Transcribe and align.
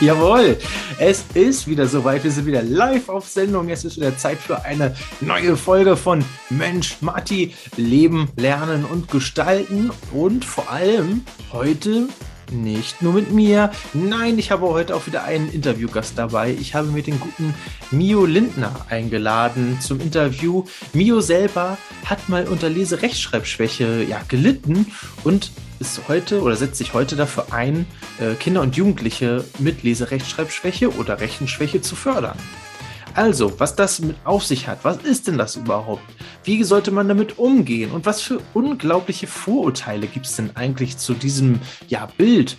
Jawohl, 0.02 0.56
es 0.98 1.26
ist 1.34 1.68
wieder 1.68 1.86
soweit. 1.86 2.24
Wir 2.24 2.30
sind 2.30 2.46
wieder 2.46 2.62
live 2.62 3.10
auf 3.10 3.28
Sendung. 3.28 3.68
Es 3.68 3.84
ist 3.84 3.96
wieder 3.98 4.16
Zeit 4.16 4.38
für 4.38 4.64
eine 4.64 4.96
neue 5.20 5.58
Folge 5.58 5.94
von 5.94 6.24
Mensch, 6.48 6.96
Matti, 7.02 7.54
Leben, 7.76 8.30
Lernen 8.36 8.86
und 8.86 9.10
Gestalten. 9.10 9.90
Und 10.14 10.46
vor 10.46 10.70
allem 10.70 11.26
heute 11.52 12.08
nicht 12.50 13.02
nur 13.02 13.12
mit 13.12 13.30
mir. 13.30 13.72
Nein, 13.92 14.38
ich 14.38 14.50
habe 14.50 14.68
heute 14.68 14.96
auch 14.96 15.06
wieder 15.06 15.24
einen 15.24 15.52
Interviewgast 15.52 16.16
dabei. 16.16 16.56
Ich 16.58 16.74
habe 16.74 16.88
mir 16.88 17.02
den 17.02 17.20
guten 17.20 17.54
Mio 17.90 18.24
Lindner 18.24 18.86
eingeladen 18.88 19.78
zum 19.82 20.00
Interview. 20.00 20.64
Mio 20.94 21.20
selber 21.20 21.76
hat 22.06 22.26
mal 22.30 22.48
unter 22.48 22.70
Leserechtschreibschwäche 22.70 24.06
ja, 24.08 24.22
gelitten 24.28 24.86
und 25.24 25.52
ist 25.80 26.08
heute 26.08 26.42
oder 26.42 26.54
setzt 26.56 26.76
sich 26.76 26.94
heute 26.94 27.16
dafür 27.16 27.52
ein, 27.52 27.86
äh, 28.20 28.34
Kinder 28.34 28.60
und 28.60 28.76
Jugendliche 28.76 29.44
mit 29.58 29.82
Leserechtschreibschwäche 29.82 30.94
oder 30.96 31.20
Rechenschwäche 31.20 31.80
zu 31.80 31.96
fördern. 31.96 32.38
Also, 33.14 33.58
was 33.58 33.74
das 33.74 33.98
mit 34.00 34.16
auf 34.24 34.46
sich 34.46 34.68
hat, 34.68 34.84
was 34.84 34.98
ist 34.98 35.26
denn 35.26 35.36
das 35.36 35.56
überhaupt? 35.56 36.02
Wie 36.44 36.62
sollte 36.62 36.92
man 36.92 37.08
damit 37.08 37.38
umgehen? 37.38 37.90
Und 37.90 38.06
was 38.06 38.22
für 38.22 38.40
unglaubliche 38.54 39.26
Vorurteile 39.26 40.06
gibt 40.06 40.26
es 40.26 40.36
denn 40.36 40.50
eigentlich 40.54 40.96
zu 40.96 41.14
diesem 41.14 41.60
ja, 41.88 42.06
Bild 42.16 42.56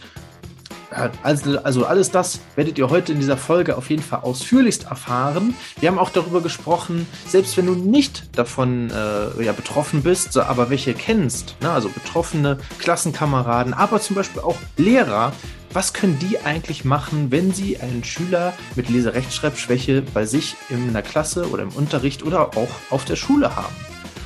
also, 1.23 1.59
also 1.59 1.85
alles 1.85 2.11
das 2.11 2.41
werdet 2.55 2.77
ihr 2.77 2.89
heute 2.89 3.13
in 3.13 3.19
dieser 3.19 3.37
Folge 3.37 3.77
auf 3.77 3.89
jeden 3.89 4.03
Fall 4.03 4.19
ausführlichst 4.21 4.85
erfahren. 4.85 5.55
Wir 5.79 5.89
haben 5.89 5.99
auch 5.99 6.09
darüber 6.09 6.41
gesprochen, 6.41 7.07
selbst 7.27 7.57
wenn 7.57 7.65
du 7.65 7.75
nicht 7.75 8.37
davon 8.37 8.91
äh, 8.91 9.43
ja, 9.43 9.53
betroffen 9.53 10.03
bist, 10.03 10.37
aber 10.37 10.69
welche 10.69 10.93
kennst, 10.93 11.55
ne? 11.61 11.71
also 11.71 11.89
betroffene 11.89 12.57
Klassenkameraden, 12.79 13.73
aber 13.73 14.01
zum 14.01 14.15
Beispiel 14.15 14.41
auch 14.41 14.57
Lehrer, 14.77 15.33
was 15.73 15.93
können 15.93 16.19
die 16.19 16.39
eigentlich 16.39 16.83
machen, 16.83 17.31
wenn 17.31 17.53
sie 17.53 17.79
einen 17.79 18.03
Schüler 18.03 18.53
mit 18.75 18.89
Leserechtschreibschwäche 18.89 20.01
bei 20.13 20.25
sich 20.25 20.55
in 20.69 20.91
der 20.91 21.01
Klasse 21.01 21.49
oder 21.49 21.63
im 21.63 21.69
Unterricht 21.69 22.23
oder 22.23 22.57
auch 22.57 22.69
auf 22.89 23.05
der 23.05 23.15
Schule 23.15 23.55
haben? 23.55 23.73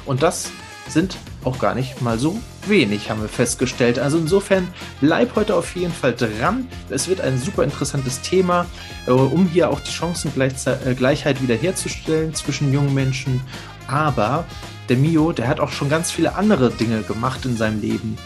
Und 0.05 0.23
das 0.23 0.51
sind 0.87 1.17
auch 1.43 1.59
gar 1.59 1.75
nicht 1.75 2.01
mal 2.01 2.17
so 2.19 2.39
wenig, 2.67 3.09
haben 3.09 3.21
wir 3.21 3.29
festgestellt. 3.29 3.99
Also 3.99 4.17
insofern 4.17 4.67
bleib 5.01 5.35
heute 5.35 5.55
auf 5.55 5.75
jeden 5.75 5.91
Fall 5.91 6.13
dran. 6.13 6.67
Es 6.89 7.07
wird 7.07 7.21
ein 7.21 7.37
super 7.39 7.63
interessantes 7.63 8.21
Thema, 8.21 8.65
äh, 9.07 9.11
um 9.11 9.47
hier 9.47 9.69
auch 9.69 9.79
die 9.79 9.91
Chancengleichheit 9.91 11.37
äh, 11.37 11.41
wiederherzustellen 11.41 12.33
zwischen 12.33 12.73
jungen 12.73 12.93
Menschen. 12.93 13.41
Aber 13.87 14.45
der 14.89 14.97
Mio, 14.97 15.31
der 15.31 15.47
hat 15.47 15.59
auch 15.59 15.71
schon 15.71 15.89
ganz 15.89 16.11
viele 16.11 16.35
andere 16.35 16.71
Dinge 16.71 17.01
gemacht 17.01 17.45
in 17.45 17.57
seinem 17.57 17.81
Leben. 17.81 18.17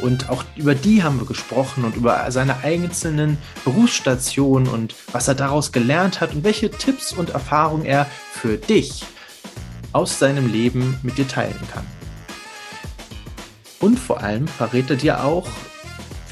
Und 0.00 0.30
auch 0.30 0.44
über 0.54 0.76
die 0.76 1.02
haben 1.02 1.18
wir 1.18 1.26
gesprochen 1.26 1.84
und 1.84 1.96
über 1.96 2.30
seine 2.30 2.58
einzelnen 2.58 3.36
Berufsstationen 3.64 4.68
und 4.68 4.94
was 5.10 5.26
er 5.26 5.34
daraus 5.34 5.72
gelernt 5.72 6.20
hat 6.20 6.34
und 6.34 6.44
welche 6.44 6.70
Tipps 6.70 7.12
und 7.12 7.30
Erfahrungen 7.30 7.84
er 7.84 8.06
für 8.32 8.56
dich 8.56 9.04
aus 9.92 10.18
seinem 10.18 10.52
Leben 10.52 10.98
mit 11.02 11.18
dir 11.18 11.26
teilen 11.26 11.58
kann. 11.72 11.97
Und 13.80 13.98
vor 13.98 14.22
allem 14.22 14.48
verrät 14.48 14.90
er 14.90 14.96
dir 14.96 15.24
auch, 15.24 15.46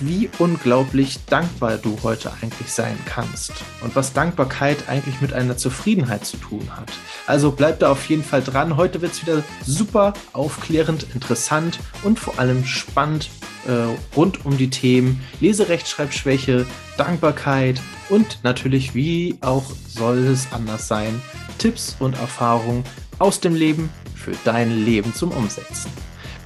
wie 0.01 0.29
unglaublich 0.39 1.25
dankbar 1.27 1.79
du 1.79 1.99
heute 2.03 2.33
eigentlich 2.43 2.71
sein 2.71 2.99
kannst 3.07 3.53
und 3.81 3.97
was 3.97 4.13
Dankbarkeit 4.13 4.89
eigentlich 4.89 5.21
mit 5.21 5.33
einer 5.33 5.57
Zufriedenheit 5.57 6.25
zu 6.25 6.37
tun 6.37 6.69
hat. 6.77 6.93
Also 7.27 7.51
bleib 7.51 7.81
da 7.81 7.91
auf 7.91 8.09
jeden 8.09 8.25
Fall 8.25 8.43
dran. 8.43 8.77
Heute 8.77 9.01
wird 9.01 9.13
es 9.13 9.23
wieder 9.23 9.43
super 9.65 10.13
aufklärend, 10.33 11.07
interessant 11.15 11.79
und 12.03 12.19
vor 12.19 12.39
allem 12.39 12.65
spannend 12.65 13.31
äh, 13.67 13.97
rund 14.15 14.45
um 14.45 14.57
die 14.57 14.71
Themen 14.71 15.23
Leserechtschreibschwäche, 15.41 16.67
Dankbarkeit 16.97 17.81
und 18.09 18.41
natürlich, 18.43 18.95
wie 18.95 19.39
auch 19.41 19.65
soll 19.89 20.19
es 20.19 20.53
anders 20.53 20.89
sein, 20.89 21.21
Tipps 21.59 21.97
und 21.99 22.19
Erfahrungen 22.19 22.85
aus 23.19 23.41
dem 23.41 23.55
Leben 23.55 23.89
für 24.15 24.33
dein 24.45 24.85
Leben 24.85 25.15
zum 25.15 25.31
Umsetzen. 25.31 25.91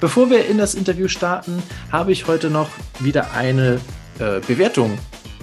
Bevor 0.01 0.31
wir 0.31 0.47
in 0.47 0.57
das 0.57 0.73
Interview 0.73 1.07
starten, 1.07 1.61
habe 1.91 2.11
ich 2.11 2.25
heute 2.25 2.49
noch 2.49 2.69
wieder 2.99 3.33
eine 3.33 3.79
äh, 4.17 4.39
Bewertung 4.39 4.97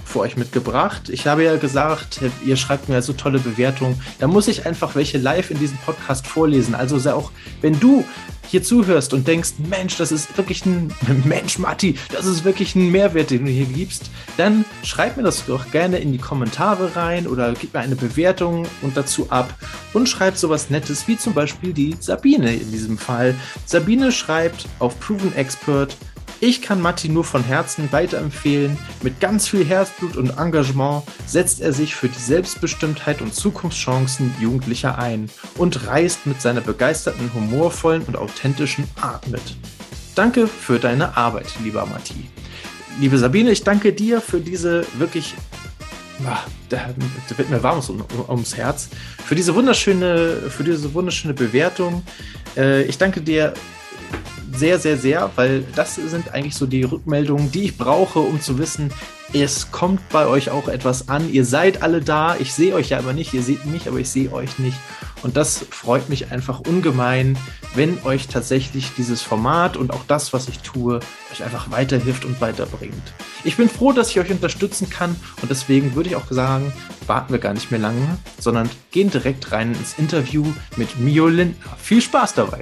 für 0.09 0.19
euch 0.19 0.35
mitgebracht. 0.35 1.09
Ich 1.09 1.27
habe 1.27 1.43
ja 1.43 1.55
gesagt, 1.57 2.21
ihr 2.45 2.57
schreibt 2.57 2.89
mir 2.89 3.01
so 3.01 3.13
tolle 3.13 3.39
Bewertungen. 3.39 4.01
Da 4.19 4.27
muss 4.27 4.47
ich 4.47 4.65
einfach 4.65 4.95
welche 4.95 5.17
live 5.17 5.51
in 5.51 5.59
diesem 5.59 5.77
Podcast 5.77 6.27
vorlesen. 6.27 6.75
Also 6.75 6.97
auch 7.11 7.31
wenn 7.61 7.79
du 7.79 8.03
hier 8.49 8.63
zuhörst 8.63 9.13
und 9.13 9.27
denkst, 9.27 9.53
Mensch, 9.69 9.97
das 9.97 10.11
ist 10.11 10.35
wirklich 10.35 10.65
ein 10.65 10.91
Mensch, 11.23 11.59
Matti, 11.59 11.95
das 12.11 12.25
ist 12.25 12.43
wirklich 12.43 12.75
ein 12.75 12.91
Mehrwert, 12.91 13.29
den 13.29 13.45
du 13.45 13.51
hier 13.51 13.65
gibst, 13.65 14.09
dann 14.37 14.65
schreib 14.83 15.17
mir 15.17 15.23
das 15.23 15.45
doch 15.45 15.69
gerne 15.71 15.99
in 15.99 16.11
die 16.11 16.17
Kommentare 16.17 16.95
rein 16.95 17.27
oder 17.27 17.53
gib 17.53 17.73
mir 17.75 17.81
eine 17.81 17.95
Bewertung 17.95 18.65
und 18.81 18.97
dazu 18.97 19.27
ab 19.29 19.53
und 19.93 20.09
schreib 20.09 20.35
sowas 20.35 20.71
Nettes 20.71 21.07
wie 21.07 21.17
zum 21.17 21.33
Beispiel 21.33 21.73
die 21.73 21.95
Sabine 21.99 22.55
in 22.55 22.71
diesem 22.71 22.97
Fall. 22.97 23.35
Sabine 23.65 24.11
schreibt 24.11 24.65
auf 24.79 24.99
Proven 24.99 25.35
Expert, 25.35 25.95
ich 26.41 26.61
kann 26.61 26.79
Matti 26.81 27.09
nur 27.09 27.23
von 27.25 27.43
Herzen 27.43 27.91
weiterempfehlen. 27.91 28.77
Mit 29.01 29.19
ganz 29.19 29.47
viel 29.47 29.65
Herzblut 29.65 30.15
und 30.15 30.37
Engagement 30.37 31.03
setzt 31.25 31.59
er 31.59 31.73
sich 31.73 31.95
für 31.95 32.07
die 32.07 32.19
Selbstbestimmtheit 32.19 33.21
und 33.21 33.33
Zukunftschancen 33.33 34.33
Jugendlicher 34.39 34.97
ein 34.97 35.29
und 35.57 35.87
reist 35.87 36.25
mit 36.25 36.41
seiner 36.41 36.61
begeisterten, 36.61 37.31
humorvollen 37.33 38.03
und 38.03 38.15
authentischen 38.15 38.85
Art 39.01 39.27
mit. 39.27 39.41
Danke 40.15 40.47
für 40.47 40.79
deine 40.79 41.17
Arbeit, 41.17 41.47
lieber 41.63 41.85
Matti. 41.85 42.29
Liebe 42.99 43.17
Sabine, 43.17 43.51
ich 43.51 43.63
danke 43.63 43.93
dir 43.93 44.21
für 44.21 44.39
diese 44.39 44.85
wirklich 44.97 45.35
ah, 46.25 46.39
da, 46.69 46.89
wird 47.35 47.49
mir 47.49 47.63
warm 47.63 47.81
ums 48.27 48.55
Herz. 48.55 48.89
Für 49.25 49.35
diese 49.35 49.55
wunderschöne, 49.55 50.37
für 50.49 50.63
diese 50.63 50.93
wunderschöne 50.93 51.33
Bewertung. 51.33 52.03
Äh, 52.55 52.83
ich 52.83 52.97
danke 52.97 53.21
dir 53.21 53.53
sehr, 54.59 54.77
sehr, 54.77 54.97
sehr, 54.97 55.31
weil 55.35 55.63
das 55.75 55.95
sind 55.95 56.33
eigentlich 56.33 56.55
so 56.55 56.65
die 56.65 56.83
Rückmeldungen, 56.83 57.51
die 57.51 57.63
ich 57.63 57.77
brauche, 57.77 58.19
um 58.19 58.41
zu 58.41 58.57
wissen, 58.59 58.91
es 59.31 59.71
kommt 59.71 60.09
bei 60.09 60.25
euch 60.25 60.49
auch 60.49 60.67
etwas 60.67 61.07
an. 61.07 61.31
Ihr 61.31 61.45
seid 61.45 61.83
alle 61.83 62.01
da. 62.01 62.35
Ich 62.37 62.51
sehe 62.53 62.73
euch 62.73 62.89
ja 62.89 62.97
aber 62.97 63.13
nicht. 63.13 63.33
Ihr 63.33 63.43
seht 63.43 63.65
mich, 63.65 63.87
aber 63.87 63.99
ich 63.99 64.09
sehe 64.09 64.33
euch 64.33 64.57
nicht. 64.57 64.77
Und 65.21 65.37
das 65.37 65.65
freut 65.69 66.09
mich 66.09 66.31
einfach 66.31 66.61
ungemein, 66.61 67.37
wenn 67.75 68.01
euch 68.05 68.27
tatsächlich 68.27 68.91
dieses 68.97 69.21
Format 69.21 69.77
und 69.77 69.91
auch 69.91 70.03
das, 70.07 70.33
was 70.33 70.47
ich 70.47 70.59
tue, 70.59 70.99
euch 71.31 71.43
einfach 71.43 71.69
weiterhilft 71.69 72.25
und 72.25 72.41
weiterbringt. 72.41 73.13
Ich 73.43 73.57
bin 73.57 73.69
froh, 73.69 73.91
dass 73.91 74.09
ich 74.09 74.19
euch 74.19 74.31
unterstützen 74.31 74.89
kann 74.89 75.15
und 75.41 75.51
deswegen 75.51 75.93
würde 75.93 76.09
ich 76.09 76.15
auch 76.15 76.29
sagen, 76.29 76.73
warten 77.05 77.31
wir 77.31 77.39
gar 77.39 77.53
nicht 77.53 77.69
mehr 77.69 77.79
lange, 77.79 78.17
sondern 78.39 78.69
gehen 78.91 79.11
direkt 79.11 79.51
rein 79.51 79.75
ins 79.75 79.99
Interview 79.99 80.45
mit 80.77 80.99
Mio 80.99 81.27
Lindner. 81.27 81.75
Viel 81.77 82.01
Spaß 82.01 82.33
dabei! 82.33 82.61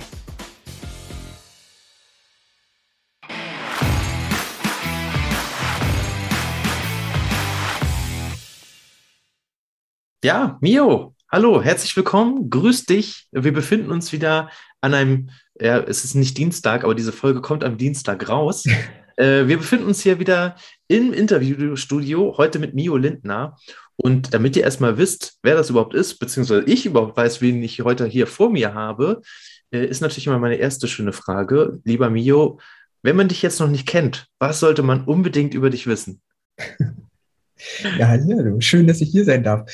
Ja, 10.28 10.58
Mio, 10.60 11.16
hallo, 11.32 11.62
herzlich 11.62 11.96
willkommen, 11.96 12.50
grüß 12.50 12.84
dich. 12.84 13.30
Wir 13.32 13.54
befinden 13.54 13.92
uns 13.92 14.12
wieder 14.12 14.50
an 14.82 14.94
einem, 14.94 15.30
ja, 15.58 15.80
es 15.80 16.04
ist 16.04 16.16
nicht 16.16 16.38
Dienstag, 16.38 16.84
aber 16.84 16.96
diese 16.96 17.14
Folge 17.14 17.40
kommt 17.40 17.64
am 17.64 17.78
Dienstag 17.78 18.28
raus. 18.28 18.66
äh, 19.16 19.48
wir 19.48 19.56
befinden 19.56 19.86
uns 19.86 20.02
hier 20.02 20.20
wieder 20.20 20.58
im 20.90 21.14
Interviewstudio, 21.14 22.36
heute 22.36 22.60
mit 22.60 22.74
Mio 22.74 22.98
Lindner. 22.98 23.56
Und 23.96 24.34
damit 24.34 24.58
ihr 24.58 24.64
erstmal 24.64 24.98
wisst, 24.98 25.38
wer 25.44 25.56
das 25.56 25.70
überhaupt 25.70 25.94
ist, 25.94 26.20
beziehungsweise 26.20 26.66
ich 26.66 26.86
überhaupt 26.86 27.16
weiß, 27.16 27.40
wen 27.40 27.64
ich 27.64 27.80
heute 27.80 28.06
hier 28.06 28.28
vor 28.28 28.50
mir 28.50 28.74
habe, 28.74 29.22
äh, 29.72 29.86
ist 29.86 30.02
natürlich 30.02 30.28
immer 30.28 30.40
meine 30.40 30.56
erste 30.58 30.90
schöne 30.90 31.14
Frage. 31.14 31.80
Lieber 31.86 32.10
Mio, 32.10 32.60
wenn 33.02 33.16
man 33.16 33.30
dich 33.30 33.42
jetzt 33.44 33.62
noch 33.62 33.70
nicht 33.70 33.88
kennt, 33.88 34.28
was 34.40 34.60
sollte 34.60 34.84
man 34.84 35.06
unbedingt 35.06 35.54
über 35.54 35.70
dich 35.70 35.88
wissen? 35.88 36.20
Ja, 37.98 38.08
hallo, 38.08 38.60
schön, 38.62 38.88
dass 38.88 39.02
ich 39.02 39.10
hier 39.10 39.26
sein 39.26 39.44
darf. 39.44 39.72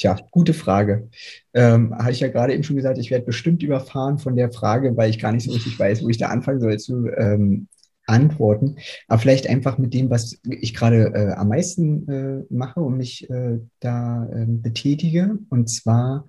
Tja, 0.00 0.16
gute 0.30 0.54
Frage. 0.54 1.10
Ähm, 1.52 1.94
habe 1.94 2.12
ich 2.12 2.20
ja 2.20 2.28
gerade 2.28 2.54
eben 2.54 2.62
schon 2.62 2.76
gesagt, 2.76 2.96
ich 2.96 3.10
werde 3.10 3.26
bestimmt 3.26 3.62
überfahren 3.62 4.16
von 4.16 4.34
der 4.34 4.50
Frage, 4.50 4.96
weil 4.96 5.10
ich 5.10 5.18
gar 5.18 5.30
nicht 5.30 5.44
so 5.44 5.52
richtig 5.52 5.78
weiß, 5.78 6.02
wo 6.02 6.08
ich 6.08 6.16
da 6.16 6.28
anfangen 6.28 6.58
soll 6.58 6.78
zu 6.78 7.06
ähm, 7.18 7.68
antworten. 8.06 8.76
Aber 9.08 9.18
vielleicht 9.18 9.46
einfach 9.46 9.76
mit 9.76 9.92
dem, 9.92 10.08
was 10.08 10.40
ich 10.48 10.72
gerade 10.72 11.12
äh, 11.14 11.32
am 11.34 11.48
meisten 11.48 12.08
äh, 12.08 12.44
mache 12.48 12.80
und 12.80 12.96
mich 12.96 13.28
äh, 13.28 13.58
da 13.80 14.26
ähm, 14.32 14.62
betätige. 14.62 15.38
Und 15.50 15.68
zwar 15.68 16.26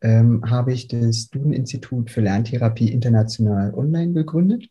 ähm, 0.00 0.42
habe 0.50 0.72
ich 0.72 0.88
das 0.88 1.30
Duden-Institut 1.30 2.10
für 2.10 2.22
Lerntherapie 2.22 2.90
international 2.90 3.72
online 3.72 4.14
gegründet 4.14 4.68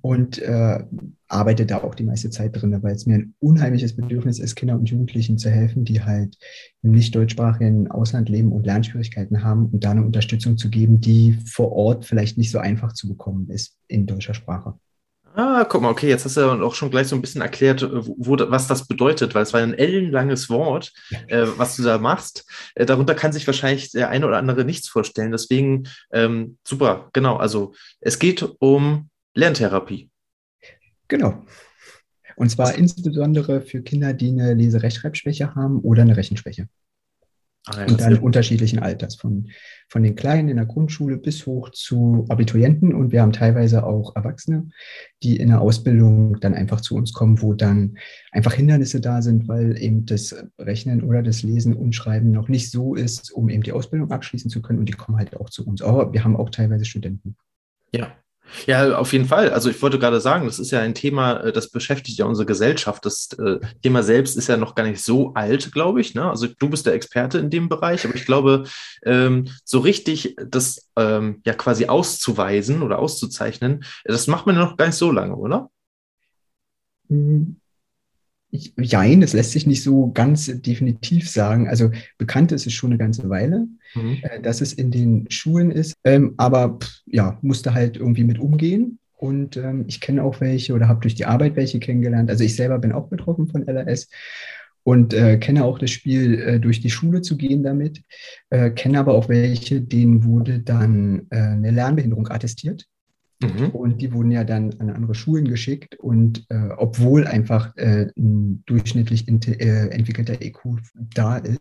und 0.00 0.38
äh, 0.38 0.84
arbeite 1.28 1.66
da 1.66 1.78
auch 1.78 1.94
die 1.94 2.04
meiste 2.04 2.30
Zeit 2.30 2.56
drin, 2.56 2.76
weil 2.82 2.94
es 2.94 3.06
mir 3.06 3.16
ein 3.16 3.34
unheimliches 3.38 3.94
Bedürfnis 3.94 4.38
ist, 4.38 4.54
Kindern 4.54 4.78
und 4.78 4.90
Jugendlichen 4.90 5.38
zu 5.38 5.50
helfen, 5.50 5.84
die 5.84 6.02
halt 6.02 6.36
im 6.82 6.92
nicht 6.92 7.14
deutschsprachigen 7.14 7.90
Ausland 7.90 8.28
leben 8.28 8.52
und 8.52 8.66
Lernschwierigkeiten 8.66 9.42
haben 9.42 9.66
und 9.66 9.84
da 9.84 9.90
eine 9.90 10.04
Unterstützung 10.04 10.56
zu 10.56 10.70
geben, 10.70 11.00
die 11.00 11.38
vor 11.44 11.72
Ort 11.72 12.04
vielleicht 12.04 12.38
nicht 12.38 12.50
so 12.50 12.58
einfach 12.58 12.92
zu 12.92 13.08
bekommen 13.08 13.50
ist 13.50 13.76
in 13.88 14.06
deutscher 14.06 14.34
Sprache. 14.34 14.74
Ah, 15.34 15.64
guck 15.68 15.82
mal, 15.82 15.90
okay, 15.90 16.08
jetzt 16.08 16.24
hast 16.24 16.36
du 16.36 16.50
auch 16.50 16.74
schon 16.74 16.90
gleich 16.90 17.06
so 17.06 17.14
ein 17.14 17.20
bisschen 17.20 17.42
erklärt, 17.42 17.88
wo, 17.92 18.36
was 18.50 18.66
das 18.66 18.88
bedeutet, 18.88 19.36
weil 19.36 19.44
es 19.44 19.52
war 19.52 19.60
ein 19.60 19.74
ellenlanges 19.74 20.50
Wort, 20.50 20.92
äh, 21.28 21.46
was 21.56 21.76
du 21.76 21.84
da 21.84 21.98
machst. 21.98 22.44
Äh, 22.74 22.86
darunter 22.86 23.14
kann 23.14 23.32
sich 23.32 23.46
wahrscheinlich 23.46 23.92
der 23.92 24.08
eine 24.08 24.26
oder 24.26 24.38
andere 24.38 24.64
nichts 24.64 24.88
vorstellen. 24.88 25.30
Deswegen, 25.30 25.84
ähm, 26.12 26.58
super, 26.66 27.10
genau. 27.12 27.36
Also 27.36 27.72
es 28.00 28.18
geht 28.18 28.42
um 28.58 29.10
Lerntherapie. 29.38 30.10
Genau. 31.06 31.44
Und 32.34 32.50
zwar 32.50 32.70
was? 32.70 32.76
insbesondere 32.76 33.60
für 33.60 33.82
Kinder, 33.82 34.12
die 34.12 34.30
eine 34.30 34.52
Leserechtschreibschwäche 34.54 35.54
haben 35.54 35.78
oder 35.78 36.02
eine 36.02 36.16
Rechenschwäche. 36.16 36.68
Ah, 37.66 37.80
ja, 37.80 37.86
und 37.86 38.00
dann 38.00 38.18
unterschiedlichen 38.18 38.80
Alters, 38.80 39.14
von, 39.14 39.50
von 39.88 40.02
den 40.02 40.16
Kleinen 40.16 40.48
in 40.48 40.56
der 40.56 40.66
Grundschule 40.66 41.18
bis 41.18 41.46
hoch 41.46 41.70
zu 41.70 42.24
Abiturienten. 42.28 42.92
Und 42.92 43.12
wir 43.12 43.22
haben 43.22 43.32
teilweise 43.32 43.84
auch 43.84 44.16
Erwachsene, 44.16 44.70
die 45.22 45.36
in 45.36 45.48
der 45.48 45.60
Ausbildung 45.60 46.40
dann 46.40 46.54
einfach 46.54 46.80
zu 46.80 46.96
uns 46.96 47.12
kommen, 47.12 47.40
wo 47.40 47.54
dann 47.54 47.96
einfach 48.32 48.54
Hindernisse 48.54 49.00
da 49.00 49.22
sind, 49.22 49.46
weil 49.46 49.80
eben 49.80 50.04
das 50.04 50.34
Rechnen 50.58 51.04
oder 51.04 51.22
das 51.22 51.44
Lesen 51.44 51.74
und 51.74 51.94
Schreiben 51.94 52.32
noch 52.32 52.48
nicht 52.48 52.72
so 52.72 52.96
ist, 52.96 53.30
um 53.30 53.50
eben 53.50 53.62
die 53.62 53.72
Ausbildung 53.72 54.10
abschließen 54.10 54.50
zu 54.50 54.62
können. 54.62 54.80
Und 54.80 54.88
die 54.88 54.94
kommen 54.94 55.18
halt 55.18 55.36
auch 55.36 55.50
zu 55.50 55.64
uns. 55.64 55.80
Aber 55.80 56.12
wir 56.12 56.24
haben 56.24 56.36
auch 56.36 56.50
teilweise 56.50 56.86
Studenten. 56.86 57.36
Ja, 57.92 58.16
ja, 58.66 58.96
auf 58.96 59.12
jeden 59.12 59.26
Fall. 59.26 59.50
Also 59.50 59.70
ich 59.70 59.80
wollte 59.82 59.98
gerade 59.98 60.20
sagen, 60.20 60.46
das 60.46 60.58
ist 60.58 60.70
ja 60.70 60.80
ein 60.80 60.94
Thema, 60.94 61.40
äh, 61.40 61.52
das 61.52 61.70
beschäftigt 61.70 62.18
ja 62.18 62.24
unsere 62.24 62.46
Gesellschaft. 62.46 63.04
Das 63.04 63.30
äh, 63.38 63.58
Thema 63.82 64.02
selbst 64.02 64.36
ist 64.36 64.48
ja 64.48 64.56
noch 64.56 64.74
gar 64.74 64.84
nicht 64.84 65.02
so 65.02 65.34
alt, 65.34 65.72
glaube 65.72 66.00
ich. 66.00 66.14
Ne? 66.14 66.28
Also 66.28 66.46
du 66.46 66.68
bist 66.68 66.86
der 66.86 66.94
Experte 66.94 67.38
in 67.38 67.50
dem 67.50 67.68
Bereich, 67.68 68.04
aber 68.04 68.14
ich 68.14 68.24
glaube, 68.24 68.64
ähm, 69.04 69.48
so 69.64 69.80
richtig 69.80 70.36
das 70.44 70.88
ähm, 70.96 71.40
ja 71.44 71.54
quasi 71.54 71.86
auszuweisen 71.86 72.82
oder 72.82 72.98
auszuzeichnen, 72.98 73.84
das 74.04 74.26
macht 74.26 74.46
man 74.46 74.56
noch 74.56 74.76
gar 74.76 74.86
nicht 74.86 74.96
so 74.96 75.12
lange, 75.12 75.36
oder? 75.36 75.70
Jein, 78.50 79.20
das 79.20 79.34
lässt 79.34 79.52
sich 79.52 79.66
nicht 79.66 79.82
so 79.82 80.10
ganz 80.12 80.46
definitiv 80.62 81.28
sagen. 81.28 81.68
Also 81.68 81.90
bekannt 82.16 82.50
ist 82.50 82.66
es 82.66 82.72
schon 82.72 82.90
eine 82.90 82.98
ganze 82.98 83.28
Weile, 83.28 83.66
mhm. 83.94 84.18
äh, 84.22 84.40
dass 84.40 84.60
es 84.60 84.72
in 84.72 84.90
den 84.90 85.30
Schulen 85.30 85.70
ist. 85.70 85.94
Ähm, 86.04 86.34
aber 86.38 86.78
ja, 87.06 87.38
musste 87.42 87.74
halt 87.74 87.96
irgendwie 87.96 88.24
mit 88.24 88.38
umgehen. 88.38 88.98
Und 89.16 89.56
ähm, 89.56 89.84
ich 89.88 90.00
kenne 90.00 90.22
auch 90.22 90.40
welche 90.40 90.74
oder 90.74 90.88
habe 90.88 91.00
durch 91.00 91.16
die 91.16 91.26
Arbeit 91.26 91.56
welche 91.56 91.80
kennengelernt. 91.80 92.30
Also 92.30 92.44
ich 92.44 92.54
selber 92.54 92.78
bin 92.78 92.92
auch 92.92 93.08
betroffen 93.08 93.48
von 93.48 93.66
LRS 93.66 94.08
und 94.84 95.12
äh, 95.12 95.36
kenne 95.36 95.64
auch 95.64 95.78
das 95.78 95.90
Spiel, 95.90 96.40
äh, 96.40 96.60
durch 96.60 96.80
die 96.80 96.90
Schule 96.90 97.20
zu 97.20 97.36
gehen 97.36 97.62
damit. 97.62 98.00
Äh, 98.48 98.70
kenne 98.70 98.98
aber 98.98 99.12
auch 99.12 99.28
welche, 99.28 99.82
denen 99.82 100.24
wurde 100.24 100.60
dann 100.60 101.26
äh, 101.30 101.36
eine 101.36 101.72
Lernbehinderung 101.72 102.28
attestiert. 102.28 102.86
Mhm. 103.40 103.70
Und 103.70 104.02
die 104.02 104.12
wurden 104.12 104.30
ja 104.30 104.44
dann 104.44 104.74
an 104.80 104.90
andere 104.90 105.14
Schulen 105.14 105.46
geschickt. 105.46 105.96
Und 105.98 106.44
äh, 106.48 106.70
obwohl 106.76 107.26
einfach 107.26 107.76
äh, 107.76 108.08
ein 108.16 108.62
durchschnittlich 108.66 109.28
äh, 109.28 109.88
entwickelter 109.88 110.40
EQ 110.40 110.58
da 111.14 111.36
ist, 111.36 111.60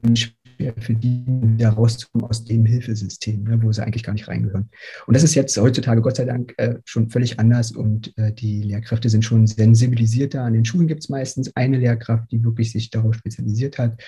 und 0.00 0.18
schwer 0.18 0.74
für 0.78 0.94
die 0.94 1.24
wieder 1.26 1.70
rauszukommen 1.70 2.28
aus 2.28 2.44
dem 2.44 2.64
Hilfesystem, 2.64 3.44
ne, 3.44 3.62
wo 3.62 3.72
sie 3.72 3.82
eigentlich 3.82 4.02
gar 4.02 4.12
nicht 4.12 4.28
reingehören. 4.28 4.70
Und 5.06 5.14
das 5.14 5.22
ist 5.22 5.34
jetzt 5.34 5.56
heutzutage 5.58 6.00
Gott 6.00 6.16
sei 6.16 6.24
Dank 6.24 6.54
äh, 6.56 6.76
schon 6.84 7.10
völlig 7.10 7.38
anders 7.38 7.72
und 7.72 8.16
äh, 8.16 8.32
die 8.32 8.62
Lehrkräfte 8.62 9.08
sind 9.08 9.24
schon 9.24 9.46
sensibilisierter. 9.46 10.42
An 10.42 10.54
den 10.54 10.64
Schulen 10.64 10.86
gibt 10.86 11.02
es 11.02 11.08
meistens 11.08 11.54
eine 11.56 11.78
Lehrkraft, 11.78 12.30
die 12.30 12.42
wirklich 12.42 12.72
sich 12.72 12.90
darauf 12.90 13.14
spezialisiert 13.14 13.78
hat, 13.78 14.02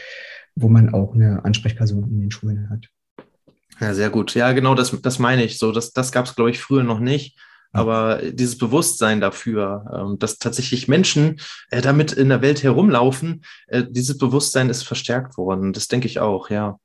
wo 0.55 0.69
man 0.69 0.91
auch 0.91 1.15
eine 1.15 1.45
Ansprechperson 1.45 2.05
in 2.11 2.21
den 2.21 2.31
Schulen 2.31 2.71
hat. 2.71 2.89
Ja, 3.81 3.94
sehr 3.94 4.11
gut. 4.11 4.35
Ja, 4.35 4.53
genau, 4.53 4.75
das, 4.75 4.97
das 5.03 5.19
meine 5.19 5.44
ich 5.44 5.59
so. 5.59 5.73
Das, 5.73 5.93
das 5.93 6.12
gab 6.12 6.26
es, 6.26 6.35
glaube 6.35 6.50
ich, 6.50 6.61
früher 6.61 6.82
noch 6.82 7.00
nicht. 7.00 7.38
Aber 7.73 8.21
dieses 8.23 8.56
Bewusstsein 8.56 9.21
dafür, 9.21 9.85
ähm, 9.93 10.19
dass 10.21 10.38
tatsächlich 10.38 10.87
Menschen 10.87 11.41
äh, 11.71 11.82
damit 11.82 12.12
in 12.12 12.29
der 12.29 12.41
Welt 12.41 12.62
herumlaufen, 12.62 13.44
äh, 13.67 13.82
dieses 13.88 14.17
Bewusstsein 14.17 14.71
ist 14.71 14.85
verstärkt 14.85 15.37
worden. 15.37 15.73
Das 15.73 15.88
denke 15.88 16.06
ich 16.06 16.21
auch, 16.21 16.50
ja. 16.50 16.79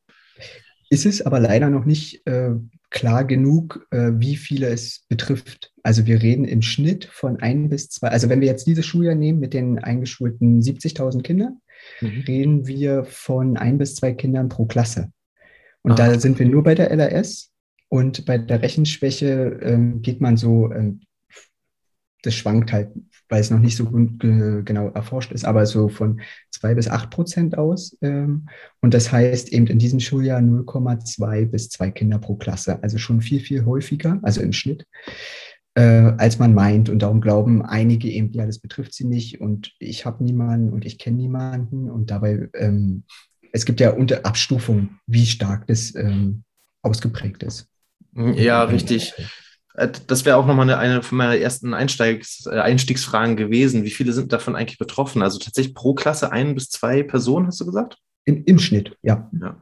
Ist 0.89 1.06
es 1.06 1.21
aber 1.21 1.39
leider 1.39 1.69
noch 1.69 1.86
nicht 1.86 2.25
äh, 2.25 2.56
klar 2.89 3.24
genug, 3.24 3.85
äh, 3.92 4.13
wie 4.15 4.35
viele 4.35 4.68
es 4.69 5.06
betrifft. 5.07 5.71
Also 5.83 6.07
wir 6.07 6.24
reden 6.24 6.45
im 6.45 6.63
Schnitt 6.63 7.06
von 7.06 7.39
ein 7.39 7.69
bis 7.69 7.89
zwei, 7.89 8.07
also 8.07 8.27
wenn 8.27 8.42
wir 8.42 8.47
jetzt 8.47 8.65
dieses 8.65 8.88
Schuljahr 8.88 9.13
nehmen 9.13 9.39
mit 9.39 9.53
den 9.53 9.77
eingeschulten 9.77 10.59
70.000 10.59 11.21
Kindern, 11.21 11.62
mhm. 12.01 12.24
reden 12.27 12.68
wir 12.68 13.03
von 13.03 13.57
ein 13.57 13.77
bis 13.77 13.94
zwei 13.94 14.13
Kindern 14.13 14.50
pro 14.50 14.65
Klasse. 14.65 15.12
Und 15.81 15.94
ah. 15.94 15.96
da 15.96 16.20
sind 16.20 16.40
wir 16.40 16.48
nur 16.48 16.64
bei 16.64 16.76
der 16.76 16.92
LRS. 16.92 17.52
Und 17.90 18.26
bei 18.26 18.38
der 18.38 18.62
Rechenschwäche 18.62 19.60
ähm, 19.62 20.02
geht 20.02 20.22
man 20.22 20.38
so, 20.38 20.72
ähm, 20.72 21.02
das 22.22 22.36
schwankt 22.36 22.72
halt, 22.72 22.92
weil 23.30 23.42
es 23.42 23.50
noch 23.50 23.60
nicht 23.60 23.78
so 23.78 23.86
gut, 23.86 24.20
genau 24.20 24.90
erforscht 24.90 25.31
ist, 25.31 25.46
aber 25.46 25.66
so 25.66 25.88
von 25.88 26.22
zwei 26.52 26.74
bis 26.74 26.88
acht 26.88 27.10
Prozent 27.10 27.58
aus. 27.58 27.98
Ähm, 28.02 28.48
und 28.81 28.94
das 28.94 29.12
heißt 29.12 29.54
eben 29.54 29.68
in 29.68 29.80
diesem 29.80 30.00
Schuljahr 30.00 30.40
0,2 30.40 31.46
bis 31.46 31.70
zwei 31.70 31.92
Kinder 31.92 32.20
pro 32.20 32.36
Klasse. 32.36 32.81
Also 32.84 32.98
schon 32.98 33.22
viel, 33.22 33.40
viel 33.40 33.66
häufiger, 33.66 34.20
also 34.24 34.42
im 34.42 34.54
Schnitt, 34.54 34.86
äh, 35.76 36.12
als 36.18 36.40
man 36.40 36.54
meint. 36.54 36.90
Und 36.90 37.00
darum 37.00 37.22
glauben 37.22 37.64
einige 37.64 38.10
eben, 38.10 38.34
ja, 38.34 38.46
das 38.46 38.60
betrifft 38.60 38.94
sie 38.94 39.06
nicht 39.06 39.40
und 39.40 39.74
ich 39.80 40.06
habe 40.06 40.24
niemanden 40.24 40.74
und 40.74 40.86
ich 40.86 40.98
kenne 40.98 41.18
niemanden. 41.18 41.90
Und 41.90 42.12
dabei 42.12 42.50
ähm, 42.54 43.04
es 43.51 43.66
gibt 43.66 43.80
ja 43.80 43.92
unter 43.92 44.25
Abstufungen, 44.25 45.00
wie 45.07 45.25
stark 45.25 45.68
das 45.68 45.96
ähm, 45.96 46.44
ausgeprägt 46.81 47.44
ist. 47.44 47.68
Ja, 48.16 48.63
richtig. 48.63 49.13
Äh, 49.75 49.90
das 50.07 50.25
wäre 50.25 50.38
auch 50.38 50.46
nochmal 50.46 50.69
eine, 50.69 50.78
eine 50.78 51.04
von 51.04 51.18
meiner 51.18 51.38
ersten 51.38 51.74
Einsteigs, 51.74 52.46
äh, 52.46 52.60
Einstiegsfragen 52.60 53.38
gewesen. 53.38 53.84
Wie 53.84 53.92
viele 53.92 54.13
sind 54.13 54.34
davon 54.34 54.56
eigentlich 54.56 54.78
betroffen? 54.78 55.22
Also 55.22 55.40
tatsächlich 55.40 55.75
pro 55.75 55.94
Klasse 55.94 56.31
ein 56.31 56.56
bis 56.56 56.69
zwei 56.69 57.04
Personen, 57.04 57.48
hast 57.48 57.60
du 57.62 57.66
gesagt? 57.66 57.98
Im, 58.25 58.44
im 58.46 58.60
Schnitt, 58.60 58.96
ja. 59.01 59.30
ja. 59.40 59.57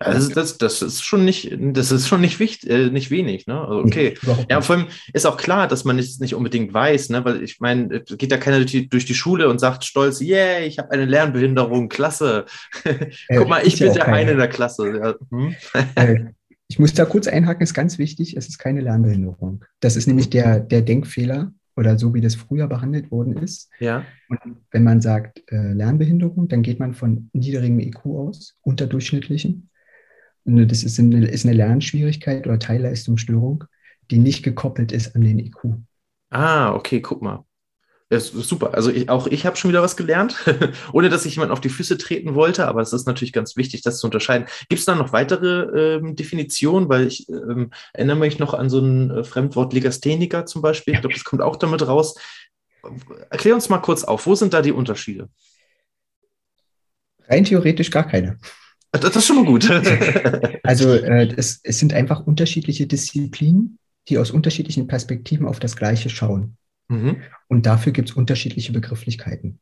Also 0.00 0.30
das, 0.30 0.58
das 0.58 0.82
ist 0.82 1.02
schon 1.02 1.24
nicht, 1.24 1.56
das 1.58 1.90
ist 1.90 2.08
schon 2.08 2.20
nicht 2.20 2.38
wichtig, 2.38 2.70
äh, 2.70 2.90
nicht 2.90 3.10
wenig, 3.10 3.46
ne? 3.46 3.60
Also 3.60 3.80
okay. 3.80 4.14
Ja, 4.48 4.60
vor 4.60 4.76
allem 4.76 4.86
ist 5.12 5.26
auch 5.26 5.36
klar, 5.36 5.66
dass 5.66 5.84
man 5.84 5.98
es 5.98 6.20
nicht 6.20 6.34
unbedingt 6.34 6.72
weiß, 6.72 7.10
ne? 7.10 7.24
Weil 7.24 7.42
ich 7.42 7.60
meine, 7.60 8.00
geht 8.00 8.30
ja 8.30 8.38
keiner 8.38 8.58
durch 8.58 8.70
die, 8.70 8.88
durch 8.88 9.06
die 9.06 9.14
Schule 9.14 9.48
und 9.48 9.58
sagt 9.58 9.84
stolz, 9.84 10.20
yeah, 10.20 10.60
ich 10.60 10.78
habe 10.78 10.90
eine 10.92 11.04
Lernbehinderung, 11.04 11.88
klasse. 11.88 12.44
Guck 13.28 13.48
mal, 13.48 13.66
ich 13.66 13.78
bin 13.78 13.92
der 13.92 14.06
eine 14.06 14.32
in 14.32 14.38
der 14.38 14.48
Klasse. 14.48 14.96
Ja. 14.96 15.14
Hm? 15.30 15.54
Äh, 15.94 16.24
ich 16.68 16.78
muss 16.78 16.92
da 16.92 17.04
kurz 17.04 17.26
einhaken, 17.26 17.62
ist 17.62 17.74
ganz 17.74 17.98
wichtig, 17.98 18.36
es 18.36 18.48
ist 18.48 18.58
keine 18.58 18.82
Lernbehinderung. 18.82 19.64
Das 19.80 19.96
ist 19.96 20.06
nämlich 20.06 20.28
der, 20.28 20.60
der 20.60 20.82
Denkfehler 20.82 21.52
oder 21.78 21.98
so, 21.98 22.12
wie 22.12 22.20
das 22.20 22.34
früher 22.34 22.66
behandelt 22.66 23.10
worden 23.10 23.36
ist. 23.38 23.70
Ja. 23.78 24.04
Und 24.28 24.58
wenn 24.70 24.84
man 24.84 25.00
sagt 25.00 25.42
äh, 25.50 25.72
Lernbehinderung, 25.72 26.48
dann 26.48 26.62
geht 26.62 26.78
man 26.78 26.92
von 26.92 27.30
niedrigem 27.32 27.78
IQ 27.78 28.04
aus, 28.04 28.56
unterdurchschnittlichen. 28.62 29.67
Ne, 30.48 30.66
das 30.66 30.82
ist 30.82 30.98
eine, 30.98 31.26
ist 31.26 31.44
eine 31.44 31.54
Lernschwierigkeit 31.54 32.46
oder 32.46 32.58
Teilleistungsstörung, 32.58 33.64
die 34.10 34.16
nicht 34.16 34.42
gekoppelt 34.42 34.92
ist 34.92 35.14
an 35.14 35.20
den 35.20 35.38
IQ. 35.38 35.76
Ah, 36.30 36.72
okay, 36.72 37.02
guck 37.02 37.20
mal. 37.20 37.44
Das 38.08 38.30
ist 38.30 38.48
super. 38.48 38.72
Also 38.72 38.90
ich, 38.90 39.10
auch 39.10 39.26
ich 39.26 39.44
habe 39.44 39.56
schon 39.56 39.68
wieder 39.68 39.82
was 39.82 39.98
gelernt, 39.98 40.36
ohne 40.94 41.10
dass 41.10 41.26
ich 41.26 41.34
jemand 41.34 41.52
auf 41.52 41.60
die 41.60 41.68
Füße 41.68 41.98
treten 41.98 42.34
wollte, 42.34 42.66
aber 42.66 42.80
es 42.80 42.94
ist 42.94 43.06
natürlich 43.06 43.34
ganz 43.34 43.58
wichtig, 43.58 43.82
das 43.82 43.98
zu 43.98 44.06
unterscheiden. 44.06 44.48
Gibt 44.70 44.78
es 44.78 44.86
da 44.86 44.94
noch 44.94 45.12
weitere 45.12 45.96
ähm, 45.96 46.16
Definitionen? 46.16 46.88
Weil 46.88 47.08
ich 47.08 47.28
ähm, 47.28 47.70
erinnere 47.92 48.16
mich 48.16 48.38
noch 48.38 48.54
an 48.54 48.70
so 48.70 48.78
ein 48.80 49.10
äh, 49.10 49.24
Fremdwort 49.24 49.74
Legastheniker 49.74 50.46
zum 50.46 50.62
Beispiel. 50.62 50.94
Ich 50.94 51.00
glaube, 51.00 51.14
das 51.14 51.24
kommt 51.24 51.42
auch 51.42 51.56
damit 51.56 51.86
raus. 51.86 52.14
Erklär 53.28 53.54
uns 53.54 53.68
mal 53.68 53.78
kurz 53.78 54.02
auf, 54.02 54.24
wo 54.24 54.34
sind 54.34 54.54
da 54.54 54.62
die 54.62 54.72
Unterschiede? 54.72 55.28
Rein 57.26 57.44
theoretisch 57.44 57.90
gar 57.90 58.06
keine. 58.06 58.38
Das 58.92 59.16
ist 59.16 59.26
schon 59.26 59.36
mal 59.36 59.44
gut. 59.44 59.70
also 60.62 60.92
äh, 60.94 61.32
es, 61.36 61.60
es 61.62 61.78
sind 61.78 61.92
einfach 61.92 62.26
unterschiedliche 62.26 62.86
Disziplinen, 62.86 63.78
die 64.08 64.18
aus 64.18 64.30
unterschiedlichen 64.30 64.86
Perspektiven 64.86 65.46
auf 65.46 65.60
das 65.60 65.76
Gleiche 65.76 66.08
schauen. 66.08 66.56
Mhm. 66.88 67.18
Und 67.48 67.66
dafür 67.66 67.92
gibt 67.92 68.10
es 68.10 68.16
unterschiedliche 68.16 68.72
Begrifflichkeiten. 68.72 69.60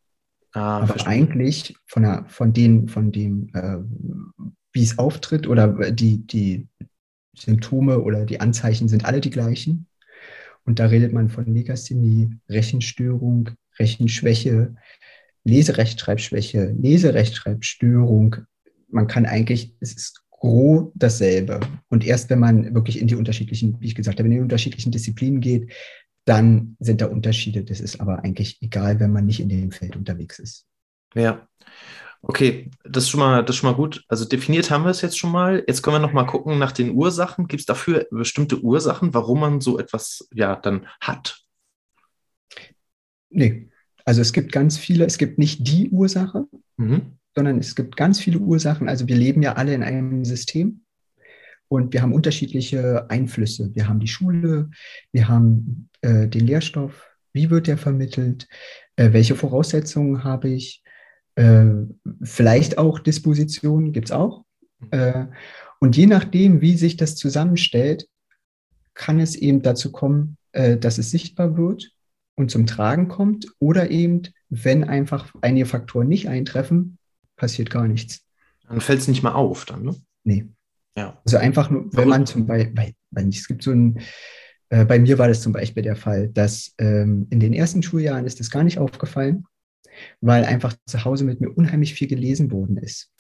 Ah, 0.53 0.79
Aber 0.79 0.87
verstehe. 0.87 1.13
eigentlich 1.13 1.77
von, 1.87 2.03
der, 2.03 2.25
von, 2.29 2.53
den, 2.53 2.89
von 2.89 3.13
dem, 3.13 3.51
äh, 3.53 3.79
wie 4.73 4.83
es 4.83 4.99
auftritt 4.99 5.47
oder 5.47 5.91
die, 5.91 6.27
die 6.27 6.69
Symptome 7.37 8.01
oder 8.01 8.25
die 8.25 8.41
Anzeichen 8.41 8.89
sind 8.89 9.05
alle 9.05 9.21
die 9.21 9.31
gleichen. 9.31 9.87
Und 10.65 10.79
da 10.79 10.87
redet 10.87 11.13
man 11.13 11.29
von 11.29 11.47
Legasthenie, 11.47 12.31
Rechenstörung, 12.49 13.51
Rechenschwäche, 13.79 14.75
Leserechtschreibschwäche, 15.45 16.75
Leserechtschreibstörung, 16.77 18.37
man 18.89 19.07
kann 19.07 19.27
eigentlich, 19.27 19.75
es 19.81 19.95
ist 19.95 20.23
grob 20.31 20.93
dasselbe. 20.95 21.61
Und 21.89 22.05
erst 22.05 22.31
wenn 22.31 22.39
man 22.39 22.75
wirklich 22.75 23.01
in 23.01 23.07
die 23.07 23.17
unterschiedlichen, 23.17 23.81
wie 23.81 23.87
ich 23.87 23.95
gesagt 23.95 24.19
habe, 24.19 24.29
in 24.29 24.35
die 24.35 24.41
unterschiedlichen 24.41 24.93
Disziplinen 24.93 25.41
geht, 25.41 25.73
dann 26.25 26.77
sind 26.81 27.01
da 27.01 27.07
Unterschiede. 27.07 27.65
Das 27.65 27.81
ist 27.81 28.01
aber 28.01 28.25
eigentlich 28.25 28.59
egal, 28.61 29.01
wenn 29.01 29.13
man 29.13 29.27
nicht 29.27 29.41
in 29.41 29.49
dem 29.49 29.71
Feld 29.71 29.97
unterwegs 29.97 30.39
ist. 30.39 30.67
Ja. 31.15 31.49
Okay, 32.23 32.71
das 32.85 33.05
ist 33.05 33.11
schon 33.11 33.21
mal, 33.21 33.45
das 33.45 33.57
schon 33.57 33.71
mal 33.71 33.77
gut. 33.77 34.05
Also 34.09 34.25
definiert 34.25 34.71
haben 34.71 34.85
wir 34.85 34.91
es 34.91 35.01
jetzt 35.01 35.19
schon 35.19 35.31
mal. 35.31 35.63
Jetzt 35.67 35.83
können 35.83 35.97
wir 35.97 36.01
noch 36.01 36.13
mal 36.13 36.25
gucken 36.25 36.59
nach 36.59 36.73
den 36.73 36.91
Ursachen. 36.91 37.47
Gibt 37.47 37.61
es 37.61 37.67
dafür 37.67 38.07
bestimmte 38.11 38.61
Ursachen, 38.61 39.15
warum 39.15 39.41
man 39.41 39.61
so 39.61 39.79
etwas 39.79 40.29
ja 40.35 40.57
dann 40.57 40.87
hat? 41.01 41.45
Nee, 43.31 43.69
also 44.05 44.21
es 44.21 44.33
gibt 44.33 44.53
ganz 44.53 44.79
viele, 44.79 45.05
es 45.05 45.19
gibt 45.19 45.39
nicht 45.39 45.67
die 45.67 45.91
Ursache, 45.91 46.47
mhm. 46.77 47.16
Sondern 47.37 47.59
es 47.59 47.75
gibt 47.75 47.97
ganz 47.97 48.19
viele 48.19 48.39
Ursachen. 48.39 48.89
Also 48.89 49.07
wir 49.07 49.17
leben 49.17 49.43
ja 49.43 49.53
alle 49.53 49.75
in 49.75 49.83
einem 49.83 50.25
System 50.25 50.81
und 51.69 51.93
wir 51.93 52.03
haben 52.03 52.15
unterschiedliche 52.15 53.11
Einflüsse. 53.11 53.71
Wir 53.75 53.89
haben 53.89 54.01
die 54.01 54.09
Schule, 54.09 54.71
wir 55.13 55.29
haben 55.29 55.91
äh, 56.01 56.27
den 56.29 56.47
Lehrstoff, 56.47 57.07
wie 57.35 57.51
wird 57.51 57.67
der 57.67 57.77
vermittelt, 57.77 58.49
äh, 58.97 59.13
welche 59.13 59.35
Voraussetzungen 59.35 60.25
habe 60.25 60.49
ich, 60.49 60.83
äh, 61.35 61.67
vielleicht 62.23 62.79
auch 62.79 62.99
Dispositionen 62.99 63.93
gibt 63.93 64.09
es 64.09 64.13
auch. 64.13 64.45
Äh, 64.91 65.27
und 65.79 65.97
je 65.97 66.07
nachdem, 66.07 66.63
wie 66.63 66.77
sich 66.77 66.97
das 66.97 67.17
zusammenstellt, 67.17 68.09
kann 68.95 69.21
es 69.21 69.37
eben 69.37 69.61
dazu 69.61 69.93
kommen, 69.93 70.39
äh, 70.53 70.79
dass 70.79 70.97
es 70.97 71.11
sichtbar 71.11 71.59
wird 71.59 71.91
und 72.35 72.51
zum 72.51 72.65
Tragen 72.67 73.09
kommt 73.09 73.47
oder 73.59 73.91
eben, 73.91 74.23
wenn 74.49 74.85
einfach 74.85 75.35
einige 75.43 75.67
Faktoren 75.67 76.09
nicht 76.09 76.29
eintreffen, 76.29 76.97
passiert 77.37 77.71
gar 77.71 77.87
nichts. 77.87 78.23
Dann 78.69 78.81
fällt 78.81 79.01
es 79.01 79.09
nicht 79.09 79.23
mal 79.23 79.33
auf, 79.33 79.65
dann, 79.65 79.83
ne? 79.83 79.95
Nee. 80.25 80.47
Ja. 80.97 81.21
Also 81.25 81.37
einfach 81.37 81.71
nur, 81.71 81.89
wenn 81.93 82.09
man 82.09 82.27
zum 82.27 82.47
Beispiel, 82.47 82.95
weil 83.11 83.29
es 83.29 83.47
gibt 83.47 83.63
so 83.63 83.71
ein, 83.71 84.01
äh, 84.71 84.85
bei 84.85 84.99
mir 84.99 85.19
war 85.19 85.29
das 85.29 85.43
zum 85.43 85.53
Beispiel 85.53 85.83
der 85.83 85.97
Fall, 85.97 86.29
dass 86.29 86.75
ähm, 86.79 87.27
in 87.31 87.39
den 87.39 87.53
ersten 87.53 87.83
Schuljahren 87.83 88.25
ist 88.25 88.41
das 88.41 88.51
gar 88.51 88.65
nicht 88.65 88.79
aufgefallen, 88.79 89.45
weil 90.21 90.45
einfach 90.45 90.75
zu 90.87 91.05
Hause 91.05 91.25
mit 91.25 91.41
mir 91.41 91.51
unheimlich 91.51 91.95
viel 91.95 92.09
gelesen 92.09 92.51
worden 92.51 92.79
ist. 92.79 93.11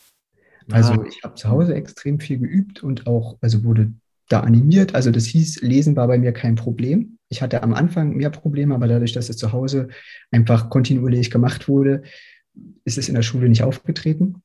Also 0.70 0.94
ah. 0.94 1.04
ich 1.06 1.22
habe 1.22 1.34
zu 1.34 1.48
Hause 1.48 1.74
extrem 1.74 2.18
viel 2.18 2.38
geübt 2.38 2.82
und 2.82 3.06
auch, 3.06 3.36
also 3.40 3.62
wurde 3.62 3.92
da 4.28 4.40
animiert. 4.40 4.94
Also 4.94 5.10
das 5.10 5.26
hieß, 5.26 5.62
Lesen 5.62 5.94
war 5.94 6.08
bei 6.08 6.18
mir 6.18 6.32
kein 6.32 6.56
Problem. 6.56 7.18
Ich 7.28 7.42
hatte 7.42 7.62
am 7.62 7.74
Anfang 7.74 8.16
mehr 8.16 8.30
Probleme, 8.30 8.74
aber 8.74 8.88
dadurch, 8.88 9.12
dass 9.12 9.28
es 9.28 9.36
zu 9.36 9.52
Hause 9.52 9.88
einfach 10.30 10.70
kontinuierlich 10.70 11.30
gemacht 11.30 11.68
wurde, 11.68 12.02
ist 12.84 12.98
es 12.98 13.08
in 13.08 13.14
der 13.14 13.22
Schule 13.22 13.48
nicht 13.48 13.62
aufgetreten. 13.62 14.42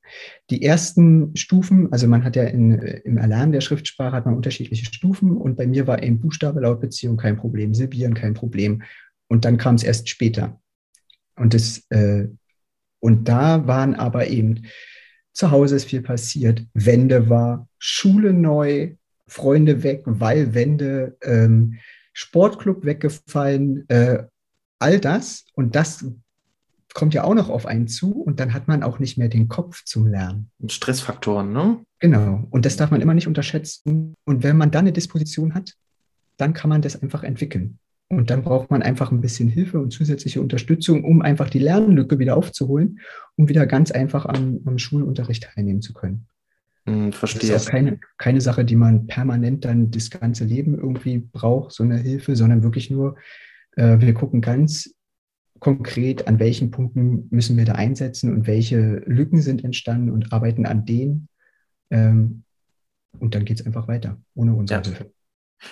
Die 0.50 0.62
ersten 0.62 1.34
Stufen, 1.36 1.92
also 1.92 2.08
man 2.08 2.24
hat 2.24 2.36
ja 2.36 2.44
in, 2.44 2.72
im 2.72 3.16
Erlernen 3.16 3.52
der 3.52 3.60
Schriftsprache 3.60 4.16
hat 4.16 4.26
man 4.26 4.34
unterschiedliche 4.34 4.84
Stufen 4.84 5.36
und 5.36 5.56
bei 5.56 5.66
mir 5.66 5.86
war 5.86 6.02
eben 6.02 6.20
Buchstabe, 6.20 6.60
Lautbeziehung 6.60 7.16
kein 7.16 7.36
Problem, 7.36 7.74
Silbieren 7.74 8.14
kein 8.14 8.34
Problem. 8.34 8.82
Und 9.28 9.44
dann 9.44 9.56
kam 9.56 9.76
es 9.76 9.84
erst 9.84 10.08
später. 10.08 10.60
Und, 11.36 11.54
das, 11.54 11.86
äh, 11.90 12.28
und 13.00 13.28
da 13.28 13.66
waren 13.66 13.94
aber 13.94 14.28
eben, 14.28 14.66
zu 15.32 15.50
Hause 15.50 15.76
ist 15.76 15.86
viel 15.86 16.02
passiert, 16.02 16.66
Wende 16.74 17.30
war, 17.30 17.68
Schule 17.78 18.32
neu, 18.34 18.96
Freunde 19.26 19.82
weg, 19.82 20.02
weil 20.04 20.52
Wende, 20.52 21.16
ähm, 21.22 21.78
Sportclub 22.12 22.84
weggefallen, 22.84 23.88
äh, 23.88 24.24
all 24.78 25.00
das. 25.00 25.46
Und 25.54 25.74
das 25.74 26.04
kommt 26.94 27.14
ja 27.14 27.24
auch 27.24 27.34
noch 27.34 27.48
auf 27.48 27.66
einen 27.66 27.88
zu 27.88 28.12
und 28.12 28.40
dann 28.40 28.52
hat 28.52 28.68
man 28.68 28.82
auch 28.82 28.98
nicht 28.98 29.18
mehr 29.18 29.28
den 29.28 29.48
Kopf 29.48 29.84
zum 29.84 30.06
Lernen. 30.06 30.50
Stressfaktoren, 30.66 31.52
ne? 31.52 31.80
Genau. 31.98 32.46
Und 32.50 32.66
das 32.66 32.76
darf 32.76 32.90
man 32.90 33.00
immer 33.00 33.14
nicht 33.14 33.28
unterschätzen. 33.28 34.14
Und 34.24 34.42
wenn 34.42 34.56
man 34.56 34.70
dann 34.70 34.82
eine 34.82 34.92
Disposition 34.92 35.54
hat, 35.54 35.74
dann 36.36 36.52
kann 36.52 36.68
man 36.68 36.82
das 36.82 37.00
einfach 37.00 37.22
entwickeln. 37.22 37.78
Und 38.08 38.28
dann 38.28 38.42
braucht 38.42 38.70
man 38.70 38.82
einfach 38.82 39.10
ein 39.10 39.22
bisschen 39.22 39.48
Hilfe 39.48 39.80
und 39.80 39.90
zusätzliche 39.90 40.42
Unterstützung, 40.42 41.04
um 41.04 41.22
einfach 41.22 41.48
die 41.48 41.60
Lernlücke 41.60 42.18
wieder 42.18 42.36
aufzuholen, 42.36 43.00
um 43.36 43.48
wieder 43.48 43.66
ganz 43.66 43.90
einfach 43.90 44.26
am, 44.26 44.60
am 44.66 44.76
Schulunterricht 44.76 45.44
teilnehmen 45.44 45.80
zu 45.80 45.94
können. 45.94 46.26
Hm, 46.84 47.12
verstehe. 47.12 47.50
Das 47.50 47.62
ist 47.62 47.68
auch 47.68 47.70
keine, 47.70 48.00
keine 48.18 48.40
Sache, 48.40 48.64
die 48.64 48.76
man 48.76 49.06
permanent 49.06 49.64
dann 49.64 49.90
das 49.90 50.10
ganze 50.10 50.44
Leben 50.44 50.76
irgendwie 50.76 51.18
braucht, 51.18 51.72
so 51.72 51.84
eine 51.84 51.96
Hilfe, 51.96 52.36
sondern 52.36 52.62
wirklich 52.62 52.90
nur, 52.90 53.16
äh, 53.76 53.98
wir 54.00 54.12
gucken 54.12 54.40
ganz 54.40 54.94
konkret, 55.62 56.26
an 56.26 56.40
welchen 56.40 56.72
Punkten 56.72 57.28
müssen 57.30 57.56
wir 57.56 57.64
da 57.64 57.74
einsetzen 57.74 58.34
und 58.34 58.48
welche 58.48 58.96
Lücken 59.06 59.40
sind 59.40 59.62
entstanden 59.62 60.10
und 60.10 60.32
arbeiten 60.32 60.66
an 60.66 60.84
denen. 60.84 61.28
Ähm, 61.88 62.42
und 63.20 63.36
dann 63.36 63.44
geht 63.44 63.60
es 63.60 63.66
einfach 63.66 63.86
weiter, 63.86 64.20
ohne 64.34 64.54
unsere 64.54 64.80
ja. 64.80 64.84
Hilfe. 64.84 65.12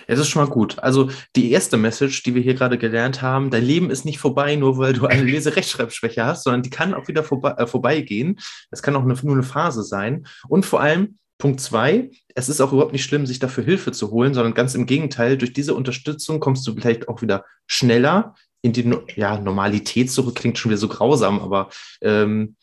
Es 0.06 0.20
ist 0.20 0.28
schon 0.28 0.44
mal 0.44 0.48
gut. 0.48 0.78
Also 0.78 1.10
die 1.34 1.50
erste 1.50 1.76
Message, 1.76 2.22
die 2.22 2.36
wir 2.36 2.42
hier 2.42 2.54
gerade 2.54 2.78
gelernt 2.78 3.20
haben, 3.20 3.50
dein 3.50 3.64
Leben 3.64 3.90
ist 3.90 4.04
nicht 4.04 4.20
vorbei, 4.20 4.54
nur 4.54 4.78
weil 4.78 4.92
du 4.92 5.06
eine 5.06 5.22
Leserechtschreibschwäche 5.24 6.24
hast, 6.24 6.44
sondern 6.44 6.62
die 6.62 6.70
kann 6.70 6.94
auch 6.94 7.08
wieder 7.08 7.24
vorbei, 7.24 7.54
äh, 7.58 7.66
vorbeigehen. 7.66 8.38
Es 8.70 8.82
kann 8.82 8.94
auch 8.94 9.02
eine, 9.02 9.14
nur 9.20 9.34
eine 9.34 9.42
Phase 9.42 9.82
sein. 9.82 10.24
Und 10.48 10.64
vor 10.64 10.80
allem, 10.80 11.18
Punkt 11.36 11.58
zwei, 11.58 12.12
es 12.36 12.48
ist 12.48 12.60
auch 12.60 12.72
überhaupt 12.72 12.92
nicht 12.92 13.02
schlimm, 13.02 13.26
sich 13.26 13.40
dafür 13.40 13.64
Hilfe 13.64 13.90
zu 13.90 14.12
holen, 14.12 14.34
sondern 14.34 14.54
ganz 14.54 14.76
im 14.76 14.86
Gegenteil, 14.86 15.36
durch 15.36 15.52
diese 15.52 15.74
Unterstützung 15.74 16.38
kommst 16.38 16.64
du 16.68 16.74
vielleicht 16.74 17.08
auch 17.08 17.22
wieder 17.22 17.44
schneller 17.66 18.36
in 18.62 18.72
die 18.72 18.92
ja, 19.16 19.38
Normalität 19.38 20.10
zurück, 20.10 20.36
klingt 20.36 20.58
schon 20.58 20.70
wieder 20.70 20.78
so 20.78 20.88
grausam, 20.88 21.40
aber 21.40 21.70
ähm, 22.02 22.56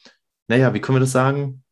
naja, 0.48 0.74
wie 0.74 0.80
können 0.80 0.98
wir 0.98 1.02
das 1.02 1.12
sagen? 1.12 1.64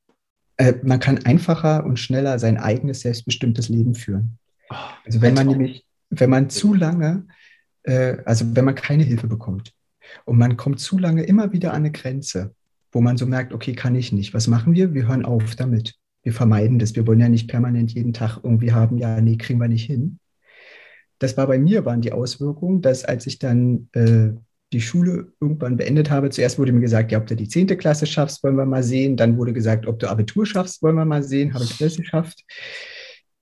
Äh, 0.58 0.74
man 0.84 1.00
kann 1.00 1.20
einfacher 1.26 1.86
und 1.86 2.00
schneller 2.00 2.40
sein 2.40 2.58
eigenes 2.58 3.02
selbstbestimmtes 3.02 3.70
Leben 3.70 3.94
führen. 3.94 4.38
Oh, 4.70 4.76
also 5.06 5.22
wenn 5.22 5.34
man 5.34 5.48
nämlich, 5.48 5.86
wenn 6.10 6.30
man 6.30 6.50
zu 6.50 6.74
lange, 6.74 7.28
äh, 7.84 8.18
also 8.26 8.56
wenn 8.56 8.66
man 8.66 8.76
keine 8.76 9.04
Hilfe 9.04 9.28
bekommt 9.28 9.74
und 10.26 10.38
man 10.38 10.58
kommt 10.58 10.80
zu 10.80 10.98
lange 10.98 11.24
immer 11.24 11.52
wieder 11.52 11.72
an 11.72 11.78
eine 11.78 11.92
Grenze, 11.92 12.56
wo 12.92 13.02
man 13.02 13.18
so 13.18 13.26
merkt, 13.26 13.54
okay, 13.54 13.74
kann 13.74 13.96
ich 13.96 14.12
nicht. 14.12 14.34
Was 14.34 14.48
machen 14.48 14.74
wir? 14.74 14.94
Wir 14.94 15.08
hören 15.08 15.26
auf 15.26 15.56
damit. 15.56 15.96
Wir 16.24 16.34
vermeiden 16.34 16.80
das. 16.80 16.96
Wir 16.96 17.06
wollen 17.06 17.20
ja 17.20 17.30
nicht 17.30 17.50
permanent 17.50 17.94
jeden 17.94 18.14
Tag 18.14 18.40
irgendwie 18.42 18.72
haben, 18.72 18.98
ja, 18.98 19.22
nee, 19.22 19.38
kriegen 19.38 19.60
wir 19.60 19.68
nicht 19.68 19.86
hin 19.86 20.20
das 21.20 21.38
war 21.38 21.48
bei 21.48 21.58
mir, 21.58 21.86
waren 21.86 22.02
die 22.02 22.12
Auswirkungen, 22.12 22.82
dass 22.82 23.06
als 23.06 23.28
ich 23.28 23.40
dann 23.40 23.90
äh, 23.94 24.32
die 24.74 24.82
Schule 24.82 25.32
irgendwann 25.40 25.78
beendet 25.78 26.10
habe, 26.10 26.30
zuerst 26.30 26.60
wurde 26.60 26.74
mir 26.74 26.82
gesagt, 26.82 27.12
ja, 27.12 27.20
ob 27.20 27.28
du 27.28 27.36
die 27.36 27.48
10. 27.48 27.68
Klasse 27.78 28.06
schaffst, 28.06 28.44
wollen 28.44 28.58
wir 28.58 28.66
mal 28.66 28.84
sehen. 28.84 29.16
Dann 29.16 29.38
wurde 29.38 29.54
gesagt, 29.54 29.88
ob 29.88 30.00
du 30.00 30.10
Abitur 30.10 30.46
schaffst, 30.46 30.82
wollen 30.82 30.96
wir 30.96 31.06
mal 31.06 31.24
sehen. 31.24 31.54
Habe 31.54 31.64
ich 31.64 31.78
das 31.78 31.96
geschafft. 31.96 32.44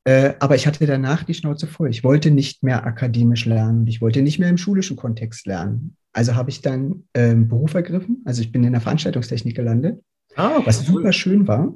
Äh, 0.05 0.33
aber 0.39 0.55
ich 0.55 0.67
hatte 0.67 0.85
danach 0.85 1.23
die 1.23 1.33
Schnauze 1.33 1.65
voll. 1.65 1.89
Ich 1.89 2.03
wollte 2.03 2.29
nicht 2.29 2.61
mehr 2.61 2.85
akademisch 2.85 3.45
lernen. 3.45 3.87
Ich 3.87 4.01
wollte 4.01 4.21
nicht 4.21 4.37
mehr 4.37 4.49
im 4.49 4.57
schulischen 4.57 4.97
Kontext 4.97 5.47
lernen. 5.47 5.95
Also 6.11 6.35
habe 6.35 6.49
ich 6.49 6.61
dann 6.61 7.05
ähm, 7.13 7.47
Beruf 7.47 7.73
ergriffen. 7.73 8.21
Also 8.25 8.41
ich 8.41 8.51
bin 8.51 8.63
in 8.63 8.73
der 8.73 8.81
Veranstaltungstechnik 8.81 9.55
gelandet, 9.55 10.03
ah, 10.35 10.59
was 10.65 10.85
super 10.85 11.13
schön 11.13 11.47
war 11.47 11.73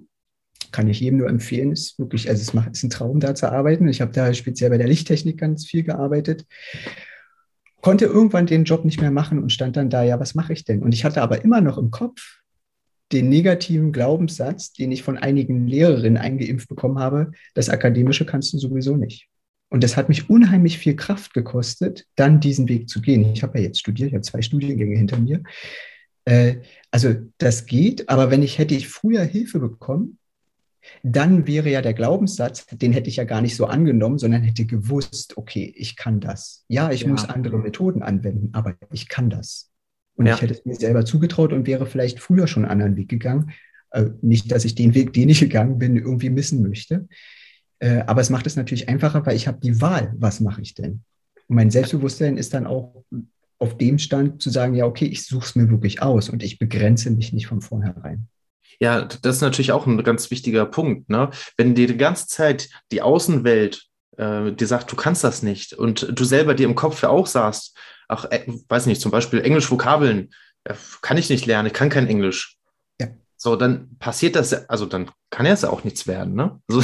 kann 0.72 0.88
ich 0.88 1.00
jedem 1.00 1.20
nur 1.20 1.30
empfehlen. 1.30 1.72
Ist 1.72 1.98
wirklich, 2.00 2.30
also 2.30 2.42
es 2.42 2.54
ist 2.78 2.84
ein 2.84 2.90
Traum, 2.90 3.20
da 3.20 3.36
zu 3.36 3.52
arbeiten. 3.52 3.88
Ich 3.88 4.02
habe 4.02 4.12
da 4.12 4.34
speziell 4.34 4.70
bei 4.70 4.78
der 4.78 4.88
Lichttechnik 4.88 5.38
ganz 5.38 5.66
viel 5.66 5.84
gearbeitet. 5.84 6.46
Konnte 7.82 8.06
irgendwann 8.06 8.48
den 8.48 8.64
Job 8.64 8.86
nicht 8.86 9.02
mehr 9.02 9.12
machen 9.12 9.42
und 9.42 9.52
stand 9.52 9.78
dann 9.78 9.90
da, 9.90 10.04
ja, 10.04 10.20
was 10.20 10.36
mache 10.36 10.54
ich 10.54 10.66
denn? 10.66 10.82
Und 10.84 10.94
ich 10.94 11.06
hatte 11.06 11.22
aber 11.22 11.44
immer 11.44 11.62
noch 11.62 11.78
im 11.78 11.92
Kopf 11.92 12.40
den 13.12 13.30
negativen 13.30 13.92
Glaubenssatz, 13.92 14.74
den 14.74 14.92
ich 14.92 15.04
von 15.04 15.18
einigen 15.18 15.68
Lehrerinnen 15.68 16.18
eingeimpft 16.18 16.68
bekommen 16.68 17.00
habe, 17.00 17.32
das 17.54 17.70
Akademische 17.70 18.26
kannst 18.26 18.54
du 18.54 18.58
sowieso 18.58 18.98
nicht. 18.98 19.28
Und 19.70 19.84
das 19.84 19.98
hat 19.98 20.10
mich 20.10 20.30
unheimlich 20.30 20.78
viel 20.78 20.96
Kraft 20.96 21.34
gekostet, 21.34 22.06
dann 22.16 22.40
diesen 22.40 22.70
Weg 22.70 22.90
zu 22.90 23.02
gehen. 23.02 23.32
Ich 23.34 23.44
habe 23.44 23.58
ja 23.60 23.66
jetzt 23.66 23.80
studiert, 23.80 24.10
ich 24.10 24.14
habe 24.14 24.24
zwei 24.24 24.42
Studiengänge 24.42 24.98
hinter 24.98 25.18
mir. 25.20 25.44
Äh, 26.26 26.58
also 26.92 27.16
das 27.38 27.66
geht, 27.66 28.10
aber 28.10 28.32
wenn 28.32 28.44
ich 28.44 28.58
hätte 28.58 28.76
ich 28.76 28.88
früher 28.88 29.24
Hilfe 29.24 29.60
bekommen, 29.60 30.18
dann 31.04 31.48
wäre 31.48 31.70
ja 31.70 31.82
der 31.82 31.94
Glaubenssatz, 31.94 32.66
den 32.68 32.94
hätte 32.94 33.10
ich 33.10 33.18
ja 33.18 33.24
gar 33.24 33.42
nicht 33.42 33.56
so 33.56 33.66
angenommen, 33.66 34.18
sondern 34.18 34.42
hätte 34.42 34.66
gewusst, 34.66 35.38
okay, 35.38 35.74
ich 35.76 35.96
kann 35.96 36.20
das. 36.20 36.66
Ja, 36.68 36.92
ich 36.92 37.02
ja. 37.02 37.10
muss 37.10 37.26
andere 37.26 37.58
Methoden 37.58 38.04
anwenden, 38.04 38.50
aber 38.54 38.76
ich 38.92 39.08
kann 39.08 39.30
das. 39.30 39.72
Und 40.16 40.26
ja. 40.26 40.36
ich 40.36 40.42
hätte 40.42 40.54
es 40.54 40.66
mir 40.66 40.76
selber 40.76 41.06
zugetraut 41.06 41.54
und 41.54 41.68
wäre 41.68 41.86
vielleicht 41.86 42.20
früher 42.20 42.48
schon 42.48 42.64
einen 42.64 42.72
anderen 42.72 42.96
Weg 42.96 43.10
gegangen. 43.10 43.52
Äh, 43.92 44.06
nicht, 44.22 44.52
dass 44.52 44.66
ich 44.66 44.76
den 44.76 44.96
Weg, 44.96 45.14
den 45.14 45.30
ich 45.30 45.40
gegangen 45.40 45.78
bin, 45.78 45.96
irgendwie 45.96 46.30
missen 46.30 46.62
möchte. 46.62 47.08
Äh, 47.80 48.00
aber 48.08 48.22
es 48.22 48.30
macht 48.30 48.48
es 48.48 48.56
natürlich 48.56 48.90
einfacher, 48.90 49.26
weil 49.26 49.36
ich 49.36 49.48
habe 49.48 49.60
die 49.62 49.80
Wahl, 49.80 50.14
was 50.18 50.40
mache 50.40 50.62
ich 50.62 50.74
denn? 50.74 51.04
Und 51.48 51.56
mein 51.56 51.72
Selbstbewusstsein 51.72 52.38
ist 52.38 52.54
dann 52.54 52.66
auch 52.66 53.04
auf 53.60 53.78
dem 53.78 53.98
Stand 53.98 54.42
zu 54.42 54.50
sagen, 54.50 54.74
ja, 54.76 54.86
okay, 54.86 55.06
ich 55.06 55.26
suche 55.26 55.46
es 55.46 55.56
mir 55.56 55.70
wirklich 55.70 56.02
aus 56.02 56.30
und 56.30 56.44
ich 56.44 56.60
begrenze 56.60 57.12
mich 57.12 57.34
nicht 57.34 57.48
von 57.48 57.62
vornherein. 57.62 58.28
Ja, 58.80 59.02
das 59.02 59.38
ist 59.38 59.42
natürlich 59.42 59.72
auch 59.72 59.88
ein 59.88 60.04
ganz 60.04 60.30
wichtiger 60.30 60.66
Punkt. 60.66 61.10
Ne? 61.10 61.30
Wenn 61.58 61.76
dir 61.76 61.88
die 61.88 61.98
ganze 61.98 62.28
Zeit 62.28 62.70
die 62.92 63.02
Außenwelt 63.02 63.88
äh, 64.18 64.52
dir 64.52 64.68
sagt, 64.68 64.92
du 64.92 64.96
kannst 64.96 65.24
das 65.24 65.44
nicht 65.44 65.74
und 65.74 66.08
du 66.12 66.24
selber 66.24 66.54
dir 66.54 66.66
im 66.66 66.76
Kopf 66.76 67.02
ja 67.02 67.10
auch 67.10 67.28
sagst, 67.28 67.78
ach, 68.08 68.26
äh, 68.26 68.46
weiß 68.68 68.86
nicht, 68.86 69.02
zum 69.02 69.12
Beispiel 69.12 69.42
Englisch 69.42 69.70
Vokabeln, 69.72 70.32
äh, 70.64 70.74
kann 71.02 71.18
ich 71.18 71.30
nicht 71.30 71.46
lernen, 71.46 71.68
ich 71.68 71.74
kann 71.74 71.90
kein 71.90 72.08
Englisch. 72.08 72.58
Ja. 73.00 73.08
So, 73.36 73.56
dann 73.56 73.98
passiert 74.00 74.36
das, 74.36 74.54
also 74.70 74.86
dann 74.86 75.12
kann 75.30 75.46
ja 75.46 75.54
es 75.54 75.62
ja 75.62 75.70
auch 75.70 75.84
nichts 75.84 76.08
werden, 76.08 76.34
ne? 76.34 76.60
Also, 76.70 76.84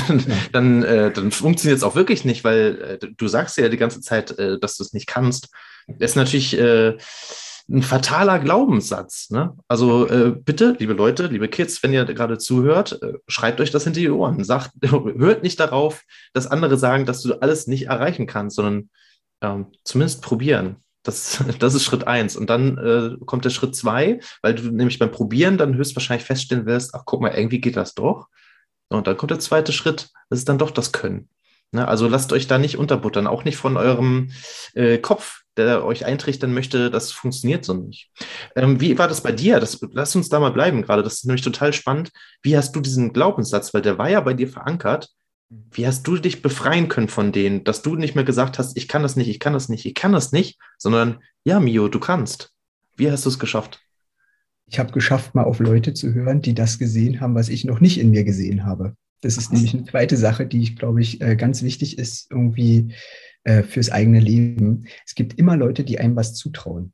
dann, 0.52 0.84
äh, 0.84 1.12
dann 1.12 1.32
funktioniert 1.32 1.78
es 1.78 1.84
auch 1.84 1.96
wirklich 1.96 2.26
nicht, 2.26 2.44
weil 2.44 3.00
äh, 3.02 3.08
du 3.18 3.28
sagst 3.28 3.58
ja 3.58 3.70
die 3.70 3.78
ganze 3.78 4.02
Zeit, 4.02 4.38
äh, 4.38 4.60
dass 4.60 4.78
du 4.78 4.84
es 4.84 4.94
nicht 4.94 5.08
kannst. 5.08 5.50
Das 5.88 6.12
ist 6.12 6.16
natürlich 6.16 6.58
äh, 6.58 6.98
ein 7.70 7.82
fataler 7.82 8.40
Glaubenssatz. 8.40 9.30
Ne? 9.30 9.56
Also 9.68 10.08
äh, 10.08 10.32
bitte, 10.32 10.76
liebe 10.80 10.94
Leute, 10.94 11.28
liebe 11.28 11.48
Kids, 11.48 11.82
wenn 11.82 11.94
ihr 11.94 12.06
gerade 12.06 12.38
zuhört, 12.38 13.02
äh, 13.02 13.14
schreibt 13.28 13.62
euch 13.62 13.72
das 13.72 13.86
hinter 13.86 14.00
die 14.00 14.10
Ohren. 14.10 14.44
Sagt, 14.44 14.72
hört 14.82 15.44
nicht 15.44 15.60
darauf, 15.60 16.04
dass 16.34 16.48
andere 16.48 16.78
sagen, 16.78 17.06
dass 17.06 17.22
du 17.22 17.36
alles 17.36 17.68
nicht 17.68 17.88
erreichen 17.88 18.28
kannst, 18.28 18.58
sondern 18.58 18.90
ähm, 19.42 19.68
zumindest 19.84 20.22
probieren. 20.22 20.78
Das, 21.04 21.44
das 21.60 21.74
ist 21.74 21.84
Schritt 21.84 22.06
eins. 22.06 22.36
Und 22.36 22.50
dann 22.50 22.78
äh, 22.78 23.26
kommt 23.26 23.46
der 23.46 23.50
Schritt 23.50 23.76
zwei, 23.76 24.20
weil 24.42 24.56
du 24.56 24.64
nämlich 24.70 25.00
beim 25.00 25.12
Probieren 25.12 25.58
dann 25.58 25.76
höchstwahrscheinlich 25.76 26.26
feststellen 26.26 26.66
wirst, 26.66 26.94
ach 26.94 27.04
guck 27.06 27.22
mal, 27.22 27.34
irgendwie 27.34 27.62
geht 27.62 27.78
das 27.78 27.94
doch. 27.94 28.28
Und 28.90 29.08
dann 29.08 29.18
kommt 29.18 29.32
der 29.32 29.40
zweite 29.40 29.72
Schritt, 29.72 30.10
das 30.30 30.40
ist 30.40 30.50
dann 30.50 30.58
doch 30.58 30.72
das 30.72 30.92
Können. 30.92 31.30
Ne? 31.72 31.88
Also 31.88 32.08
lasst 32.08 32.34
euch 32.34 32.48
da 32.48 32.58
nicht 32.58 32.78
unterbuttern, 32.78 33.28
auch 33.28 33.44
nicht 33.44 33.58
von 33.58 33.78
eurem 33.78 34.32
äh, 34.74 34.98
Kopf, 34.98 35.43
der 35.58 35.86
euch 35.86 36.06
eintrichtern 36.06 36.54
möchte, 36.54 36.90
das 36.90 37.12
funktioniert 37.12 37.66
so 37.66 37.74
nicht. 37.74 38.10
Ähm, 38.56 38.80
wie 38.82 38.98
war 38.98 39.08
das 39.08 39.22
bei 39.22 39.32
dir? 39.32 39.60
Das, 39.60 39.80
lass 39.92 40.16
uns 40.16 40.30
da 40.30 40.40
mal 40.40 40.52
bleiben 40.52 40.82
gerade. 40.82 41.04
Das 41.04 41.16
ist 41.16 41.26
nämlich 41.26 41.44
total 41.44 41.74
spannend. 41.74 42.12
Wie 42.42 42.58
hast 42.58 42.76
du 42.76 42.80
diesen 42.80 43.14
Glaubenssatz, 43.14 43.74
weil 43.74 43.82
der 43.82 43.98
war 43.98 44.10
ja 44.10 44.22
bei 44.22 44.34
dir 44.34 44.48
verankert. 44.48 45.10
Wie 45.72 45.86
hast 45.86 46.08
du 46.08 46.18
dich 46.18 46.42
befreien 46.42 46.88
können 46.88 47.10
von 47.10 47.32
denen, 47.32 47.64
dass 47.64 47.84
du 47.84 47.96
nicht 47.96 48.16
mehr 48.16 48.24
gesagt 48.24 48.58
hast, 48.58 48.76
ich 48.76 48.88
kann 48.88 49.04
das 49.04 49.16
nicht, 49.16 49.28
ich 49.28 49.40
kann 49.40 49.54
das 49.54 49.70
nicht, 49.70 49.86
ich 49.86 49.94
kann 49.94 50.12
das 50.12 50.32
nicht, 50.32 50.60
sondern 50.80 51.20
ja, 51.44 51.60
Mio, 51.60 51.88
du 51.90 52.00
kannst. 52.00 52.52
Wie 52.96 53.12
hast 53.12 53.26
du 53.26 53.30
es 53.30 53.38
geschafft? 53.38 53.80
Ich 54.66 54.80
habe 54.80 54.92
geschafft, 54.92 55.36
mal 55.36 55.44
auf 55.44 55.60
Leute 55.60 55.94
zu 55.94 56.14
hören, 56.14 56.42
die 56.42 56.56
das 56.56 56.80
gesehen 56.80 57.22
haben, 57.22 57.36
was 57.36 57.50
ich 57.50 57.66
noch 57.66 57.80
nicht 57.80 58.00
in 58.00 58.10
mir 58.10 58.24
gesehen 58.24 58.66
habe. 58.66 58.96
Das 59.22 59.38
ist 59.38 59.54
nämlich 59.54 59.74
eine 59.74 59.86
zweite 59.86 60.18
Sache, 60.18 60.46
die 60.46 60.62
ich, 60.62 60.76
glaube 60.76 61.02
ich, 61.02 61.22
äh, 61.22 61.36
ganz 61.36 61.64
wichtig 61.64 61.98
ist, 61.98 62.30
irgendwie 62.30 62.94
äh, 63.44 63.64
fürs 63.64 63.92
eigene 63.92 64.20
Leben. 64.20 64.86
Es 65.06 65.16
gibt 65.16 65.38
immer 65.40 65.58
Leute, 65.58 65.84
die 65.84 66.00
einem 66.00 66.16
was 66.16 66.34
zutrauen. 66.34 66.94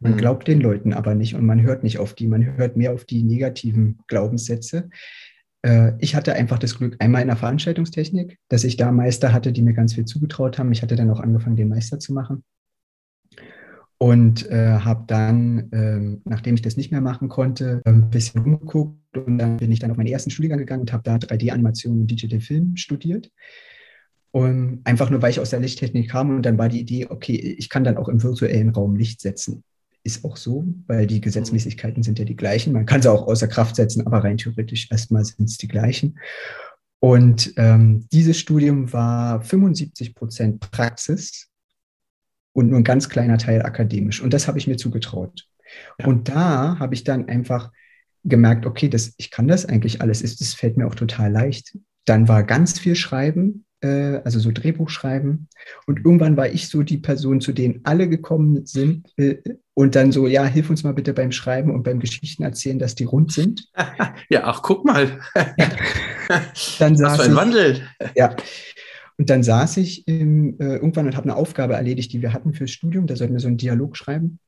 Man 0.00 0.12
mhm. 0.12 0.16
glaubt 0.16 0.48
den 0.48 0.60
Leuten 0.60 0.92
aber 0.92 1.14
nicht 1.14 1.34
und 1.34 1.44
man 1.44 1.62
hört 1.62 1.82
nicht 1.82 1.98
auf 1.98 2.14
die. 2.14 2.26
Man 2.26 2.56
hört 2.56 2.76
mehr 2.76 2.92
auf 2.92 3.04
die 3.04 3.22
negativen 3.22 3.98
Glaubenssätze. 4.06 4.88
Äh, 5.62 5.92
ich 5.98 6.14
hatte 6.14 6.34
einfach 6.34 6.58
das 6.58 6.76
Glück, 6.76 6.96
einmal 6.98 7.22
in 7.22 7.28
der 7.28 7.36
Veranstaltungstechnik, 7.36 8.38
dass 8.48 8.64
ich 8.64 8.76
da 8.76 8.90
Meister 8.92 9.32
hatte, 9.32 9.52
die 9.52 9.62
mir 9.62 9.74
ganz 9.74 9.94
viel 9.94 10.06
zugetraut 10.06 10.58
haben. 10.58 10.72
Ich 10.72 10.82
hatte 10.82 10.96
dann 10.96 11.10
auch 11.10 11.20
angefangen, 11.20 11.56
den 11.56 11.68
Meister 11.68 11.98
zu 11.98 12.12
machen 12.12 12.42
und 14.02 14.50
äh, 14.50 14.78
habe 14.78 15.04
dann, 15.06 15.70
äh, 15.72 16.18
nachdem 16.24 16.54
ich 16.54 16.62
das 16.62 16.78
nicht 16.78 16.90
mehr 16.90 17.02
machen 17.02 17.28
konnte, 17.28 17.82
ein 17.84 18.08
bisschen 18.08 18.42
umgeguckt 18.42 19.16
und 19.18 19.36
dann 19.36 19.58
bin 19.58 19.70
ich 19.70 19.78
dann 19.78 19.90
auf 19.90 19.98
meinen 19.98 20.06
ersten 20.06 20.30
Studiengang 20.30 20.58
gegangen 20.58 20.80
und 20.80 20.92
habe 20.92 21.02
da 21.02 21.16
3D-Animation 21.16 22.00
und 22.00 22.06
Digital 22.10 22.40
Film 22.40 22.76
studiert. 22.76 23.30
Und 24.32 24.80
einfach 24.84 25.10
nur, 25.10 25.22
weil 25.22 25.30
ich 25.30 25.40
aus 25.40 25.50
der 25.50 25.60
Lichttechnik 25.60 26.10
kam 26.10 26.30
und 26.30 26.42
dann 26.42 26.58
war 26.58 26.68
die 26.68 26.80
Idee, 26.80 27.06
okay, 27.08 27.34
ich 27.34 27.68
kann 27.68 27.82
dann 27.82 27.96
auch 27.96 28.08
im 28.08 28.22
virtuellen 28.22 28.70
Raum 28.70 28.94
Licht 28.96 29.20
setzen. 29.20 29.64
Ist 30.02 30.24
auch 30.24 30.36
so, 30.36 30.66
weil 30.86 31.06
die 31.06 31.20
Gesetzmäßigkeiten 31.20 32.02
sind 32.02 32.18
ja 32.18 32.24
die 32.24 32.36
gleichen. 32.36 32.72
Man 32.72 32.86
kann 32.86 33.02
sie 33.02 33.10
auch 33.10 33.26
außer 33.26 33.48
Kraft 33.48 33.76
setzen, 33.76 34.06
aber 34.06 34.22
rein 34.22 34.38
theoretisch 34.38 34.88
erstmal 34.90 35.24
sind 35.24 35.48
es 35.48 35.58
die 35.58 35.68
gleichen. 35.68 36.18
Und 37.00 37.54
ähm, 37.56 38.06
dieses 38.12 38.38
Studium 38.38 38.92
war 38.92 39.42
75 39.42 40.14
Prozent 40.14 40.60
Praxis 40.60 41.48
und 42.52 42.68
nur 42.68 42.78
ein 42.78 42.84
ganz 42.84 43.08
kleiner 43.08 43.38
Teil 43.38 43.62
akademisch. 43.62 44.20
Und 44.20 44.32
das 44.32 44.46
habe 44.46 44.58
ich 44.58 44.66
mir 44.66 44.76
zugetraut. 44.76 45.48
Ja. 45.98 46.06
Und 46.06 46.28
da 46.28 46.78
habe 46.78 46.94
ich 46.94 47.04
dann 47.04 47.28
einfach 47.28 47.72
gemerkt, 48.24 48.66
okay, 48.66 48.88
das, 48.88 49.14
ich 49.16 49.30
kann 49.30 49.48
das 49.48 49.66
eigentlich 49.66 50.02
alles, 50.02 50.20
das 50.20 50.54
fällt 50.54 50.76
mir 50.76 50.86
auch 50.86 50.94
total 50.94 51.32
leicht. 51.32 51.76
Dann 52.04 52.28
war 52.28 52.42
ganz 52.44 52.78
viel 52.78 52.96
Schreiben, 52.96 53.64
also 53.86 54.38
so 54.38 54.50
Drehbuch 54.52 54.90
schreiben. 54.90 55.48
Und 55.86 56.04
irgendwann 56.04 56.36
war 56.36 56.48
ich 56.48 56.68
so 56.68 56.82
die 56.82 56.98
Person, 56.98 57.40
zu 57.40 57.52
denen 57.52 57.80
alle 57.84 58.08
gekommen 58.08 58.66
sind 58.66 59.12
äh, 59.16 59.38
und 59.74 59.94
dann 59.94 60.12
so, 60.12 60.26
ja, 60.26 60.44
hilf 60.44 60.68
uns 60.68 60.84
mal 60.84 60.92
bitte 60.92 61.14
beim 61.14 61.32
Schreiben 61.32 61.74
und 61.74 61.82
beim 61.82 62.00
Geschichten 62.00 62.42
erzählen, 62.42 62.78
dass 62.78 62.94
die 62.94 63.04
rund 63.04 63.32
sind. 63.32 63.68
Ja, 64.28 64.44
ach, 64.44 64.62
guck 64.62 64.84
mal. 64.84 65.18
dann 66.78 66.98
Was 67.00 67.16
für 67.16 67.22
ein 67.24 67.30
ich, 67.30 67.36
Wandel. 67.36 67.82
Ja. 68.14 68.36
Und 69.18 69.28
dann 69.28 69.42
saß 69.42 69.78
ich 69.78 70.06
im, 70.06 70.56
äh, 70.60 70.76
irgendwann 70.76 71.06
und 71.06 71.16
habe 71.16 71.24
eine 71.24 71.36
Aufgabe 71.36 71.74
erledigt, 71.74 72.12
die 72.12 72.22
wir 72.22 72.32
hatten 72.32 72.54
fürs 72.54 72.70
Studium. 72.70 73.08
Da 73.08 73.16
sollten 73.16 73.34
wir 73.34 73.40
so 73.40 73.48
einen 73.48 73.56
Dialog 73.56 73.96
schreiben. 73.96 74.38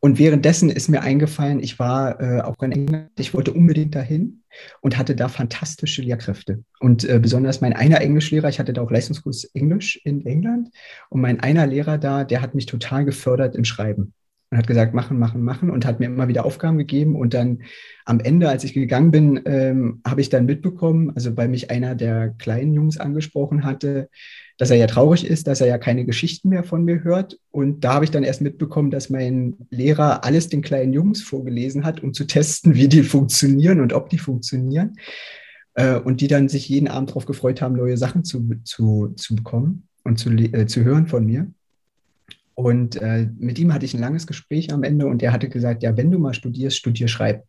Und 0.00 0.18
währenddessen 0.18 0.68
ist 0.68 0.88
mir 0.88 1.00
eingefallen, 1.00 1.60
ich 1.60 1.78
war 1.78 2.20
äh, 2.20 2.42
auch 2.42 2.62
in 2.62 2.72
England, 2.72 3.10
ich 3.18 3.32
wollte 3.32 3.52
unbedingt 3.52 3.94
dahin 3.94 4.41
und 4.80 4.98
hatte 4.98 5.14
da 5.14 5.28
fantastische 5.28 6.02
Lehrkräfte. 6.02 6.62
Und 6.80 7.04
äh, 7.04 7.18
besonders 7.20 7.60
mein 7.60 7.72
einer 7.72 8.00
Englischlehrer, 8.00 8.48
ich 8.48 8.58
hatte 8.58 8.72
da 8.72 8.82
auch 8.82 8.90
Leistungskurs 8.90 9.44
Englisch 9.54 10.00
in 10.04 10.24
England 10.26 10.70
und 11.08 11.20
mein 11.20 11.40
einer 11.40 11.66
Lehrer 11.66 11.98
da, 11.98 12.24
der 12.24 12.42
hat 12.42 12.54
mich 12.54 12.66
total 12.66 13.04
gefördert 13.04 13.56
im 13.56 13.64
Schreiben 13.64 14.14
und 14.52 14.58
hat 14.58 14.66
gesagt, 14.66 14.92
machen, 14.92 15.18
machen, 15.18 15.42
machen 15.42 15.70
und 15.70 15.86
hat 15.86 15.98
mir 15.98 16.06
immer 16.06 16.28
wieder 16.28 16.44
Aufgaben 16.44 16.76
gegeben. 16.76 17.16
Und 17.16 17.32
dann 17.32 17.62
am 18.04 18.20
Ende, 18.20 18.50
als 18.50 18.64
ich 18.64 18.74
gegangen 18.74 19.10
bin, 19.10 19.40
ähm, 19.46 20.02
habe 20.06 20.20
ich 20.20 20.28
dann 20.28 20.44
mitbekommen, 20.44 21.10
also 21.14 21.34
weil 21.38 21.48
mich 21.48 21.70
einer 21.70 21.94
der 21.94 22.28
kleinen 22.28 22.74
Jungs 22.74 22.98
angesprochen 22.98 23.64
hatte, 23.64 24.10
dass 24.58 24.70
er 24.70 24.76
ja 24.76 24.86
traurig 24.86 25.26
ist, 25.26 25.46
dass 25.46 25.60
er 25.60 25.66
ja 25.66 25.78
keine 25.78 26.04
Geschichten 26.04 26.48
mehr 26.48 26.64
von 26.64 26.84
mir 26.84 27.02
hört. 27.02 27.38
Und 27.50 27.84
da 27.84 27.94
habe 27.94 28.04
ich 28.04 28.10
dann 28.10 28.24
erst 28.24 28.40
mitbekommen, 28.40 28.90
dass 28.90 29.10
mein 29.10 29.56
Lehrer 29.70 30.24
alles 30.24 30.48
den 30.48 30.62
kleinen 30.62 30.92
Jungs 30.92 31.22
vorgelesen 31.22 31.84
hat, 31.84 32.02
um 32.02 32.12
zu 32.12 32.24
testen, 32.24 32.74
wie 32.74 32.88
die 32.88 33.02
funktionieren 33.02 33.80
und 33.80 33.92
ob 33.92 34.08
die 34.10 34.18
funktionieren. 34.18 34.96
Äh, 35.74 35.98
und 35.98 36.20
die 36.20 36.28
dann 36.28 36.48
sich 36.48 36.68
jeden 36.68 36.88
Abend 36.88 37.10
darauf 37.10 37.26
gefreut 37.26 37.62
haben, 37.62 37.76
neue 37.76 37.96
Sachen 37.96 38.24
zu, 38.24 38.46
zu, 38.64 39.14
zu 39.16 39.36
bekommen 39.36 39.88
und 40.04 40.18
zu, 40.18 40.30
äh, 40.30 40.66
zu 40.66 40.84
hören 40.84 41.06
von 41.06 41.24
mir. 41.24 41.50
Und 42.54 42.96
äh, 42.96 43.28
mit 43.38 43.58
ihm 43.58 43.72
hatte 43.72 43.86
ich 43.86 43.94
ein 43.94 44.00
langes 44.00 44.26
Gespräch 44.26 44.72
am 44.72 44.82
Ende 44.82 45.06
und 45.06 45.22
er 45.22 45.32
hatte 45.32 45.48
gesagt, 45.48 45.82
ja, 45.82 45.96
wenn 45.96 46.10
du 46.10 46.18
mal 46.18 46.34
studierst, 46.34 46.76
studier 46.76 47.08
Schreiben. 47.08 47.42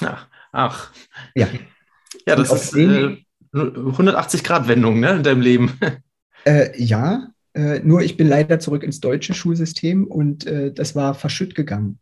Ach, 0.00 0.28
ach. 0.52 0.92
Ja. 1.34 1.48
Ja, 2.26 2.36
das 2.36 2.50
ist 2.50 2.74
äh, 2.74 3.18
180-Grad-Wendung 3.54 5.00
ne, 5.00 5.16
in 5.16 5.22
deinem 5.22 5.40
Leben. 5.40 5.78
Äh, 6.44 6.80
ja, 6.80 7.28
äh, 7.54 7.80
nur 7.80 8.00
ich 8.02 8.16
bin 8.16 8.28
leider 8.28 8.60
zurück 8.60 8.84
ins 8.84 9.00
deutsche 9.00 9.34
Schulsystem 9.34 10.06
und 10.06 10.46
äh, 10.46 10.72
das 10.72 10.94
war 10.94 11.14
verschütt 11.14 11.54
gegangen. 11.54 11.98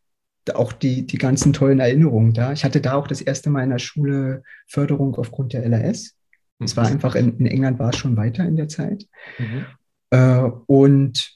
Auch 0.54 0.72
die, 0.72 1.06
die 1.06 1.18
ganzen 1.18 1.52
tollen 1.52 1.80
Erinnerungen 1.80 2.34
da. 2.34 2.52
Ich 2.52 2.64
hatte 2.64 2.80
da 2.80 2.94
auch 2.94 3.08
das 3.08 3.20
erste 3.20 3.50
Mal 3.50 3.64
in 3.64 3.70
der 3.70 3.78
Schule 3.78 4.42
Förderung 4.68 5.14
aufgrund 5.16 5.54
der 5.54 5.64
LRS. 5.64 6.14
Es 6.60 6.76
war 6.76 6.86
mhm. 6.86 6.92
einfach, 6.92 7.14
in, 7.14 7.36
in, 7.38 7.46
England 7.46 7.78
war 7.78 7.90
es 7.90 7.96
schon 7.96 8.16
weiter 8.16 8.44
in 8.44 8.56
der 8.56 8.68
Zeit. 8.68 9.06
Mhm. 9.38 9.66
Äh, 10.10 10.50
und 10.66 11.35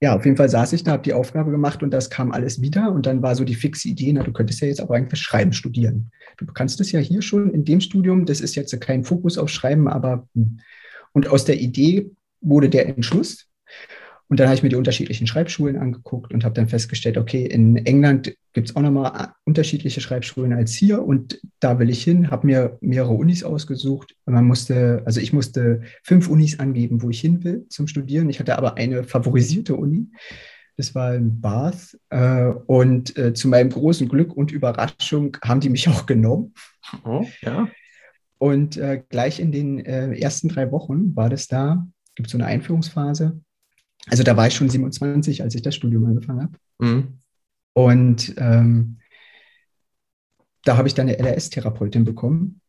ja, 0.00 0.14
auf 0.14 0.24
jeden 0.24 0.36
Fall 0.36 0.48
saß 0.48 0.72
ich 0.74 0.84
da, 0.84 0.92
habe 0.92 1.02
die 1.02 1.12
Aufgabe 1.12 1.50
gemacht 1.50 1.82
und 1.82 1.90
das 1.90 2.08
kam 2.08 2.30
alles 2.30 2.60
wieder. 2.60 2.92
Und 2.92 3.06
dann 3.06 3.20
war 3.20 3.34
so 3.34 3.44
die 3.44 3.56
fixe 3.56 3.88
Idee, 3.88 4.12
na, 4.12 4.22
du 4.22 4.32
könntest 4.32 4.60
ja 4.60 4.68
jetzt 4.68 4.80
auch 4.80 4.90
eigentlich 4.90 5.20
Schreiben 5.20 5.52
studieren. 5.52 6.12
Du 6.36 6.46
kannst 6.46 6.80
es 6.80 6.92
ja 6.92 7.00
hier 7.00 7.20
schon 7.20 7.50
in 7.50 7.64
dem 7.64 7.80
Studium, 7.80 8.24
das 8.24 8.40
ist 8.40 8.54
jetzt 8.54 8.80
kein 8.80 9.02
Fokus 9.02 9.38
auf 9.38 9.48
Schreiben, 9.48 9.88
aber 9.88 10.28
hm. 10.34 10.60
und 11.12 11.28
aus 11.28 11.44
der 11.44 11.60
Idee 11.60 12.12
wurde 12.40 12.68
der 12.68 12.86
Entschluss, 12.86 13.47
und 14.28 14.38
dann 14.38 14.46
habe 14.46 14.56
ich 14.56 14.62
mir 14.62 14.68
die 14.68 14.76
unterschiedlichen 14.76 15.26
Schreibschulen 15.26 15.76
angeguckt 15.76 16.34
und 16.34 16.44
habe 16.44 16.54
dann 16.54 16.68
festgestellt, 16.68 17.16
okay, 17.16 17.46
in 17.46 17.76
England 17.76 18.34
gibt 18.52 18.68
es 18.68 18.76
auch 18.76 18.82
nochmal 18.82 19.32
unterschiedliche 19.44 20.02
Schreibschulen 20.02 20.52
als 20.52 20.74
hier 20.74 21.02
und 21.02 21.40
da 21.60 21.78
will 21.78 21.88
ich 21.88 22.04
hin, 22.04 22.30
habe 22.30 22.46
mir 22.46 22.76
mehrere 22.82 23.14
Unis 23.14 23.42
ausgesucht. 23.42 24.14
Man 24.26 24.44
musste, 24.44 25.02
also 25.06 25.20
ich 25.20 25.32
musste 25.32 25.80
fünf 26.02 26.28
Unis 26.28 26.58
angeben, 26.58 27.02
wo 27.02 27.08
ich 27.08 27.20
hin 27.20 27.42
will 27.42 27.64
zum 27.70 27.86
Studieren. 27.86 28.28
Ich 28.28 28.38
hatte 28.38 28.58
aber 28.58 28.76
eine 28.76 29.02
favorisierte 29.02 29.74
Uni. 29.76 30.08
Das 30.76 30.94
war 30.94 31.14
in 31.14 31.40
Bath. 31.40 31.98
Äh, 32.10 32.52
und 32.66 33.16
äh, 33.16 33.32
zu 33.32 33.48
meinem 33.48 33.70
großen 33.70 34.08
Glück 34.08 34.36
und 34.36 34.52
Überraschung 34.52 35.38
haben 35.42 35.60
die 35.60 35.70
mich 35.70 35.88
auch 35.88 36.04
genommen. 36.04 36.52
Oh, 37.02 37.24
ja. 37.40 37.68
Und 38.36 38.76
äh, 38.76 39.02
gleich 39.08 39.40
in 39.40 39.52
den 39.52 39.80
ersten 39.80 40.48
drei 40.48 40.70
Wochen 40.70 41.16
war 41.16 41.28
das 41.28 41.48
da, 41.48 41.88
gibt 42.14 42.28
es 42.28 42.32
so 42.32 42.38
eine 42.38 42.46
Einführungsphase 42.46 43.40
also 44.06 44.22
da 44.22 44.36
war 44.36 44.46
ich 44.46 44.54
schon 44.54 44.68
27, 44.68 45.42
als 45.42 45.54
ich 45.54 45.62
das 45.62 45.74
Studium 45.74 46.06
angefangen 46.06 46.42
habe. 46.42 46.58
Mhm. 46.78 47.18
Und 47.74 48.34
ähm, 48.38 48.98
da 50.64 50.76
habe 50.76 50.88
ich 50.88 50.94
dann 50.94 51.08
eine 51.08 51.18
LRS-Therapeutin 51.18 52.04
bekommen 52.04 52.60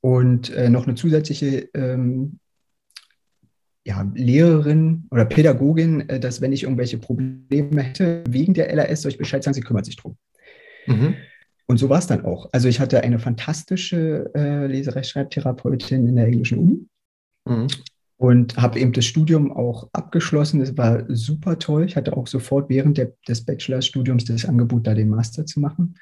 und 0.00 0.50
äh, 0.50 0.68
noch 0.68 0.86
eine 0.86 0.94
zusätzliche 0.94 1.68
ähm, 1.74 2.38
ja, 3.84 4.02
Lehrerin 4.14 5.06
oder 5.10 5.24
Pädagogin, 5.24 6.08
äh, 6.08 6.20
dass 6.20 6.40
wenn 6.40 6.52
ich 6.52 6.64
irgendwelche 6.64 6.98
Probleme 6.98 7.82
hätte 7.82 8.24
wegen 8.28 8.54
der 8.54 8.70
LRS, 8.70 9.02
soll 9.02 9.12
ich 9.12 9.18
Bescheid 9.18 9.42
sagen, 9.42 9.54
sie 9.54 9.60
kümmert 9.60 9.86
sich 9.86 9.96
drum. 9.96 10.16
Mhm. 10.86 11.14
Und 11.66 11.78
so 11.78 11.88
war 11.88 11.98
es 11.98 12.06
dann 12.06 12.24
auch. 12.24 12.48
Also 12.52 12.68
ich 12.68 12.80
hatte 12.80 13.02
eine 13.02 13.18
fantastische 13.18 14.30
äh, 14.34 14.66
Leserechtschreibtherapeutin 14.66 16.08
in 16.08 16.16
der 16.16 16.26
englischen 16.26 16.58
Uni. 16.58 16.86
Mhm 17.46 17.68
und 18.20 18.58
habe 18.58 18.78
eben 18.78 18.92
das 18.92 19.06
Studium 19.06 19.50
auch 19.50 19.88
abgeschlossen. 19.94 20.60
Das 20.60 20.76
war 20.76 21.04
super 21.08 21.58
toll. 21.58 21.86
Ich 21.86 21.96
hatte 21.96 22.14
auch 22.14 22.26
sofort 22.26 22.68
während 22.68 22.98
der, 22.98 23.14
des 23.26 23.46
Bachelorstudiums 23.46 24.26
das 24.26 24.44
Angebot, 24.44 24.86
da 24.86 24.92
den 24.92 25.08
Master 25.08 25.46
zu 25.46 25.58
machen. 25.58 25.94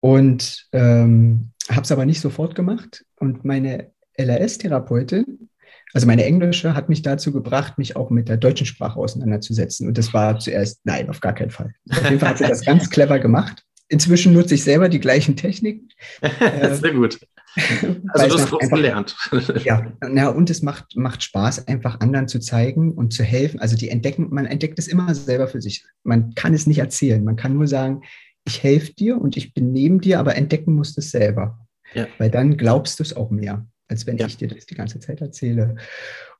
Und 0.00 0.68
ähm, 0.72 1.50
habe 1.68 1.82
es 1.82 1.92
aber 1.92 2.06
nicht 2.06 2.22
sofort 2.22 2.54
gemacht. 2.54 3.04
Und 3.16 3.44
meine 3.44 3.90
LRS-Therapeutin, 4.16 5.50
also 5.92 6.06
meine 6.06 6.24
englische, 6.24 6.74
hat 6.74 6.88
mich 6.88 7.02
dazu 7.02 7.30
gebracht, 7.30 7.76
mich 7.76 7.94
auch 7.94 8.08
mit 8.08 8.30
der 8.30 8.38
deutschen 8.38 8.64
Sprache 8.64 8.98
auseinanderzusetzen. 8.98 9.86
Und 9.88 9.98
das 9.98 10.14
war 10.14 10.38
zuerst, 10.38 10.80
nein, 10.84 11.10
auf 11.10 11.20
gar 11.20 11.34
keinen 11.34 11.50
Fall. 11.50 11.74
Auf 11.90 12.04
jeden 12.04 12.20
Fall 12.20 12.30
hat 12.30 12.38
sie 12.38 12.48
das 12.48 12.64
ganz 12.64 12.88
clever 12.88 13.18
gemacht. 13.18 13.62
Inzwischen 13.88 14.32
nutze 14.32 14.54
ich 14.54 14.64
selber 14.64 14.88
die 14.88 15.00
gleichen 15.00 15.36
Techniken. 15.36 15.90
Sehr 16.72 16.94
gut. 16.94 17.20
Also 18.14 18.36
du 18.36 18.42
hast 18.42 18.52
einfach, 18.52 18.76
gelernt. 18.76 19.16
ja, 19.64 19.92
na, 20.00 20.28
und 20.28 20.50
es 20.50 20.62
macht, 20.62 20.96
macht 20.96 21.22
Spaß, 21.22 21.66
einfach 21.66 22.00
anderen 22.00 22.28
zu 22.28 22.40
zeigen 22.40 22.92
und 22.92 23.12
zu 23.12 23.22
helfen. 23.22 23.60
Also 23.60 23.76
die 23.76 23.88
entdecken, 23.88 24.28
man 24.30 24.46
entdeckt 24.46 24.78
es 24.78 24.88
immer 24.88 25.14
selber 25.14 25.48
für 25.48 25.60
sich. 25.60 25.84
Man 26.02 26.34
kann 26.34 26.54
es 26.54 26.66
nicht 26.66 26.78
erzählen. 26.78 27.24
Man 27.24 27.36
kann 27.36 27.54
nur 27.54 27.66
sagen, 27.66 28.02
ich 28.44 28.62
helfe 28.62 28.92
dir 28.94 29.20
und 29.20 29.36
ich 29.36 29.54
bin 29.54 29.72
neben 29.72 30.00
dir, 30.00 30.18
aber 30.18 30.36
entdecken 30.36 30.74
musst 30.74 30.96
du 30.96 31.00
es 31.00 31.10
selber. 31.10 31.58
Ja. 31.94 32.06
Weil 32.18 32.30
dann 32.30 32.56
glaubst 32.56 32.98
du 32.98 33.02
es 33.02 33.14
auch 33.14 33.30
mehr, 33.30 33.66
als 33.88 34.06
wenn 34.06 34.16
ja. 34.16 34.26
ich 34.26 34.36
dir 34.36 34.48
das 34.48 34.66
die 34.66 34.74
ganze 34.74 35.00
Zeit 35.00 35.20
erzähle. 35.20 35.76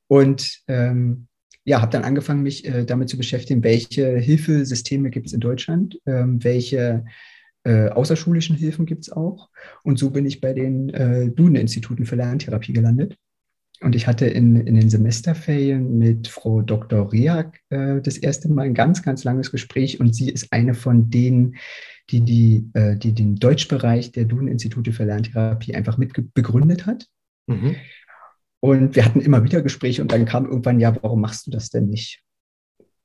Und 0.08 0.60
ähm, 0.68 1.28
ja, 1.64 1.80
habe 1.80 1.92
dann 1.92 2.04
angefangen, 2.04 2.42
mich 2.42 2.66
äh, 2.66 2.84
damit 2.84 3.08
zu 3.08 3.16
beschäftigen, 3.16 3.62
welche 3.62 4.18
Hilfesysteme 4.18 5.10
gibt 5.10 5.26
es 5.26 5.32
in 5.32 5.40
Deutschland, 5.40 5.98
ähm, 6.06 6.42
welche 6.42 7.04
äh, 7.64 7.88
außerschulischen 7.88 8.56
Hilfen 8.56 8.86
gibt 8.86 9.02
es 9.02 9.12
auch. 9.12 9.50
Und 9.82 9.98
so 9.98 10.10
bin 10.10 10.26
ich 10.26 10.40
bei 10.40 10.52
den 10.52 10.88
äh, 10.90 11.30
Duden-Instituten 11.30 12.06
für 12.06 12.16
Lerntherapie 12.16 12.72
gelandet. 12.72 13.16
Und 13.80 13.96
ich 13.96 14.06
hatte 14.06 14.26
in, 14.26 14.56
in 14.56 14.74
den 14.74 14.90
Semesterferien 14.90 15.98
mit 15.98 16.28
Frau 16.28 16.62
Dr. 16.62 17.12
Riak 17.12 17.60
äh, 17.70 18.00
das 18.00 18.16
erste 18.16 18.48
Mal 18.48 18.66
ein 18.66 18.74
ganz, 18.74 19.02
ganz 19.02 19.24
langes 19.24 19.50
Gespräch. 19.50 20.00
Und 20.00 20.14
sie 20.14 20.30
ist 20.30 20.52
eine 20.52 20.74
von 20.74 21.10
denen, 21.10 21.56
die, 22.10 22.20
die, 22.20 22.70
äh, 22.74 22.96
die 22.96 23.12
den 23.12 23.36
Deutschbereich 23.36 24.12
der 24.12 24.24
Duden-Institute 24.24 24.92
für 24.92 25.04
Lerntherapie 25.04 25.74
einfach 25.74 25.98
mit 25.98 26.12
begründet 26.34 26.86
hat. 26.86 27.06
Mhm. 27.46 27.76
Und 28.60 28.94
wir 28.94 29.04
hatten 29.04 29.20
immer 29.20 29.42
wieder 29.42 29.62
Gespräche 29.62 30.02
und 30.02 30.12
dann 30.12 30.24
kam 30.24 30.46
irgendwann, 30.46 30.78
ja, 30.78 30.96
warum 31.02 31.20
machst 31.20 31.46
du 31.46 31.50
das 31.50 31.70
denn 31.70 31.88
nicht? 31.88 32.22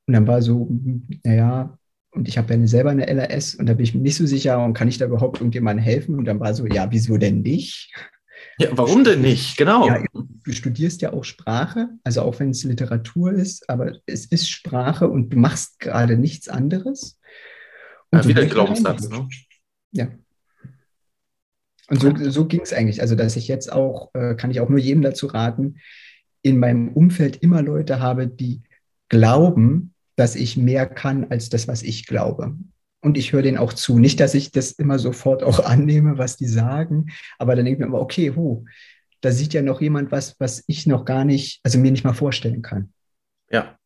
Und 0.05 0.13
dann 0.13 0.27
war 0.27 0.41
so, 0.41 0.69
naja, 1.23 1.76
und 2.17 2.27
ich 2.27 2.37
habe 2.37 2.53
ja 2.53 2.67
selber 2.67 2.89
eine 2.89 3.07
LRS 3.07 3.55
und 3.55 3.67
da 3.67 3.73
bin 3.73 3.83
ich 3.83 3.93
mir 3.93 4.01
nicht 4.01 4.15
so 4.15 4.25
sicher, 4.25 4.63
und 4.63 4.73
kann 4.73 4.87
ich 4.87 4.97
da 4.97 5.05
überhaupt 5.05 5.37
irgendjemandem 5.37 5.83
helfen? 5.83 6.17
Und 6.17 6.25
dann 6.25 6.39
war 6.39 6.53
so, 6.53 6.65
ja, 6.65 6.87
wieso 6.89 7.17
denn 7.17 7.41
nicht? 7.41 7.93
Ja, 8.59 8.69
warum 8.71 9.03
denn 9.03 9.21
nicht? 9.21 9.55
Genau. 9.57 9.87
Ja, 9.87 10.03
du 10.13 10.51
studierst 10.51 11.01
ja 11.01 11.13
auch 11.13 11.23
Sprache, 11.23 11.89
also 12.03 12.23
auch 12.23 12.39
wenn 12.39 12.49
es 12.49 12.63
Literatur 12.63 13.31
ist, 13.31 13.69
aber 13.69 13.93
es 14.07 14.25
ist 14.25 14.49
Sprache 14.49 15.07
und 15.07 15.29
du 15.29 15.37
machst 15.37 15.79
gerade 15.79 16.17
nichts 16.17 16.49
anderes. 16.49 17.19
Und 18.09 18.23
ja, 18.23 18.27
wieder 18.27 18.41
ein 18.41 18.49
Glaubenssatz, 18.49 19.09
ne? 19.09 19.27
Ja. 19.91 20.07
Und 21.89 22.01
so, 22.01 22.13
so 22.29 22.45
ging 22.45 22.61
es 22.61 22.73
eigentlich. 22.73 23.01
Also, 23.01 23.15
dass 23.15 23.35
ich 23.35 23.47
jetzt 23.47 23.71
auch, 23.71 24.13
äh, 24.13 24.35
kann 24.35 24.51
ich 24.51 24.59
auch 24.59 24.69
nur 24.69 24.79
jedem 24.79 25.03
dazu 25.03 25.27
raten, 25.27 25.77
in 26.41 26.57
meinem 26.57 26.89
Umfeld 26.89 27.37
immer 27.43 27.61
Leute 27.61 27.99
habe, 27.99 28.27
die 28.27 28.63
glauben, 29.09 29.93
dass 30.17 30.35
ich 30.35 30.57
mehr 30.57 30.85
kann 30.85 31.27
als 31.29 31.49
das, 31.49 31.67
was 31.67 31.83
ich 31.83 32.05
glaube. 32.05 32.57
Und 33.01 33.17
ich 33.17 33.31
höre 33.31 33.43
denen 33.43 33.57
auch 33.57 33.71
zu. 33.71 33.99
Nicht, 33.99 34.19
dass 34.19 34.33
ich 34.33 34.51
das 34.51 34.71
immer 34.71 34.99
sofort 34.99 35.43
auch 35.43 35.59
annehme, 35.65 36.17
was 36.17 36.35
die 36.35 36.47
sagen, 36.47 37.07
aber 37.37 37.55
dann 37.55 37.63
denke 37.63 37.77
ich 37.77 37.79
mir 37.79 37.85
immer, 37.85 38.01
okay, 38.01 38.33
hu, 38.35 38.65
da 39.21 39.31
sieht 39.31 39.53
ja 39.53 39.61
noch 39.61 39.81
jemand 39.81 40.11
was, 40.11 40.35
was 40.39 40.63
ich 40.67 40.85
noch 40.85 41.05
gar 41.05 41.23
nicht, 41.23 41.59
also 41.63 41.79
mir 41.79 41.91
nicht 41.91 42.03
mal 42.03 42.13
vorstellen 42.13 42.61
kann. 42.61 42.91
Ja. 43.49 43.77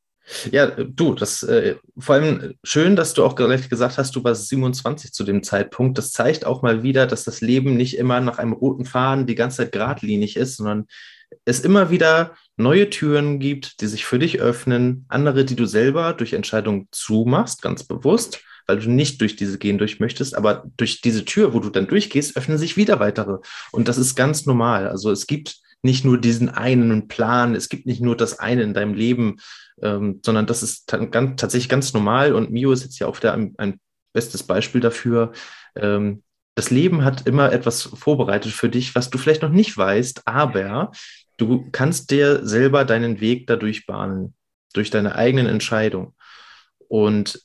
Ja, 0.51 0.67
du, 0.67 1.13
das 1.13 1.43
äh, 1.43 1.75
vor 1.97 2.15
allem 2.15 2.55
schön, 2.63 2.95
dass 2.95 3.13
du 3.13 3.23
auch 3.23 3.35
gleich 3.35 3.69
gesagt 3.69 3.97
hast, 3.97 4.15
du 4.15 4.23
warst 4.23 4.47
27 4.49 5.11
zu 5.11 5.23
dem 5.23 5.43
Zeitpunkt. 5.43 5.97
Das 5.97 6.11
zeigt 6.11 6.45
auch 6.45 6.61
mal 6.61 6.83
wieder, 6.83 7.07
dass 7.07 7.23
das 7.23 7.41
Leben 7.41 7.75
nicht 7.75 7.97
immer 7.97 8.21
nach 8.21 8.37
einem 8.37 8.53
roten 8.53 8.85
Faden 8.85 9.25
die 9.25 9.35
ganze 9.35 9.57
Zeit 9.57 9.71
geradlinig 9.71 10.37
ist, 10.37 10.57
sondern 10.57 10.87
es 11.45 11.61
immer 11.61 11.89
wieder 11.89 12.35
neue 12.57 12.89
Türen 12.89 13.39
gibt, 13.39 13.81
die 13.81 13.87
sich 13.87 14.05
für 14.05 14.19
dich 14.19 14.39
öffnen, 14.39 15.05
andere, 15.09 15.45
die 15.45 15.55
du 15.55 15.65
selber 15.65 16.13
durch 16.13 16.33
Entscheidung 16.33 16.87
zumachst, 16.91 17.61
ganz 17.61 17.83
bewusst, 17.83 18.41
weil 18.67 18.79
du 18.79 18.89
nicht 18.89 19.21
durch 19.21 19.35
diese 19.35 19.57
gehen 19.57 19.77
durch 19.77 19.99
möchtest, 19.99 20.35
aber 20.35 20.65
durch 20.77 21.01
diese 21.01 21.25
Tür, 21.25 21.53
wo 21.53 21.59
du 21.59 21.69
dann 21.69 21.87
durchgehst, 21.87 22.37
öffnen 22.37 22.57
sich 22.57 22.77
wieder 22.77 22.99
weitere. 22.99 23.37
Und 23.71 23.87
das 23.87 23.97
ist 23.97 24.15
ganz 24.15 24.45
normal. 24.45 24.87
Also 24.87 25.11
es 25.11 25.27
gibt 25.27 25.57
nicht 25.83 26.05
nur 26.05 26.19
diesen 26.19 26.49
einen 26.49 27.07
Plan, 27.07 27.55
es 27.55 27.69
gibt 27.69 27.85
nicht 27.85 28.01
nur 28.01 28.15
das 28.15 28.39
eine 28.39 28.61
in 28.63 28.73
deinem 28.73 28.93
Leben, 28.93 29.37
ähm, 29.81 30.19
sondern 30.23 30.45
das 30.45 30.63
ist 30.63 30.87
ganz, 31.11 31.41
tatsächlich 31.41 31.69
ganz 31.69 31.93
normal. 31.93 32.33
Und 32.33 32.51
Mio 32.51 32.71
ist 32.71 32.83
jetzt 32.83 32.99
ja 32.99 33.07
auch 33.07 33.19
der, 33.19 33.33
ein, 33.33 33.53
ein 33.57 33.79
bestes 34.13 34.43
Beispiel 34.43 34.81
dafür. 34.81 35.31
Ähm, 35.75 36.23
das 36.55 36.69
Leben 36.69 37.05
hat 37.05 37.27
immer 37.27 37.51
etwas 37.51 37.81
vorbereitet 37.81 38.51
für 38.51 38.69
dich, 38.69 38.93
was 38.93 39.09
du 39.09 39.17
vielleicht 39.17 39.41
noch 39.41 39.49
nicht 39.49 39.77
weißt, 39.77 40.27
aber 40.27 40.91
Du 41.41 41.67
kannst 41.71 42.11
dir 42.11 42.45
selber 42.45 42.85
deinen 42.85 43.19
Weg 43.19 43.47
dadurch 43.47 43.87
bahnen, 43.87 44.35
durch 44.73 44.91
deine 44.91 45.15
eigenen 45.15 45.47
Entscheidungen. 45.47 46.13
Und 46.87 47.41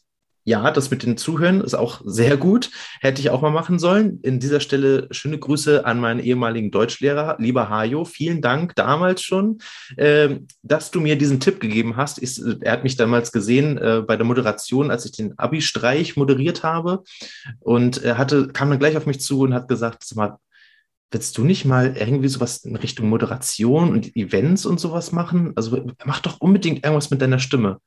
ja, 0.47 0.71
das 0.71 0.93
mit 0.93 1.03
den 1.03 1.17
Zuhören 1.17 1.61
ist 1.61 1.75
auch 1.75 2.03
sehr 2.05 2.37
gut. 2.37 2.71
Hätte 3.01 3.21
ich 3.21 3.31
auch 3.31 3.43
mal 3.43 3.51
machen 3.51 3.81
sollen. 3.81 4.21
In 4.23 4.39
dieser 4.39 4.61
Stelle 4.61 5.09
schöne 5.11 5.41
Grüße 5.41 5.85
an 5.85 5.99
meinen 5.99 6.21
ehemaligen 6.21 6.71
Deutschlehrer, 6.71 7.35
lieber 7.41 7.69
Hajo. 7.69 8.05
Vielen 8.05 8.41
Dank 8.41 8.77
damals 8.77 9.23
schon, 9.23 9.59
äh, 9.97 10.37
dass 10.63 10.93
du 10.93 11.01
mir 11.01 11.19
diesen 11.19 11.41
Tipp 11.41 11.59
gegeben 11.59 11.97
hast. 11.97 12.23
Ich, 12.23 12.41
er 12.61 12.71
hat 12.71 12.85
mich 12.85 12.97
damals 12.97 13.33
gesehen 13.33 13.77
äh, 13.77 14.05
bei 14.07 14.17
der 14.17 14.25
Moderation, 14.25 14.93
als 14.93 15.05
ich 15.05 15.13
den 15.13 15.37
Abi-Streich 15.37 16.17
moderiert 16.17 16.63
habe. 16.63 17.03
Und 17.59 18.05
er 18.05 18.17
hatte, 18.17 18.47
kam 18.47 18.71
dann 18.71 18.79
gleich 18.79 18.97
auf 18.97 19.07
mich 19.07 19.21
zu 19.21 19.41
und 19.41 19.53
hat 19.53 19.67
gesagt, 19.67 20.05
sag 20.05 20.17
mal, 20.17 20.39
willst 21.11 21.37
du 21.39 21.43
nicht 21.43 21.65
mal 21.65 21.97
irgendwie 21.97 22.29
sowas 22.29 22.59
in 22.59 22.77
Richtung 22.77 23.09
Moderation 23.09 23.91
und 23.91 24.15
Events 24.15 24.65
und 24.65 24.79
sowas 24.79 25.11
machen? 25.11 25.55
Also 25.57 25.87
mach 26.05 26.21
doch 26.21 26.41
unbedingt 26.41 26.85
irgendwas 26.85 27.11
mit 27.11 27.21
deiner 27.21 27.41
Stimme. 27.41 27.81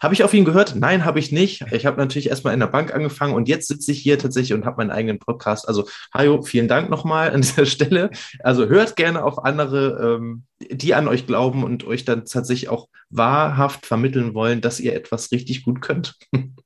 Habe 0.00 0.14
ich 0.14 0.24
auf 0.24 0.34
ihn 0.34 0.44
gehört? 0.44 0.74
Nein, 0.76 1.04
habe 1.04 1.18
ich 1.18 1.32
nicht. 1.32 1.64
Ich 1.72 1.86
habe 1.86 1.98
natürlich 1.98 2.28
erstmal 2.28 2.54
in 2.54 2.60
der 2.60 2.66
Bank 2.66 2.94
angefangen 2.94 3.34
und 3.34 3.48
jetzt 3.48 3.68
sitze 3.68 3.92
ich 3.92 4.00
hier 4.00 4.18
tatsächlich 4.18 4.54
und 4.54 4.64
habe 4.64 4.78
meinen 4.78 4.90
eigenen 4.90 5.18
Podcast. 5.18 5.68
Also, 5.68 5.88
Hajo, 6.14 6.42
vielen 6.42 6.68
Dank 6.68 6.90
nochmal 6.90 7.30
an 7.30 7.40
dieser 7.42 7.66
Stelle. 7.66 8.10
Also 8.42 8.66
hört 8.66 8.96
gerne 8.96 9.24
auf 9.24 9.44
andere, 9.44 10.16
ähm, 10.16 10.44
die 10.70 10.94
an 10.94 11.08
euch 11.08 11.26
glauben 11.26 11.64
und 11.64 11.84
euch 11.86 12.04
dann 12.04 12.24
tatsächlich 12.24 12.68
auch 12.68 12.88
wahrhaft 13.10 13.86
vermitteln 13.86 14.34
wollen, 14.34 14.60
dass 14.60 14.80
ihr 14.80 14.94
etwas 14.94 15.32
richtig 15.32 15.64
gut 15.64 15.80
könnt. 15.80 16.14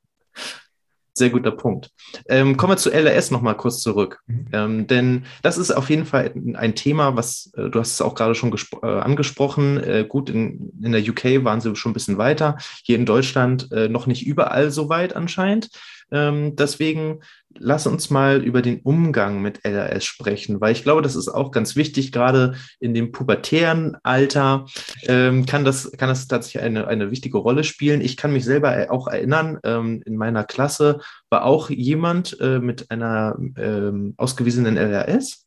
Sehr 1.17 1.31
guter 1.31 1.51
Punkt. 1.51 1.93
Ähm, 2.29 2.59
kommen 2.59 2.75
wir 2.75 2.77
zu 2.77 2.91
LRS 2.91 3.31
nochmal 3.31 3.57
kurz 3.57 3.81
zurück. 3.81 4.21
Mhm. 4.27 4.47
Ähm, 4.53 4.87
denn 4.87 5.25
das 5.41 5.57
ist 5.57 5.71
auf 5.71 5.89
jeden 5.89 6.05
Fall 6.05 6.35
ein 6.53 6.75
Thema, 6.75 7.17
was, 7.17 7.51
äh, 7.57 7.71
du 7.71 7.81
hast 7.81 7.93
es 7.93 8.03
auch 8.03 8.15
gerade 8.15 8.35
schon 8.35 8.55
äh, 8.83 8.87
angesprochen. 8.87 9.83
Äh, 9.83 10.05
gut, 10.07 10.29
in, 10.29 10.73
in 10.83 10.93
der 10.93 11.01
UK 11.01 11.43
waren 11.43 11.63
sie 11.63 11.75
schon 11.75 11.93
ein 11.93 11.95
bisschen 11.95 12.19
weiter. 12.19 12.59
Hier 12.85 12.97
in 12.97 13.07
Deutschland 13.07 13.73
äh, 13.73 13.89
noch 13.89 14.07
nicht 14.07 14.27
überall 14.27 14.71
so 14.71 14.91
weit 14.91 15.17
anscheinend. 15.17 15.71
Ähm, 16.11 16.55
deswegen 16.57 17.21
lass 17.59 17.87
uns 17.87 18.11
mal 18.11 18.43
über 18.43 18.63
den 18.63 18.81
Umgang 18.81 19.43
mit 19.43 19.65
LRS 19.65 20.05
sprechen, 20.05 20.61
weil 20.61 20.73
ich 20.73 20.83
glaube, 20.83 21.03
das 21.03 21.17
ist 21.17 21.29
auch 21.29 21.51
ganz 21.51 21.75
wichtig, 21.75 22.13
gerade 22.13 22.55
in 22.79 22.95
dem 22.95 23.13
pubertären 23.13 23.97
Alter 24.03 24.67
ähm, 25.03 25.47
kann, 25.47 25.65
das, 25.65 25.91
kann 25.93 26.09
das 26.09 26.29
tatsächlich 26.29 26.63
eine, 26.63 26.87
eine 26.87 27.11
wichtige 27.11 27.39
Rolle 27.39 27.65
spielen. 27.65 28.01
Ich 28.01 28.17
kann 28.17 28.33
mich 28.33 28.45
selber 28.45 28.87
auch 28.91 29.09
erinnern, 29.09 29.59
ähm, 29.65 30.03
in 30.05 30.17
meiner 30.17 30.45
Klasse 30.45 31.01
war 31.31 31.45
auch 31.45 31.71
jemand 31.71 32.39
äh, 32.41 32.59
mit 32.59 32.91
einer 32.91 33.37
ähm, 33.57 34.15
ausgewiesenen 34.17 34.77
LRS 34.77 35.47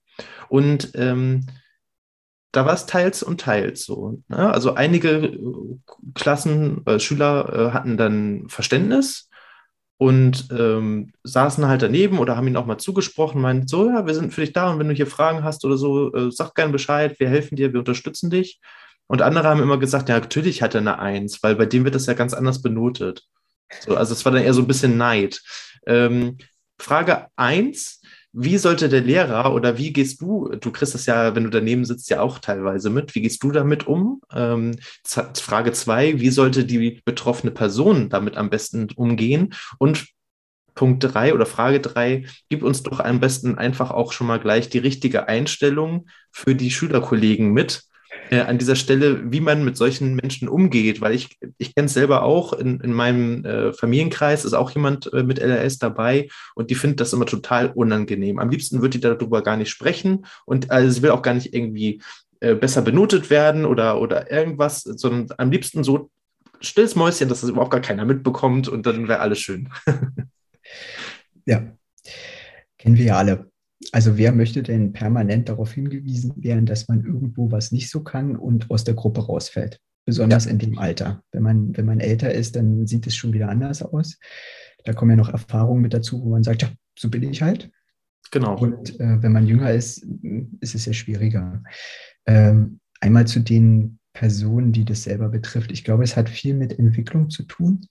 und 0.49 0.91
ähm, 0.95 1.45
da 2.51 2.65
war 2.65 2.73
es 2.73 2.87
teils 2.87 3.21
und 3.21 3.41
teils 3.41 3.85
so. 3.85 4.21
Ne? 4.27 4.51
Also 4.51 4.73
einige 4.73 5.09
äh, 5.09 5.39
Klassen, 6.15 6.85
äh, 6.85 6.99
Schüler 6.99 7.53
äh, 7.53 7.71
hatten 7.71 7.97
dann 7.97 8.49
Verständnis 8.49 9.28
und 9.99 10.47
ähm, 10.57 11.11
saßen 11.25 11.67
halt 11.67 11.81
daneben 11.81 12.19
oder 12.19 12.37
haben 12.37 12.47
ihn 12.47 12.55
auch 12.55 12.65
mal 12.65 12.77
zugesprochen, 12.77 13.41
meinten 13.41 13.67
so, 13.67 13.89
ja, 13.89 14.07
wir 14.07 14.15
sind 14.15 14.33
für 14.33 14.39
dich 14.39 14.53
da 14.53 14.71
und 14.71 14.79
wenn 14.79 14.87
du 14.87 14.95
hier 14.95 15.07
Fragen 15.07 15.43
hast 15.43 15.65
oder 15.65 15.75
so, 15.75 16.13
äh, 16.13 16.31
sag 16.31 16.55
gerne 16.55 16.71
Bescheid, 16.71 17.19
wir 17.19 17.27
helfen 17.27 17.57
dir, 17.57 17.73
wir 17.73 17.79
unterstützen 17.79 18.29
dich. 18.29 18.61
Und 19.07 19.21
andere 19.21 19.49
haben 19.49 19.61
immer 19.61 19.77
gesagt, 19.77 20.07
ja, 20.07 20.17
natürlich 20.17 20.61
hat 20.61 20.73
er 20.73 20.79
eine 20.79 20.99
Eins, 20.99 21.43
weil 21.43 21.55
bei 21.55 21.65
dem 21.65 21.83
wird 21.83 21.95
das 21.95 22.05
ja 22.05 22.13
ganz 22.13 22.33
anders 22.33 22.61
benotet. 22.61 23.25
So, 23.81 23.97
also 23.97 24.13
es 24.13 24.23
war 24.23 24.31
dann 24.31 24.41
eher 24.41 24.53
so 24.53 24.61
ein 24.61 24.67
bisschen 24.67 24.95
Neid. 24.95 25.41
Ähm, 25.85 26.37
Frage 26.79 27.27
eins 27.35 28.01
wie 28.31 28.57
sollte 28.57 28.89
der 28.89 29.01
Lehrer 29.01 29.53
oder 29.53 29.77
wie 29.77 29.91
gehst 29.91 30.21
du, 30.21 30.49
du 30.49 30.71
kriegst 30.71 30.93
das 30.93 31.05
ja, 31.05 31.35
wenn 31.35 31.45
du 31.45 31.49
daneben 31.49 31.85
sitzt, 31.85 32.09
ja 32.09 32.21
auch 32.21 32.39
teilweise 32.39 32.89
mit, 32.89 33.15
wie 33.15 33.21
gehst 33.21 33.43
du 33.43 33.51
damit 33.51 33.87
um? 33.87 34.21
Ähm, 34.33 34.75
Frage 35.03 35.71
zwei, 35.71 36.19
wie 36.19 36.29
sollte 36.29 36.65
die 36.65 37.01
betroffene 37.05 37.51
Person 37.51 38.09
damit 38.09 38.37
am 38.37 38.49
besten 38.49 38.87
umgehen? 38.95 39.53
Und 39.79 40.05
Punkt 40.75 41.03
drei 41.03 41.33
oder 41.33 41.45
Frage 41.45 41.81
drei, 41.81 42.25
gib 42.47 42.63
uns 42.63 42.83
doch 42.83 42.99
am 42.99 43.19
besten 43.19 43.57
einfach 43.57 43.91
auch 43.91 44.13
schon 44.13 44.27
mal 44.27 44.39
gleich 44.39 44.69
die 44.69 44.77
richtige 44.77 45.27
Einstellung 45.27 46.07
für 46.31 46.55
die 46.55 46.71
Schülerkollegen 46.71 47.51
mit, 47.51 47.83
äh, 48.29 48.41
an 48.41 48.57
dieser 48.57 48.75
Stelle, 48.75 49.31
wie 49.31 49.41
man 49.41 49.63
mit 49.63 49.77
solchen 49.77 50.15
Menschen 50.15 50.47
umgeht, 50.47 51.01
weil 51.01 51.13
ich, 51.13 51.37
ich 51.57 51.73
kenne 51.73 51.87
es 51.87 51.93
selber 51.93 52.23
auch, 52.23 52.53
in, 52.53 52.79
in 52.79 52.93
meinem 52.93 53.45
äh, 53.45 53.73
Familienkreis 53.73 54.45
ist 54.45 54.53
auch 54.53 54.71
jemand 54.71 55.11
äh, 55.13 55.23
mit 55.23 55.39
LRS 55.39 55.79
dabei 55.79 56.29
und 56.55 56.69
die 56.69 56.75
findet 56.75 56.99
das 56.99 57.13
immer 57.13 57.25
total 57.25 57.71
unangenehm. 57.73 58.39
Am 58.39 58.49
liebsten 58.49 58.81
wird 58.81 58.93
die 58.93 58.99
darüber 58.99 59.41
gar 59.41 59.57
nicht 59.57 59.69
sprechen 59.69 60.25
und 60.45 60.71
also 60.71 60.89
sie 60.89 61.01
will 61.01 61.11
auch 61.11 61.21
gar 61.21 61.33
nicht 61.33 61.53
irgendwie 61.53 62.01
äh, 62.39 62.55
besser 62.55 62.81
benotet 62.81 63.29
werden 63.29 63.65
oder, 63.65 63.99
oder 63.99 64.31
irgendwas, 64.31 64.83
sondern 64.83 65.35
am 65.37 65.51
liebsten 65.51 65.83
so 65.83 66.09
stilles 66.61 66.95
Mäuschen, 66.95 67.29
dass 67.29 67.41
das 67.41 67.49
überhaupt 67.49 67.71
gar 67.71 67.81
keiner 67.81 68.05
mitbekommt 68.05 68.67
und 68.67 68.85
dann 68.85 69.07
wäre 69.07 69.19
alles 69.19 69.39
schön. 69.39 69.69
ja, 71.45 71.63
kennen 72.77 72.97
wir 72.97 73.05
ja 73.05 73.17
alle. 73.17 73.49
Also 73.91 74.17
wer 74.17 74.33
möchte 74.33 74.61
denn 74.61 74.91
permanent 74.91 75.49
darauf 75.49 75.71
hingewiesen 75.71 76.33
werden, 76.35 76.65
dass 76.65 76.87
man 76.87 77.05
irgendwo 77.05 77.51
was 77.51 77.71
nicht 77.71 77.89
so 77.89 78.03
kann 78.03 78.35
und 78.35 78.69
aus 78.69 78.83
der 78.83 78.93
Gruppe 78.93 79.25
rausfällt? 79.25 79.79
Besonders 80.05 80.45
ja. 80.45 80.51
in 80.51 80.59
dem 80.59 80.77
Alter. 80.77 81.23
Wenn 81.31 81.43
man, 81.43 81.77
wenn 81.77 81.85
man 81.85 81.99
älter 81.99 82.33
ist, 82.33 82.55
dann 82.55 82.87
sieht 82.87 83.07
es 83.07 83.15
schon 83.15 83.33
wieder 83.33 83.49
anders 83.49 83.81
aus. 83.81 84.17
Da 84.83 84.93
kommen 84.93 85.11
ja 85.11 85.17
noch 85.17 85.29
Erfahrungen 85.29 85.81
mit 85.81 85.93
dazu, 85.93 86.21
wo 86.23 86.29
man 86.29 86.43
sagt, 86.43 86.61
ja, 86.63 86.69
so 86.97 87.09
bin 87.09 87.23
ich 87.23 87.41
halt. 87.41 87.71
Genau. 88.31 88.57
Und 88.57 88.99
äh, 88.99 89.21
wenn 89.21 89.31
man 89.31 89.47
jünger 89.47 89.71
ist, 89.71 90.05
ist 90.59 90.75
es 90.75 90.85
ja 90.85 90.93
schwieriger. 90.93 91.63
Ähm, 92.25 92.79
einmal 92.99 93.27
zu 93.27 93.39
den 93.39 93.99
Personen, 94.13 94.71
die 94.71 94.85
das 94.85 95.03
selber 95.03 95.29
betrifft. 95.29 95.71
Ich 95.71 95.83
glaube, 95.83 96.03
es 96.03 96.17
hat 96.17 96.29
viel 96.29 96.53
mit 96.53 96.77
Entwicklung 96.77 97.29
zu 97.29 97.43
tun. 97.43 97.87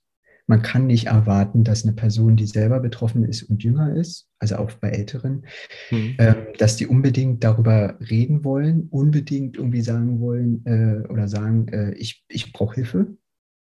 Man 0.48 0.62
kann 0.62 0.86
nicht 0.86 1.06
erwarten, 1.06 1.62
dass 1.62 1.84
eine 1.84 1.92
Person, 1.92 2.36
die 2.36 2.46
selber 2.46 2.80
betroffen 2.80 3.24
ist 3.24 3.42
und 3.44 3.62
jünger 3.62 3.94
ist, 3.94 4.28
also 4.38 4.56
auch 4.56 4.72
bei 4.72 4.88
Älteren, 4.88 5.44
mhm. 5.90 6.14
äh, 6.16 6.34
dass 6.56 6.76
die 6.76 6.86
unbedingt 6.86 7.44
darüber 7.44 7.98
reden 8.00 8.44
wollen, 8.44 8.88
unbedingt 8.90 9.56
irgendwie 9.56 9.82
sagen 9.82 10.20
wollen 10.20 10.64
äh, 10.64 11.06
oder 11.08 11.28
sagen, 11.28 11.68
äh, 11.68 11.92
ich, 11.92 12.24
ich 12.28 12.52
brauche 12.52 12.76
Hilfe 12.76 13.08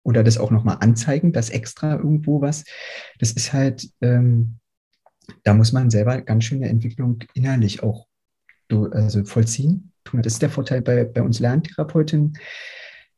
oder 0.03 0.23
das 0.23 0.37
auch 0.37 0.49
nochmal 0.49 0.77
anzeigen, 0.79 1.33
dass 1.33 1.49
extra 1.49 1.97
irgendwo 1.97 2.39
was. 2.39 2.63
Das 3.19 3.33
ist 3.33 3.51
halt, 3.51 3.89
ähm, 3.99 4.55
da 5.43 5.53
muss 5.53 5.73
man 5.73 5.89
selber 5.89 6.21
ganz 6.21 6.45
schön 6.45 6.63
eine 6.63 6.69
Entwicklung 6.69 7.19
innerlich 7.33 7.83
auch 7.83 8.07
also 8.69 9.25
vollziehen. 9.25 9.91
Das 10.13 10.33
ist 10.33 10.41
der 10.41 10.49
Vorteil 10.49 10.81
bei, 10.81 11.03
bei 11.03 11.21
uns 11.21 11.39
Lerntherapeutinnen, 11.39 12.37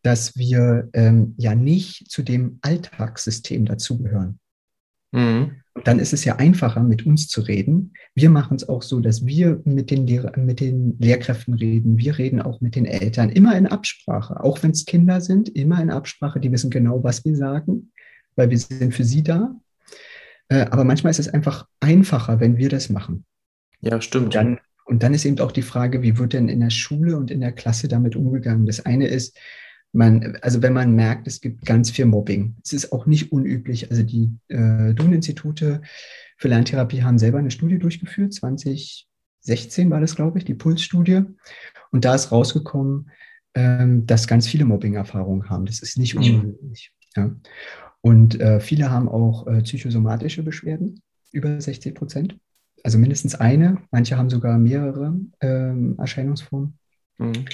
dass 0.02 0.38
wir 0.38 0.90
ähm, 0.94 1.36
ja 1.38 1.56
nicht 1.56 2.10
zu 2.10 2.24
dem 2.24 2.60
Alltagssystem 2.62 3.66
dazugehören. 3.66 4.40
Mhm. 5.12 5.62
Dann 5.84 6.00
ist 6.00 6.14
es 6.14 6.26
ja 6.26 6.36
einfacher, 6.36 6.84
mit 6.84 7.06
uns 7.06 7.28
zu 7.28 7.42
reden. 7.42 7.94
Wir 8.14 8.30
machen 8.30 8.56
es 8.56 8.68
auch 8.68 8.82
so, 8.82 9.00
dass 9.00 9.26
wir 9.26 9.62
mit 9.64 9.92
den, 9.92 10.06
Lehr 10.06 10.32
mit 10.38 10.60
den 10.60 10.98
Lehrkräften 11.00 11.54
reden. 11.54 11.98
Wir 11.98 12.18
reden 12.18 12.42
auch 12.42 12.60
mit 12.60 12.76
den 12.76 12.86
Eltern, 12.86 13.30
immer 13.30 13.58
in 13.58 13.68
Absprache. 13.68 14.44
Auch 14.44 14.62
wenn 14.62 14.72
es 14.72 14.86
Kinder 14.86 15.22
sind, 15.22 15.50
immer 15.50 15.82
in 15.82 15.90
Absprache. 15.90 16.40
Die 16.40 16.52
wissen 16.52 16.70
genau, 16.70 17.04
was 17.04 17.24
wir 17.24 17.36
sagen, 17.36 17.92
weil 18.36 18.50
wir 18.50 18.58
sind 18.58 18.94
für 18.94 19.06
sie 19.06 19.24
da. 19.24 19.56
Äh, 20.50 20.66
aber 20.70 20.84
manchmal 20.84 21.12
ist 21.12 21.20
es 21.20 21.30
einfach 21.30 21.68
einfacher, 21.80 22.40
wenn 22.40 22.58
wir 22.58 22.70
das 22.70 22.90
machen. 22.90 23.26
Ja, 23.82 24.02
stimmt. 24.02 24.36
Dann, 24.36 24.60
und 24.86 25.04
dann 25.04 25.14
ist 25.14 25.26
eben 25.26 25.40
auch 25.40 25.52
die 25.52 25.62
Frage, 25.62 26.02
wie 26.02 26.18
wird 26.18 26.34
denn 26.34 26.50
in 26.50 26.60
der 26.60 26.72
Schule 26.72 27.16
und 27.16 27.32
in 27.32 27.40
der 27.40 27.54
Klasse 27.54 27.88
damit 27.88 28.16
umgegangen? 28.16 28.66
Das 28.66 28.86
eine 28.86 29.08
ist, 29.08 29.38
man, 29.92 30.38
also 30.42 30.62
wenn 30.62 30.74
man 30.74 30.96
merkt, 30.96 31.28
es 31.28 31.42
gibt 31.42 31.66
ganz 31.66 31.90
viel 31.90 32.06
Mobbing. 32.06 32.56
Es 32.64 32.74
ist 32.74 32.92
auch 32.92 33.06
nicht 33.06 33.32
unüblich. 33.32 33.90
Also 33.90 34.04
die 34.04 34.32
äh, 34.48 34.94
Dun-Institute 34.94 35.82
für 36.38 36.48
Lerntherapie 36.48 37.04
haben 37.04 37.18
selber 37.18 37.40
eine 37.40 37.52
Studie 37.52 37.80
durchgeführt, 37.80 38.34
2016 38.34 39.90
war 39.90 40.00
das, 40.00 40.16
glaube 40.16 40.38
ich, 40.38 40.46
die 40.46 40.54
Pulsstudie. 40.54 41.24
Und 41.92 42.06
da 42.06 42.16
ist 42.16 42.32
rausgekommen, 42.32 43.10
ähm, 43.56 44.06
dass 44.06 44.28
ganz 44.28 44.48
viele 44.48 44.66
Mobbing-Erfahrungen 44.66 45.50
haben. 45.50 45.66
Das 45.66 45.80
ist 45.80 45.98
nicht 45.98 46.16
ungewöhnlich. 46.16 46.92
Ja. 47.16 47.36
Und 48.02 48.40
äh, 48.40 48.60
viele 48.60 48.92
haben 48.92 49.10
auch 49.10 49.48
äh, 49.48 49.62
psychosomatische 49.64 50.44
Beschwerden, 50.44 51.02
über 51.32 51.60
60 51.60 51.96
Prozent. 51.96 52.38
Also 52.84 52.98
mindestens 52.98 53.36
eine. 53.36 53.82
Manche 53.92 54.18
haben 54.18 54.30
sogar 54.30 54.58
mehrere 54.58 55.16
ähm, 55.42 55.96
Erscheinungsformen. 55.98 56.78
Mhm. 57.18 57.46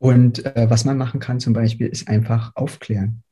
Und 0.00 0.46
äh, 0.46 0.68
was 0.70 0.86
man 0.86 0.96
machen 0.96 1.20
kann 1.20 1.40
zum 1.40 1.52
Beispiel, 1.52 1.86
ist 1.86 2.08
einfach 2.08 2.56
aufklären. 2.56 3.22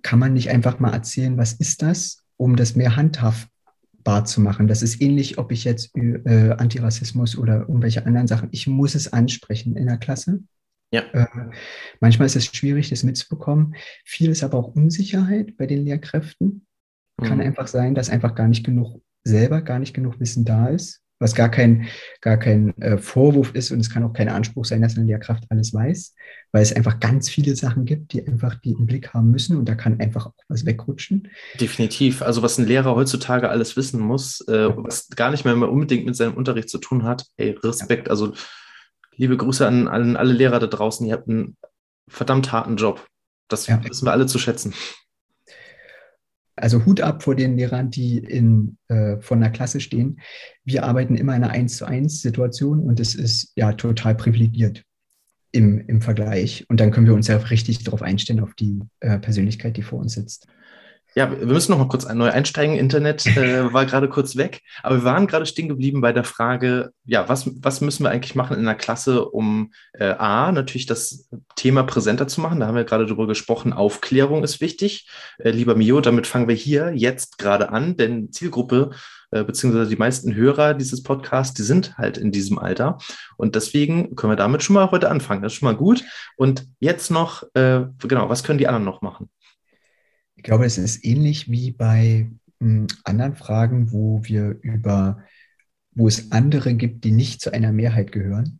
Kann 0.00 0.18
man 0.18 0.32
nicht 0.32 0.48
einfach 0.48 0.80
mal 0.80 0.92
erzählen, 0.92 1.36
was 1.36 1.52
ist 1.52 1.82
das, 1.82 2.24
um 2.38 2.56
das 2.56 2.74
mehr 2.74 2.96
handhabbar 2.96 4.24
zu 4.24 4.40
machen? 4.40 4.68
Das 4.68 4.82
ist 4.82 5.02
ähnlich, 5.02 5.36
ob 5.36 5.52
ich 5.52 5.64
jetzt 5.64 5.94
äh, 5.94 6.52
Antirassismus 6.52 7.36
oder 7.36 7.60
irgendwelche 7.60 8.06
anderen 8.06 8.26
Sachen, 8.26 8.48
ich 8.52 8.66
muss 8.66 8.94
es 8.94 9.12
ansprechen 9.12 9.76
in 9.76 9.86
der 9.86 9.98
Klasse. 9.98 10.40
Ja. 10.92 11.02
Äh, 11.12 11.26
manchmal 12.00 12.24
ist 12.24 12.36
es 12.36 12.46
schwierig, 12.46 12.88
das 12.88 13.02
mitzubekommen. 13.02 13.74
Viel 14.06 14.30
ist 14.30 14.42
aber 14.42 14.58
auch 14.58 14.74
Unsicherheit 14.74 15.58
bei 15.58 15.66
den 15.66 15.84
Lehrkräften. 15.84 16.66
Kann 17.18 17.36
mhm. 17.36 17.44
einfach 17.44 17.66
sein, 17.68 17.94
dass 17.94 18.08
einfach 18.08 18.34
gar 18.34 18.48
nicht 18.48 18.64
genug 18.64 19.02
selber, 19.24 19.60
gar 19.60 19.78
nicht 19.78 19.92
genug 19.92 20.18
Wissen 20.20 20.46
da 20.46 20.68
ist 20.68 21.01
was 21.22 21.34
gar 21.34 21.48
kein, 21.48 21.86
gar 22.20 22.36
kein 22.36 22.76
äh, 22.82 22.98
Vorwurf 22.98 23.54
ist 23.54 23.70
und 23.70 23.80
es 23.80 23.88
kann 23.88 24.02
auch 24.04 24.12
kein 24.12 24.28
Anspruch 24.28 24.64
sein, 24.64 24.82
dass 24.82 24.96
eine 24.96 25.06
Lehrkraft 25.06 25.44
alles 25.48 25.72
weiß, 25.72 26.14
weil 26.52 26.62
es 26.62 26.74
einfach 26.74 27.00
ganz 27.00 27.30
viele 27.30 27.56
Sachen 27.56 27.84
gibt, 27.84 28.12
die 28.12 28.26
einfach 28.26 28.56
die 28.56 28.72
im 28.72 28.86
Blick 28.86 29.14
haben 29.14 29.30
müssen 29.30 29.56
und 29.56 29.68
da 29.68 29.74
kann 29.74 30.00
einfach 30.00 30.26
auch 30.26 30.34
was 30.48 30.66
wegrutschen. 30.66 31.28
Definitiv. 31.60 32.22
Also 32.22 32.42
was 32.42 32.58
ein 32.58 32.66
Lehrer 32.66 32.94
heutzutage 32.94 33.48
alles 33.48 33.76
wissen 33.76 34.00
muss, 34.00 34.40
äh, 34.48 34.68
was 34.76 35.08
gar 35.10 35.30
nicht 35.30 35.44
mehr, 35.44 35.56
mehr 35.56 35.70
unbedingt 35.70 36.04
mit 36.04 36.16
seinem 36.16 36.34
Unterricht 36.34 36.68
zu 36.68 36.78
tun 36.78 37.04
hat, 37.04 37.24
ey, 37.36 37.52
Respekt. 37.62 38.08
Ja. 38.08 38.10
Also 38.10 38.34
liebe 39.16 39.36
Grüße 39.36 39.66
an, 39.66 39.88
an 39.88 40.16
alle 40.16 40.32
Lehrer 40.32 40.58
da 40.58 40.66
draußen, 40.66 41.06
ihr 41.06 41.14
habt 41.14 41.28
einen 41.28 41.56
verdammt 42.08 42.52
harten 42.52 42.76
Job. 42.76 43.06
Das 43.48 43.66
ja. 43.66 43.82
wissen 43.84 44.06
wir 44.06 44.12
alle 44.12 44.26
zu 44.26 44.38
schätzen. 44.38 44.74
Also 46.56 46.84
Hut 46.84 47.00
ab 47.00 47.22
vor 47.22 47.34
den 47.34 47.56
Lehrern, 47.56 47.90
die 47.90 48.18
in, 48.18 48.76
äh, 48.88 49.18
von 49.20 49.40
der 49.40 49.50
Klasse 49.50 49.80
stehen. 49.80 50.20
Wir 50.64 50.84
arbeiten 50.84 51.14
immer 51.14 51.34
in 51.34 51.44
einer 51.44 51.52
1 51.52 51.78
zu 51.78 51.86
1 51.86 52.20
Situation 52.20 52.80
und 52.80 53.00
es 53.00 53.14
ist 53.14 53.52
ja 53.56 53.72
total 53.72 54.14
privilegiert 54.14 54.84
im, 55.50 55.80
im 55.86 56.02
Vergleich. 56.02 56.66
Und 56.68 56.80
dann 56.80 56.90
können 56.90 57.06
wir 57.06 57.14
uns 57.14 57.28
ja 57.28 57.36
richtig 57.36 57.84
darauf 57.84 58.02
einstellen, 58.02 58.40
auf 58.40 58.54
die 58.54 58.80
äh, 59.00 59.18
Persönlichkeit, 59.18 59.76
die 59.76 59.82
vor 59.82 59.98
uns 59.98 60.14
sitzt. 60.14 60.46
Ja, 61.14 61.30
wir 61.30 61.46
müssen 61.46 61.72
noch 61.72 61.78
mal 61.78 61.88
kurz 61.88 62.08
neu 62.08 62.30
einsteigen. 62.30 62.76
Internet 62.76 63.26
äh, 63.26 63.70
war 63.72 63.84
gerade 63.84 64.08
kurz 64.08 64.36
weg, 64.36 64.62
aber 64.82 64.96
wir 64.96 65.04
waren 65.04 65.26
gerade 65.26 65.44
stehen 65.44 65.68
geblieben 65.68 66.00
bei 66.00 66.12
der 66.12 66.24
Frage, 66.24 66.92
ja, 67.04 67.28
was, 67.28 67.50
was 67.62 67.80
müssen 67.82 68.04
wir 68.04 68.10
eigentlich 68.10 68.34
machen 68.34 68.56
in 68.56 68.64
der 68.64 68.74
Klasse, 68.74 69.26
um 69.26 69.72
äh, 69.92 70.04
A, 70.04 70.52
natürlich 70.52 70.86
das 70.86 71.28
Thema 71.54 71.82
präsenter 71.82 72.28
zu 72.28 72.40
machen. 72.40 72.60
Da 72.60 72.66
haben 72.66 72.76
wir 72.76 72.84
gerade 72.84 73.06
drüber 73.06 73.26
gesprochen, 73.26 73.72
Aufklärung 73.72 74.42
ist 74.42 74.60
wichtig. 74.60 75.08
Äh, 75.38 75.50
lieber 75.50 75.74
Mio, 75.74 76.00
damit 76.00 76.26
fangen 76.26 76.48
wir 76.48 76.54
hier 76.54 76.92
jetzt 76.94 77.38
gerade 77.38 77.70
an, 77.70 77.96
denn 77.96 78.32
Zielgruppe 78.32 78.92
äh, 79.32 79.44
beziehungsweise 79.44 79.88
die 79.88 79.96
meisten 79.96 80.34
Hörer 80.34 80.74
dieses 80.74 81.02
Podcasts, 81.02 81.54
die 81.54 81.62
sind 81.62 81.96
halt 81.96 82.18
in 82.18 82.32
diesem 82.32 82.58
Alter. 82.58 82.98
Und 83.36 83.54
deswegen 83.54 84.14
können 84.14 84.32
wir 84.32 84.36
damit 84.36 84.62
schon 84.62 84.74
mal 84.74 84.90
heute 84.90 85.10
anfangen. 85.10 85.42
Das 85.42 85.52
ist 85.52 85.58
schon 85.58 85.68
mal 85.68 85.76
gut. 85.76 86.04
Und 86.36 86.66
jetzt 86.80 87.10
noch, 87.10 87.42
äh, 87.54 87.86
genau, 87.98 88.28
was 88.28 88.44
können 88.44 88.58
die 88.58 88.68
anderen 88.68 88.84
noch 88.84 89.00
machen? 89.00 89.30
Ich 90.42 90.44
glaube, 90.48 90.64
es 90.64 90.76
ist 90.76 91.04
ähnlich 91.04 91.52
wie 91.52 91.70
bei 91.70 92.28
hm, 92.58 92.88
anderen 93.04 93.36
Fragen, 93.36 93.92
wo 93.92 94.24
wir 94.24 94.58
über, 94.62 95.22
wo 95.92 96.08
es 96.08 96.32
andere 96.32 96.74
gibt, 96.74 97.04
die 97.04 97.12
nicht 97.12 97.40
zu 97.40 97.52
einer 97.52 97.70
Mehrheit 97.70 98.10
gehören, 98.10 98.58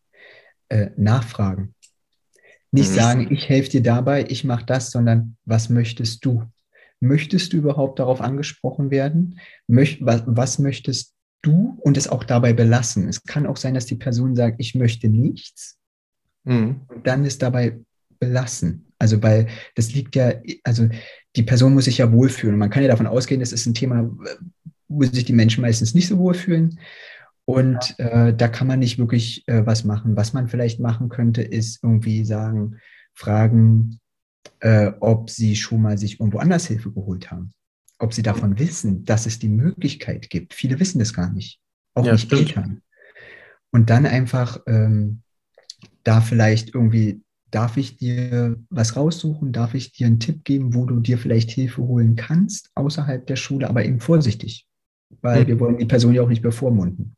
äh, 0.69 0.91
nachfragen. 0.97 1.75
Nicht 2.71 2.93
mhm. 2.93 2.95
sagen, 2.95 3.33
ich 3.33 3.49
helfe 3.49 3.71
dir 3.71 3.83
dabei, 3.83 4.25
ich 4.29 4.45
mache 4.45 4.65
das, 4.65 4.93
sondern 4.93 5.37
was 5.45 5.71
möchtest 5.71 6.25
du? 6.25 6.45
Möchtest 7.01 7.53
du 7.53 7.57
überhaupt 7.57 7.99
darauf 7.99 8.21
angesprochen 8.21 8.93
werden? 8.93 9.41
Möcht, 9.67 10.07
was, 10.07 10.23
was 10.25 10.61
möchtest 10.61 11.17
du? 11.43 11.81
Und 11.81 11.97
es 11.97 12.07
auch 12.07 12.23
dabei 12.23 12.53
belassen. 12.53 13.09
Es 13.09 13.25
kann 13.25 13.45
auch 13.45 13.57
sein, 13.57 13.75
dass 13.75 13.87
die 13.87 13.97
Person 13.97 14.37
sagt, 14.37 14.61
ich 14.61 14.77
möchte 14.77 15.09
nichts. 15.09 15.79
Mhm. 16.45 16.83
Und 16.87 17.09
dann 17.09 17.25
ist 17.25 17.43
dabei 17.43 17.81
belassen. 18.21 18.87
Also 19.01 19.21
weil 19.21 19.49
das 19.75 19.93
liegt 19.93 20.15
ja, 20.15 20.35
also 20.63 20.89
die 21.37 21.43
Person 21.43 21.75
muss 21.75 21.85
sich 21.85 21.99
ja 21.99 22.13
wohlfühlen. 22.13 22.59
Man 22.59 22.71
kann 22.71 22.83
ja 22.83 22.89
davon 22.89 23.07
ausgehen, 23.07 23.41
das 23.41 23.53
ist 23.53 23.67
ein 23.67 23.75
Thema, 23.75 24.11
wo 24.89 25.03
sich 25.05 25.25
die 25.25 25.33
Menschen 25.33 25.63
meistens 25.63 25.95
nicht 25.95 26.09
so 26.09 26.19
wohlfühlen. 26.19 26.79
Und 27.45 27.99
äh, 27.99 28.35
da 28.35 28.49
kann 28.49 28.67
man 28.67 28.79
nicht 28.79 28.99
wirklich 28.99 29.47
äh, 29.49 29.67
was 29.67 29.85
machen. 29.85 30.17
Was 30.17 30.33
man 30.33 30.49
vielleicht 30.49 30.79
machen 30.79 31.09
könnte, 31.09 31.43
ist 31.43 31.83
irgendwie 31.83 32.25
sagen, 32.25 32.79
fragen, 33.15 33.99
äh, 34.61 34.93
ob 35.01 35.31
sie 35.31 35.57
schon 35.57 35.83
mal 35.83 35.99
sich 35.99 36.21
irgendwo 36.21 36.39
anders 36.39 36.67
Hilfe 36.67 36.93
geholt 36.93 37.31
haben. 37.31 37.53
Ob 37.99 38.15
sie 38.15 38.23
davon 38.23 38.59
wissen, 38.59 39.05
dass 39.05 39.27
es 39.27 39.39
die 39.39 39.49
Möglichkeit 39.49 40.31
gibt. 40.31 40.55
Viele 40.55 40.79
wissen 40.79 40.99
das 40.99 41.15
gar 41.15 41.33
nicht. 41.33 41.61
Auch 41.95 42.05
ja, 42.05 42.13
nicht 42.13 42.27
stimmt. 42.27 42.49
Eltern. 42.49 42.83
Und 43.71 43.91
dann 43.91 44.07
einfach 44.07 44.61
ähm, 44.67 45.23
da 46.05 46.21
vielleicht 46.21 46.75
irgendwie 46.75 47.23
Darf 47.53 47.77
ich 47.77 47.99
dir 47.99 48.57
was 48.71 48.97
raussuchen? 48.97 49.53
Darf 49.53 49.75
ich 49.75 49.93
dir 49.93 50.07
einen 50.07 50.19
Tipp 50.19 50.43
geben, 50.43 50.75
wo 50.75 50.87
du 50.87 51.01
dir 51.01 51.19
vielleicht 51.19 51.51
Hilfe 51.51 51.83
holen 51.83 52.17
kannst 52.17 52.71
außerhalb 52.75 53.27
der 53.27 53.37
Schule, 53.37 53.69
aber 53.69 53.85
eben 53.85 54.01
vorsichtig, 54.01 54.67
weil 55.21 55.43
mhm. 55.45 55.47
wir 55.47 55.61
wollen 55.61 55.79
die 55.79 55.85
Person 55.85 56.15
ja 56.15 56.23
auch 56.23 56.29
nicht 56.29 56.43
bevormunden. 56.43 57.15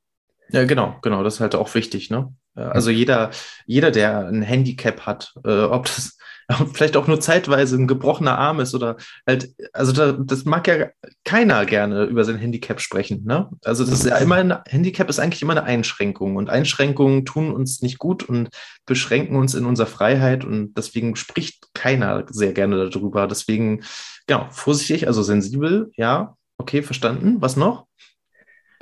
Ja, 0.51 0.65
genau, 0.65 0.97
genau, 1.03 1.23
das 1.23 1.35
ist 1.35 1.41
halt 1.41 1.55
auch 1.55 1.75
wichtig, 1.75 2.11
ne? 2.11 2.35
Also 2.55 2.91
jeder, 2.91 3.31
jeder, 3.67 3.91
der 3.91 4.29
ein 4.29 4.43
Handicap 4.43 5.01
hat, 5.07 5.35
äh, 5.45 5.63
ob 5.63 5.87
das 5.87 6.19
vielleicht 6.73 6.97
auch 6.97 7.07
nur 7.07 7.21
zeitweise 7.21 7.77
ein 7.77 7.87
gebrochener 7.87 8.39
Arm 8.39 8.61
ist 8.61 8.75
oder 8.75 8.97
halt, 9.27 9.55
also 9.73 9.93
da, 9.93 10.13
das 10.13 10.45
mag 10.45 10.67
ja 10.69 10.89
keiner 11.25 11.65
gerne 11.67 12.05
über 12.05 12.25
sein 12.25 12.37
Handicap 12.37 12.81
sprechen. 12.81 13.25
Ne? 13.25 13.49
Also 13.65 13.85
das 13.85 13.95
ist 13.95 14.07
ja 14.07 14.17
immer 14.19 14.37
ein 14.37 14.57
Handicap 14.67 15.09
ist 15.09 15.19
eigentlich 15.19 15.43
immer 15.43 15.53
eine 15.53 15.65
Einschränkung 15.65 16.37
und 16.37 16.51
Einschränkungen 16.51 17.25
tun 17.25 17.53
uns 17.53 17.83
nicht 17.83 17.99
gut 17.99 18.23
und 18.23 18.51
beschränken 18.87 19.37
uns 19.37 19.55
in 19.55 19.65
unserer 19.65 19.87
Freiheit 19.87 20.45
und 20.45 20.75
deswegen 20.75 21.17
spricht 21.17 21.75
keiner 21.75 22.25
sehr 22.29 22.53
gerne 22.53 22.91
darüber. 22.91 23.27
Deswegen, 23.27 23.83
genau, 24.27 24.49
vorsichtig, 24.51 25.07
also 25.07 25.23
sensibel, 25.23 25.91
ja, 25.97 26.37
okay, 26.59 26.83
verstanden. 26.83 27.37
Was 27.41 27.57
noch? 27.57 27.87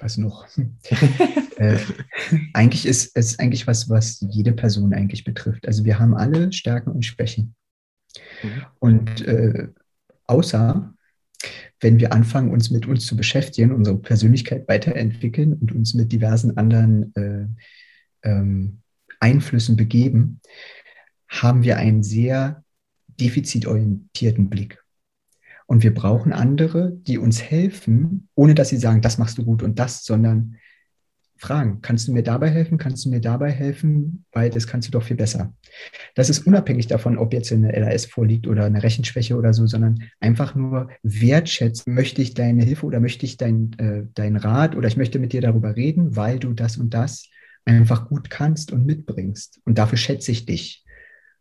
Was 0.02 0.18
noch? 0.18 0.46
äh, 1.56 1.78
eigentlich 2.52 2.86
ist 2.86 3.16
es 3.16 3.38
eigentlich 3.38 3.66
was, 3.66 3.88
was 3.88 4.24
jede 4.30 4.52
Person 4.52 4.92
eigentlich 4.92 5.24
betrifft. 5.24 5.66
Also 5.66 5.84
wir 5.84 5.98
haben 5.98 6.14
alle 6.14 6.52
Stärken 6.52 6.90
und 6.90 7.04
Schwächen. 7.04 7.54
Mhm. 8.42 8.50
Und 8.78 9.26
äh, 9.26 9.68
außer 10.26 10.92
wenn 11.80 11.98
wir 11.98 12.12
anfangen, 12.12 12.50
uns 12.50 12.70
mit 12.70 12.86
uns 12.86 13.06
zu 13.06 13.16
beschäftigen, 13.16 13.72
unsere 13.72 13.98
Persönlichkeit 13.98 14.68
weiterentwickeln 14.68 15.54
und 15.54 15.72
uns 15.72 15.94
mit 15.94 16.12
diversen 16.12 16.56
anderen 16.56 17.12
äh, 17.16 18.28
ähm, 18.28 18.82
Einflüssen 19.18 19.76
begeben, 19.76 20.40
haben 21.28 21.62
wir 21.62 21.76
einen 21.78 22.02
sehr 22.02 22.64
defizitorientierten 23.20 24.48
Blick. 24.48 24.82
Und 25.66 25.83
wir 25.83 25.94
brauchen 25.94 26.33
andere, 26.33 26.92
die 26.92 27.18
uns 27.18 27.42
helfen, 27.42 28.29
ohne 28.35 28.55
dass 28.55 28.68
sie 28.68 28.77
sagen, 28.77 29.01
das 29.01 29.18
machst 29.18 29.38
du 29.38 29.44
gut 29.44 29.62
und 29.62 29.79
das, 29.79 30.05
sondern 30.05 30.57
fragen, 31.42 31.81
kannst 31.83 32.07
du 32.07 32.12
mir 32.12 32.22
dabei 32.22 32.51
helfen, 32.51 32.79
kannst 32.79 33.05
du 33.05 33.11
mir 33.11 33.20
dabei 33.20 33.51
helfen, 33.51 34.25
weil 34.33 34.48
das 34.48 34.66
kannst 34.66 34.87
du 34.87 34.92
doch 34.92 35.03
viel 35.03 35.16
besser. 35.16 35.53
Das 36.14 36.31
ist 36.31 36.46
unabhängig 36.46 36.87
davon, 36.87 37.18
ob 37.18 37.33
jetzt 37.33 37.53
eine 37.53 37.72
LAS 37.72 38.07
vorliegt 38.07 38.46
oder 38.46 38.64
eine 38.64 38.83
Rechenschwäche 38.83 39.37
oder 39.37 39.53
so, 39.53 39.66
sondern 39.66 40.05
einfach 40.20 40.55
nur 40.55 40.88
wertschätzen, 41.03 41.94
möchte 41.94 42.22
ich 42.22 42.35
deine 42.35 42.62
Hilfe 42.62 42.87
oder 42.87 43.01
möchte 43.01 43.27
ich 43.27 43.37
deinen 43.38 43.72
äh, 43.79 44.07
dein 44.14 44.37
Rat 44.37 44.77
oder 44.77 44.87
ich 44.87 44.96
möchte 44.96 45.18
mit 45.18 45.33
dir 45.33 45.40
darüber 45.40 45.75
reden, 45.75 46.14
weil 46.14 46.38
du 46.38 46.53
das 46.53 46.77
und 46.77 46.94
das 46.94 47.29
einfach 47.64 48.09
gut 48.09 48.31
kannst 48.31 48.72
und 48.72 48.87
mitbringst. 48.87 49.61
Und 49.64 49.79
dafür 49.79 49.98
schätze 49.98 50.31
ich 50.31 50.46
dich. 50.46 50.85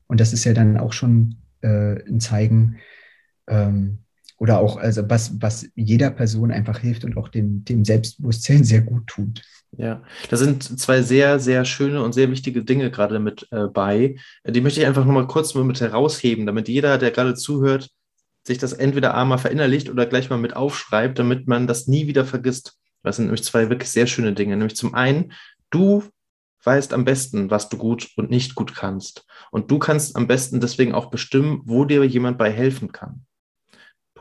Und 0.08 0.20
das 0.20 0.34
ist 0.34 0.44
ja 0.46 0.54
dann 0.54 0.78
auch 0.78 0.94
schon 0.94 1.38
äh, 1.62 2.04
ein 2.10 2.20
Zeigen, 2.20 2.78
ähm, 3.48 4.00
oder 4.42 4.60
auch, 4.60 4.78
also 4.78 5.08
was, 5.08 5.40
was 5.40 5.68
jeder 5.76 6.10
Person 6.10 6.50
einfach 6.50 6.80
hilft 6.80 7.04
und 7.04 7.16
auch 7.16 7.28
dem, 7.28 7.64
dem 7.64 7.86
Selbstbewusstsein 7.86 8.64
sehr 8.64 8.82
gut 8.82 9.06
tut. 9.06 9.44
Ja, 9.78 10.02
da 10.30 10.36
sind 10.36 10.64
zwei 10.80 11.04
sehr, 11.04 11.40
sehr 11.40 11.64
schöne 11.64 12.04
und 12.04 12.14
sehr 12.14 12.32
wichtige 12.32 12.64
Dinge 12.64 12.90
gerade 12.90 13.20
mit 13.20 13.48
äh, 13.52 13.68
bei. 13.68 14.16
Die 14.44 14.62
möchte 14.62 14.80
ich 14.80 14.88
einfach 14.88 15.06
nochmal 15.06 15.28
kurz 15.28 15.54
mit 15.54 15.80
herausheben, 15.80 16.48
damit 16.48 16.68
jeder, 16.68 16.98
der 16.98 17.12
gerade 17.12 17.36
zuhört, 17.36 17.92
sich 18.44 18.58
das 18.58 18.74
entweder 18.74 19.14
einmal 19.14 19.38
verinnerlicht 19.38 19.92
oder 19.92 20.08
gleich 20.08 20.32
mal 20.32 20.40
mit 20.40 20.56
aufschreibt, 20.56 21.20
damit 21.20 21.48
man 21.48 21.68
das 21.68 21.86
nie 21.86 22.08
wieder 22.08 22.26
vergisst. 22.26 22.80
Das 23.04 23.18
sind 23.18 23.26
nämlich 23.26 23.44
zwei 23.44 23.70
wirklich 23.70 23.92
sehr 23.92 24.08
schöne 24.08 24.34
Dinge. 24.34 24.58
Nämlich 24.58 24.76
zum 24.76 24.96
einen, 24.96 25.34
du 25.70 26.04
weißt 26.64 26.94
am 26.94 27.06
besten, 27.06 27.52
was 27.52 27.70
du 27.70 27.78
gut 27.78 28.10
und 28.18 28.32
nicht 28.32 28.56
gut 28.56 28.74
kannst. 28.74 29.28
Und 29.52 29.70
du 29.70 29.78
kannst 29.78 30.16
am 30.16 30.26
besten 30.26 30.60
deswegen 30.60 30.96
auch 30.96 31.12
bestimmen, 31.12 31.62
wo 31.66 31.86
dir 31.86 32.04
jemand 32.06 32.40
bei 32.40 32.52
helfen 32.52 32.92
kann. 32.92 33.28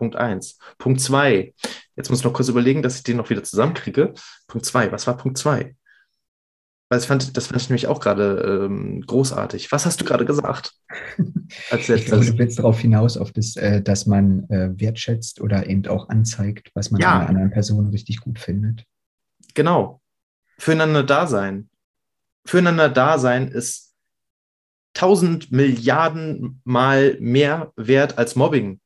Punkt 0.01 0.17
eins. 0.17 0.59
Punkt 0.79 0.99
zwei. 0.99 1.53
Jetzt 1.95 2.09
muss 2.09 2.21
ich 2.21 2.25
noch 2.25 2.33
kurz 2.33 2.49
überlegen, 2.49 2.81
dass 2.81 2.97
ich 2.97 3.03
den 3.03 3.19
noch 3.19 3.29
wieder 3.29 3.45
zusammenkriege. 3.45 4.15
Punkt 4.47 4.65
zwei. 4.65 4.91
Was 4.91 5.07
war 5.07 5.19
Punkt 5.19 5.37
zwei? 5.37 5.77
Weil 6.89 6.99
das 6.99 7.05
fand, 7.05 7.37
das 7.37 7.49
fand 7.49 7.61
ich 7.61 7.69
nämlich 7.69 7.87
auch 7.87 8.01
gerade 8.01 8.65
ähm, 8.65 9.03
großartig. 9.03 9.71
Was 9.73 9.85
hast 9.85 10.01
du 10.01 10.07
gerade 10.07 10.25
gesagt? 10.25 10.73
Als 11.71 11.87
ich 11.91 12.07
glaube, 12.07 12.25
du 12.25 12.39
willst 12.39 12.59
darauf 12.59 12.81
hinaus, 12.81 13.19
auf 13.19 13.31
das, 13.31 13.57
äh, 13.57 13.83
dass 13.83 14.07
man 14.07 14.49
äh, 14.49 14.71
wertschätzt 14.73 15.43
oder 15.43 15.69
eben 15.69 15.87
auch 15.87 16.09
anzeigt, 16.09 16.71
was 16.73 16.91
man 16.91 17.03
ja. 17.03 17.13
an 17.13 17.21
einer 17.21 17.29
anderen 17.29 17.51
Person 17.51 17.91
richtig 17.91 18.21
gut 18.21 18.39
findet. 18.39 18.87
Genau. 19.53 20.01
Füreinander 20.57 21.03
da 21.03 21.27
sein. 21.27 21.69
Füreinander 22.47 22.89
da 22.89 23.19
sein 23.19 23.49
ist 23.49 23.95
tausend 24.95 25.53
Milliarden 25.53 26.63
Mal 26.65 27.19
mehr 27.21 27.75
wert 27.77 28.17
als 28.17 28.35
Mobbing. 28.35 28.81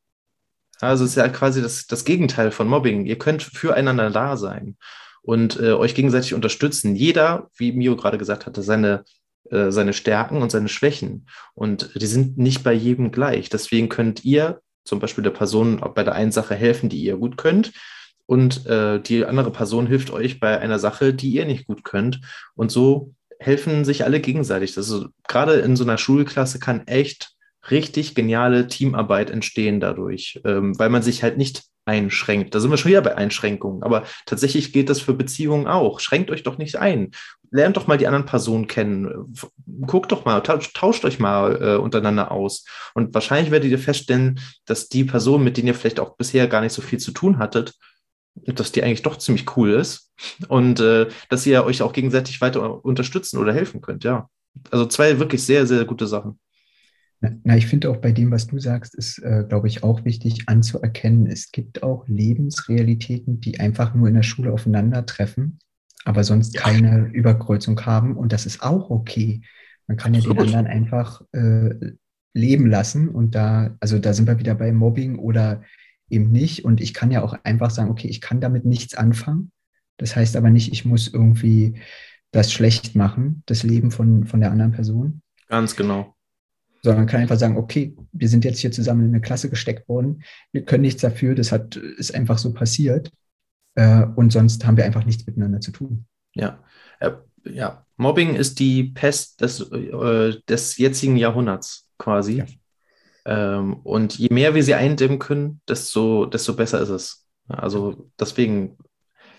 Also 0.81 1.05
es 1.05 1.11
ist 1.11 1.17
ja 1.17 1.29
quasi 1.29 1.63
das, 1.63 1.87
das 1.87 2.05
Gegenteil 2.05 2.51
von 2.51 2.69
Mobbing. 2.69 3.07
Ihr 3.07 3.19
könnt 3.19 3.43
füreinander 3.43 4.11
da 4.11 4.37
sein 4.37 4.77
und 5.23 5.59
äh, 5.59 5.73
euch 5.73 5.95
gegenseitig 5.95 6.35
unterstützen. 6.35 6.97
Jeder, 6.97 7.51
wie 7.57 7.73
Mio 7.73 7.97
gerade 7.97 8.19
gesagt 8.19 8.47
hatte, 8.47 8.63
seine, 8.63 9.05
äh, 9.51 9.71
seine 9.71 9.93
Stärken 9.93 10.43
und 10.43 10.51
seine 10.51 10.69
Schwächen. 10.69 11.27
Und 11.55 11.91
die 11.95 12.07
sind 12.07 12.39
nicht 12.39 12.63
bei 12.63 12.73
jedem 12.73 13.11
gleich. 13.11 13.49
Deswegen 13.49 13.89
könnt 13.89 14.25
ihr 14.25 14.61
zum 14.85 14.99
Beispiel 14.99 15.25
der 15.25 15.31
Person 15.31 15.81
bei 15.95 16.05
der 16.05 16.15
einen 16.15 16.33
Sache 16.33 16.55
helfen, 16.55 16.89
die 16.89 17.03
ihr 17.03 17.17
gut 17.17 17.37
könnt. 17.37 17.73
Und 18.27 18.67
äh, 18.67 19.01
die 19.01 19.25
andere 19.25 19.51
Person 19.51 19.87
hilft 19.87 20.11
euch 20.11 20.41
bei 20.41 20.59
einer 20.59 20.79
Sache, 20.79 21.15
die 21.15 21.31
ihr 21.31 21.47
nicht 21.47 21.67
gut 21.67 21.85
könnt. 21.85 22.21
Und 22.55 22.71
so 22.71 23.15
helfen 23.39 23.85
sich 23.85 24.05
alle 24.05 24.21
gegenseitig. 24.21 24.77
Also 24.77 25.09
gerade 25.29 25.55
in 25.55 25.77
so 25.77 25.85
einer 25.85 25.99
Schulklasse 25.99 26.59
kann 26.59 26.87
echt 26.87 27.34
richtig 27.71 28.15
geniale 28.15 28.69
Teamarbeit 28.69 29.31
entstehen 29.31 29.81
dadurch, 29.81 30.41
ähm, 30.45 30.79
weil 30.79 30.91
man 30.91 31.03
sich 31.03 31.23
halt 31.23 31.39
nicht 31.39 31.65
einschränkt. 31.87 32.55
Da 32.55 32.61
sind 32.61 32.71
wir 32.71 32.77
schon 32.77 32.91
wieder 32.91 33.03
bei 33.03 33.17
Einschränkungen, 33.17 33.83
aber 33.83 34.05
tatsächlich 34.27 34.73
gilt 34.73 34.89
das 34.89 35.01
für 35.01 35.15
Beziehungen 35.15 35.67
auch. 35.67 36.01
Schränkt 36.01 36.31
euch 36.31 36.43
doch 36.43 36.59
nicht 36.59 36.77
ein. 36.77 37.11
Lernt 37.51 37.77
doch 37.77 37.87
mal 37.87 37.99
die 37.99 38.07
anderen 38.07 38.27
Personen 38.27 38.67
kennen. 38.67 39.35
Guckt 39.87 40.11
doch 40.11 40.25
mal, 40.25 40.41
tauscht, 40.41 41.05
euch 41.05 41.19
mal 41.19 41.63
äh, 41.63 41.77
untereinander 41.77 42.33
aus. 42.33 42.65
Und 42.95 43.15
wahrscheinlich 43.15 43.51
werdet 43.51 43.71
ihr 43.71 43.79
feststellen, 43.79 44.41
dass 44.65 44.89
die 44.89 45.05
Person, 45.05 45.45
mit 45.45 45.57
denen 45.57 45.69
ihr 45.69 45.75
vielleicht 45.75 46.01
auch 46.01 46.17
bisher 46.17 46.49
gar 46.49 46.63
nicht 46.63 46.73
so 46.73 46.83
viel 46.83 46.99
zu 46.99 47.13
tun 47.13 47.39
hattet, 47.39 47.75
dass 48.35 48.73
die 48.73 48.83
eigentlich 48.83 49.03
doch 49.03 49.19
ziemlich 49.19 49.57
cool 49.57 49.71
ist 49.71 50.11
und 50.49 50.81
äh, 50.81 51.07
dass 51.29 51.47
ihr 51.47 51.65
euch 51.65 51.83
auch 51.83 51.93
gegenseitig 51.93 52.41
weiter 52.41 52.85
unterstützen 52.85 53.39
oder 53.39 53.53
helfen 53.53 53.81
könnt, 53.81 54.05
ja. 54.05 54.29
Also 54.71 54.87
zwei 54.87 55.19
wirklich 55.19 55.45
sehr, 55.45 55.67
sehr 55.67 55.85
gute 55.85 56.07
Sachen. 56.07 56.39
Na, 57.45 57.57
ich 57.57 57.67
finde 57.67 57.91
auch 57.91 57.99
bei 57.99 58.13
dem, 58.13 58.31
was 58.31 58.47
du 58.47 58.59
sagst, 58.59 58.95
ist, 58.95 59.19
äh, 59.19 59.45
glaube 59.49 59.69
ich, 59.69 59.83
auch 59.83 60.05
wichtig 60.05 60.49
anzuerkennen, 60.49 61.27
es 61.27 61.53
gibt 61.53 61.83
auch 61.83 62.07
Lebensrealitäten, 62.09 63.41
die 63.41 63.61
einfach 63.61 63.95
nur 63.95 64.09
in 64.09 64.15
der 64.15 64.23
Schule 64.23 64.53
aufeinandertreffen, 64.53 65.59
aber 66.05 66.25
sonst 66.25 66.57
keine 66.57 67.07
Überkreuzung 67.13 67.81
haben. 67.87 68.17
Und 68.17 68.33
das 68.33 68.47
ist 68.47 68.63
auch 68.63 68.91
okay. 68.91 69.43
Man 69.87 69.97
kann 69.97 70.15
Absolut. 70.15 70.39
ja 70.39 70.45
den 70.45 70.55
anderen 70.55 70.67
einfach 70.67 71.23
äh, 71.33 71.93
leben 72.35 72.67
lassen. 72.67 73.09
Und 73.09 73.35
da, 73.35 73.77
also 73.81 73.99
da 73.99 74.13
sind 74.13 74.27
wir 74.27 74.39
wieder 74.39 74.55
bei 74.55 74.73
Mobbing 74.73 75.19
oder 75.19 75.63
eben 76.11 76.31
nicht. 76.31 76.65
Und 76.65 76.81
ich 76.81 76.95
kann 76.95 77.11
ja 77.11 77.23
auch 77.23 77.37
einfach 77.45 77.71
sagen, 77.71 77.91
okay, 77.91 78.09
ich 78.09 78.21
kann 78.21 78.41
damit 78.41 78.65
nichts 78.65 78.95
anfangen. 78.95 79.51
Das 79.97 80.17
heißt 80.17 80.37
aber 80.37 80.51
nicht, 80.51 80.73
ich 80.73 80.85
muss 80.85 81.09
irgendwie 81.13 81.81
das 82.33 82.53
schlecht 82.53 82.97
machen, 82.97 83.43
das 83.47 83.63
Leben 83.63 83.91
von, 83.91 84.27
von 84.27 84.41
der 84.41 84.51
anderen 84.51 84.73
Person. 84.73 85.23
Ganz 85.49 85.77
genau 85.77 86.14
sondern 86.85 87.01
man 87.01 87.07
kann 87.07 87.23
einfach 87.23 87.39
sagen, 87.39 87.57
okay, 87.57 87.97
wir 88.13 88.29
sind 88.29 88.45
jetzt 88.45 88.59
hier 88.59 88.71
zusammen 88.71 89.07
in 89.07 89.09
eine 89.09 89.23
Klasse 89.23 89.49
gesteckt 89.49 89.89
worden, 89.89 90.23
wir 90.53 90.67
können 90.67 90.83
nichts 90.83 91.01
dafür, 91.01 91.35
das 91.35 91.51
hat, 91.51 91.77
ist 91.77 92.15
einfach 92.15 92.37
so 92.37 92.53
passiert 92.53 93.11
äh, 93.75 94.05
und 94.05 94.33
sonst 94.33 94.67
haben 94.67 94.77
wir 94.77 94.85
einfach 94.85 95.07
nichts 95.07 95.27
miteinander 95.27 95.61
zu 95.61 95.71
tun. 95.71 96.05
Ja, 96.35 96.63
äh, 97.01 97.13
ja. 97.47 97.87
Mobbing 97.97 98.35
ist 98.35 98.59
die 98.59 98.85
Pest 98.85 99.41
des, 99.41 99.61
äh, 99.61 100.35
des 100.47 100.77
jetzigen 100.77 101.17
Jahrhunderts 101.17 101.89
quasi. 101.97 102.39
Ja. 102.39 102.45
Ähm, 103.25 103.75
und 103.75 104.19
je 104.19 104.29
mehr 104.31 104.55
wir 104.55 104.63
sie 104.63 104.75
eindämmen 104.75 105.19
können, 105.19 105.63
desto, 105.67 106.27
desto 106.27 106.55
besser 106.55 106.83
ist 106.83 106.91
es. 106.91 107.27
Also 107.49 108.11
deswegen, 108.21 108.77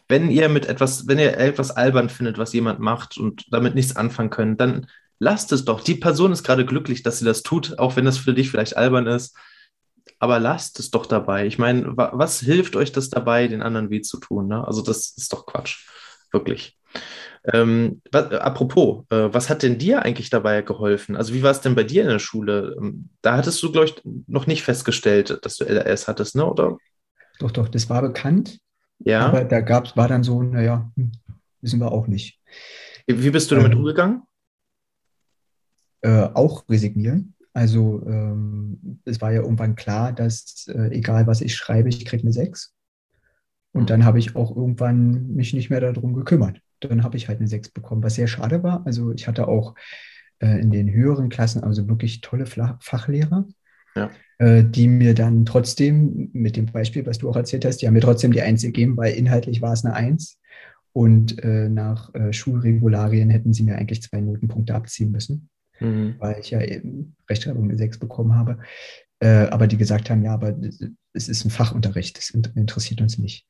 wenn 0.07 0.31
ihr 0.31 0.49
mit 0.49 0.65
etwas, 0.65 1.07
wenn 1.07 1.19
ihr 1.19 1.37
etwas 1.37 1.69
albern 1.69 2.09
findet, 2.09 2.39
was 2.39 2.53
jemand 2.53 2.79
macht 2.79 3.19
und 3.19 3.45
damit 3.51 3.75
nichts 3.75 3.95
anfangen 3.95 4.31
könnt, 4.31 4.59
dann 4.59 4.87
lasst 5.19 5.51
es 5.51 5.65
doch. 5.65 5.81
Die 5.81 5.95
Person 5.95 6.31
ist 6.31 6.43
gerade 6.43 6.65
glücklich, 6.65 7.03
dass 7.03 7.19
sie 7.19 7.25
das 7.25 7.43
tut, 7.43 7.79
auch 7.79 7.95
wenn 7.95 8.05
das 8.05 8.17
für 8.17 8.33
dich 8.33 8.49
vielleicht 8.49 8.77
albern 8.77 9.07
ist. 9.07 9.35
Aber 10.19 10.39
lasst 10.39 10.79
es 10.79 10.91
doch 10.91 11.05
dabei. 11.05 11.45
Ich 11.45 11.57
meine, 11.57 11.95
was 11.95 12.39
hilft 12.39 12.75
euch 12.75 12.91
das 12.91 13.09
dabei, 13.09 13.47
den 13.47 13.61
anderen 13.61 13.89
weh 13.89 14.01
zu 14.01 14.19
tun? 14.19 14.47
Ne? 14.47 14.65
Also, 14.65 14.81
das 14.81 15.13
ist 15.17 15.33
doch 15.33 15.45
Quatsch. 15.45 15.87
Wirklich. 16.31 16.77
Ähm, 17.53 18.01
was, 18.11 18.31
apropos, 18.31 19.05
äh, 19.09 19.33
was 19.33 19.49
hat 19.49 19.61
denn 19.61 19.77
dir 19.77 20.03
eigentlich 20.03 20.29
dabei 20.29 20.61
geholfen? 20.61 21.15
Also, 21.15 21.33
wie 21.33 21.43
war 21.43 21.51
es 21.51 21.61
denn 21.61 21.75
bei 21.75 21.83
dir 21.83 22.03
in 22.03 22.09
der 22.09 22.19
Schule? 22.19 22.75
Ähm, 22.79 23.09
da 23.21 23.37
hattest 23.37 23.61
du, 23.61 23.71
glaube 23.71 23.87
ich, 23.87 23.95
noch 24.27 24.47
nicht 24.47 24.63
festgestellt, 24.63 25.39
dass 25.41 25.57
du 25.57 25.65
LRS 25.65 26.07
hattest, 26.07 26.35
ne? 26.35 26.45
oder? 26.45 26.77
Doch, 27.39 27.51
doch, 27.51 27.67
das 27.67 27.89
war 27.89 28.01
bekannt. 28.01 28.59
Ja. 28.99 29.27
Aber 29.27 29.43
da 29.43 29.59
gab's, 29.61 29.97
war 29.97 30.07
dann 30.07 30.23
so, 30.23 30.41
naja, 30.41 30.89
hm, 30.95 31.11
wissen 31.61 31.79
wir 31.79 31.91
auch 31.91 32.07
nicht. 32.07 32.39
Wie 33.07 33.29
bist 33.29 33.51
du 33.51 33.55
damit 33.55 33.73
ähm, 33.73 33.79
umgegangen? 33.79 34.23
Äh, 36.01 36.29
auch 36.33 36.69
resignieren. 36.69 37.35
Also 37.55 38.03
ähm, 38.05 38.99
es 39.05 39.21
war 39.21 39.31
ja 39.31 39.41
irgendwann 39.41 39.75
klar, 39.75 40.11
dass 40.11 40.67
äh, 40.67 40.89
egal 40.89 41.25
was 41.25 41.39
ich 41.39 41.55
schreibe, 41.55 41.87
ich 41.87 42.03
kriege 42.05 42.23
eine 42.23 42.33
6. 42.33 42.73
Und 43.71 43.89
dann 43.89 44.05
habe 44.05 44.19
ich 44.19 44.35
auch 44.35 44.55
irgendwann 44.55 45.33
mich 45.33 45.53
nicht 45.53 45.69
mehr 45.69 45.79
darum 45.79 46.13
gekümmert. 46.13 46.59
Dann 46.81 47.03
habe 47.03 47.15
ich 47.15 47.29
halt 47.29 47.39
eine 47.39 47.47
6 47.47 47.69
bekommen, 47.69 48.03
was 48.03 48.15
sehr 48.15 48.27
schade 48.27 48.61
war. 48.61 48.85
Also 48.85 49.13
ich 49.13 49.27
hatte 49.27 49.47
auch 49.47 49.73
äh, 50.39 50.59
in 50.59 50.69
den 50.69 50.91
höheren 50.91 51.29
Klassen 51.29 51.63
also 51.63 51.87
wirklich 51.87 52.19
tolle 52.19 52.45
Fachlehrer, 52.45 53.47
ja. 53.95 54.11
äh, 54.37 54.63
die 54.63 54.89
mir 54.89 55.13
dann 55.13 55.45
trotzdem, 55.45 56.29
mit 56.33 56.57
dem 56.57 56.65
Beispiel, 56.67 57.05
was 57.05 57.19
du 57.19 57.29
auch 57.29 57.37
erzählt 57.37 57.63
hast, 57.63 57.81
die 57.81 57.87
haben 57.87 57.93
mir 57.93 58.01
trotzdem 58.01 58.33
die 58.33 58.41
1 58.41 58.63
gegeben, 58.63 58.97
weil 58.97 59.13
inhaltlich 59.13 59.61
war 59.61 59.73
es 59.73 59.85
eine 59.85 59.95
1. 59.95 60.39
Und 60.91 61.41
äh, 61.41 61.69
nach 61.69 62.13
äh, 62.13 62.33
Schulregularien 62.33 63.29
hätten 63.29 63.53
sie 63.53 63.63
mir 63.63 63.77
eigentlich 63.77 64.01
zwei 64.01 64.19
Notenpunkte 64.19 64.75
abziehen 64.75 65.11
müssen 65.11 65.49
mhm. 65.79 66.15
weil 66.19 66.39
ich 66.39 66.51
ja 66.51 66.61
eben 66.61 67.15
Rechtschreibung 67.29 67.65
eine 67.65 67.77
6 67.77 67.99
bekommen 67.99 68.35
habe. 68.35 68.59
Äh, 69.19 69.47
aber 69.47 69.67
die 69.67 69.77
gesagt 69.77 70.09
haben, 70.09 70.23
ja, 70.23 70.33
aber 70.33 70.55
es 71.13 71.29
ist 71.29 71.45
ein 71.45 71.49
Fachunterricht, 71.49 72.17
das 72.17 72.29
interessiert 72.29 73.01
uns 73.01 73.17
nicht. 73.17 73.45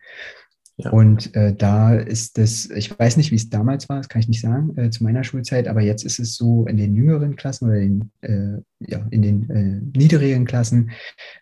Ja. 0.77 0.91
Und 0.91 1.33
äh, 1.35 1.55
da 1.55 1.95
ist 1.95 2.37
das, 2.37 2.69
ich 2.69 2.97
weiß 2.97 3.15
nicht, 3.15 3.31
wie 3.31 3.35
es 3.35 3.49
damals 3.49 3.87
war, 3.87 3.97
das 3.97 4.09
kann 4.09 4.21
ich 4.21 4.27
nicht 4.27 4.41
sagen, 4.41 4.77
äh, 4.77 4.89
zu 4.89 5.03
meiner 5.03 5.23
Schulzeit, 5.23 5.69
aber 5.69 5.81
jetzt 5.81 6.03
ist 6.03 6.19
es 6.19 6.35
so 6.35 6.65
in 6.67 6.75
den 6.75 6.95
jüngeren 6.95 7.37
Klassen 7.37 7.69
oder 7.69 7.79
in, 7.79 8.11
äh, 8.21 8.57
ja, 8.79 9.07
in 9.09 9.21
den 9.21 9.49
äh, 9.49 9.97
niedrigen 9.97 10.45
Klassen 10.45 10.91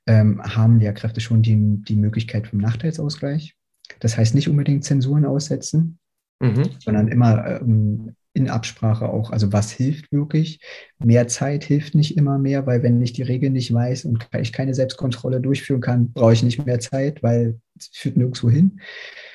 ähm, 0.05 0.41
haben 0.43 0.79
Lehrkräfte 0.79 1.19
schon 1.19 1.41
die, 1.41 1.81
die 1.83 1.95
Möglichkeit 1.95 2.47
vom 2.47 2.59
Nachteilsausgleich. 2.59 3.55
Das 3.99 4.17
heißt 4.17 4.35
nicht 4.35 4.49
unbedingt 4.49 4.83
Zensuren 4.83 5.25
aussetzen, 5.25 5.97
mhm. 6.39 6.69
sondern 6.79 7.07
immer 7.07 7.59
ähm, 7.59 8.15
in 8.33 8.49
Absprache 8.49 9.09
auch, 9.09 9.31
also 9.31 9.53
was 9.53 9.71
hilft 9.71 10.11
wirklich. 10.11 10.59
Mehr 10.99 11.27
Zeit 11.27 11.63
hilft 11.63 11.93
nicht 11.93 12.17
immer 12.17 12.39
mehr, 12.39 12.65
weil 12.65 12.81
wenn 12.81 13.01
ich 13.01 13.13
die 13.13 13.21
Regeln 13.21 13.53
nicht 13.53 13.71
weiß 13.71 14.05
und 14.05 14.27
ich 14.39 14.51
keine 14.51 14.73
Selbstkontrolle 14.73 15.39
durchführen 15.39 15.81
kann, 15.81 16.11
brauche 16.11 16.33
ich 16.33 16.43
nicht 16.43 16.65
mehr 16.65 16.79
Zeit, 16.79 17.21
weil 17.21 17.59
es 17.77 17.89
führt 17.93 18.17
nirgendwo 18.17 18.49
hin. 18.49 18.79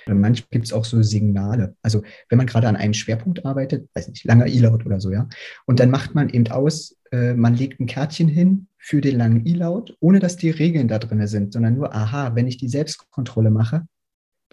Und 0.07 0.21
manchmal 0.21 0.49
gibt 0.51 0.67
es 0.67 0.73
auch 0.73 0.85
so 0.85 1.01
Signale. 1.03 1.77
Also 1.83 2.03
wenn 2.29 2.39
man 2.39 2.47
gerade 2.47 2.69
an 2.69 2.77
einem 2.77 2.95
Schwerpunkt 2.95 3.45
arbeitet, 3.45 3.89
weiß 3.95 4.09
nicht, 4.09 4.25
langer 4.25 4.47
E-Laut 4.47 4.85
oder 4.85 5.01
so, 5.01 5.13
ja, 5.13 5.29
und 5.67 5.79
dann 5.79 5.91
macht 5.91 6.15
man 6.15 6.29
eben 6.29 6.49
aus, 6.49 6.97
äh, 7.13 7.35
man 7.35 7.55
legt 7.55 7.81
ein 7.81 7.87
Kärtchen 7.87 8.29
hin 8.29 8.67
für 8.79 9.01
den 9.01 9.17
langen 9.17 9.47
E-Laut, 9.47 9.97
ohne 10.01 10.19
dass 10.19 10.37
die 10.37 10.51
Regeln 10.51 10.89
da 10.89 10.99
drin 10.99 11.25
sind, 11.27 11.53
sondern 11.53 11.75
nur, 11.75 11.95
aha, 11.95 12.35
wenn 12.35 12.49
ich 12.49 12.57
die 12.57 12.69
Selbstkontrolle 12.69 13.51
mache, 13.51 13.87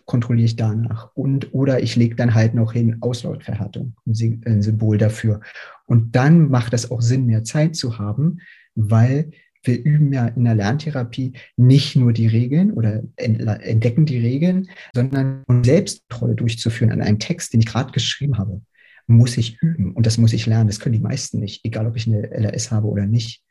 kontrolliere 0.06 0.46
ich 0.46 0.56
danach. 0.56 1.10
Und 1.16 1.54
oder 1.54 1.82
ich 1.82 1.96
lege 1.96 2.16
dann 2.16 2.34
halt 2.34 2.54
noch 2.54 2.74
hin 2.74 2.98
Auslautverhärtung, 3.02 3.96
ein 4.06 4.62
Symbol 4.62 4.98
dafür. 4.98 5.42
Und 5.86 6.16
dann 6.16 6.50
macht 6.50 6.74
es 6.74 6.92
auch 6.92 7.02
Sinn, 7.02 7.26
mehr 7.26 7.44
Zeit 7.44 7.76
zu 7.76 7.98
haben, 7.98 8.40
weil 8.76 9.32
wir 9.64 9.84
üben 9.84 10.14
ja 10.14 10.28
in 10.28 10.44
der 10.44 10.56
Lerntherapie 10.56 11.34
nicht 11.58 11.96
nur 11.96 12.14
die 12.14 12.28
Regeln 12.28 12.72
oder 12.72 13.02
entdecken 13.16 14.06
die 14.06 14.20
Regeln, 14.20 14.70
sondern 14.94 15.44
um 15.48 15.64
Selbstkontrolle 15.64 16.36
durchzuführen 16.36 16.92
an 16.92 17.02
einem 17.02 17.20
Text, 17.20 17.54
den 17.54 17.62
ich 17.62 17.66
gerade 17.66 17.92
geschrieben 17.92 18.38
habe, 18.38 18.62
muss 19.08 19.38
ich 19.38 19.62
üben. 19.62 19.94
Und 19.94 20.06
das 20.06 20.18
muss 20.18 20.34
ich 20.34 20.46
lernen. 20.46 20.68
Das 20.68 20.80
können 20.80 20.94
die 20.94 21.00
meisten 21.00 21.40
nicht, 21.40 21.66
egal 21.66 21.88
ob 21.88 21.96
ich 21.96 22.08
eine 22.08 22.30
LRS 22.32 22.72
habe 22.72 22.88
oder 22.88 23.06
nicht, 23.06 23.44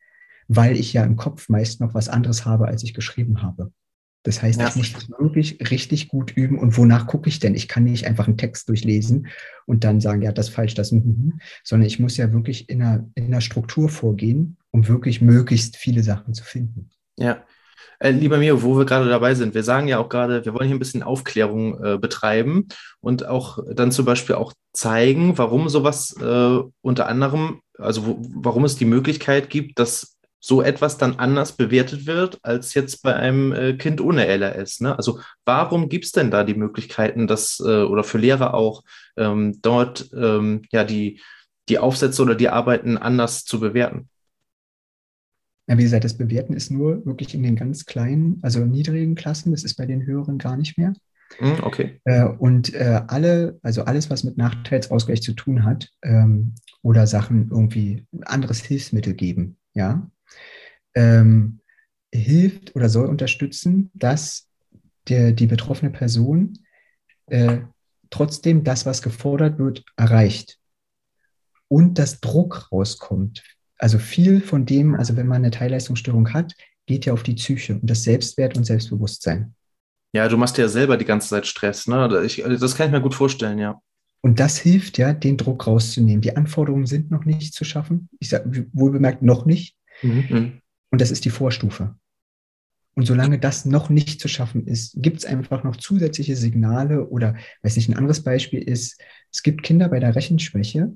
weil 0.46 0.76
ich 0.76 0.92
ja 0.92 1.04
im 1.04 1.16
Kopf 1.16 1.48
meist 1.48 1.80
noch 1.80 1.94
was 1.94 2.08
anderes 2.08 2.44
habe, 2.44 2.68
als 2.68 2.84
ich 2.84 2.94
geschrieben 2.94 3.42
habe. 3.42 3.72
Das 4.24 4.42
heißt, 4.42 4.58
ja. 4.58 4.68
ich 4.68 4.76
muss 4.76 4.92
das 4.92 5.10
wirklich 5.10 5.70
richtig 5.70 6.08
gut 6.08 6.32
üben. 6.32 6.58
Und 6.58 6.76
wonach 6.78 7.06
gucke 7.06 7.28
ich 7.28 7.38
denn? 7.38 7.54
Ich 7.54 7.68
kann 7.68 7.84
nicht 7.84 8.06
einfach 8.06 8.26
einen 8.26 8.38
Text 8.38 8.68
durchlesen 8.70 9.28
und 9.66 9.84
dann 9.84 10.00
sagen, 10.00 10.22
ja, 10.22 10.32
das 10.32 10.48
falsch, 10.48 10.74
das, 10.74 10.92
mhm, 10.92 11.38
sondern 11.62 11.86
ich 11.86 12.00
muss 12.00 12.16
ja 12.16 12.32
wirklich 12.32 12.68
in 12.70 12.82
einer, 12.82 13.06
in 13.14 13.26
einer 13.26 13.42
Struktur 13.42 13.88
vorgehen, 13.90 14.56
um 14.70 14.88
wirklich 14.88 15.20
möglichst 15.20 15.76
viele 15.76 16.02
Sachen 16.02 16.32
zu 16.32 16.42
finden. 16.42 16.90
Ja. 17.18 17.44
Äh, 18.00 18.10
lieber 18.10 18.38
Mio, 18.38 18.62
wo 18.62 18.76
wir 18.76 18.86
gerade 18.86 19.08
dabei 19.08 19.34
sind, 19.34 19.54
wir 19.54 19.62
sagen 19.62 19.88
ja 19.88 19.98
auch 19.98 20.08
gerade, 20.08 20.44
wir 20.44 20.54
wollen 20.54 20.66
hier 20.66 20.76
ein 20.76 20.80
bisschen 20.80 21.02
Aufklärung 21.02 21.82
äh, 21.84 21.98
betreiben 21.98 22.68
und 23.00 23.26
auch 23.26 23.58
dann 23.72 23.92
zum 23.92 24.04
Beispiel 24.04 24.36
auch 24.36 24.54
zeigen, 24.72 25.38
warum 25.38 25.68
sowas 25.68 26.16
äh, 26.20 26.58
unter 26.80 27.06
anderem, 27.08 27.60
also 27.78 28.06
wo, 28.06 28.22
warum 28.34 28.64
es 28.64 28.76
die 28.76 28.84
Möglichkeit 28.84 29.50
gibt, 29.50 29.78
dass 29.78 30.13
so 30.44 30.60
etwas 30.60 30.98
dann 30.98 31.14
anders 31.14 31.52
bewertet 31.52 32.06
wird 32.06 32.38
als 32.42 32.74
jetzt 32.74 33.02
bei 33.02 33.16
einem 33.16 33.52
äh, 33.52 33.72
Kind 33.78 34.02
ohne 34.02 34.26
LRS. 34.26 34.80
Ne? 34.80 34.94
Also 34.94 35.20
warum 35.46 35.88
gibt 35.88 36.04
es 36.04 36.12
denn 36.12 36.30
da 36.30 36.44
die 36.44 36.52
Möglichkeiten, 36.52 37.26
dass 37.26 37.60
äh, 37.60 37.84
oder 37.84 38.04
für 38.04 38.18
Lehrer 38.18 38.52
auch 38.52 38.82
ähm, 39.16 39.58
dort 39.62 40.10
ähm, 40.14 40.60
ja 40.70 40.84
die, 40.84 41.22
die 41.70 41.78
Aufsätze 41.78 42.20
oder 42.20 42.34
die 42.34 42.50
Arbeiten 42.50 42.98
anders 42.98 43.46
zu 43.46 43.58
bewerten? 43.58 44.10
Ja, 45.66 45.78
wie 45.78 45.84
gesagt, 45.84 46.04
das 46.04 46.18
Bewerten 46.18 46.52
ist 46.52 46.70
nur 46.70 47.06
wirklich 47.06 47.34
in 47.34 47.42
den 47.42 47.56
ganz 47.56 47.86
kleinen, 47.86 48.38
also 48.42 48.66
niedrigen 48.66 49.14
Klassen. 49.14 49.52
Das 49.52 49.64
ist 49.64 49.76
bei 49.76 49.86
den 49.86 50.04
höheren 50.04 50.36
gar 50.36 50.58
nicht 50.58 50.76
mehr. 50.76 50.92
Hm, 51.38 51.56
okay. 51.62 52.02
Äh, 52.04 52.24
und 52.24 52.76
alle, 52.76 53.58
also 53.62 53.84
alles, 53.86 54.10
was 54.10 54.24
mit 54.24 54.36
Nachteilsausgleich 54.36 55.22
zu 55.22 55.32
tun 55.32 55.64
hat 55.64 55.88
ähm, 56.02 56.54
oder 56.82 57.06
Sachen 57.06 57.48
irgendwie 57.50 58.06
anderes 58.26 58.60
Hilfsmittel 58.60 59.14
geben, 59.14 59.56
ja, 59.72 60.06
ähm, 60.94 61.60
hilft 62.12 62.74
oder 62.76 62.88
soll 62.88 63.06
unterstützen, 63.06 63.90
dass 63.94 64.48
der, 65.08 65.32
die 65.32 65.46
betroffene 65.46 65.90
Person 65.90 66.58
äh, 67.26 67.58
trotzdem 68.10 68.64
das, 68.64 68.86
was 68.86 69.02
gefordert 69.02 69.58
wird, 69.58 69.84
erreicht. 69.96 70.58
Und 71.68 71.98
dass 71.98 72.20
Druck 72.20 72.70
rauskommt. 72.70 73.42
Also 73.78 73.98
viel 73.98 74.40
von 74.40 74.66
dem, 74.66 74.94
also 74.94 75.16
wenn 75.16 75.26
man 75.26 75.38
eine 75.38 75.50
Teilleistungsstörung 75.50 76.32
hat, 76.32 76.54
geht 76.86 77.06
ja 77.06 77.12
auf 77.12 77.22
die 77.22 77.34
Psyche 77.34 77.74
und 77.74 77.88
das 77.88 78.04
Selbstwert 78.04 78.56
und 78.56 78.64
Selbstbewusstsein. 78.64 79.54
Ja, 80.12 80.28
du 80.28 80.36
machst 80.36 80.56
ja 80.58 80.68
selber 80.68 80.96
die 80.96 81.04
ganze 81.04 81.28
Zeit 81.28 81.46
Stress, 81.46 81.88
ne? 81.88 82.22
Ich, 82.24 82.42
das 82.42 82.76
kann 82.76 82.86
ich 82.86 82.92
mir 82.92 83.00
gut 83.00 83.14
vorstellen, 83.14 83.58
ja. 83.58 83.80
Und 84.20 84.38
das 84.38 84.58
hilft 84.58 84.96
ja, 84.96 85.12
den 85.12 85.36
Druck 85.36 85.66
rauszunehmen. 85.66 86.22
Die 86.22 86.36
Anforderungen 86.36 86.86
sind 86.86 87.10
noch 87.10 87.24
nicht 87.24 87.52
zu 87.52 87.64
schaffen. 87.64 88.08
Ich 88.20 88.28
sage 88.28 88.66
wohlbemerkt 88.72 89.22
noch 89.22 89.44
nicht. 89.44 89.76
Mhm. 90.02 90.60
Und 90.94 91.00
das 91.00 91.10
ist 91.10 91.24
die 91.24 91.30
Vorstufe. 91.30 91.96
Und 92.94 93.04
solange 93.04 93.40
das 93.40 93.64
noch 93.64 93.90
nicht 93.90 94.20
zu 94.20 94.28
schaffen 94.28 94.68
ist, 94.68 94.94
gibt 95.02 95.18
es 95.18 95.24
einfach 95.24 95.64
noch 95.64 95.74
zusätzliche 95.74 96.36
Signale 96.36 97.08
oder, 97.08 97.34
weiß 97.62 97.74
nicht, 97.74 97.88
ein 97.88 97.96
anderes 97.96 98.22
Beispiel 98.22 98.62
ist, 98.62 99.02
es 99.32 99.42
gibt 99.42 99.64
Kinder 99.64 99.88
bei 99.88 99.98
der 99.98 100.14
Rechenschwäche, 100.14 100.94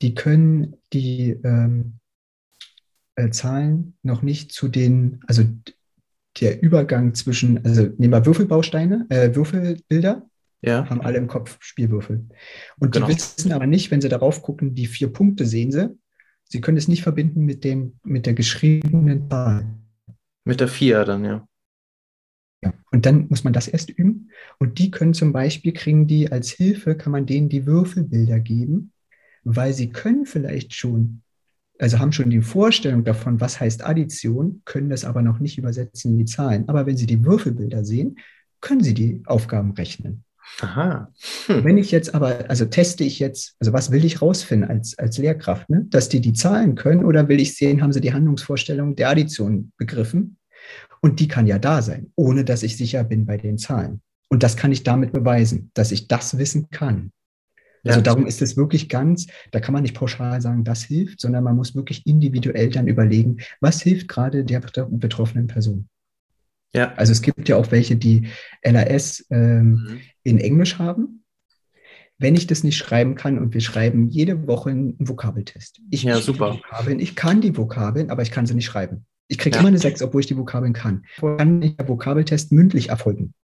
die 0.00 0.14
können 0.14 0.76
die 0.94 1.38
ähm, 1.44 1.98
äh, 3.16 3.28
Zahlen 3.28 3.98
noch 4.02 4.22
nicht 4.22 4.52
zu 4.52 4.68
den, 4.68 5.20
also 5.26 5.44
der 6.40 6.62
Übergang 6.62 7.12
zwischen, 7.12 7.62
also 7.62 7.82
nehmen 7.98 8.14
wir 8.14 8.24
Würfelbausteine, 8.24 9.04
äh, 9.10 9.34
Würfelbilder, 9.34 10.26
ja. 10.62 10.88
haben 10.88 11.02
alle 11.02 11.18
im 11.18 11.26
Kopf 11.26 11.58
Spielwürfel. 11.60 12.26
Und 12.78 12.92
genau. 12.92 13.06
die 13.06 13.14
wissen 13.14 13.52
aber 13.52 13.66
nicht, 13.66 13.90
wenn 13.90 14.00
sie 14.00 14.08
darauf 14.08 14.40
gucken, 14.40 14.74
die 14.74 14.86
vier 14.86 15.12
Punkte 15.12 15.44
sehen 15.44 15.72
sie, 15.72 15.94
Sie 16.48 16.60
können 16.60 16.76
es 16.76 16.88
nicht 16.88 17.02
verbinden 17.02 17.44
mit, 17.44 17.64
dem, 17.64 17.98
mit 18.04 18.26
der 18.26 18.34
geschriebenen 18.34 19.28
Zahl. 19.28 19.66
Mit 20.44 20.60
der 20.60 20.68
4 20.68 21.04
dann, 21.04 21.24
ja. 21.24 21.46
Ja, 22.62 22.72
und 22.90 23.04
dann 23.04 23.26
muss 23.28 23.44
man 23.44 23.52
das 23.52 23.68
erst 23.68 23.90
üben. 23.90 24.30
Und 24.58 24.78
die 24.78 24.90
können 24.90 25.12
zum 25.12 25.32
Beispiel, 25.32 25.72
kriegen 25.72 26.06
die 26.06 26.30
als 26.30 26.50
Hilfe, 26.50 26.96
kann 26.96 27.12
man 27.12 27.26
denen 27.26 27.48
die 27.48 27.66
Würfelbilder 27.66 28.40
geben, 28.40 28.92
weil 29.44 29.72
sie 29.72 29.90
können 29.90 30.24
vielleicht 30.24 30.74
schon, 30.74 31.22
also 31.78 31.98
haben 31.98 32.12
schon 32.12 32.30
die 32.30 32.40
Vorstellung 32.40 33.04
davon, 33.04 33.40
was 33.40 33.60
heißt 33.60 33.84
Addition, 33.84 34.62
können 34.64 34.88
das 34.88 35.04
aber 35.04 35.22
noch 35.22 35.40
nicht 35.40 35.58
übersetzen 35.58 36.12
in 36.12 36.18
die 36.18 36.24
Zahlen. 36.24 36.68
Aber 36.68 36.86
wenn 36.86 36.96
sie 36.96 37.06
die 37.06 37.24
Würfelbilder 37.24 37.84
sehen, 37.84 38.18
können 38.60 38.82
sie 38.82 38.94
die 38.94 39.22
Aufgaben 39.26 39.72
rechnen. 39.72 40.24
Aha. 40.60 41.12
Hm. 41.46 41.64
Wenn 41.64 41.78
ich 41.78 41.90
jetzt 41.90 42.14
aber, 42.14 42.48
also 42.48 42.64
teste 42.64 43.04
ich 43.04 43.18
jetzt, 43.18 43.56
also 43.60 43.72
was 43.72 43.90
will 43.90 44.04
ich 44.04 44.22
rausfinden 44.22 44.68
als, 44.68 44.98
als 44.98 45.18
Lehrkraft, 45.18 45.68
ne? 45.68 45.86
dass 45.90 46.08
die 46.08 46.20
die 46.20 46.32
Zahlen 46.32 46.74
können 46.74 47.04
oder 47.04 47.28
will 47.28 47.40
ich 47.40 47.56
sehen, 47.56 47.82
haben 47.82 47.92
sie 47.92 48.00
die 48.00 48.12
Handlungsvorstellung 48.12 48.96
der 48.96 49.10
Addition 49.10 49.72
begriffen? 49.76 50.38
Und 51.00 51.20
die 51.20 51.28
kann 51.28 51.46
ja 51.46 51.58
da 51.58 51.82
sein, 51.82 52.12
ohne 52.16 52.44
dass 52.44 52.62
ich 52.62 52.76
sicher 52.76 53.04
bin 53.04 53.26
bei 53.26 53.36
den 53.36 53.58
Zahlen. 53.58 54.00
Und 54.28 54.42
das 54.42 54.56
kann 54.56 54.72
ich 54.72 54.82
damit 54.82 55.12
beweisen, 55.12 55.70
dass 55.74 55.92
ich 55.92 56.08
das 56.08 56.38
wissen 56.38 56.68
kann. 56.70 57.12
Also 57.84 58.00
darum 58.00 58.26
ist 58.26 58.42
es 58.42 58.56
wirklich 58.56 58.88
ganz, 58.88 59.28
da 59.52 59.60
kann 59.60 59.72
man 59.72 59.82
nicht 59.82 59.94
pauschal 59.94 60.40
sagen, 60.40 60.64
das 60.64 60.82
hilft, 60.82 61.20
sondern 61.20 61.44
man 61.44 61.54
muss 61.54 61.76
wirklich 61.76 62.04
individuell 62.04 62.70
dann 62.70 62.88
überlegen, 62.88 63.38
was 63.60 63.80
hilft 63.80 64.08
gerade 64.08 64.44
der 64.44 64.60
betroffenen 64.90 65.46
Person. 65.46 65.88
Ja. 66.74 66.92
Also 66.94 67.12
es 67.12 67.22
gibt 67.22 67.48
ja 67.48 67.56
auch 67.56 67.70
welche, 67.70 67.96
die 67.96 68.28
LAS 68.62 69.24
ähm, 69.30 69.70
mhm. 69.70 70.00
in 70.22 70.38
Englisch 70.38 70.78
haben. 70.78 71.22
Wenn 72.18 72.34
ich 72.34 72.46
das 72.46 72.64
nicht 72.64 72.78
schreiben 72.78 73.14
kann 73.14 73.38
und 73.38 73.52
wir 73.52 73.60
schreiben 73.60 74.08
jede 74.08 74.46
Woche 74.46 74.70
einen 74.70 74.96
Vokabeltest. 74.98 75.80
Ich, 75.90 76.02
ja, 76.02 76.18
super. 76.18 76.54
Vokabeln, 76.54 76.98
ich 76.98 77.14
kann 77.14 77.42
die 77.42 77.56
Vokabeln, 77.56 78.10
aber 78.10 78.22
ich 78.22 78.30
kann 78.30 78.46
sie 78.46 78.54
nicht 78.54 78.64
schreiben. 78.64 79.04
Ich 79.28 79.38
kriege 79.38 79.56
ja. 79.56 79.60
immer 79.60 79.68
eine 79.68 79.78
6, 79.78 80.02
obwohl 80.02 80.20
ich 80.20 80.26
die 80.26 80.36
Vokabeln 80.36 80.72
kann. 80.72 81.04
Kann 81.18 81.60
der 81.60 81.88
Vokabeltest 81.88 82.52
mündlich 82.52 82.88
erfolgen. 82.88 83.34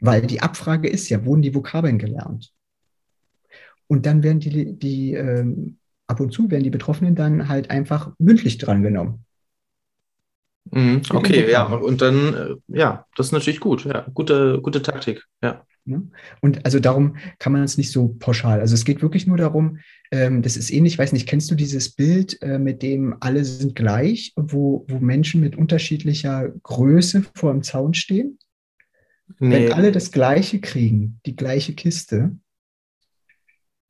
Weil 0.00 0.22
die 0.22 0.42
Abfrage 0.42 0.88
ist 0.88 1.08
ja, 1.08 1.24
wurden 1.24 1.42
die 1.42 1.54
Vokabeln 1.54 1.98
gelernt? 1.98 2.52
Und 3.86 4.06
dann 4.06 4.22
werden 4.22 4.38
die, 4.38 4.78
die 4.78 5.14
ähm, 5.14 5.78
ab 6.06 6.20
und 6.20 6.32
zu 6.32 6.50
werden 6.50 6.64
die 6.64 6.70
Betroffenen 6.70 7.14
dann 7.14 7.48
halt 7.48 7.70
einfach 7.70 8.12
mündlich 8.18 8.58
drangenommen. 8.58 9.24
Mhm, 10.72 11.02
okay, 11.10 11.50
ja, 11.50 11.64
und 11.64 12.00
dann, 12.00 12.34
äh, 12.34 12.54
ja, 12.68 13.06
das 13.16 13.26
ist 13.26 13.32
natürlich 13.32 13.60
gut, 13.60 13.84
ja, 13.84 14.06
gute, 14.14 14.60
gute 14.62 14.82
Taktik, 14.82 15.24
ja. 15.42 15.64
Und 16.40 16.64
also 16.64 16.78
darum 16.78 17.16
kann 17.38 17.52
man 17.52 17.64
es 17.64 17.78
nicht 17.78 17.90
so 17.90 18.14
pauschal. 18.18 18.60
Also 18.60 18.74
es 18.74 18.84
geht 18.84 19.02
wirklich 19.02 19.26
nur 19.26 19.36
darum, 19.36 19.78
ähm, 20.12 20.42
das 20.42 20.56
ist 20.56 20.70
ähnlich, 20.70 20.94
ich 20.94 20.98
weiß 20.98 21.12
nicht, 21.12 21.26
kennst 21.26 21.50
du 21.50 21.54
dieses 21.54 21.90
Bild, 21.92 22.40
äh, 22.42 22.58
mit 22.58 22.82
dem 22.82 23.16
alle 23.20 23.44
sind 23.44 23.74
gleich, 23.74 24.32
wo, 24.36 24.84
wo 24.88 24.98
Menschen 24.98 25.40
mit 25.40 25.56
unterschiedlicher 25.56 26.50
Größe 26.62 27.24
vor 27.34 27.52
dem 27.52 27.62
Zaun 27.62 27.94
stehen? 27.94 28.38
Nee. 29.38 29.68
Wenn 29.68 29.72
alle 29.72 29.92
das 29.92 30.12
Gleiche 30.12 30.60
kriegen, 30.60 31.20
die 31.26 31.36
gleiche 31.36 31.74
Kiste, 31.74 32.36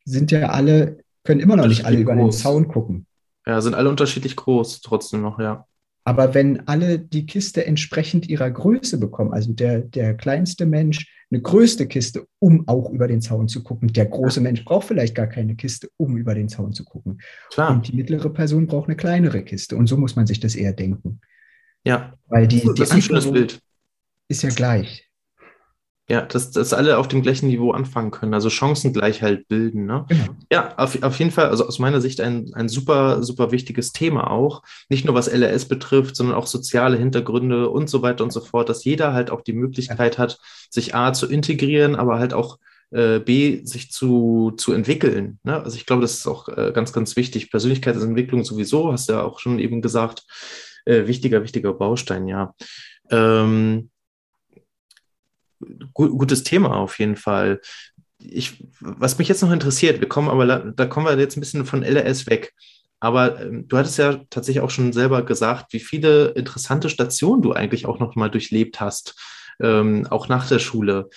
sind 0.05 0.31
ja 0.31 0.51
alle, 0.51 0.99
können 1.25 1.41
immer 1.41 1.57
noch 1.57 1.67
nicht 1.67 1.85
alle 1.85 1.99
über 1.99 2.15
groß. 2.15 2.37
den 2.37 2.43
Zaun 2.43 2.69
gucken. 2.69 3.07
Ja, 3.47 3.61
sind 3.61 3.75
alle 3.75 3.89
unterschiedlich 3.89 4.37
groß, 4.37 4.81
trotzdem 4.81 5.23
noch, 5.23 5.39
ja. 5.39 5.67
Aber 6.05 6.35
wenn 6.35 6.67
alle 6.67 6.99
die 6.99 7.27
Kiste 7.27 7.67
entsprechend 7.67 8.29
ihrer 8.29 8.51
Größe 8.51 8.99
bekommen, 8.99 9.33
also 9.33 9.53
der, 9.53 9.81
der 9.81 10.15
kleinste 10.17 10.67
Mensch 10.67 11.07
eine 11.31 11.43
größte 11.43 11.87
Kiste, 11.87 12.27
um 12.41 12.67
auch 12.67 12.91
über 12.91 13.07
den 13.07 13.21
Zaun 13.21 13.47
zu 13.49 13.63
gucken. 13.63 13.93
Der 13.93 14.07
große 14.07 14.41
Mensch 14.41 14.65
braucht 14.65 14.89
vielleicht 14.89 15.15
gar 15.15 15.29
keine 15.29 15.55
Kiste, 15.55 15.89
um 15.97 16.17
über 16.17 16.35
den 16.35 16.49
Zaun 16.49 16.73
zu 16.73 16.85
gucken. 16.85 17.21
Klar. 17.51 17.73
Und 17.73 17.87
die 17.87 17.95
mittlere 17.95 18.31
Person 18.31 18.67
braucht 18.67 18.89
eine 18.89 18.97
kleinere 18.97 19.45
Kiste. 19.45 19.77
Und 19.77 19.87
so 19.87 19.97
muss 19.97 20.17
man 20.17 20.27
sich 20.27 20.41
das 20.41 20.57
eher 20.57 20.73
denken. 20.73 21.21
Ja. 21.85 22.15
Weil 22.27 22.49
die, 22.49 22.61
das 22.61 22.81
ist 22.81 22.93
ein 22.93 23.03
schönes 23.03 23.31
Bild. 23.31 23.61
Ist 24.29 24.43
ja 24.43 24.51
gleich. 24.51 25.10
Ja, 26.11 26.23
dass, 26.23 26.51
dass 26.51 26.73
alle 26.73 26.99
auf 26.99 27.07
dem 27.07 27.23
gleichen 27.23 27.47
Niveau 27.47 27.71
anfangen 27.71 28.11
können, 28.11 28.35
also 28.35 28.51
Chancengleichheit 28.51 29.47
bilden. 29.47 29.87
Ne? 29.87 30.07
Genau. 30.09 30.25
Ja, 30.51 30.77
auf, 30.77 31.01
auf 31.05 31.17
jeden 31.21 31.31
Fall, 31.31 31.51
also 31.51 31.65
aus 31.65 31.79
meiner 31.79 32.01
Sicht 32.01 32.21
ein, 32.21 32.51
ein 32.55 32.69
super, 32.69 33.23
super 33.23 33.53
wichtiges 33.53 33.93
Thema 33.93 34.29
auch. 34.29 34.65
Nicht 34.89 35.05
nur 35.05 35.15
was 35.15 35.29
LRS 35.29 35.67
betrifft, 35.67 36.17
sondern 36.17 36.35
auch 36.35 36.49
soziale 36.49 36.97
Hintergründe 36.97 37.71
und 37.71 37.89
so 37.89 38.03
weiter 38.03 38.25
und 38.25 38.33
so 38.33 38.41
fort, 38.41 38.69
dass 38.69 38.83
jeder 38.83 39.13
halt 39.13 39.31
auch 39.31 39.43
die 39.43 39.53
Möglichkeit 39.53 40.19
hat, 40.19 40.41
sich 40.69 40.97
A 40.97 41.13
zu 41.13 41.29
integrieren, 41.29 41.95
aber 41.95 42.19
halt 42.19 42.35
auch 42.35 42.59
äh, 42.91 43.21
B, 43.21 43.65
sich 43.65 43.93
zu, 43.93 44.53
zu 44.57 44.73
entwickeln. 44.73 45.39
Ne? 45.45 45.63
Also 45.63 45.77
ich 45.77 45.87
glaube, 45.87 46.03
das 46.03 46.15
ist 46.15 46.27
auch 46.27 46.49
äh, 46.49 46.73
ganz, 46.75 46.93
ganz 46.93 47.15
wichtig. 47.15 47.53
Persönlichkeitsentwicklung 47.53 48.43
sowieso, 48.43 48.91
hast 48.91 49.09
du 49.09 49.13
ja 49.13 49.23
auch 49.23 49.39
schon 49.39 49.61
eben 49.61 49.81
gesagt, 49.81 50.25
äh, 50.87 51.07
wichtiger, 51.07 51.45
wichtiger 51.45 51.73
Baustein, 51.73 52.27
ja. 52.27 52.53
Ähm, 53.13 53.91
gutes 55.95 56.43
Thema 56.43 56.77
auf 56.77 56.99
jeden 56.99 57.17
Fall. 57.17 57.61
Ich, 58.19 58.67
was 58.81 59.19
mich 59.19 59.29
jetzt 59.29 59.43
noch 59.43 59.53
interessiert, 59.53 60.01
wir 60.01 60.09
kommen 60.09 60.29
aber, 60.29 60.47
da 60.47 60.87
kommen 60.87 61.07
wir 61.07 61.19
jetzt 61.19 61.37
ein 61.37 61.41
bisschen 61.41 61.65
von 61.65 61.83
LRS 61.83 62.27
weg. 62.27 62.55
Aber 63.01 63.41
ähm, 63.41 63.67
du 63.67 63.79
hattest 63.79 63.99
ja 63.99 64.21
tatsächlich 64.29 64.63
auch 64.63 64.71
schon 64.71 64.93
selber 64.93 65.23
gesagt, 65.23 65.73
wie 65.73 65.81
viele 65.81 66.29
interessante 66.29 66.91
Stationen 66.91 67.43
du 67.43 67.53
eigentlich 67.53 67.87
auch 67.87 67.99
noch 67.99 68.15
mal 68.15 68.31
durchlebt 68.31 68.81
hast, 68.81 69.19
ähm, 69.61 70.07
auch 70.11 70.29
nach 70.29 70.47
der 70.47 70.59
Schule. 70.59 71.09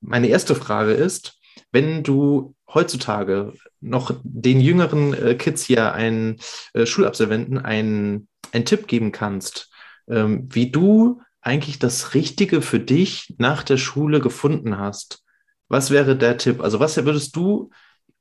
Meine 0.00 0.28
erste 0.28 0.54
Frage 0.54 0.92
ist, 0.92 1.38
wenn 1.72 2.02
du 2.02 2.54
heutzutage 2.72 3.52
noch 3.80 4.14
den 4.22 4.60
jüngeren 4.60 5.14
äh, 5.14 5.34
Kids 5.34 5.62
hier, 5.62 5.92
einen 5.92 6.38
äh, 6.72 6.86
Schulabsolventen, 6.86 7.58
einen, 7.58 8.28
einen 8.52 8.64
Tipp 8.64 8.86
geben 8.86 9.12
kannst, 9.12 9.70
ähm, 10.08 10.48
wie 10.50 10.70
du 10.70 11.20
eigentlich 11.46 11.78
das 11.78 12.14
Richtige 12.14 12.60
für 12.60 12.80
dich 12.80 13.34
nach 13.38 13.62
der 13.62 13.76
Schule 13.76 14.20
gefunden 14.20 14.78
hast, 14.78 15.24
was 15.68 15.90
wäre 15.90 16.16
der 16.18 16.38
Tipp? 16.38 16.60
Also 16.60 16.80
was 16.80 16.96
würdest 16.96 17.36
du, 17.36 17.70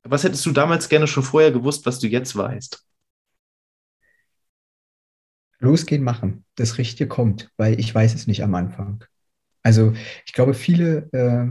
was 0.04 0.24
hättest 0.24 0.46
du 0.46 0.52
damals 0.52 0.90
gerne 0.90 1.08
schon 1.08 1.24
vorher 1.24 1.52
gewusst, 1.52 1.86
was 1.88 2.00
du 2.00 2.08
jetzt 2.08 2.36
weißt? 2.36 2.86
Losgehen, 5.60 6.04
machen. 6.04 6.46
Das 6.56 6.78
Richtige 6.78 7.08
kommt, 7.08 7.50
weil 7.58 7.80
ich 7.80 7.94
weiß 7.94 8.14
es 8.14 8.28
nicht 8.28 8.44
am 8.44 8.54
Anfang. 8.54 9.04
Also 9.64 9.94
ich 10.26 10.34
glaube, 10.34 10.54
viele 10.54 11.10
äh, 11.12 11.48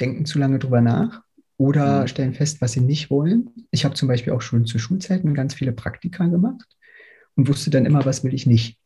denken 0.00 0.24
zu 0.24 0.38
lange 0.38 0.58
drüber 0.58 0.80
nach 0.80 1.20
oder 1.58 2.02
mhm. 2.02 2.08
stellen 2.08 2.34
fest, 2.34 2.62
was 2.62 2.72
sie 2.72 2.80
nicht 2.80 3.10
wollen. 3.10 3.50
Ich 3.70 3.84
habe 3.84 3.94
zum 3.94 4.08
Beispiel 4.08 4.32
auch 4.32 4.42
schon 4.42 4.64
zu 4.64 4.78
Schulzeiten 4.78 5.34
ganz 5.34 5.52
viele 5.52 5.72
Praktika 5.72 6.26
gemacht 6.26 6.66
und 7.34 7.48
wusste 7.48 7.68
dann 7.68 7.84
immer, 7.84 8.06
was 8.06 8.24
will 8.24 8.32
ich 8.32 8.46
nicht. 8.46 8.78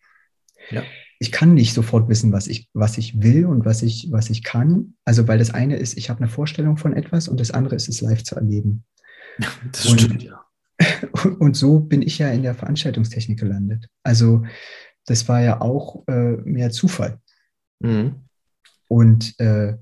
Ja 0.70 0.82
ich 1.22 1.30
kann 1.30 1.54
nicht 1.54 1.72
sofort 1.72 2.08
wissen, 2.08 2.32
was 2.32 2.48
ich, 2.48 2.68
was 2.72 2.98
ich 2.98 3.22
will 3.22 3.46
und 3.46 3.64
was 3.64 3.82
ich, 3.82 4.08
was 4.10 4.28
ich 4.28 4.42
kann. 4.42 4.94
Also, 5.04 5.28
weil 5.28 5.38
das 5.38 5.54
eine 5.54 5.76
ist, 5.76 5.96
ich 5.96 6.10
habe 6.10 6.18
eine 6.18 6.28
Vorstellung 6.28 6.76
von 6.76 6.94
etwas 6.94 7.28
und 7.28 7.38
das 7.38 7.52
andere 7.52 7.76
ist, 7.76 7.88
es 7.88 8.00
live 8.00 8.24
zu 8.24 8.34
erleben. 8.34 8.84
Das 9.70 9.86
und, 9.86 10.00
stimmt, 10.00 10.22
ja. 10.24 10.44
Und 11.38 11.56
so 11.56 11.78
bin 11.78 12.02
ich 12.02 12.18
ja 12.18 12.28
in 12.30 12.42
der 12.42 12.54
Veranstaltungstechnik 12.54 13.38
gelandet. 13.38 13.88
Also, 14.02 14.44
das 15.06 15.28
war 15.28 15.40
ja 15.40 15.60
auch 15.60 16.02
äh, 16.08 16.32
mehr 16.44 16.70
Zufall. 16.70 17.18
Mhm. 17.78 18.16
Und 18.88 19.38
äh, 19.38 19.78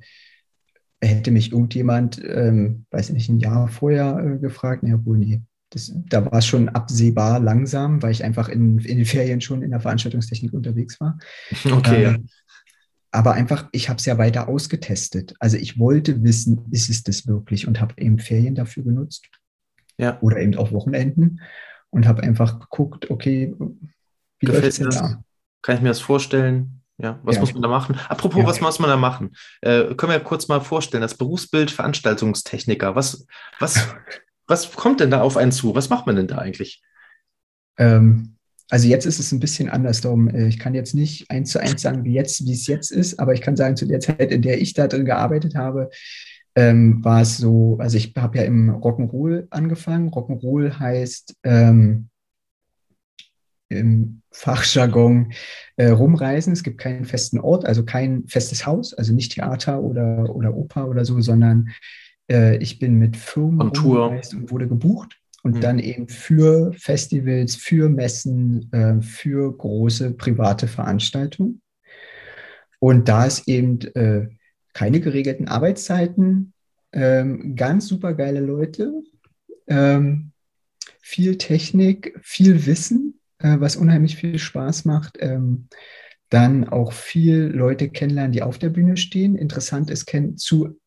hätte 1.00 1.30
mich 1.30 1.52
irgendjemand, 1.52 2.22
ähm, 2.22 2.84
weiß 2.90 3.08
ich 3.08 3.14
nicht, 3.14 3.28
ein 3.30 3.40
Jahr 3.40 3.68
vorher 3.68 4.18
äh, 4.18 4.38
gefragt, 4.38 4.84
ja, 4.86 5.04
wohl, 5.04 5.18
nee, 5.18 5.40
das, 5.70 5.92
da 5.94 6.24
war 6.24 6.38
es 6.38 6.46
schon 6.46 6.68
absehbar 6.68 7.40
langsam, 7.40 8.02
weil 8.02 8.10
ich 8.10 8.24
einfach 8.24 8.48
in, 8.48 8.78
in 8.78 8.98
den 8.98 9.06
Ferien 9.06 9.40
schon 9.40 9.62
in 9.62 9.70
der 9.70 9.80
Veranstaltungstechnik 9.80 10.52
unterwegs 10.52 11.00
war. 11.00 11.18
Okay. 11.64 12.04
Ähm, 12.04 12.26
aber 13.12 13.32
einfach, 13.32 13.68
ich 13.72 13.88
habe 13.88 13.98
es 13.98 14.06
ja 14.06 14.18
weiter 14.18 14.48
ausgetestet. 14.48 15.34
Also 15.40 15.56
ich 15.56 15.78
wollte 15.78 16.22
wissen, 16.22 16.66
ist 16.70 16.90
es 16.90 17.02
das 17.02 17.26
wirklich 17.26 17.66
und 17.66 17.80
habe 17.80 17.94
eben 17.96 18.18
Ferien 18.18 18.54
dafür 18.54 18.84
genutzt. 18.84 19.26
Ja. 19.98 20.18
Oder 20.20 20.38
eben 20.38 20.54
auch 20.56 20.72
Wochenenden 20.72 21.40
und 21.90 22.06
habe 22.06 22.22
einfach 22.22 22.60
geguckt, 22.60 23.10
okay, 23.10 23.54
wie 24.38 24.46
läuft 24.46 24.64
es 24.64 24.78
da? 24.78 25.22
Kann 25.62 25.76
ich 25.76 25.82
mir 25.82 25.88
das 25.88 26.00
vorstellen? 26.00 26.82
Ja, 26.98 27.18
was 27.22 27.36
ja. 27.36 27.40
muss 27.40 27.52
man 27.52 27.62
da 27.62 27.68
machen? 27.68 27.98
Apropos, 28.08 28.40
ja. 28.40 28.46
was 28.46 28.60
muss 28.60 28.78
man 28.78 28.90
da 28.90 28.96
machen? 28.96 29.32
Äh, 29.62 29.94
können 29.94 30.12
wir 30.12 30.20
kurz 30.20 30.48
mal 30.48 30.60
vorstellen, 30.60 31.00
das 31.00 31.16
Berufsbild 31.16 31.70
Veranstaltungstechniker. 31.70 32.94
Was, 32.94 33.26
was, 33.58 33.88
Was 34.50 34.72
kommt 34.72 34.98
denn 34.98 35.12
da 35.12 35.20
auf 35.20 35.36
einen 35.36 35.52
zu? 35.52 35.76
Was 35.76 35.90
macht 35.90 36.06
man 36.06 36.16
denn 36.16 36.26
da 36.26 36.38
eigentlich? 36.38 36.82
Ähm, 37.78 38.34
also 38.68 38.88
jetzt 38.88 39.06
ist 39.06 39.20
es 39.20 39.30
ein 39.30 39.38
bisschen 39.38 39.68
anders. 39.68 40.00
Darum, 40.00 40.28
äh, 40.28 40.48
ich 40.48 40.58
kann 40.58 40.74
jetzt 40.74 40.92
nicht 40.92 41.30
eins 41.30 41.50
zu 41.50 41.60
eins 41.60 41.82
sagen, 41.82 42.04
wie 42.04 42.14
jetzt, 42.14 42.44
wie 42.44 42.52
es 42.52 42.66
jetzt 42.66 42.90
ist, 42.90 43.20
aber 43.20 43.32
ich 43.32 43.42
kann 43.42 43.56
sagen, 43.56 43.76
zu 43.76 43.86
der 43.86 44.00
Zeit, 44.00 44.32
in 44.32 44.42
der 44.42 44.60
ich 44.60 44.74
da 44.74 44.88
drin 44.88 45.04
gearbeitet 45.04 45.54
habe, 45.54 45.88
ähm, 46.56 47.04
war 47.04 47.22
es 47.22 47.36
so, 47.36 47.78
also 47.78 47.96
ich 47.96 48.12
habe 48.16 48.38
ja 48.38 48.44
im 48.44 48.70
Rock'n'Roll 48.70 49.46
angefangen. 49.50 50.10
Rock'n'Roll 50.10 50.80
heißt 50.80 51.36
ähm, 51.44 52.08
im 53.68 54.22
Fachjargon 54.32 55.32
äh, 55.76 55.90
rumreisen. 55.90 56.52
Es 56.52 56.64
gibt 56.64 56.78
keinen 56.78 57.04
festen 57.04 57.38
Ort, 57.38 57.66
also 57.66 57.84
kein 57.84 58.26
festes 58.26 58.66
Haus, 58.66 58.94
also 58.94 59.12
nicht 59.12 59.32
Theater 59.32 59.80
oder, 59.80 60.34
oder 60.34 60.56
Oper 60.56 60.88
oder 60.88 61.04
so, 61.04 61.20
sondern 61.20 61.70
äh, 62.30 62.56
ich 62.58 62.78
bin 62.78 62.94
mit 62.94 63.16
Firmen 63.16 63.60
und 63.60 63.84
wurde 64.50 64.68
gebucht 64.68 65.20
und 65.42 65.56
mhm. 65.56 65.60
dann 65.60 65.78
eben 65.78 66.08
für 66.08 66.72
Festivals, 66.74 67.56
für 67.56 67.88
Messen, 67.88 68.70
äh, 68.72 69.00
für 69.02 69.56
große 69.56 70.12
private 70.12 70.68
Veranstaltungen. 70.68 71.60
Und 72.78 73.08
da 73.08 73.26
ist 73.26 73.46
eben 73.48 73.80
äh, 73.94 74.28
keine 74.72 75.00
geregelten 75.00 75.48
Arbeitszeiten, 75.48 76.54
ähm, 76.92 77.54
ganz 77.56 77.88
super 77.88 78.14
geile 78.14 78.40
Leute, 78.40 78.92
ähm, 79.66 80.32
viel 81.00 81.36
Technik, 81.38 82.18
viel 82.22 82.66
Wissen, 82.66 83.20
äh, 83.38 83.56
was 83.58 83.76
unheimlich 83.76 84.16
viel 84.16 84.38
Spaß 84.38 84.84
macht. 84.84 85.18
Ähm, 85.20 85.68
dann 86.30 86.68
auch 86.68 86.92
viel 86.92 87.50
Leute 87.52 87.88
kennenlernen, 87.88 88.32
die 88.32 88.42
auf 88.42 88.58
der 88.58 88.68
Bühne 88.68 88.96
stehen. 88.96 89.36
Interessant 89.36 89.90
ist, 89.90 90.06
kenn 90.06 90.38
zu 90.38 90.78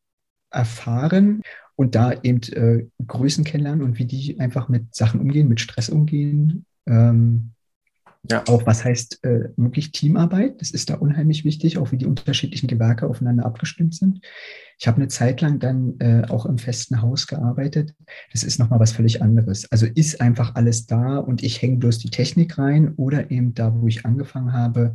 erfahren 0.53 1.41
und 1.75 1.95
da 1.95 2.13
eben 2.21 2.41
äh, 2.53 2.85
Größen 3.05 3.43
kennenlernen 3.43 3.83
und 3.83 3.97
wie 3.97 4.05
die 4.05 4.39
einfach 4.39 4.69
mit 4.69 4.93
Sachen 4.95 5.19
umgehen, 5.19 5.47
mit 5.47 5.59
Stress 5.59 5.89
umgehen. 5.89 6.65
Ähm, 6.85 7.53
ja. 8.29 8.43
Auch 8.47 8.65
was 8.65 8.85
heißt 8.85 9.23
äh, 9.25 9.49
wirklich 9.57 9.91
Teamarbeit? 9.91 10.61
Das 10.61 10.71
ist 10.71 10.89
da 10.89 10.95
unheimlich 10.95 11.43
wichtig, 11.43 11.77
auch 11.77 11.91
wie 11.91 11.97
die 11.97 12.05
unterschiedlichen 12.05 12.67
Gewerke 12.67 13.07
aufeinander 13.07 13.45
abgestimmt 13.45 13.95
sind. 13.95 14.21
Ich 14.79 14.87
habe 14.87 14.97
eine 14.97 15.09
Zeit 15.09 15.41
lang 15.41 15.59
dann 15.59 15.99
äh, 15.99 16.23
auch 16.29 16.45
im 16.45 16.57
festen 16.57 17.01
Haus 17.01 17.27
gearbeitet. 17.27 17.93
Das 18.31 18.43
ist 18.43 18.59
nochmal 18.59 18.79
was 18.79 18.93
völlig 18.93 19.21
anderes. 19.21 19.69
Also 19.71 19.87
ist 19.87 20.21
einfach 20.21 20.55
alles 20.55 20.85
da 20.85 21.17
und 21.17 21.43
ich 21.43 21.61
hänge 21.61 21.77
bloß 21.77 21.99
die 21.99 22.11
Technik 22.11 22.57
rein 22.57 22.93
oder 22.95 23.29
eben 23.29 23.53
da, 23.55 23.73
wo 23.75 23.87
ich 23.87 24.05
angefangen 24.05 24.53
habe, 24.53 24.93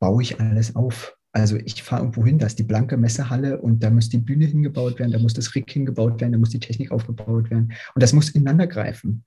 baue 0.00 0.22
ich 0.22 0.40
alles 0.40 0.74
auf. 0.74 1.15
Also 1.36 1.58
ich 1.62 1.82
fahre 1.82 2.00
irgendwo 2.00 2.24
hin, 2.24 2.38
da 2.38 2.46
ist 2.46 2.58
die 2.58 2.62
blanke 2.62 2.96
Messehalle 2.96 3.60
und 3.60 3.82
da 3.82 3.90
muss 3.90 4.08
die 4.08 4.16
Bühne 4.16 4.46
hingebaut 4.46 4.98
werden, 4.98 5.12
da 5.12 5.18
muss 5.18 5.34
das 5.34 5.54
Rig 5.54 5.70
hingebaut 5.70 6.18
werden, 6.18 6.32
da 6.32 6.38
muss 6.38 6.48
die 6.48 6.60
Technik 6.60 6.90
aufgebaut 6.90 7.50
werden. 7.50 7.74
Und 7.94 8.02
das 8.02 8.14
muss 8.14 8.30
ineinander 8.30 8.66
greifen. 8.66 9.22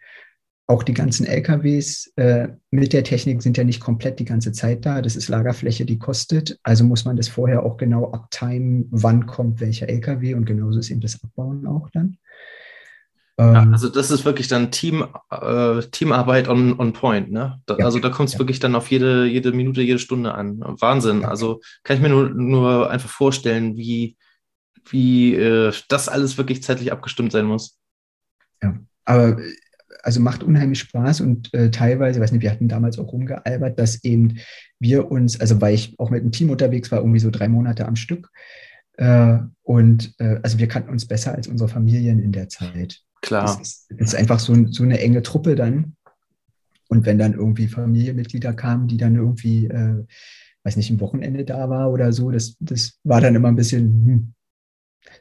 Auch 0.66 0.82
die 0.82 0.95
ganzen 0.95 1.28
LKWs 1.28 2.12
äh, 2.16 2.47
mit 2.72 2.93
der 2.93 3.03
Technik 3.03 3.43
sind 3.43 3.57
ja 3.57 3.64
nicht 3.64 3.80
komplett 3.80 4.18
die 4.18 4.26
ganze 4.26 4.51
Zeit 4.53 4.88
da. 4.88 5.03
Das 5.03 5.16
ist 5.16 5.28
Lagerfläche, 5.28 5.86
die 5.86 5.99
kostet. 5.99 6.60
Also 6.64 6.84
muss 6.84 7.05
man 7.05 7.16
das 7.16 7.28
vorher 7.28 7.64
auch 7.64 7.78
genau 7.78 8.12
abtimen, 8.12 8.88
wann 8.89 9.28
kommt 9.28 9.62
welcher 9.62 9.88
LKW 9.88 10.34
und 10.34 10.45
genauso 10.45 10.80
ist 10.80 10.89
eben 10.89 11.01
das 11.01 11.24
Abbauen 11.24 11.68
auch 11.68 11.91
dann. 11.91 12.18
Ja, 13.39 13.63
ähm, 13.63 13.73
also 13.73 13.87
das 13.87 14.11
ist 14.11 14.25
wirklich 14.25 14.49
dann 14.49 14.69
Team, 14.69 15.07
äh, 15.31 15.81
Teamarbeit 15.91 16.49
on, 16.49 16.77
on 16.77 16.91
point, 16.91 17.31
ne? 17.31 17.61
Da, 17.65 17.77
ja, 17.77 17.85
also 17.85 17.99
da 17.99 18.09
kommt 18.09 18.27
es 18.27 18.33
ja. 18.33 18.39
wirklich 18.39 18.59
dann 18.59 18.75
auf 18.75 18.91
jede, 18.91 19.25
jede 19.25 19.53
Minute, 19.53 19.81
jede 19.81 19.97
Stunde 19.97 20.33
an. 20.33 20.59
Wahnsinn. 20.59 21.23
Also 21.23 21.61
kann 21.83 21.95
ich 21.95 22.03
mir 22.03 22.09
nur, 22.09 22.29
nur 22.29 22.89
einfach 22.89 23.09
vorstellen, 23.09 23.77
wie, 23.77 24.17
wie 24.89 25.35
äh, 25.35 25.71
das 25.87 26.09
alles 26.09 26.37
wirklich 26.37 26.63
zeitlich 26.63 26.91
abgestimmt 26.91 27.31
sein 27.31 27.45
muss. 27.45 27.79
Ja, 28.61 28.77
aber 29.05 29.37
also 30.03 30.19
macht 30.19 30.43
unheimlich 30.43 30.79
Spaß 30.79 31.21
und 31.21 31.53
äh, 31.53 31.71
teilweise, 31.71 32.19
weiß 32.19 32.33
nicht, 32.33 32.41
wir 32.41 32.51
hatten 32.51 32.67
damals 32.67 32.99
auch 32.99 33.13
rumgealbert, 33.13 33.79
dass 33.79 34.03
eben 34.03 34.39
wir 34.79 35.11
uns, 35.11 35.39
also 35.39 35.61
weil 35.61 35.75
ich 35.75 35.97
auch 35.97 36.09
mit 36.09 36.21
einem 36.21 36.33
Team 36.33 36.49
unterwegs 36.49 36.91
war, 36.91 36.99
irgendwie 36.99 37.19
so 37.19 37.31
drei 37.31 37.47
Monate 37.47 37.87
am 37.87 37.95
Stück, 37.95 38.29
äh, 38.97 39.37
und 39.63 40.13
äh, 40.19 40.39
also 40.43 40.59
wir 40.59 40.67
kannten 40.67 40.89
uns 40.89 41.07
besser 41.07 41.33
als 41.33 41.47
unsere 41.47 41.69
Familien 41.69 42.19
in 42.19 42.33
der 42.33 42.49
Zeit. 42.49 43.01
Klar. 43.22 43.59
Es 43.61 43.88
ist, 43.89 43.91
ist, 43.91 44.15
einfach 44.15 44.39
so, 44.39 44.55
so, 44.67 44.84
eine 44.84 44.99
enge 44.99 45.22
Truppe 45.22 45.55
dann. 45.55 45.95
Und 46.88 47.05
wenn 47.05 47.20
dann 47.20 47.34
irgendwie 47.34 47.67
Familienmitglieder 47.67 48.53
kamen, 48.53 48.88
die 48.88 48.97
dann 48.97 49.15
irgendwie, 49.15 49.67
äh, 49.67 50.05
weiß 50.63 50.76
nicht, 50.76 50.89
ein 50.89 50.99
Wochenende 50.99 51.45
da 51.45 51.70
war 51.70 51.91
oder 51.91 52.11
so, 52.13 52.32
das, 52.32 52.55
das 52.59 52.99
war 53.03 53.22
dann 53.22 53.36
immer 53.36 53.49
ein 53.49 53.55
bisschen, 53.55 53.84
hm, 54.05 54.34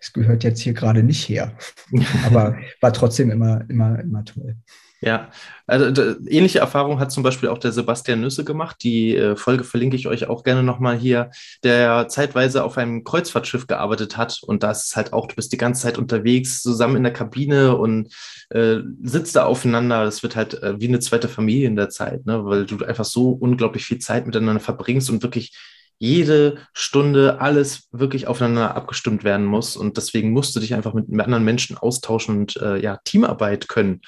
es 0.00 0.12
gehört 0.12 0.44
jetzt 0.44 0.60
hier 0.60 0.72
gerade 0.72 1.02
nicht 1.02 1.28
her. 1.28 1.56
Aber 2.26 2.56
war 2.80 2.92
trotzdem 2.92 3.30
immer, 3.30 3.68
immer, 3.68 3.98
immer 4.00 4.24
toll. 4.24 4.56
Ja, 5.00 5.30
also 5.68 5.84
ähnliche 6.26 6.58
Erfahrung 6.58 6.98
hat 6.98 7.12
zum 7.12 7.22
Beispiel 7.22 7.48
auch 7.50 7.58
der 7.58 7.70
Sebastian 7.70 8.20
Nüsse 8.20 8.44
gemacht. 8.44 8.78
Die 8.82 9.14
äh, 9.14 9.36
Folge 9.36 9.62
verlinke 9.62 9.94
ich 9.94 10.08
euch 10.08 10.28
auch 10.28 10.42
gerne 10.42 10.64
nochmal 10.64 10.96
hier, 10.98 11.30
der 11.62 12.08
zeitweise 12.08 12.64
auf 12.64 12.76
einem 12.78 13.04
Kreuzfahrtschiff 13.04 13.68
gearbeitet 13.68 14.16
hat. 14.16 14.40
Und 14.42 14.64
da 14.64 14.72
ist 14.72 14.86
es 14.86 14.96
halt 14.96 15.12
auch, 15.12 15.28
du 15.28 15.36
bist 15.36 15.52
die 15.52 15.56
ganze 15.56 15.82
Zeit 15.82 15.98
unterwegs, 15.98 16.62
zusammen 16.62 16.96
in 16.96 17.04
der 17.04 17.12
Kabine 17.12 17.76
und 17.76 18.12
äh, 18.50 18.78
sitzt 19.02 19.36
da 19.36 19.44
aufeinander. 19.44 20.04
Das 20.04 20.24
wird 20.24 20.34
halt 20.34 20.60
äh, 20.62 20.80
wie 20.80 20.88
eine 20.88 20.98
zweite 20.98 21.28
Familie 21.28 21.68
in 21.68 21.76
der 21.76 21.90
Zeit, 21.90 22.26
ne? 22.26 22.44
weil 22.44 22.66
du 22.66 22.84
einfach 22.84 23.04
so 23.04 23.30
unglaublich 23.30 23.84
viel 23.84 23.98
Zeit 23.98 24.26
miteinander 24.26 24.60
verbringst 24.60 25.10
und 25.10 25.22
wirklich 25.22 25.56
jede 26.00 26.58
Stunde 26.72 27.40
alles 27.40 27.88
wirklich 27.92 28.26
aufeinander 28.26 28.74
abgestimmt 28.74 29.22
werden 29.22 29.46
muss. 29.46 29.76
Und 29.76 29.96
deswegen 29.96 30.32
musst 30.32 30.56
du 30.56 30.60
dich 30.60 30.74
einfach 30.74 30.94
mit, 30.94 31.08
mit 31.08 31.24
anderen 31.24 31.44
Menschen 31.44 31.76
austauschen 31.76 32.38
und 32.38 32.56
äh, 32.56 32.78
ja, 32.78 32.98
Teamarbeit 33.04 33.68
können. 33.68 34.00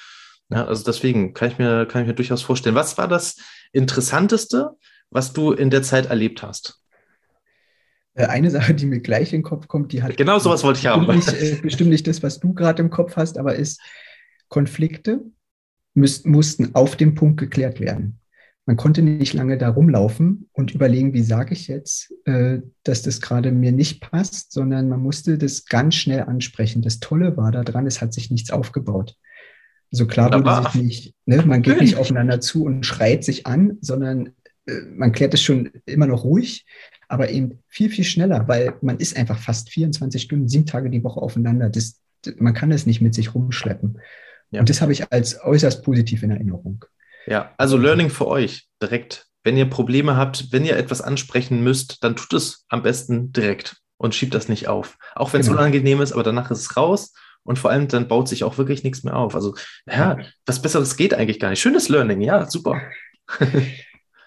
Ja, 0.51 0.65
also 0.65 0.83
deswegen 0.83 1.33
kann 1.33 1.49
ich, 1.49 1.57
mir, 1.57 1.85
kann 1.85 2.01
ich 2.01 2.07
mir 2.07 2.13
durchaus 2.13 2.41
vorstellen. 2.41 2.75
Was 2.75 2.97
war 2.97 3.07
das 3.07 3.37
Interessanteste, 3.71 4.71
was 5.09 5.33
du 5.33 5.53
in 5.53 5.69
der 5.69 5.81
Zeit 5.81 6.07
erlebt 6.07 6.43
hast? 6.43 6.81
Äh, 8.13 8.25
eine 8.25 8.51
Sache, 8.51 8.73
die 8.73 8.85
mir 8.85 8.99
gleich 8.99 9.31
in 9.33 9.39
den 9.39 9.43
Kopf 9.43 9.67
kommt, 9.67 9.93
die 9.93 10.03
hat. 10.03 10.17
Genau 10.17 10.39
sowas 10.39 10.63
wollte 10.63 10.79
ich 10.79 10.87
haben. 10.87 11.07
Nicht, 11.15 11.31
äh, 11.31 11.59
bestimmt 11.61 11.89
nicht 11.89 12.07
das, 12.07 12.21
was 12.21 12.39
du 12.39 12.53
gerade 12.53 12.81
im 12.81 12.89
Kopf 12.89 13.15
hast, 13.15 13.37
aber 13.37 13.55
ist, 13.55 13.79
Konflikte 14.49 15.21
müß, 15.93 16.25
mussten 16.25 16.75
auf 16.75 16.97
dem 16.97 17.15
Punkt 17.15 17.39
geklärt 17.39 17.79
werden. 17.79 18.19
Man 18.65 18.77
konnte 18.77 19.01
nicht 19.01 19.33
lange 19.33 19.57
da 19.57 19.69
rumlaufen 19.69 20.49
und 20.51 20.75
überlegen, 20.75 21.13
wie 21.13 21.23
sage 21.23 21.53
ich 21.53 21.67
jetzt, 21.67 22.13
äh, 22.25 22.59
dass 22.83 23.01
das 23.01 23.21
gerade 23.21 23.51
mir 23.51 23.71
nicht 23.71 24.01
passt, 24.01 24.51
sondern 24.51 24.87
man 24.87 25.01
musste 25.01 25.37
das 25.37 25.65
ganz 25.65 25.95
schnell 25.95 26.23
ansprechen. 26.23 26.81
Das 26.81 26.99
Tolle 26.99 27.37
war 27.37 27.51
daran, 27.51 27.87
es 27.87 28.01
hat 28.01 28.13
sich 28.13 28.29
nichts 28.29 28.51
aufgebaut. 28.51 29.15
So 29.91 30.07
klar 30.07 30.31
wurde 30.31 30.71
sich 30.71 30.81
nicht, 30.81 31.15
ne, 31.25 31.43
man 31.45 31.61
geht 31.61 31.81
nicht 31.81 31.97
aufeinander 31.97 32.39
zu 32.39 32.63
und 32.63 32.85
schreit 32.85 33.25
sich 33.25 33.45
an, 33.45 33.77
sondern 33.81 34.29
äh, 34.65 34.81
man 34.89 35.11
klärt 35.11 35.33
es 35.33 35.41
schon 35.41 35.69
immer 35.85 36.07
noch 36.07 36.23
ruhig, 36.23 36.65
aber 37.09 37.29
eben 37.29 37.59
viel, 37.67 37.89
viel 37.89 38.05
schneller, 38.05 38.47
weil 38.47 38.73
man 38.81 38.97
ist 38.97 39.17
einfach 39.17 39.37
fast 39.37 39.69
24 39.69 40.21
Stunden, 40.21 40.47
sieben 40.47 40.65
Tage 40.65 40.89
die 40.89 41.03
Woche 41.03 41.21
aufeinander. 41.21 41.69
Das, 41.69 41.99
man 42.37 42.53
kann 42.53 42.69
das 42.69 42.85
nicht 42.85 43.01
mit 43.01 43.13
sich 43.13 43.35
rumschleppen. 43.35 43.99
Ja. 44.51 44.61
Und 44.61 44.69
das 44.69 44.81
habe 44.81 44.93
ich 44.93 45.11
als 45.11 45.43
äußerst 45.43 45.83
positiv 45.83 46.23
in 46.23 46.31
Erinnerung. 46.31 46.85
Ja, 47.27 47.53
also 47.57 47.77
Learning 47.77 48.09
für 48.09 48.27
euch 48.27 48.67
direkt. 48.81 49.27
Wenn 49.43 49.57
ihr 49.57 49.69
Probleme 49.69 50.15
habt, 50.15 50.51
wenn 50.51 50.63
ihr 50.63 50.77
etwas 50.77 51.01
ansprechen 51.01 51.63
müsst, 51.63 52.03
dann 52.03 52.15
tut 52.15 52.33
es 52.33 52.65
am 52.69 52.83
besten 52.83 53.33
direkt 53.33 53.77
und 53.97 54.15
schiebt 54.15 54.33
das 54.33 54.47
nicht 54.47 54.67
auf. 54.67 54.97
Auch 55.15 55.33
wenn 55.33 55.41
es 55.41 55.47
genau. 55.47 55.59
unangenehm 55.59 55.99
ist, 56.01 56.13
aber 56.13 56.23
danach 56.23 56.49
ist 56.49 56.59
es 56.59 56.77
raus 56.77 57.13
und 57.43 57.59
vor 57.59 57.71
allem 57.71 57.87
dann 57.87 58.07
baut 58.07 58.27
sich 58.27 58.43
auch 58.43 58.57
wirklich 58.57 58.83
nichts 58.83 59.03
mehr 59.03 59.15
auf. 59.15 59.35
Also, 59.35 59.55
ja, 59.87 60.17
was 60.45 60.61
Besseres 60.61 60.97
geht 60.97 61.13
eigentlich 61.13 61.39
gar 61.39 61.49
nicht. 61.49 61.61
Schönes 61.61 61.89
Learning, 61.89 62.21
ja, 62.21 62.49
super. 62.49 62.81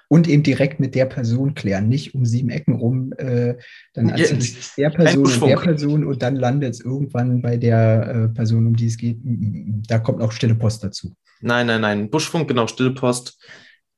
und 0.08 0.28
eben 0.28 0.42
direkt 0.42 0.80
mit 0.80 0.94
der 0.94 1.06
Person 1.06 1.54
klären, 1.54 1.88
nicht 1.88 2.14
um 2.14 2.24
sieben 2.24 2.50
Ecken 2.50 2.74
rum, 2.74 3.12
äh, 3.16 3.54
dann 3.94 4.14
ich 4.16 4.74
der 4.76 4.90
Person 4.90 5.24
und 5.24 5.46
der 5.48 5.56
Person 5.56 6.04
und 6.04 6.22
dann 6.22 6.36
landet 6.36 6.74
es 6.74 6.80
irgendwann 6.80 7.42
bei 7.42 7.56
der 7.56 8.08
äh, 8.08 8.28
Person, 8.28 8.66
um 8.66 8.76
die 8.76 8.86
es 8.86 8.96
geht. 8.96 9.18
Da 9.22 9.98
kommt 9.98 10.22
auch 10.22 10.32
stille 10.32 10.54
Post 10.54 10.84
dazu. 10.84 11.14
Nein, 11.40 11.66
nein, 11.66 11.80
nein. 11.80 12.10
Buschfunk, 12.10 12.48
genau, 12.48 12.66
stille 12.66 12.92
Post. 12.92 13.38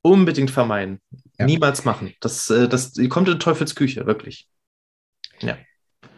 Unbedingt 0.03 0.51
vermeiden. 0.51 1.01
Ja. 1.39 1.47
Niemals 1.47 1.85
machen. 1.85 2.13
Das, 2.21 2.49
äh, 2.51 2.69
das 2.69 2.95
kommt 3.09 3.29
in 3.29 3.39
Teufelsküche, 3.39 4.07
wirklich. 4.07 4.49
Ja. 5.41 5.59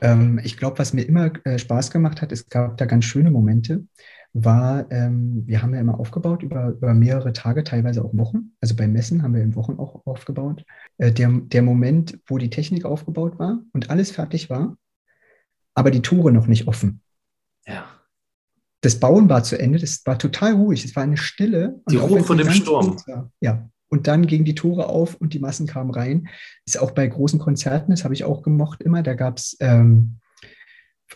Ähm, 0.00 0.40
ich 0.42 0.56
glaube, 0.56 0.78
was 0.78 0.92
mir 0.92 1.02
immer 1.02 1.32
äh, 1.44 1.58
Spaß 1.58 1.90
gemacht 1.90 2.22
hat, 2.22 2.32
es 2.32 2.48
gab 2.48 2.76
da 2.76 2.86
ganz 2.86 3.04
schöne 3.04 3.30
Momente, 3.30 3.84
war, 4.32 4.90
ähm, 4.90 5.42
wir 5.46 5.62
haben 5.62 5.74
ja 5.74 5.80
immer 5.80 5.98
aufgebaut 5.98 6.42
über, 6.42 6.68
über 6.68 6.94
mehrere 6.94 7.32
Tage, 7.32 7.64
teilweise 7.64 8.04
auch 8.04 8.14
Wochen. 8.14 8.52
Also 8.60 8.76
beim 8.76 8.92
Messen 8.92 9.22
haben 9.22 9.34
wir 9.34 9.42
in 9.42 9.54
Wochen 9.54 9.78
auch 9.78 10.06
aufgebaut. 10.06 10.64
Äh, 10.98 11.12
der, 11.12 11.30
der 11.30 11.62
Moment, 11.62 12.18
wo 12.26 12.38
die 12.38 12.50
Technik 12.50 12.84
aufgebaut 12.84 13.38
war 13.38 13.60
und 13.72 13.90
alles 13.90 14.10
fertig 14.10 14.50
war, 14.50 14.76
aber 15.74 15.90
die 15.90 16.02
Tore 16.02 16.32
noch 16.32 16.46
nicht 16.46 16.68
offen. 16.68 17.02
Ja. 17.66 17.86
Das 18.80 19.00
Bauen 19.00 19.28
war 19.28 19.42
zu 19.42 19.58
Ende, 19.58 19.78
das 19.78 20.02
war 20.06 20.18
total 20.18 20.52
ruhig, 20.52 20.84
es 20.84 20.94
war 20.94 21.02
eine 21.02 21.16
Stille. 21.16 21.80
Die 21.90 21.96
Ruhe 21.96 22.22
von 22.22 22.38
dem 22.38 22.50
Sturm. 22.50 22.96
ja, 23.40 23.68
und 23.88 24.06
dann 24.06 24.26
gingen 24.26 24.44
die 24.44 24.54
Tore 24.54 24.88
auf 24.88 25.14
und 25.14 25.34
die 25.34 25.38
Massen 25.38 25.66
kamen 25.66 25.90
rein. 25.90 26.28
Ist 26.66 26.80
auch 26.80 26.90
bei 26.90 27.06
großen 27.06 27.38
Konzerten, 27.38 27.90
das 27.90 28.04
habe 28.04 28.14
ich 28.14 28.24
auch 28.24 28.42
gemocht 28.42 28.82
immer. 28.82 29.02
Da 29.02 29.14
gab 29.14 29.38
es, 29.38 29.56
ähm, 29.60 30.18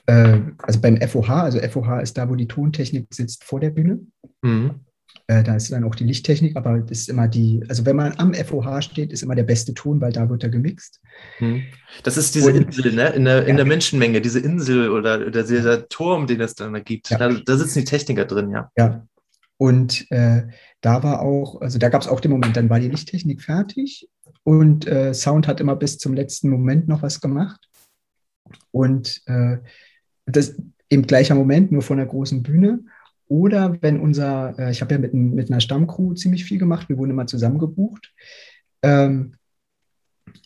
äh, 0.06 0.38
also 0.58 0.80
beim 0.80 1.00
FOH, 1.00 1.28
also 1.28 1.58
FOH 1.60 2.00
ist 2.00 2.16
da, 2.16 2.28
wo 2.28 2.34
die 2.34 2.48
Tontechnik 2.48 3.06
sitzt 3.10 3.44
vor 3.44 3.60
der 3.60 3.70
Bühne. 3.70 4.00
Mhm. 4.42 4.80
Äh, 5.26 5.42
da 5.42 5.54
ist 5.56 5.70
dann 5.70 5.84
auch 5.84 5.94
die 5.94 6.04
Lichttechnik, 6.04 6.56
aber 6.56 6.78
das 6.80 7.00
ist 7.00 7.08
immer 7.08 7.28
die, 7.28 7.62
also 7.68 7.84
wenn 7.84 7.96
man 7.96 8.14
am 8.16 8.34
FOH 8.34 8.82
steht, 8.82 9.12
ist 9.12 9.22
immer 9.22 9.34
der 9.34 9.44
beste 9.44 9.74
Ton, 9.74 10.00
weil 10.00 10.12
da 10.12 10.28
wird 10.28 10.42
er 10.42 10.48
gemixt. 10.48 11.00
Mhm. 11.38 11.62
Das 12.02 12.16
ist 12.16 12.34
diese 12.34 12.52
und, 12.52 12.56
Insel, 12.56 12.92
ne? 12.92 13.10
In 13.10 13.24
der, 13.26 13.42
in 13.42 13.50
ja. 13.50 13.56
der 13.56 13.66
Menschenmenge, 13.66 14.20
diese 14.20 14.40
Insel 14.40 14.90
oder, 14.90 15.26
oder 15.26 15.42
dieser 15.44 15.88
Turm, 15.88 16.26
den 16.26 16.40
es 16.40 16.54
dann 16.54 16.72
da 16.72 16.80
gibt. 16.80 17.10
Ja. 17.10 17.18
Da, 17.18 17.28
da 17.28 17.56
sitzen 17.56 17.80
die 17.80 17.84
Techniker 17.84 18.24
drin, 18.24 18.50
ja. 18.50 18.70
Ja, 18.76 19.06
und 19.58 20.10
äh, 20.10 20.48
da 20.82 21.02
war 21.02 21.22
auch, 21.22 21.60
also 21.60 21.78
da 21.78 21.88
gab 21.88 22.02
es 22.02 22.08
auch 22.08 22.20
den 22.20 22.32
Moment, 22.32 22.56
dann 22.56 22.68
war 22.68 22.80
die 22.80 22.88
Lichttechnik 22.88 23.40
fertig 23.40 24.08
und 24.44 24.86
äh, 24.86 25.14
Sound 25.14 25.48
hat 25.48 25.60
immer 25.60 25.76
bis 25.76 25.96
zum 25.96 26.12
letzten 26.12 26.50
Moment 26.50 26.88
noch 26.88 27.02
was 27.02 27.20
gemacht. 27.20 27.68
Und 28.72 29.22
äh, 29.26 29.58
das 30.26 30.56
im 30.88 31.06
gleichen 31.06 31.38
Moment, 31.38 31.72
nur 31.72 31.82
von 31.82 31.96
der 31.96 32.06
großen 32.06 32.42
Bühne. 32.42 32.80
Oder 33.28 33.80
wenn 33.80 34.00
unser, 34.00 34.58
äh, 34.58 34.70
ich 34.72 34.82
habe 34.82 34.92
ja 34.92 34.98
mit, 34.98 35.14
mit 35.14 35.50
einer 35.50 35.60
Stammcrew 35.60 36.14
ziemlich 36.14 36.44
viel 36.44 36.58
gemacht, 36.58 36.88
wir 36.88 36.98
wurden 36.98 37.12
immer 37.12 37.26
zusammengebucht. 37.26 38.12
Ähm, 38.82 39.36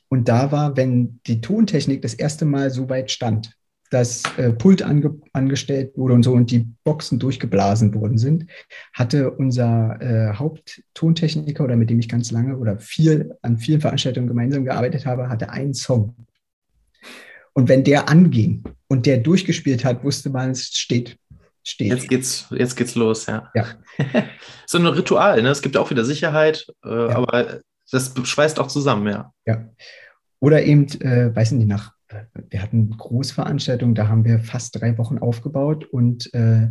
und 0.09 0.29
da 0.29 0.53
war, 0.53 0.77
wenn 0.77 1.21
die 1.27 1.41
Tontechnik 1.41 2.03
das 2.03 2.15
erste 2.15 2.45
Mal 2.45 2.71
so 2.71 2.89
weit 2.89 3.11
stand, 3.11 3.57
das 3.91 4.23
äh, 4.37 4.53
Pult 4.53 4.83
ange 4.83 5.19
angestellt 5.33 5.97
wurde 5.97 6.15
und 6.15 6.23
so 6.23 6.33
und 6.33 6.51
die 6.51 6.67
Boxen 6.85 7.19
durchgeblasen 7.19 7.95
worden 7.95 8.19
sind, 8.19 8.47
hatte 8.93 9.31
unser 9.31 10.01
äh, 10.01 10.35
Hauptttontechniker 10.35 11.65
oder 11.65 11.77
mit 11.77 11.91
dem 11.91 12.01
ich 12.01 12.09
ganz 12.09 12.31
lange 12.31 12.57
oder 12.57 12.79
viel 12.79 13.37
an 13.43 13.59
vielen 13.59 13.81
Veranstaltungen 13.81 14.29
gemeinsam 14.29 14.65
gearbeitet 14.65 15.07
habe, 15.07 15.29
hatte 15.29 15.51
einen 15.51 15.75
Song. 15.75 16.17
Und 17.53 17.69
wenn 17.69 17.85
der 17.85 18.09
anging 18.09 18.65
und 18.89 19.07
der 19.07 19.19
durchgespielt 19.19 19.85
hat, 19.85 20.05
wusste 20.05 20.29
man, 20.29 20.51
es 20.51 20.67
steht. 20.67 21.19
steht. 21.65 21.89
Jetzt 21.89 22.09
geht's, 22.09 22.47
jetzt 22.51 22.77
geht's 22.77 22.95
los, 22.95 23.27
ja. 23.27 23.51
ja. 23.55 23.65
so 24.67 24.79
ein 24.79 24.87
Ritual, 24.87 25.43
ne? 25.43 25.49
Es 25.49 25.63
gibt 25.63 25.77
auch 25.77 25.91
wieder 25.91 26.05
Sicherheit, 26.05 26.67
äh, 26.85 26.89
ja. 26.89 27.17
aber 27.17 27.61
das 27.91 28.13
schweißt 28.23 28.61
auch 28.61 28.67
zusammen, 28.67 29.07
ja. 29.07 29.33
Ja. 29.47 29.71
Oder 30.41 30.65
eben, 30.65 30.87
äh, 31.01 31.35
weiß 31.35 31.53
nicht, 31.53 31.67
nach 31.67 31.96
wir 32.51 32.63
hatten 32.63 32.91
Großveranstaltungen, 32.91 33.95
da 33.95 34.09
haben 34.09 34.25
wir 34.25 34.39
fast 34.39 34.81
drei 34.81 34.97
Wochen 34.99 35.19
aufgebaut 35.19 35.85
und 35.85 36.33
äh, 36.35 36.69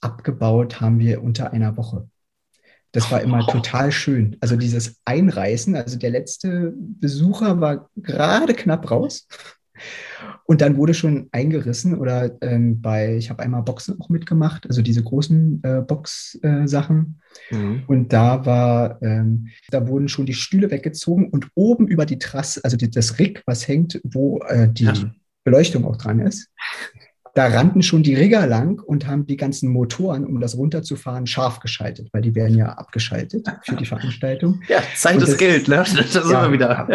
abgebaut 0.00 0.80
haben 0.80 0.98
wir 0.98 1.22
unter 1.22 1.52
einer 1.52 1.76
Woche. 1.76 2.08
Das 2.92 3.12
war 3.12 3.20
immer 3.20 3.46
total 3.46 3.92
schön. 3.92 4.36
Also 4.40 4.56
dieses 4.56 5.00
Einreißen, 5.04 5.76
also 5.76 5.96
der 5.96 6.10
letzte 6.10 6.74
Besucher 6.76 7.60
war 7.60 7.88
gerade 7.96 8.54
knapp 8.54 8.90
raus. 8.90 9.28
Und 10.44 10.60
dann 10.60 10.76
wurde 10.76 10.94
schon 10.94 11.28
eingerissen 11.32 11.98
oder 11.98 12.30
ähm, 12.42 12.80
bei, 12.80 13.16
ich 13.16 13.30
habe 13.30 13.42
einmal 13.42 13.62
Boxen 13.62 14.00
auch 14.00 14.08
mitgemacht, 14.08 14.66
also 14.66 14.82
diese 14.82 15.02
großen 15.02 15.62
äh, 15.62 15.80
Box-Sachen. 15.82 17.20
Äh, 17.50 17.54
mhm. 17.54 17.82
Und 17.86 18.12
da 18.12 18.44
war, 18.46 19.00
ähm, 19.02 19.48
da 19.70 19.86
wurden 19.86 20.08
schon 20.08 20.26
die 20.26 20.34
Stühle 20.34 20.70
weggezogen 20.70 21.28
und 21.28 21.48
oben 21.54 21.86
über 21.88 22.06
die 22.06 22.18
Trasse, 22.18 22.60
also 22.64 22.76
die, 22.76 22.90
das 22.90 23.18
Rig, 23.18 23.42
was 23.46 23.68
hängt, 23.68 24.00
wo 24.04 24.40
äh, 24.48 24.68
die 24.68 24.84
ja. 24.84 24.94
Beleuchtung 25.44 25.84
auch 25.84 25.96
dran 25.96 26.20
ist, 26.20 26.50
da 27.34 27.46
rannten 27.46 27.82
schon 27.82 28.02
die 28.02 28.14
Rigger 28.14 28.46
lang 28.46 28.80
und 28.80 29.06
haben 29.06 29.26
die 29.26 29.36
ganzen 29.36 29.70
Motoren, 29.70 30.24
um 30.24 30.40
das 30.40 30.56
runterzufahren, 30.56 31.26
scharf 31.26 31.60
geschaltet, 31.60 32.08
weil 32.12 32.22
die 32.22 32.34
werden 32.34 32.56
ja 32.56 32.66
abgeschaltet 32.66 33.46
für 33.64 33.76
die 33.76 33.86
Veranstaltung. 33.86 34.62
Ja, 34.68 34.82
Zeit 34.94 35.22
ist 35.22 35.38
Geld, 35.38 35.68
ne? 35.68 35.76
Das 35.90 35.92
ist 35.92 36.14
ja, 36.14 36.44
immer 36.44 36.52
wieder. 36.52 36.88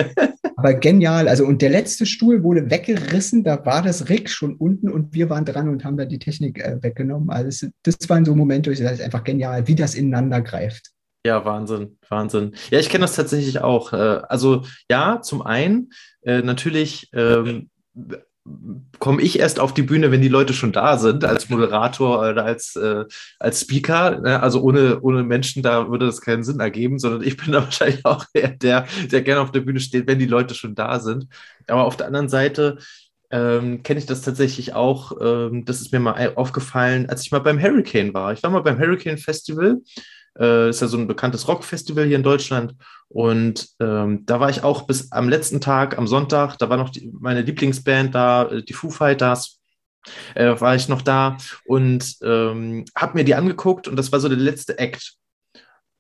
Aber 0.55 0.73
genial. 0.73 1.27
Also, 1.27 1.45
und 1.45 1.61
der 1.61 1.69
letzte 1.69 2.05
Stuhl 2.05 2.43
wurde 2.43 2.69
weggerissen, 2.69 3.43
da 3.43 3.65
war 3.65 3.81
das 3.81 4.09
Rig 4.09 4.29
schon 4.29 4.55
unten 4.55 4.89
und 4.89 5.13
wir 5.13 5.29
waren 5.29 5.45
dran 5.45 5.69
und 5.69 5.83
haben 5.83 5.97
da 5.97 6.05
die 6.05 6.19
Technik 6.19 6.59
äh, 6.59 6.81
weggenommen. 6.81 7.29
Also, 7.29 7.67
das, 7.83 7.97
das 7.97 8.09
waren 8.09 8.25
so 8.25 8.36
Momente, 8.36 8.69
wo 8.69 8.73
ich 8.73 8.79
sage, 8.79 9.03
einfach 9.03 9.23
genial, 9.23 9.67
wie 9.67 9.75
das 9.75 9.95
ineinander 9.95 10.41
greift. 10.41 10.91
Ja, 11.25 11.43
Wahnsinn, 11.43 11.97
Wahnsinn. 12.07 12.53
Ja, 12.69 12.79
ich 12.79 12.89
kenne 12.89 13.01
das 13.01 13.15
tatsächlich 13.15 13.59
auch. 13.59 13.93
Äh, 13.93 14.21
also 14.29 14.63
ja, 14.91 15.21
zum 15.21 15.41
einen 15.41 15.91
äh, 16.21 16.43
natürlich 16.43 17.09
ähm, 17.13 17.69
komme 19.00 19.22
ich 19.22 19.39
erst 19.39 19.60
auf 19.60 19.74
die 19.74 19.82
Bühne, 19.82 20.12
wenn 20.12 20.22
die 20.22 20.28
Leute 20.28 20.54
schon 20.54 20.72
da 20.72 20.98
sind, 20.98 21.26
als 21.26 21.50
Moderator 21.50 22.20
oder 22.20 22.46
als, 22.46 22.76
äh, 22.76 23.06
als 23.39 23.62
Speaker. 23.62 24.20
Ne? 24.20 24.41
Also 24.41 24.62
ohne, 24.62 25.02
ohne 25.02 25.24
Menschen, 25.24 25.64
da 25.64 25.89
würde 25.89 26.06
das 26.06 26.22
keinen 26.22 26.43
Sinn 26.43 26.60
ergeben, 26.60 27.00
sondern 27.00 27.24
ich 27.24 27.38
bin 27.38 27.52
da 27.52 27.64
wahrscheinlich 27.64 28.06
auch 28.06 28.26
eher 28.34 28.50
der, 28.50 28.86
der 29.12 29.22
gerne 29.24 29.41
auf 29.41 29.52
der 29.52 29.62
Bühne 29.62 29.80
steht, 29.80 30.08
wenn 30.08 30.20
die 30.20 30.28
Leute 30.28 30.54
schon 30.54 30.76
da 30.76 31.00
sind. 31.00 31.28
Aber 31.68 31.86
auf 31.86 31.98
der 31.98 32.08
anderen 32.08 32.30
Seite 32.30 32.78
ähm, 33.32 33.82
kenne 33.82 34.00
ich 34.00 34.06
das 34.06 34.22
tatsächlich 34.22 34.74
auch. 34.74 35.14
Ähm, 35.20 35.66
das 35.66 35.82
ist 35.82 35.91
mir 35.91 36.00
mal 36.00 36.34
aufgefallen, 36.36 37.10
als 37.10 37.24
ich 37.24 37.32
mal 37.32 37.39
beim 37.39 37.62
Hurricane 37.62 38.14
war. 38.14 38.32
Ich 38.32 38.43
war 38.43 38.52
mal 38.52 38.62
beim 38.62 38.80
Hurricane 38.80 39.18
Festival 39.18 39.82
äh, 40.39 40.69
ist 40.69 40.81
ja 40.81 40.88
so 40.88 40.97
ein 40.97 41.07
bekanntes 41.07 41.47
Rockfestival 41.47 42.05
hier 42.05 42.17
in 42.17 42.23
Deutschland. 42.23 42.75
Und 43.07 43.69
ähm, 43.79 44.25
da 44.25 44.39
war 44.39 44.49
ich 44.49 44.63
auch 44.63 44.83
bis 44.83 45.11
am 45.11 45.29
letzten 45.29 45.61
Tag, 45.61 45.97
am 45.97 46.07
Sonntag, 46.07 46.57
da 46.57 46.69
war 46.69 46.77
noch 46.77 46.89
die, 46.89 47.11
meine 47.19 47.41
Lieblingsband 47.41 48.13
da, 48.13 48.49
äh, 48.49 48.63
die 48.63 48.73
Foo 48.73 48.89
Fighters. 48.89 49.59
Äh, 50.36 50.61
war 50.61 50.75
ich 50.75 50.88
noch 50.88 51.01
da 51.01 51.38
und 51.65 52.17
ähm, 52.21 52.86
habe 52.95 53.17
mir 53.17 53.23
die 53.23 53.33
angeguckt 53.33 53.88
und 53.88 53.95
das 53.95 54.11
war 54.11 54.19
so 54.19 54.29
der 54.29 54.38
letzte 54.38 54.77
Act. 54.77 55.15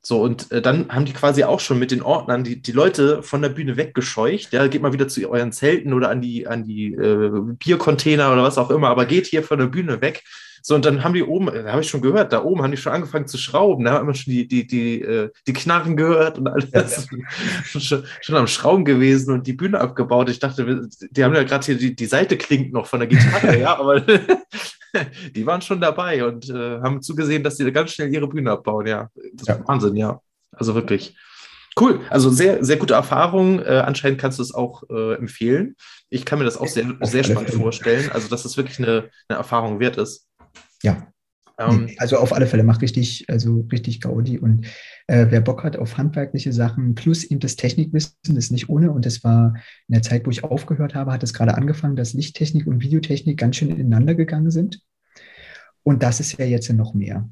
So, 0.05 0.21
und 0.21 0.51
äh, 0.51 0.61
dann 0.61 0.89
haben 0.89 1.05
die 1.05 1.13
quasi 1.13 1.43
auch 1.43 1.59
schon 1.59 1.79
mit 1.79 1.89
den 1.89 2.03
Ordnern 2.03 2.43
die, 2.43 2.61
die 2.61 2.71
Leute 2.71 3.23
von 3.23 3.41
der 3.41 3.49
Bühne 3.49 3.75
weggescheucht. 3.75 4.53
Ja, 4.53 4.67
geht 4.67 4.83
mal 4.83 4.93
wieder 4.93 5.07
zu 5.07 5.27
euren 5.27 5.51
Zelten 5.51 5.93
oder 5.93 6.09
an 6.09 6.21
die, 6.21 6.45
an 6.45 6.63
die 6.63 6.93
äh, 6.93 7.31
Biercontainer 7.57 8.31
oder 8.31 8.43
was 8.43 8.59
auch 8.59 8.69
immer, 8.69 8.89
aber 8.89 9.07
geht 9.07 9.25
hier 9.25 9.41
von 9.41 9.57
der 9.57 9.65
Bühne 9.65 10.01
weg. 10.01 10.23
So, 10.67 10.73
und 10.73 10.83
dann 10.83 11.03
haben 11.03 11.13
die 11.13 11.21
oben, 11.21 11.45
da 11.45 11.71
habe 11.71 11.83
ich 11.83 11.89
schon 11.91 12.01
gehört, 12.01 12.33
da 12.33 12.43
oben 12.43 12.63
haben 12.63 12.71
die 12.71 12.77
schon 12.77 12.91
angefangen 12.91 13.27
zu 13.27 13.37
schrauben. 13.37 13.85
Da 13.85 13.91
haben 13.91 14.07
wir 14.07 14.15
schon 14.15 14.33
die, 14.33 14.47
die, 14.47 14.65
die, 14.65 14.99
äh, 14.99 15.29
die 15.45 15.53
Knarren 15.53 15.95
gehört 15.95 16.39
und 16.39 16.47
alles. 16.47 16.71
Ja. 16.71 16.83
schon, 17.79 18.03
schon, 18.19 18.35
am 18.35 18.47
Schrauben 18.47 18.83
gewesen 18.83 19.31
und 19.31 19.45
die 19.45 19.53
Bühne 19.53 19.79
abgebaut. 19.79 20.27
Ich 20.27 20.39
dachte, 20.39 20.89
die 21.11 21.23
haben 21.23 21.35
ja 21.35 21.43
gerade 21.43 21.63
hier 21.63 21.77
die, 21.77 21.95
die 21.95 22.07
Seite 22.07 22.35
klingt 22.35 22.73
noch 22.73 22.87
von 22.87 22.99
der 22.99 23.07
Gitarre, 23.07 23.59
ja, 23.59 23.77
aber 23.77 24.01
die 25.35 25.45
waren 25.45 25.61
schon 25.61 25.79
dabei 25.79 26.25
und 26.25 26.49
äh, 26.49 26.79
haben 26.79 26.99
zugesehen, 27.03 27.43
dass 27.43 27.57
die 27.57 27.71
ganz 27.71 27.91
schnell 27.91 28.11
ihre 28.11 28.27
Bühne 28.27 28.49
abbauen. 28.49 28.87
Ja, 28.87 29.11
das 29.33 29.47
ja. 29.47 29.53
ist 29.57 29.67
Wahnsinn, 29.67 29.95
ja. 29.95 30.19
Also 30.51 30.73
wirklich. 30.73 31.15
Cool, 31.79 31.99
also 32.09 32.31
sehr, 32.31 32.65
sehr 32.65 32.77
gute 32.77 32.95
Erfahrung. 32.95 33.59
Äh, 33.59 33.83
anscheinend 33.85 34.19
kannst 34.19 34.39
du 34.39 34.41
es 34.41 34.51
auch 34.51 34.81
äh, 34.89 35.13
empfehlen. 35.13 35.75
Ich 36.09 36.25
kann 36.25 36.39
mir 36.39 36.45
das 36.45 36.57
auch 36.57 36.67
sehr, 36.67 36.91
sehr 37.01 37.23
spannend 37.23 37.53
vorstellen. 37.53 38.09
Also, 38.11 38.29
dass 38.29 38.45
es 38.45 38.57
wirklich 38.57 38.79
eine, 38.79 39.11
eine 39.27 39.37
Erfahrung 39.37 39.79
wert 39.79 39.97
ist. 39.97 40.25
Ja. 40.85 41.07
Ähm, 41.57 41.89
also 41.97 42.17
auf 42.17 42.33
alle 42.33 42.47
Fälle 42.47 42.63
macht 42.63 42.81
richtig, 42.81 43.25
also 43.29 43.65
richtig 43.71 44.01
Gaudi. 44.01 44.37
Und 44.37 44.65
äh, 45.07 45.27
wer 45.29 45.41
Bock 45.41 45.63
hat 45.63 45.77
auf 45.77 45.97
handwerkliche 45.97 46.53
Sachen 46.53 46.95
plus 46.95 47.23
eben 47.23 47.39
das 47.39 47.55
Technikwissen, 47.55 48.37
ist 48.37 48.51
nicht 48.51 48.69
ohne. 48.69 48.91
Und 48.91 49.05
das 49.05 49.23
war 49.23 49.55
in 49.87 49.93
der 49.93 50.01
Zeit, 50.01 50.25
wo 50.25 50.31
ich 50.31 50.43
aufgehört 50.43 50.95
habe, 50.95 51.11
hat 51.11 51.23
es 51.23 51.33
gerade 51.33 51.55
angefangen, 51.55 51.95
dass 51.95 52.13
Lichttechnik 52.13 52.67
und 52.67 52.81
Videotechnik 52.81 53.37
ganz 53.37 53.55
schön 53.55 53.69
ineinander 53.69 54.15
gegangen 54.15 54.51
sind. 54.51 54.81
Und 55.83 56.03
das 56.03 56.19
ist 56.19 56.37
ja 56.37 56.45
jetzt 56.45 56.71
noch 56.73 56.93
mehr. 56.93 57.29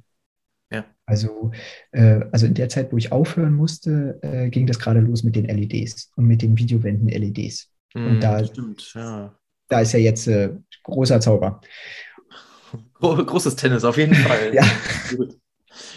Ja. 0.71 0.85
Also, 1.05 1.51
äh, 1.91 2.21
also 2.31 2.45
in 2.45 2.53
der 2.53 2.69
Zeit, 2.69 2.91
wo 2.91 2.97
ich 2.97 3.11
aufhören 3.11 3.53
musste, 3.53 4.19
äh, 4.21 4.49
ging 4.49 4.67
das 4.67 4.79
gerade 4.79 5.01
los 5.01 5.23
mit 5.23 5.35
den 5.35 5.45
LEDs 5.45 6.11
und 6.15 6.25
mit 6.25 6.41
den 6.41 6.57
Videowänden 6.57 7.09
LEDs. 7.09 7.69
Mm, 7.93 8.07
und 8.07 8.19
da, 8.23 8.43
stimmt, 8.43 8.93
ja. 8.95 9.37
da 9.69 9.81
ist 9.81 9.91
ja 9.91 9.99
jetzt 9.99 10.27
äh, 10.27 10.51
großer 10.83 11.19
Zauber. 11.19 11.61
Großes 12.99 13.55
Tennis, 13.55 13.83
auf 13.83 13.97
jeden 13.97 14.15
Fall. 14.15 14.51
ja. 14.53 14.63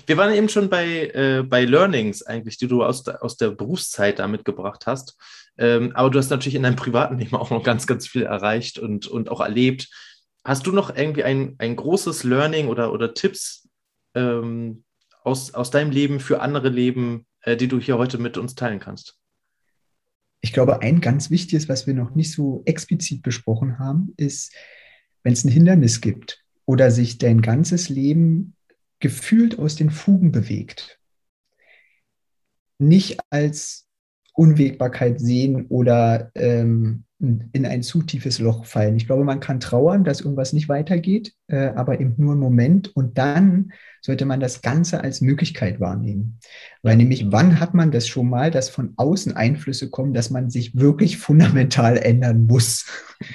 Wir 0.06 0.16
waren 0.16 0.32
eben 0.34 0.48
schon 0.48 0.70
bei, 0.70 1.08
äh, 1.08 1.42
bei 1.42 1.64
Learnings 1.64 2.22
eigentlich, 2.22 2.56
die 2.58 2.66
du 2.66 2.82
aus, 2.82 3.02
der, 3.02 3.22
aus 3.22 3.36
der 3.36 3.50
Berufszeit 3.50 4.18
da 4.18 4.28
mitgebracht 4.28 4.86
hast. 4.86 5.16
Ähm, 5.58 5.92
aber 5.94 6.10
du 6.10 6.18
hast 6.18 6.30
natürlich 6.30 6.54
in 6.54 6.62
deinem 6.62 6.76
privaten 6.76 7.18
Leben 7.18 7.36
auch 7.36 7.50
noch 7.50 7.62
ganz, 7.62 7.86
ganz 7.86 8.06
viel 8.06 8.22
erreicht 8.22 8.78
und, 8.78 9.06
und 9.06 9.30
auch 9.30 9.40
erlebt. 9.40 9.88
Hast 10.44 10.66
du 10.66 10.72
noch 10.72 10.94
irgendwie 10.94 11.24
ein, 11.24 11.56
ein 11.58 11.76
großes 11.76 12.24
Learning 12.24 12.68
oder, 12.68 12.92
oder 12.92 13.14
Tipps 13.14 13.68
ähm, 14.14 14.84
aus, 15.22 15.54
aus 15.54 15.70
deinem 15.70 15.90
Leben 15.90 16.20
für 16.20 16.40
andere 16.40 16.68
Leben, 16.68 17.26
äh, 17.40 17.56
die 17.56 17.68
du 17.68 17.80
hier 17.80 17.98
heute 17.98 18.18
mit 18.18 18.38
uns 18.38 18.54
teilen 18.54 18.80
kannst? 18.80 19.18
Ich 20.40 20.52
glaube, 20.52 20.82
ein 20.82 21.00
ganz 21.00 21.30
wichtiges, 21.30 21.68
was 21.68 21.86
wir 21.86 21.94
noch 21.94 22.14
nicht 22.14 22.32
so 22.32 22.62
explizit 22.66 23.22
besprochen 23.22 23.78
haben, 23.78 24.14
ist, 24.16 24.54
wenn 25.24 25.32
es 25.32 25.44
ein 25.44 25.50
Hindernis 25.50 26.00
gibt, 26.00 26.45
oder 26.66 26.90
sich 26.90 27.18
dein 27.18 27.40
ganzes 27.40 27.88
Leben 27.88 28.54
gefühlt 28.98 29.58
aus 29.58 29.76
den 29.76 29.90
Fugen 29.90 30.32
bewegt. 30.32 30.98
Nicht 32.78 33.18
als 33.30 33.86
Unwägbarkeit 34.34 35.20
sehen 35.20 35.66
oder 35.68 36.30
ähm, 36.34 37.04
in 37.18 37.64
ein 37.64 37.82
zu 37.82 38.02
tiefes 38.02 38.38
Loch 38.40 38.66
fallen. 38.66 38.96
Ich 38.96 39.06
glaube, 39.06 39.24
man 39.24 39.40
kann 39.40 39.58
trauern, 39.58 40.04
dass 40.04 40.20
irgendwas 40.20 40.52
nicht 40.52 40.68
weitergeht, 40.68 41.32
äh, 41.46 41.68
aber 41.68 41.98
eben 41.98 42.14
nur 42.18 42.32
einen 42.32 42.40
Moment 42.40 42.94
und 42.94 43.16
dann 43.16 43.72
sollte 44.02 44.26
man 44.26 44.38
das 44.38 44.60
Ganze 44.60 45.00
als 45.00 45.22
Möglichkeit 45.22 45.80
wahrnehmen. 45.80 46.38
Weil 46.82 46.96
nämlich, 46.96 47.32
wann 47.32 47.58
hat 47.58 47.72
man 47.72 47.90
das 47.90 48.06
schon 48.06 48.28
mal, 48.28 48.50
dass 48.50 48.68
von 48.68 48.92
außen 48.96 49.34
Einflüsse 49.34 49.88
kommen, 49.88 50.12
dass 50.12 50.28
man 50.28 50.50
sich 50.50 50.76
wirklich 50.76 51.16
fundamental 51.16 51.96
ändern 51.96 52.42
muss? 52.42 52.86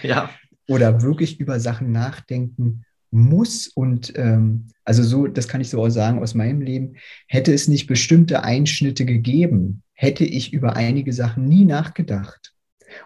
Ja. 0.03 0.29
Oder 0.67 1.01
wirklich 1.01 1.39
über 1.39 1.59
Sachen 1.59 1.91
nachdenken 1.91 2.85
muss 3.11 3.67
und 3.67 4.13
ähm, 4.17 4.67
also 4.83 5.03
so, 5.03 5.27
das 5.27 5.47
kann 5.47 5.61
ich 5.61 5.69
so 5.69 5.83
auch 5.83 5.89
sagen 5.89 6.19
aus 6.19 6.33
meinem 6.33 6.61
Leben, 6.61 6.95
hätte 7.27 7.53
es 7.53 7.67
nicht 7.67 7.87
bestimmte 7.87 8.43
Einschnitte 8.43 9.05
gegeben, 9.05 9.83
hätte 9.93 10.23
ich 10.23 10.53
über 10.53 10.75
einige 10.75 11.13
Sachen 11.13 11.45
nie 11.45 11.65
nachgedacht 11.65 12.53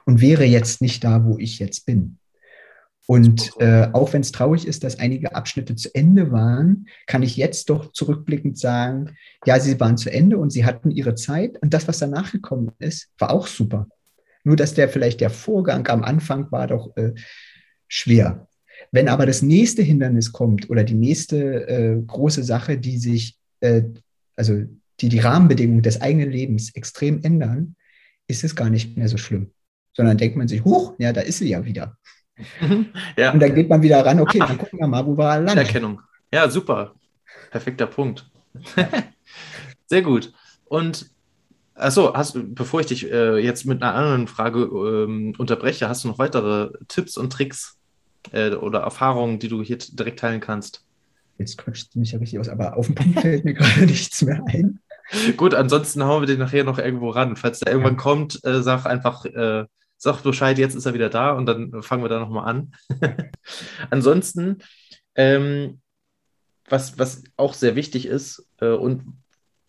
und 0.06 0.22
wäre 0.22 0.45
jetzt 0.45 0.82
nicht 0.82 1.03
da, 1.03 1.26
wo 1.26 1.38
ich 1.38 1.60
jetzt 1.60 1.86
bin. 1.86 2.18
Und 3.08 3.51
äh, 3.60 3.88
auch 3.93 4.14
wenn 4.14 4.22
es 4.22 4.32
traurig 4.32 4.66
ist, 4.66 4.84
dass 4.84 4.97
einige 4.97 5.36
Abschnitte 5.36 5.76
zu 5.76 5.93
Ende 5.93 6.32
waren, 6.32 6.88
kann 7.06 7.22
ich 7.22 7.38
jetzt 7.38 7.70
doch 7.70 7.91
zurückblickend 7.91 8.58
sagen, 8.58 9.16
ja, 9.45 9.60
sie 9.60 9.80
waren 9.80 9.97
zu 9.97 10.12
Ende 10.12 10.38
und 10.38 10.49
sie 10.49 10.66
hatten 10.66 10.89
ihre 10.89 11.14
Zeit 11.14 11.62
und 11.62 11.74
das, 11.74 11.88
was 11.88 11.99
danach 11.99 12.32
gekommen 12.32 12.72
ist, 12.80 13.10
war 13.20 13.32
auch 13.32 13.45
super. 13.45 13.88
Nur 14.43 14.56
dass 14.56 14.74
der 14.74 14.89
vielleicht 14.89 15.22
der 15.22 15.30
Vorgang 15.30 15.88
am 15.88 16.03
Anfang 16.03 16.51
war 16.51 16.68
doch 16.68 16.95
äh, 16.97 17.14
schwer. 17.88 18.47
Wenn 18.92 19.10
aber 19.10 19.26
das 19.26 19.42
nächste 19.42 19.82
Hindernis 19.82 20.32
kommt 20.32 20.70
oder 20.70 20.84
die 20.84 20.94
nächste 20.94 21.68
äh, 21.68 22.02
große 22.06 22.44
Sache, 22.44 22.78
die 22.78 22.98
sich, 22.98 23.38
äh, 23.60 23.84
also 24.36 24.64
die 25.02 25.10
die 25.10 25.20
Rahmenbedingungen 25.20 25.82
des 25.82 26.02
eigenen 26.02 26.32
Lebens 26.32 26.74
extrem 26.76 27.22
ändern, 27.24 27.76
ist 28.28 28.44
es 28.44 28.56
gar 28.56 28.70
nicht 28.70 28.98
mehr 28.98 29.08
so 29.08 29.18
schlimm. 29.18 29.52
Sondern 29.94 30.18
denkt 30.18 30.36
man 30.38 30.48
sich, 30.48 30.64
huch, 30.64 30.94
ja, 30.98 31.14
da 31.14 31.22
ist 31.22 31.40
sie 31.40 31.50
ja 31.50 31.64
wieder. 31.66 31.98
ja. 33.18 33.32
Und 33.32 33.40
dann 33.40 33.56
geht 33.56 33.70
man 33.70 33.82
wieder 33.82 34.06
ran, 34.06 34.20
okay, 34.20 34.40
dann 34.40 34.58
gucken 34.58 34.80
wir 34.80 34.88
mal, 34.88 35.06
wo 35.06 35.18
wir 35.18 35.40
landen. 35.40 35.58
Erkennung. 35.58 36.02
Ja, 36.34 36.50
super. 36.50 36.96
Perfekter 37.52 37.88
Punkt. 37.88 38.30
Sehr 39.88 40.02
gut. 40.02 40.34
Und 40.66 41.10
Achso, 41.78 42.14
hast, 42.14 42.38
bevor 42.56 42.80
ich 42.80 42.86
dich 42.88 43.12
äh, 43.12 43.38
jetzt 43.38 43.66
mit 43.66 43.82
einer 43.82 43.94
anderen 43.94 44.28
Frage 44.28 44.62
ähm, 44.62 45.34
unterbreche, 45.38 45.90
hast 45.90 46.06
du 46.06 46.08
noch 46.08 46.18
weitere 46.18 46.72
Tipps 46.88 47.18
und 47.18 47.34
Tricks, 47.34 47.75
äh, 48.32 48.52
oder 48.52 48.80
Erfahrungen, 48.80 49.40
die 49.40 49.48
du 49.48 49.62
hier 49.62 49.78
direkt 49.78 50.20
teilen 50.20 50.42
kannst? 50.42 50.84
Jetzt 51.38 51.58
quatscht 51.58 51.94
du 51.94 52.00
mich 52.00 52.12
ja 52.12 52.20
richtig 52.20 52.40
aus, 52.40 52.50
aber 52.50 52.78
auf 52.78 52.86
dem 52.86 52.96
Punkt 52.96 53.20
fällt 53.20 53.46
mir 53.46 53.54
gerade 53.54 53.82
nichts 53.86 54.22
mehr 54.22 54.42
ein. 54.48 54.80
Gut, 55.38 55.54
ansonsten 55.54 56.04
hauen 56.04 56.22
wir 56.22 56.28
den 56.28 56.40
nachher 56.40 56.64
noch 56.64 56.80
irgendwo 56.80 57.10
ran. 57.10 57.36
Falls 57.36 57.60
der 57.60 57.72
irgendwann 57.72 57.98
kommt, 57.98 58.44
äh, 58.44 58.62
sag 58.64 58.86
einfach, 58.86 59.26
äh, 59.26 59.66
sag 59.98 60.22
Bescheid, 60.24 60.58
jetzt 60.58 60.76
ist 60.76 60.86
er 60.86 60.94
wieder 60.94 61.10
da 61.10 61.34
und 61.34 61.46
dann 61.46 61.84
fangen 61.84 62.04
wir 62.04 62.10
da 62.10 62.20
nochmal 62.20 62.48
an. 62.48 62.72
ansonsten, 63.90 64.60
ähm, 65.16 65.82
was, 66.68 66.98
was 66.98 67.24
auch 67.38 67.54
sehr 67.54 67.76
wichtig 67.76 68.08
ist 68.08 68.48
äh, 68.60 68.70
und 68.70 69.04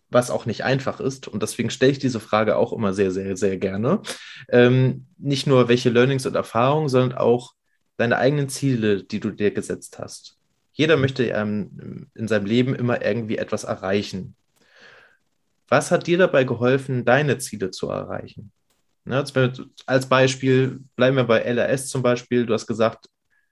was 0.09 0.31
auch 0.31 0.45
nicht 0.45 0.63
einfach 0.63 0.99
ist, 0.99 1.27
und 1.27 1.43
deswegen 1.43 1.69
stelle 1.69 1.91
ich 1.91 1.99
diese 1.99 2.21
Frage 2.21 2.55
auch 2.55 2.71
immer 2.71 2.93
sehr, 2.93 3.11
sehr, 3.11 3.35
sehr 3.35 3.57
gerne. 3.57 4.01
Ähm, 4.49 5.07
nicht 5.17 5.47
nur 5.47 5.67
welche 5.67 5.89
Learnings 5.89 6.25
und 6.25 6.35
Erfahrungen, 6.35 6.87
sondern 6.87 7.17
auch 7.17 7.53
deine 7.97 8.17
eigenen 8.17 8.49
Ziele, 8.49 9.03
die 9.03 9.19
du 9.19 9.31
dir 9.31 9.51
gesetzt 9.51 9.99
hast. 9.99 10.37
Jeder 10.71 10.97
möchte 10.97 11.25
ähm, 11.25 12.09
in 12.13 12.27
seinem 12.27 12.45
Leben 12.45 12.75
immer 12.75 13.03
irgendwie 13.03 13.37
etwas 13.37 13.63
erreichen. 13.63 14.35
Was 15.67 15.91
hat 15.91 16.07
dir 16.07 16.17
dabei 16.17 16.43
geholfen, 16.43 17.03
deine 17.03 17.39
Ziele 17.39 17.71
zu 17.71 17.89
erreichen? 17.89 18.51
Ne, 19.03 19.23
als 19.85 20.09
Beispiel, 20.09 20.79
bleiben 20.95 21.15
wir 21.15 21.23
bei 21.23 21.39
LRS 21.39 21.87
zum 21.87 22.03
Beispiel. 22.03 22.45
Du 22.45 22.53
hast 22.53 22.67
gesagt, 22.67 23.07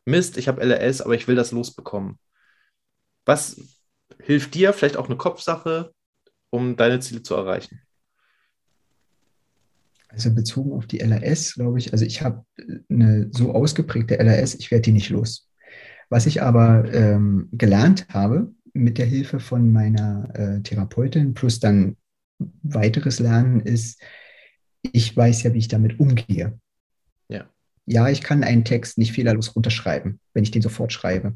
Mist, 0.06 0.38
ich 0.38 0.48
habe 0.48 0.62
LRS, 0.62 1.02
aber 1.02 1.16
ich 1.16 1.28
will 1.28 1.36
das 1.36 1.52
losbekommen. 1.52 2.20
Was 3.26 3.60
hilft 4.22 4.54
dir, 4.54 4.74
vielleicht 4.74 4.98
auch 4.98 5.08
eine 5.08 5.18
Kopfsache, 5.18 5.94
um 6.52 6.76
deine 6.76 7.00
Ziele 7.00 7.24
zu 7.24 7.36
erreichen? 7.36 7.85
Also 10.16 10.34
bezogen 10.34 10.72
auf 10.72 10.88
die 10.88 11.02
LRS, 11.02 11.56
glaube 11.56 11.78
ich, 11.78 11.92
also 11.92 12.06
ich 12.06 12.22
habe 12.22 12.46
eine 12.90 13.28
so 13.32 13.54
ausgeprägte 13.54 14.18
LRS, 14.18 14.56
ich 14.56 14.72
werde 14.72 14.84
die 14.84 14.94
nicht 14.94 15.10
los. 15.10 15.50
Was 16.10 16.26
ich 16.26 16.42
aber 16.42 16.92
ähm, 16.94 17.50
gelernt 17.52 18.08
habe 18.10 18.54
mit 18.74 18.98
der 18.98 19.06
Hilfe 19.06 19.42
von 19.42 19.72
meiner 19.74 20.30
äh, 20.34 20.62
Therapeutin 20.62 21.34
plus 21.34 21.60
dann 21.60 21.98
weiteres 22.64 23.20
Lernen 23.20 23.60
ist, 23.60 24.02
ich 24.82 25.16
weiß 25.16 25.44
ja, 25.44 25.54
wie 25.54 25.60
ich 25.60 25.68
damit 25.68 26.00
umgehe. 26.00 26.58
Ja. 27.28 27.50
ja, 27.86 28.08
ich 28.08 28.22
kann 28.22 28.44
einen 28.44 28.64
Text 28.64 28.98
nicht 28.98 29.12
fehlerlos 29.12 29.54
runterschreiben, 29.54 30.22
wenn 30.34 30.44
ich 30.44 30.52
den 30.52 30.62
sofort 30.62 30.94
schreibe. 30.94 31.36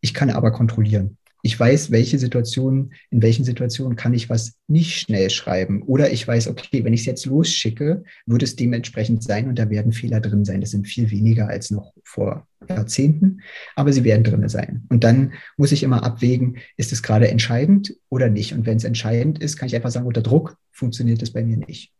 Ich 0.00 0.14
kann 0.14 0.30
aber 0.30 0.52
kontrollieren. 0.52 1.18
Ich 1.42 1.58
weiß, 1.58 1.90
welche 1.90 2.18
Situationen, 2.18 2.92
in 3.10 3.22
welchen 3.22 3.44
Situationen 3.44 3.96
kann 3.96 4.14
ich 4.14 4.28
was 4.28 4.54
nicht 4.68 4.98
schnell 4.98 5.30
schreiben. 5.30 5.82
Oder 5.82 6.12
ich 6.12 6.26
weiß, 6.26 6.48
okay, 6.48 6.84
wenn 6.84 6.92
ich 6.92 7.00
es 7.00 7.06
jetzt 7.06 7.26
losschicke, 7.26 8.04
wird 8.26 8.42
es 8.42 8.56
dementsprechend 8.56 9.22
sein 9.22 9.48
und 9.48 9.58
da 9.58 9.70
werden 9.70 9.92
Fehler 9.92 10.20
drin 10.20 10.44
sein. 10.44 10.60
Das 10.60 10.70
sind 10.70 10.86
viel 10.86 11.10
weniger 11.10 11.48
als 11.48 11.70
noch 11.70 11.92
vor 12.04 12.46
Jahrzehnten, 12.68 13.40
aber 13.74 13.92
sie 13.92 14.04
werden 14.04 14.24
drin 14.24 14.48
sein. 14.48 14.84
Und 14.88 15.04
dann 15.04 15.32
muss 15.56 15.72
ich 15.72 15.82
immer 15.82 16.02
abwägen, 16.02 16.58
ist 16.76 16.92
es 16.92 17.02
gerade 17.02 17.28
entscheidend 17.28 17.96
oder 18.08 18.28
nicht. 18.28 18.52
Und 18.52 18.66
wenn 18.66 18.76
es 18.76 18.84
entscheidend 18.84 19.38
ist, 19.38 19.56
kann 19.56 19.68
ich 19.68 19.76
einfach 19.76 19.90
sagen, 19.90 20.06
unter 20.06 20.22
Druck 20.22 20.56
funktioniert 20.72 21.22
es 21.22 21.32
bei 21.32 21.42
mir 21.42 21.56
nicht. 21.56 21.92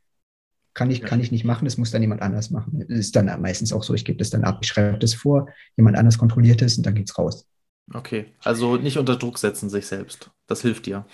Kann 0.73 0.91
ich, 0.91 1.03
kann 1.03 1.21
ich 1.21 1.33
nicht 1.33 1.45
machen, 1.45 1.65
das 1.65 1.79
muss 1.79 1.91
dann 1.91 2.03
jemand 2.03 2.23
anders 2.23 2.51
machen. 2.51 2.85
Das 2.89 2.99
ist 2.99 3.17
dann 3.17 3.27
meistens 3.41 3.73
auch 3.73 3.83
so, 3.83 3.93
ich 3.93 4.05
gebe 4.05 4.19
das 4.19 4.31
dann 4.31 4.45
ab, 4.45 4.61
ich 4.63 4.69
schreibe 4.69 4.99
das 4.99 5.15
vor, 5.15 5.49
jemand 5.77 5.97
anders 5.97 6.17
kontrolliert 6.17 6.63
es 6.63 6.77
und 6.77 6.87
dann 6.87 6.95
geht 6.95 7.09
es 7.09 7.19
raus. 7.19 7.47
Okay, 7.93 8.27
also 8.45 8.77
nicht 8.77 8.99
unter 8.99 9.17
Druck 9.17 9.39
setzen 9.39 9.69
sich 9.69 9.87
selbst. 9.87 10.31
Das 10.47 10.63
hilft 10.63 10.87
dir. 10.87 11.07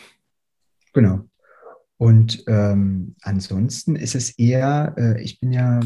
Genau. 0.92 1.24
Und 1.98 2.44
ähm, 2.46 3.14
ansonsten 3.22 3.96
ist 3.96 4.14
es 4.14 4.38
eher, 4.38 4.94
äh, 4.98 5.22
ich 5.22 5.40
bin 5.40 5.52
ja, 5.52 5.80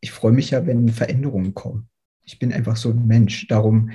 ich 0.00 0.12
freue 0.12 0.32
mich 0.32 0.50
ja, 0.50 0.66
wenn 0.66 0.88
Veränderungen 0.88 1.54
kommen. 1.54 1.88
Ich 2.24 2.38
bin 2.38 2.52
einfach 2.52 2.76
so 2.76 2.90
ein 2.90 3.06
Mensch. 3.06 3.48
Darum 3.48 3.90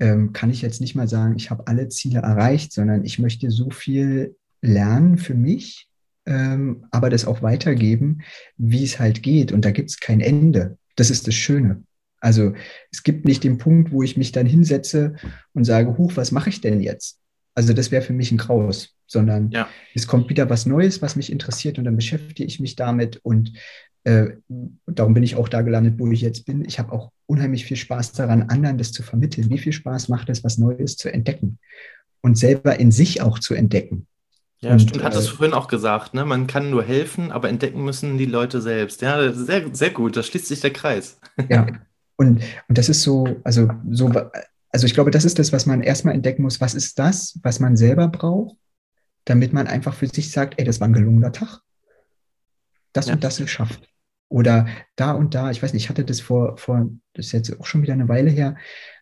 ähm, 0.00 0.32
kann 0.32 0.50
ich 0.50 0.60
jetzt 0.60 0.80
nicht 0.80 0.94
mal 0.94 1.08
sagen, 1.08 1.36
ich 1.36 1.50
habe 1.50 1.66
alle 1.66 1.88
Ziele 1.88 2.20
erreicht, 2.20 2.72
sondern 2.72 3.04
ich 3.04 3.18
möchte 3.18 3.50
so 3.50 3.70
viel 3.70 4.36
lernen 4.60 5.16
für 5.16 5.34
mich, 5.34 5.88
ähm, 6.26 6.86
aber 6.90 7.08
das 7.08 7.24
auch 7.24 7.42
weitergeben, 7.42 8.22
wie 8.56 8.84
es 8.84 8.98
halt 8.98 9.22
geht. 9.22 9.52
Und 9.52 9.64
da 9.64 9.70
gibt 9.70 9.90
es 9.90 10.00
kein 10.00 10.20
Ende. 10.20 10.76
Das 10.96 11.10
ist 11.10 11.26
das 11.26 11.34
Schöne. 11.34 11.84
Also 12.20 12.54
es 12.90 13.02
gibt 13.02 13.24
nicht 13.24 13.44
den 13.44 13.58
Punkt, 13.58 13.92
wo 13.92 14.02
ich 14.02 14.16
mich 14.16 14.32
dann 14.32 14.46
hinsetze 14.46 15.16
und 15.52 15.64
sage, 15.64 15.96
huch, 15.98 16.12
was 16.16 16.32
mache 16.32 16.50
ich 16.50 16.60
denn 16.60 16.80
jetzt? 16.80 17.20
Also 17.54 17.72
das 17.72 17.90
wäre 17.90 18.02
für 18.02 18.12
mich 18.12 18.32
ein 18.32 18.38
Graus, 18.38 18.94
sondern 19.06 19.50
ja. 19.50 19.68
es 19.94 20.06
kommt 20.06 20.28
wieder 20.28 20.50
was 20.50 20.66
Neues, 20.66 21.00
was 21.02 21.16
mich 21.16 21.32
interessiert 21.32 21.78
und 21.78 21.84
dann 21.84 21.96
beschäftige 21.96 22.44
ich 22.44 22.60
mich 22.60 22.76
damit 22.76 23.18
und 23.22 23.52
äh, 24.04 24.36
darum 24.86 25.14
bin 25.14 25.22
ich 25.22 25.36
auch 25.36 25.48
da 25.48 25.62
gelandet, 25.62 25.94
wo 25.98 26.10
ich 26.10 26.20
jetzt 26.20 26.46
bin. 26.46 26.64
Ich 26.64 26.78
habe 26.78 26.92
auch 26.92 27.10
unheimlich 27.26 27.64
viel 27.64 27.76
Spaß 27.76 28.12
daran, 28.12 28.42
anderen 28.42 28.78
das 28.78 28.92
zu 28.92 29.02
vermitteln. 29.02 29.50
Wie 29.50 29.58
viel 29.58 29.72
Spaß 29.72 30.08
macht 30.08 30.28
es, 30.28 30.44
was 30.44 30.58
Neues 30.58 30.96
zu 30.96 31.12
entdecken 31.12 31.58
und 32.20 32.38
selber 32.38 32.78
in 32.78 32.92
sich 32.92 33.20
auch 33.22 33.38
zu 33.38 33.54
entdecken. 33.54 34.06
Ja, 34.60 34.72
und, 34.72 34.80
stimmt, 34.80 35.02
hat 35.02 35.14
es 35.14 35.26
äh, 35.26 35.30
vorhin 35.30 35.54
auch 35.54 35.68
gesagt, 35.68 36.14
ne? 36.14 36.24
Man 36.24 36.46
kann 36.46 36.70
nur 36.70 36.82
helfen, 36.82 37.30
aber 37.30 37.48
entdecken 37.48 37.84
müssen 37.84 38.16
die 38.16 38.26
Leute 38.26 38.60
selbst. 38.60 39.02
Ja, 39.02 39.32
sehr, 39.32 39.74
sehr 39.74 39.90
gut, 39.90 40.16
da 40.16 40.22
schließt 40.22 40.46
sich 40.46 40.60
der 40.60 40.72
Kreis. 40.72 41.18
Ja, 41.48 41.66
Und, 42.16 42.42
und 42.68 42.78
das 42.78 42.88
ist 42.88 43.02
so, 43.02 43.36
also 43.44 43.70
so, 43.90 44.12
also 44.70 44.86
ich 44.86 44.94
glaube, 44.94 45.10
das 45.10 45.24
ist 45.24 45.38
das, 45.38 45.52
was 45.52 45.66
man 45.66 45.82
erstmal 45.82 46.14
entdecken 46.14 46.42
muss. 46.42 46.60
Was 46.60 46.74
ist 46.74 46.98
das, 46.98 47.38
was 47.42 47.60
man 47.60 47.76
selber 47.76 48.08
braucht, 48.08 48.56
damit 49.24 49.52
man 49.52 49.66
einfach 49.66 49.94
für 49.94 50.06
sich 50.06 50.30
sagt, 50.30 50.54
ey, 50.58 50.64
das 50.64 50.80
war 50.80 50.88
ein 50.88 50.94
gelungener 50.94 51.32
Tag. 51.32 51.60
Das 52.92 53.06
ja. 53.06 53.14
und 53.14 53.24
das 53.24 53.36
geschafft. 53.36 53.88
Oder 54.28 54.66
da 54.96 55.12
und 55.12 55.34
da, 55.34 55.50
ich 55.50 55.62
weiß 55.62 55.72
nicht, 55.72 55.84
ich 55.84 55.88
hatte 55.88 56.04
das 56.04 56.20
vor, 56.20 56.56
vor, 56.56 56.90
das 57.12 57.26
ist 57.26 57.32
jetzt 57.32 57.60
auch 57.60 57.66
schon 57.66 57.82
wieder 57.82 57.92
eine 57.92 58.08
Weile 58.08 58.30
her, 58.30 58.56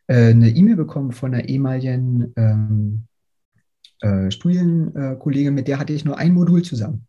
äh, 0.07 0.31
eine 0.31 0.51
E-Mail 0.51 0.77
bekommen 0.77 1.13
von 1.13 1.33
einer 1.33 1.49
ehemaligen 1.49 2.33
ähm, 2.37 3.07
äh, 4.01 4.31
Studienkollegin, 4.31 5.55
mit 5.55 5.69
der 5.69 5.79
hatte 5.79 5.93
ich 5.93 6.05
nur 6.05 6.19
ein 6.19 6.35
Modul 6.35 6.63
zusammen. 6.63 7.07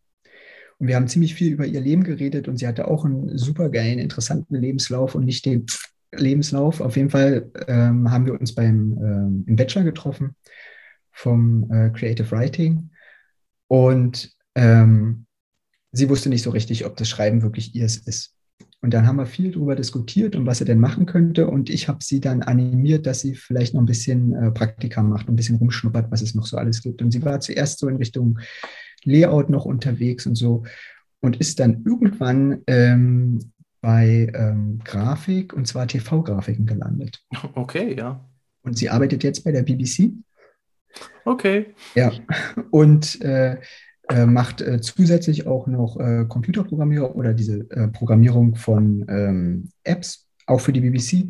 Und 0.78 0.88
wir 0.88 0.96
haben 0.96 1.08
ziemlich 1.08 1.36
viel 1.36 1.54
über 1.54 1.66
ihr 1.66 1.82
Leben 1.82 2.04
geredet 2.04 2.48
und 2.48 2.58
sie 2.58 2.68
hatte 2.68 2.88
auch 2.88 3.06
einen 3.06 3.38
super 3.38 3.70
geilen, 3.70 4.00
interessanten 4.00 4.56
Lebenslauf 4.56 5.16
und 5.16 5.26
nicht 5.26 5.46
den 5.46 5.66
Lebenslauf. 6.18 6.82
Auf 6.82 6.96
jeden 6.96 7.10
Fall 7.10 7.52
ähm, 7.68 8.12
haben 8.12 8.26
wir 8.26 8.40
uns 8.40 8.54
beim 8.56 8.98
ähm, 9.02 9.44
im 9.48 9.56
Bachelor 9.56 9.84
getroffen 9.84 10.36
vom 11.12 11.70
äh, 11.72 11.90
Creative 11.92 12.30
Writing 12.32 12.90
und 13.68 14.32
ähm, 14.56 15.26
sie 15.92 16.10
wusste 16.10 16.30
nicht 16.30 16.44
so 16.44 16.50
richtig, 16.50 16.86
ob 16.86 16.98
das 16.98 17.10
Schreiben 17.10 17.42
wirklich 17.42 17.76
ihrs 17.76 17.98
ist. 17.98 18.36
Und 18.82 18.94
dann 18.94 19.08
haben 19.08 19.16
wir 19.16 19.26
viel 19.26 19.52
darüber 19.52 19.76
diskutiert 19.76 20.36
und 20.36 20.46
was 20.46 20.60
sie 20.60 20.66
denn 20.66 20.80
machen 20.80 21.08
könnte. 21.08 21.48
Und 21.48 21.72
ich 21.72 21.88
habe 21.88 22.04
sie 22.04 22.20
dann 22.20 22.44
animiert, 22.44 23.08
dass 23.08 23.22
sie 23.22 23.34
vielleicht 23.34 23.74
noch 23.74 23.82
ein 23.82 23.88
bisschen 23.88 24.36
äh, 24.36 24.52
Praktika 24.52 25.02
macht, 25.02 25.28
ein 25.28 25.36
bisschen 25.36 25.56
rumschnuppert, 25.56 26.12
was 26.12 26.22
es 26.22 26.36
noch 26.36 26.46
so 26.46 26.58
alles 26.58 26.84
gibt. 26.84 27.02
Und 27.02 27.12
sie 27.12 27.24
war 27.24 27.40
zuerst 27.40 27.80
so 27.80 27.88
in 27.88 27.96
Richtung 27.96 28.38
Layout 29.04 29.50
noch 29.50 29.66
unterwegs 29.66 30.28
und 30.28 30.36
so 30.36 30.64
und 31.20 31.38
ist 31.38 31.60
dann 31.60 31.84
irgendwann 31.86 32.62
ähm, 32.68 33.40
bei 33.86 34.32
ähm, 34.34 34.80
Grafik 34.84 35.54
und 35.54 35.68
zwar 35.68 35.88
TV-Grafiken 35.88 36.66
gelandet. 36.66 37.24
Okay, 37.54 37.96
ja. 37.96 38.28
Und 38.64 38.80
sie 38.80 38.90
arbeitet 38.90 39.24
jetzt 39.24 39.44
bei 39.44 39.52
der 39.52 39.62
BBC. 39.62 40.12
Okay. 41.24 41.76
Ja, 41.94 42.12
und 42.72 43.22
äh, 43.22 43.58
äh, 44.10 44.26
macht 44.26 44.62
äh, 44.62 44.82
zusätzlich 44.82 45.46
auch 45.46 45.68
noch 45.68 46.00
äh, 46.00 46.26
Computerprogrammierung 46.28 47.12
oder 47.12 47.36
diese 47.36 47.70
äh, 47.70 47.88
Programmierung 47.90 48.56
von 48.56 49.06
ähm, 49.08 49.70
Apps, 49.84 50.30
auch 50.48 50.62
für 50.62 50.74
die 50.74 50.82
BBC. 50.82 51.30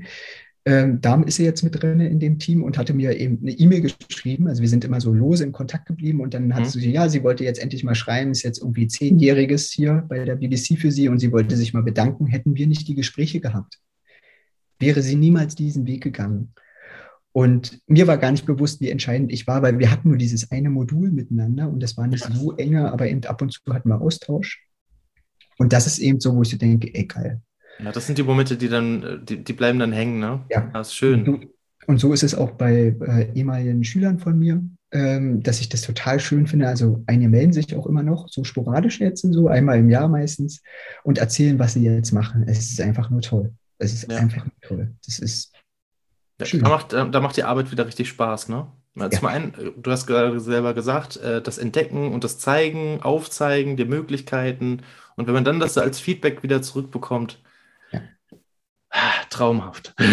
Ähm, 0.68 0.99
da 0.99 1.22
ist 1.22 1.36
sie 1.36 1.43
jetzt 1.43 1.63
mit 1.63 1.80
drin 1.80 1.99
in 1.99 2.20
dem 2.20 2.39
Team 2.39 2.63
und 2.63 2.80
hatte 2.80 2.95
mir 2.95 3.16
eben 3.20 3.38
eine 3.39 3.51
E-Mail 3.51 3.82
geschrieben. 3.82 4.47
Also 4.47 4.63
wir 4.63 4.70
sind 4.70 4.84
immer 4.84 4.99
so 4.99 5.13
lose 5.13 5.43
in 5.43 5.51
Kontakt 5.51 5.86
geblieben 5.86 6.22
und 6.22 6.34
dann 6.34 6.55
hat 6.55 6.63
mhm. 6.63 6.70
sie, 6.70 6.91
ja, 6.91 7.07
sie 7.07 7.24
wollte 7.24 7.43
jetzt 7.43 7.61
endlich 7.61 7.84
mal 7.84 7.93
schreiben, 7.93 8.32
ist 8.32 8.41
jetzt 8.41 8.59
irgendwie 8.59 8.88
zehnjähriges 8.88 9.72
hier 9.72 10.03
bei 10.09 10.26
der 10.26 10.36
BBC 10.36 10.80
für 10.80 10.91
sie 10.91 11.07
und 11.07 11.20
sie 11.20 11.32
wollte 11.32 11.55
sich 11.55 11.74
mal 11.74 11.84
bedanken, 11.84 12.26
hätten 12.26 12.55
wir 12.55 12.66
nicht 12.66 12.88
die 12.88 12.95
Gespräche 12.95 13.39
gehabt. 13.39 13.80
Wäre 14.80 15.03
sie 15.03 15.16
niemals 15.16 15.53
diesen 15.53 15.86
Weg 15.86 16.01
gegangen. 16.01 16.53
Und 17.32 17.80
mir 17.86 18.07
war 18.07 18.18
gar 18.18 18.32
nicht 18.32 18.47
bewusst, 18.47 18.82
wie 18.82 18.89
entscheidend 18.89 19.32
ich 19.32 19.45
war, 19.45 19.61
weil 19.61 19.78
wir 19.78 19.91
hatten 19.91 20.07
nur 20.07 20.18
dieses 20.18 20.51
eine 20.51 20.72
Modul 20.72 21.11
miteinander 21.11 21.70
und 21.70 21.84
das 21.84 21.95
war 21.95 22.07
nicht 22.07 22.24
so 22.34 22.53
enge, 22.53 22.91
aber 22.91 23.07
eben 23.07 23.24
ab 23.26 23.41
und 23.41 23.51
zu 23.51 23.61
hatten 23.72 23.89
wir 23.89 24.01
Austausch. 24.01 24.66
Und 25.57 25.74
das 25.74 25.86
ist 25.86 25.99
eben 25.99 26.20
so, 26.20 26.36
wo 26.36 26.41
ich 26.41 26.49
so 26.49 26.57
denke, 26.57 26.93
ey, 26.93 27.05
geil, 27.05 27.41
ja, 27.84 27.91
das 27.91 28.05
sind 28.05 28.17
die 28.17 28.23
Momente, 28.23 28.57
die 28.57 28.69
dann, 28.69 29.21
die, 29.26 29.43
die 29.43 29.53
bleiben 29.53 29.80
dann 29.80 29.91
hängen, 29.91 30.19
ne? 30.19 30.45
Ja. 30.49 30.69
Das 30.73 30.89
ist 30.89 30.95
schön. 30.95 31.49
Und 31.88 31.99
so 31.99 32.13
ist 32.13 32.23
es 32.23 32.34
auch 32.34 32.51
bei 32.51 32.95
äh, 32.99 33.32
ehemaligen 33.34 33.84
Schülern 33.84 34.19
von 34.19 34.39
mir, 34.39 34.63
ähm, 34.91 35.43
dass 35.43 35.59
ich 35.59 35.69
das 35.69 35.82
total 35.82 36.19
schön 36.19 36.47
finde. 36.47 36.67
Also 36.67 37.03
einige 37.05 37.30
melden 37.30 37.53
sich 37.53 37.76
auch 37.76 37.86
immer 37.86 38.01
noch, 38.01 38.28
so 38.30 38.43
sporadisch 38.43 38.99
jetzt, 38.99 39.21
so 39.21 39.47
einmal 39.47 39.80
im 39.80 39.89
Jahr 39.89 40.07
meistens, 40.07 40.61
und 41.03 41.17
erzählen, 41.17 41.59
was 41.59 41.73
sie 41.73 41.84
jetzt 41.84 42.11
machen. 42.11 42.45
Es 42.47 42.59
ist 42.59 42.82
einfach 42.82 43.09
nur 43.09 43.21
toll. 43.21 43.53
Es 43.78 43.93
ist 43.93 44.11
ja. 44.11 44.17
einfach 44.17 44.45
nur 44.45 44.61
toll. 44.61 44.95
Das 45.05 45.19
ist 45.19 45.53
ja, 46.39 46.59
da, 46.59 46.69
macht, 46.69 46.93
äh, 46.93 47.09
da 47.09 47.19
macht 47.21 47.38
die 47.38 47.43
Arbeit 47.43 47.71
wieder 47.71 47.86
richtig 47.86 48.09
Spaß, 48.09 48.49
ne? 48.49 48.67
Ja. 48.95 49.09
Zum 49.09 49.28
einen, 49.28 49.53
äh, 49.53 49.71
du 49.78 49.91
hast 49.91 50.07
gerade 50.07 50.39
selber 50.39 50.73
gesagt, 50.73 51.17
äh, 51.17 51.41
das 51.41 51.57
Entdecken 51.57 52.13
und 52.13 52.23
das 52.23 52.39
Zeigen, 52.39 53.01
Aufzeigen 53.01 53.78
der 53.78 53.86
Möglichkeiten. 53.86 54.82
Und 55.15 55.28
wenn 55.28 55.34
man 55.34 55.45
dann 55.45 55.59
das 55.59 55.78
als 55.78 55.99
Feedback 55.99 56.43
wieder 56.43 56.61
zurückbekommt, 56.61 57.41
Traumhaft. 59.30 59.93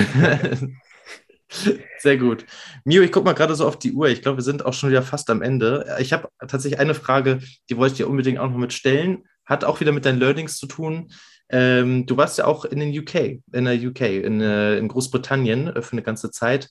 Sehr 1.98 2.16
gut. 2.16 2.46
Mio, 2.84 3.02
ich 3.02 3.12
gucke 3.12 3.26
mal 3.26 3.34
gerade 3.34 3.54
so 3.54 3.66
auf 3.66 3.78
die 3.78 3.92
Uhr. 3.92 4.08
Ich 4.08 4.22
glaube, 4.22 4.38
wir 4.38 4.44
sind 4.44 4.64
auch 4.64 4.72
schon 4.72 4.90
wieder 4.90 5.02
fast 5.02 5.28
am 5.30 5.42
Ende. 5.42 5.96
Ich 6.00 6.12
habe 6.12 6.28
tatsächlich 6.40 6.80
eine 6.80 6.94
Frage, 6.94 7.40
die 7.68 7.76
wollte 7.76 7.92
ich 7.92 7.96
dir 7.98 8.08
unbedingt 8.08 8.38
auch 8.38 8.48
noch 8.48 8.56
mit 8.56 8.72
stellen. 8.72 9.24
Hat 9.44 9.64
auch 9.64 9.80
wieder 9.80 9.92
mit 9.92 10.04
deinen 10.04 10.18
Learnings 10.18 10.56
zu 10.56 10.66
tun. 10.66 11.12
Ähm, 11.50 12.06
du 12.06 12.16
warst 12.16 12.38
ja 12.38 12.46
auch 12.46 12.64
in 12.64 12.80
den 12.80 12.98
UK, 12.98 13.42
in 13.52 13.64
der 13.66 13.74
UK, 13.74 14.00
in, 14.00 14.40
äh, 14.40 14.78
in 14.78 14.88
Großbritannien 14.88 15.68
äh, 15.68 15.82
für 15.82 15.92
eine 15.92 16.02
ganze 16.02 16.30
Zeit. 16.30 16.70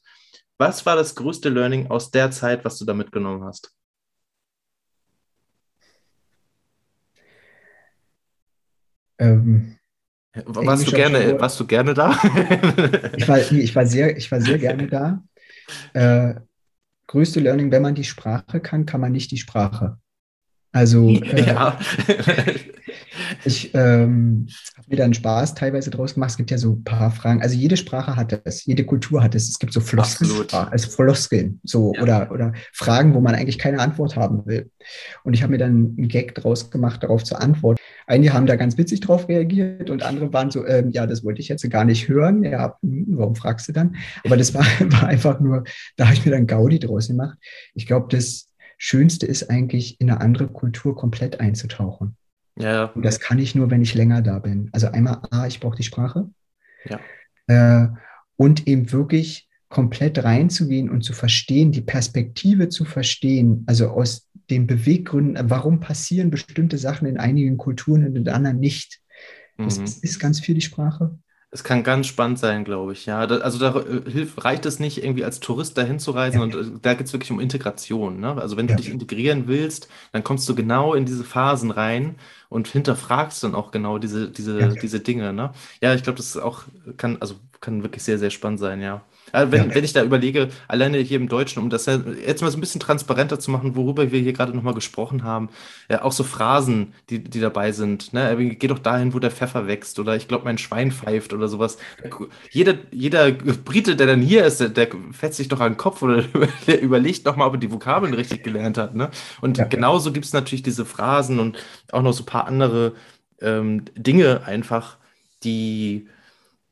Was 0.58 0.86
war 0.86 0.96
das 0.96 1.16
größte 1.16 1.50
Learning 1.50 1.88
aus 1.88 2.12
der 2.12 2.32
Zeit, 2.32 2.66
was 2.66 2.78
du 2.78 2.86
da 2.86 2.94
mitgenommen 2.94 3.44
hast? 3.44 3.72
Ähm, 9.20 9.78
warst 10.46 10.88
du, 10.88 10.92
gerne, 10.92 11.40
warst 11.40 11.60
du 11.60 11.68
gerne 11.68 11.94
da? 11.94 12.12
ich, 13.18 13.28
war, 13.28 13.40
ich, 13.40 13.76
war 13.76 13.86
sehr, 13.86 14.18
ich 14.18 14.32
war 14.32 14.42
sehr 14.42 14.58
gerne 14.58 14.88
da. 14.88 15.24
Äh, 15.94 16.36
größte 17.08 17.40
Learning, 17.40 17.72
wenn 17.72 17.82
man 17.82 17.96
die 17.96 18.04
Sprache 18.04 18.60
kann, 18.60 18.86
kann 18.86 19.02
man 19.02 19.12
nicht 19.12 19.32
die 19.32 19.38
Sprache. 19.38 19.98
Also 20.72 21.10
äh, 21.10 21.48
ja. 21.48 21.78
ich 23.46 23.74
ähm, 23.74 24.48
habe 24.78 24.88
mir 24.88 24.98
dann 24.98 25.14
Spaß 25.14 25.56
teilweise 25.56 25.90
draus 25.90 26.14
gemacht. 26.14 26.32
Es 26.32 26.38
gibt 26.38 26.52
ja 26.52 26.58
so 26.58 26.74
ein 26.74 26.84
paar 26.84 27.12
Fragen. 27.12 27.42
Also 27.42 27.56
jede 27.56 27.78
Sprache 27.78 28.16
hat 28.16 28.40
es, 28.46 28.66
jede 28.66 28.86
Kultur 28.86 29.24
hat 29.24 29.36
es. 29.36 29.50
Es 29.50 29.60
gibt 29.60 29.74
so 29.74 29.80
Floskeln, 29.80 30.32
also 30.52 30.90
Floskeln, 30.90 31.60
so 31.64 31.94
ja. 31.96 32.02
oder, 32.02 32.32
oder 32.32 32.54
Fragen, 32.74 33.14
wo 33.14 33.22
man 33.22 33.36
eigentlich 33.36 33.58
keine 33.58 33.80
Antwort 33.80 34.16
haben 34.16 34.46
will. 34.46 34.70
Und 35.24 35.34
ich 35.34 35.44
habe 35.44 35.52
mir 35.52 35.58
dann 35.58 35.96
einen 35.98 36.08
Gag 36.08 36.36
draus 36.36 36.72
gemacht, 36.72 37.04
darauf 37.04 37.24
zu 37.24 37.36
antworten. 37.36 37.82
Einige 38.08 38.34
haben 38.34 38.46
da 38.46 38.56
ganz 38.56 38.78
witzig 38.78 39.00
drauf 39.00 39.30
reagiert 39.30 39.90
und 39.90 40.04
andere 40.04 40.34
waren 40.34 40.52
so, 40.52 40.66
ähm, 40.66 40.90
ja, 40.90 41.08
das 41.08 41.24
wollte 41.24 41.42
ich 41.42 41.48
jetzt 41.48 41.70
gar 41.70 41.86
nicht 41.86 42.10
hören. 42.10 42.44
Ja, 42.44 42.78
hm, 42.82 43.06
warum 43.10 43.36
fragst 43.36 43.68
du 43.68 43.74
dann? 43.74 43.96
Aber 44.26 44.38
das 44.38 44.54
war, 44.54 44.66
war 44.92 45.08
einfach 45.08 45.40
nur, 45.40 45.64
da 45.96 46.06
habe 46.06 46.16
ich 46.16 46.26
mir 46.26 46.32
dann 46.32 46.48
Gaudi 46.48 46.80
draus 46.80 47.08
gemacht. 47.08 47.38
Ich 47.74 47.88
glaube, 47.88 48.08
das 48.10 48.50
Schönste 48.78 49.28
ist 49.28 49.50
eigentlich, 49.50 50.02
in 50.02 50.10
eine 50.10 50.22
andere 50.22 50.48
Kultur 50.48 50.96
komplett 50.96 51.40
einzutauchen. 51.40 52.18
Ja. 52.56 52.86
Und 52.86 53.04
das 53.04 53.20
kann 53.20 53.40
ich 53.40 53.56
nur, 53.56 53.72
wenn 53.72 53.82
ich 53.82 53.94
länger 53.94 54.22
da 54.22 54.40
bin. 54.40 54.70
Also 54.72 54.88
einmal, 54.88 55.22
A, 55.32 55.48
ich 55.48 55.60
brauche 55.60 55.78
die 55.78 55.84
Sprache. 55.84 56.30
Ja. 56.86 57.00
äh, 57.48 57.88
und 58.38 58.68
eben 58.68 58.92
wirklich 58.92 59.48
komplett 59.70 60.24
reinzugehen 60.24 60.90
und 60.90 61.04
zu 61.04 61.14
verstehen, 61.14 61.72
die 61.72 61.82
Perspektive 61.82 62.70
zu 62.70 62.86
verstehen, 62.86 63.64
also 63.68 63.90
aus 63.90 64.28
den 64.50 64.68
Beweggründen, 64.68 65.50
warum 65.50 65.80
passieren 65.80 66.32
bestimmte 66.32 66.78
Sachen 66.78 67.08
in 67.08 67.18
einigen 67.18 67.58
Kulturen 67.58 68.06
und 68.06 68.16
in 68.16 68.28
anderen 68.28 68.60
nicht. 68.60 69.00
Das 69.58 69.78
mhm. 69.78 69.86
ist, 69.86 70.04
ist 70.04 70.20
ganz 70.20 70.40
viel 70.40 70.56
die 70.56 70.62
Sprache. 70.62 71.18
Es 71.54 71.66
kann 71.66 71.84
ganz 71.84 72.08
spannend 72.08 72.40
sein, 72.40 72.64
glaube 72.64 72.94
ich. 72.94 73.06
Ja, 73.06 73.28
da, 73.28 73.40
also 73.40 73.60
da 73.60 73.78
äh, 73.82 74.10
hilft, 74.10 74.44
reicht 74.46 74.66
es 74.66 74.80
nicht, 74.80 75.04
irgendwie 75.04 75.26
als 75.26 75.42
Tourist 75.42 75.78
dahin 75.78 76.00
zu 76.00 76.12
reisen 76.12 76.38
ja. 76.38 76.44
und 76.44 76.56
äh, 76.56 76.80
da 76.82 76.94
geht 76.94 77.08
es 77.08 77.14
wirklich 77.14 77.30
um 77.30 77.42
Integration. 77.42 78.22
Ne? 78.22 78.42
Also 78.42 78.56
wenn 78.56 78.68
ja. 78.68 78.76
du 78.76 78.82
dich 78.82 78.90
integrieren 78.90 79.48
willst, 79.48 79.90
dann 80.14 80.24
kommst 80.24 80.48
du 80.48 80.56
genau 80.56 80.94
in 80.94 81.06
diese 81.06 81.26
Phasen 81.26 81.72
rein 81.72 82.16
und 82.48 82.70
hinterfragst 82.70 83.44
dann 83.44 83.54
auch 83.54 83.72
genau 83.72 83.98
diese, 83.98 84.30
diese, 84.30 84.60
ja. 84.60 84.68
diese 84.70 85.02
Dinge. 85.02 85.34
Ne? 85.34 85.52
Ja, 85.82 85.94
ich 85.94 86.04
glaube, 86.04 86.18
das 86.18 86.38
auch 86.38 86.64
kann, 86.96 87.18
also 87.20 87.36
kann 87.60 87.84
wirklich 87.84 88.04
sehr, 88.04 88.18
sehr 88.18 88.30
spannend 88.30 88.60
sein, 88.60 88.82
ja. 88.82 89.02
Also 89.32 89.52
wenn, 89.52 89.70
ja. 89.70 89.76
wenn 89.76 89.84
ich 89.84 89.94
da 89.94 90.04
überlege, 90.04 90.50
alleine 90.68 90.98
hier 91.00 91.18
im 91.18 91.28
Deutschen, 91.28 91.62
um 91.62 91.70
das 91.70 91.86
jetzt 91.86 92.42
mal 92.42 92.52
so 92.52 92.58
ein 92.58 92.62
bisschen 92.62 92.82
transparenter 92.82 93.40
zu 93.40 93.52
machen, 93.52 93.76
worüber 93.76 94.12
wir 94.12 94.20
hier 94.20 94.34
gerade 94.34 94.56
nochmal 94.56 94.74
gesprochen 94.74 95.24
haben, 95.24 95.50
ja, 95.90 96.04
auch 96.04 96.12
so 96.12 96.24
Phrasen, 96.24 96.94
die, 97.10 97.24
die 97.24 97.40
dabei 97.40 97.72
sind. 97.72 98.14
Ne? 98.14 98.56
Geh 98.56 98.68
doch 98.68 98.80
dahin, 98.80 99.14
wo 99.14 99.20
der 99.20 99.32
Pfeffer 99.32 99.68
wächst 99.68 100.00
oder 100.00 100.16
ich 100.16 100.28
glaube, 100.28 100.46
mein 100.46 100.58
Schwein 100.58 100.92
pfeift 100.92 101.34
oder 101.34 101.48
sowas. 101.48 101.78
Jeder, 102.50 102.76
jeder 102.92 103.32
Brite, 103.32 103.96
der 103.96 104.08
dann 104.08 104.22
hier 104.22 104.46
ist, 104.46 104.60
der, 104.60 104.70
der 104.70 104.90
fetzt 105.12 105.38
sich 105.38 105.48
doch 105.48 105.60
an 105.60 105.74
den 105.74 105.78
Kopf 105.78 106.02
oder 106.02 106.24
der 106.68 106.82
überlegt 106.82 107.26
nochmal, 107.26 107.48
ob 107.48 107.56
er 107.56 107.60
die 107.60 107.72
Vokabeln 107.72 108.14
richtig 108.14 108.44
gelernt 108.44 108.78
hat. 108.78 108.96
Ne? 108.96 109.10
Und 109.42 109.58
ja. 109.58 109.66
genauso 109.66 110.12
gibt 110.12 110.26
es 110.26 110.34
natürlich 110.34 110.64
diese 110.64 110.86
Phrasen 110.86 111.40
und 111.40 111.58
auch 111.92 112.02
noch 112.02 112.14
so 112.14 112.24
ein 112.24 112.28
paar 112.28 112.48
andere 112.48 112.94
ähm, 113.42 113.86
Dinge 113.96 114.44
einfach, 114.46 114.98
die 115.44 116.08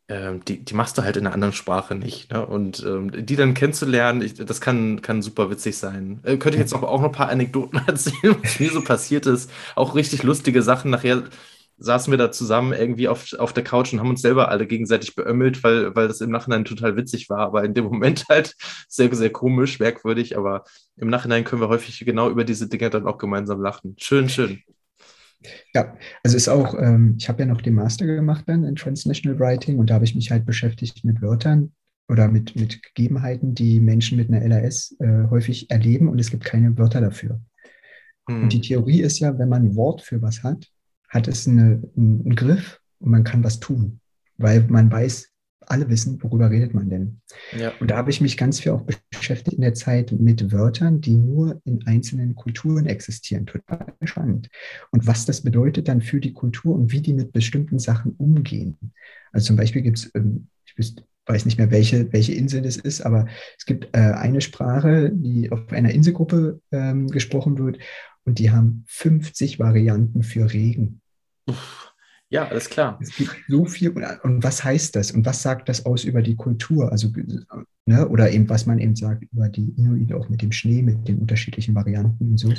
ähm, 0.10 0.44
die, 0.44 0.66
die 0.66 0.74
machst 0.74 0.98
du 0.98 1.04
halt 1.04 1.18
in 1.18 1.26
einer 1.26 1.36
anderen 1.36 1.54
Sprache 1.54 1.94
nicht. 1.94 2.32
Ne? 2.32 2.46
Und 2.46 2.84
ähm, 2.86 3.26
die 3.26 3.36
dann 3.36 3.54
kennenzulernen, 3.54 4.22
ich, 4.24 4.34
das 4.34 4.60
kann, 4.60 5.02
kann 5.02 5.22
super 5.22 5.52
witzig 5.52 5.78
sein. 5.78 6.20
Äh, 6.24 6.38
könnte 6.38 6.58
ich 6.58 6.62
jetzt 6.62 6.74
auch, 6.74 6.82
auch 6.82 7.00
noch 7.00 7.10
ein 7.10 7.14
paar 7.14 7.30
Anekdoten 7.30 7.80
erzählen, 7.88 8.36
was 8.42 8.60
mir 8.60 8.72
so 8.72 8.84
passiert 8.84 9.28
ist. 9.28 9.52
Auch 9.76 9.96
richtig 9.96 10.24
lustige 10.24 10.64
Sachen. 10.64 10.90
Nachher 10.90 11.24
saßen 11.78 12.12
wir 12.12 12.18
da 12.18 12.32
zusammen 12.32 12.74
irgendwie 12.74 13.08
auf, 13.08 13.34
auf 13.38 13.54
der 13.54 13.64
Couch 13.64 13.94
und 13.94 14.00
haben 14.00 14.10
uns 14.10 14.22
selber 14.22 14.50
alle 14.50 14.68
gegenseitig 14.68 15.16
beömmelt, 15.16 15.64
weil, 15.64 15.96
weil 15.96 16.08
das 16.08 16.22
im 16.22 16.32
Nachhinein 16.32 16.66
total 16.66 16.98
witzig 16.98 17.30
war, 17.30 17.40
aber 17.40 17.64
in 17.64 17.74
dem 17.74 17.86
Moment 17.86 18.26
halt 18.30 18.56
sehr, 18.90 19.14
sehr 19.16 19.30
komisch, 19.30 19.80
merkwürdig, 19.80 20.38
aber 20.38 20.64
im 20.98 21.10
Nachhinein 21.10 21.46
können 21.46 21.62
wir 21.62 21.70
häufig 21.70 22.00
genau 22.00 22.30
über 22.30 22.44
diese 22.44 22.68
Dinge 22.68 22.90
dann 22.90 23.08
auch 23.08 23.18
gemeinsam 23.18 23.62
lachen. 23.62 23.96
Schön, 23.98 24.28
schön. 24.28 24.62
Ja, 25.74 25.96
also 26.24 26.36
ist 26.36 26.50
auch, 26.50 26.74
ähm, 26.78 27.16
ich 27.18 27.30
habe 27.30 27.42
ja 27.42 27.46
noch 27.46 27.62
den 27.62 27.76
Master 27.76 28.06
gemacht 28.06 28.44
dann 28.48 28.64
in 28.64 28.76
Transnational 28.76 29.40
Writing 29.40 29.78
und 29.80 29.90
da 29.90 29.96
habe 29.96 30.06
ich 30.06 30.16
mich 30.16 30.32
halt 30.32 30.46
beschäftigt 30.46 31.06
mit 31.06 31.22
Wörtern 31.22 31.72
oder 32.10 32.28
mit, 32.28 32.56
mit 32.56 32.84
Gegebenheiten, 32.84 33.54
die 33.54 33.80
Menschen 33.80 34.18
mit 34.18 34.30
einer 34.30 34.46
LAS 34.46 34.96
äh, 35.00 35.28
häufig 35.30 35.70
erleben 35.70 36.10
und 36.10 36.20
es 36.20 36.32
gibt 36.32 36.44
keine 36.44 36.78
Wörter 36.78 37.02
dafür. 37.02 37.40
Hm. 38.28 38.44
Und 38.44 38.54
die 38.54 38.62
Theorie 38.62 39.02
ist 39.02 39.20
ja, 39.20 39.38
wenn 39.38 39.50
man 39.50 39.68
ein 39.68 39.76
Wort 39.76 40.02
für 40.02 40.22
was 40.22 40.44
hat, 40.44 40.68
hat 41.08 41.28
es 41.28 41.48
eine, 41.48 41.82
einen 41.96 42.36
Griff 42.36 42.80
und 43.00 43.12
man 43.12 43.24
kann 43.24 43.44
was 43.44 43.60
tun, 43.60 44.02
weil 44.38 44.66
man 44.68 44.92
weiß, 44.92 45.30
alle 45.70 45.90
wissen, 45.90 46.22
worüber 46.22 46.50
redet 46.50 46.74
man 46.74 46.90
denn. 46.90 47.22
Ja. 47.58 47.72
Und 47.80 47.92
da 47.92 47.98
habe 47.98 48.10
ich 48.10 48.22
mich 48.22 48.38
ganz 48.38 48.60
viel 48.60 48.72
auch 48.72 48.86
beschäftigt 49.12 49.56
in 49.56 49.62
der 49.62 49.76
Zeit 49.76 50.12
mit 50.12 50.52
Wörtern, 50.52 51.00
die 51.00 51.16
nur 51.16 51.62
in 51.64 51.86
einzelnen 51.86 52.36
Kulturen 52.36 52.88
existieren. 52.88 53.46
Total 53.46 53.94
spannend. 54.04 54.50
Und 54.92 55.08
was 55.08 55.26
das 55.26 55.42
bedeutet 55.42 55.88
dann 55.88 56.02
für 56.02 56.20
die 56.20 56.34
Kultur 56.34 56.76
und 56.76 56.92
wie 56.92 57.02
die 57.02 57.14
mit 57.14 57.32
bestimmten 57.32 57.80
Sachen 57.80 58.14
umgehen. 58.18 58.78
Also 59.32 59.48
zum 59.48 59.56
Beispiel 59.56 59.84
gibt 59.84 60.00
es, 60.00 60.12
ähm, 60.16 60.48
ich 60.76 60.96
weiß 61.26 61.46
nicht 61.46 61.58
mehr, 61.58 61.70
welche, 61.70 62.12
welche 62.12 62.34
Insel 62.34 62.64
das 62.64 62.78
ist, 62.78 63.02
aber 63.02 63.28
es 63.58 63.66
gibt 63.66 63.96
äh, 63.96 64.00
eine 64.00 64.42
Sprache, 64.42 65.12
die 65.14 65.52
auf 65.52 65.72
einer 65.72 65.92
Inselgruppe 65.92 66.60
ähm, 66.72 67.08
gesprochen 67.08 67.60
wird 67.60 67.78
und 68.26 68.40
die 68.40 68.50
haben 68.50 68.84
50 68.88 69.60
Varianten 69.60 70.24
für 70.24 70.52
Regen. 70.52 71.02
Uff. 71.48 71.89
Ja, 72.32 72.48
alles 72.48 72.70
klar. 72.70 73.00
Es 73.02 73.16
gibt 73.16 73.36
so 73.48 73.66
viel. 73.66 73.90
Und 73.90 74.44
was 74.44 74.64
heißt 74.64 74.96
das? 74.96 75.12
Und 75.12 75.26
was 75.26 75.42
sagt 75.42 75.68
das 75.68 75.86
aus 75.86 76.04
über 76.04 76.22
die 76.22 76.36
Kultur? 76.36 76.92
Also, 76.92 77.12
ne, 77.86 78.08
oder 78.08 78.32
eben, 78.32 78.48
was 78.50 78.68
man 78.68 78.78
eben 78.78 78.96
sagt 78.96 79.24
über 79.32 79.50
die 79.50 79.74
Inuit, 79.78 80.14
auch 80.14 80.30
mit 80.30 80.44
dem 80.44 80.52
Schnee, 80.52 80.84
mit 80.84 81.08
den 81.08 81.18
unterschiedlichen 81.20 81.74
Varianten 81.74 82.32
und 82.32 82.38
so. 82.38 82.54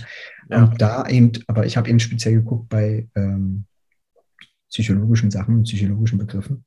Ja. 0.48 0.64
Und 0.64 0.80
da 0.80 1.06
eben, 1.08 1.32
aber 1.46 1.66
ich 1.66 1.76
habe 1.76 1.88
eben 1.88 2.00
speziell 2.00 2.34
geguckt 2.34 2.68
bei 2.68 3.08
ähm, 3.14 3.64
psychologischen 4.70 5.30
Sachen, 5.30 5.62
psychologischen 5.62 6.18
Begriffen. 6.18 6.64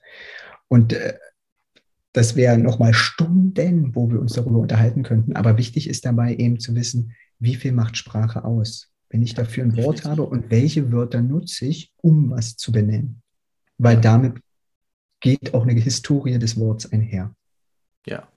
Und 0.69 0.93
äh, 0.93 1.15
das 2.13 2.35
wäre 2.37 2.57
nochmal 2.57 2.93
Stunden, 2.93 3.93
wo 3.95 4.09
wir 4.09 4.19
uns 4.19 4.33
darüber 4.33 4.59
unterhalten 4.59 5.03
könnten. 5.03 5.35
Aber 5.35 5.57
wichtig 5.57 5.89
ist 5.89 6.05
dabei 6.05 6.35
eben 6.35 6.59
zu 6.59 6.73
wissen, 6.75 7.13
wie 7.39 7.55
viel 7.55 7.73
macht 7.73 7.97
Sprache 7.97 8.45
aus? 8.45 8.92
Wenn 9.13 9.21
ich 9.21 9.35
dafür 9.35 9.63
ein 9.63 9.77
Wort 9.77 10.05
habe 10.05 10.23
und 10.23 10.49
welche 10.49 10.91
Wörter 10.91 11.21
nutze 11.21 11.67
ich, 11.67 11.93
um 11.97 12.31
was 12.31 12.57
zu 12.57 12.71
benennen. 12.71 13.21
Weil 13.77 14.01
damit 14.01 14.37
geht 15.19 15.53
auch 15.53 15.67
eine 15.67 15.79
Historie 15.79 16.39
des 16.39 16.59
Wortes 16.59 16.91
einher. 16.91 17.33
Ja, 18.07 18.27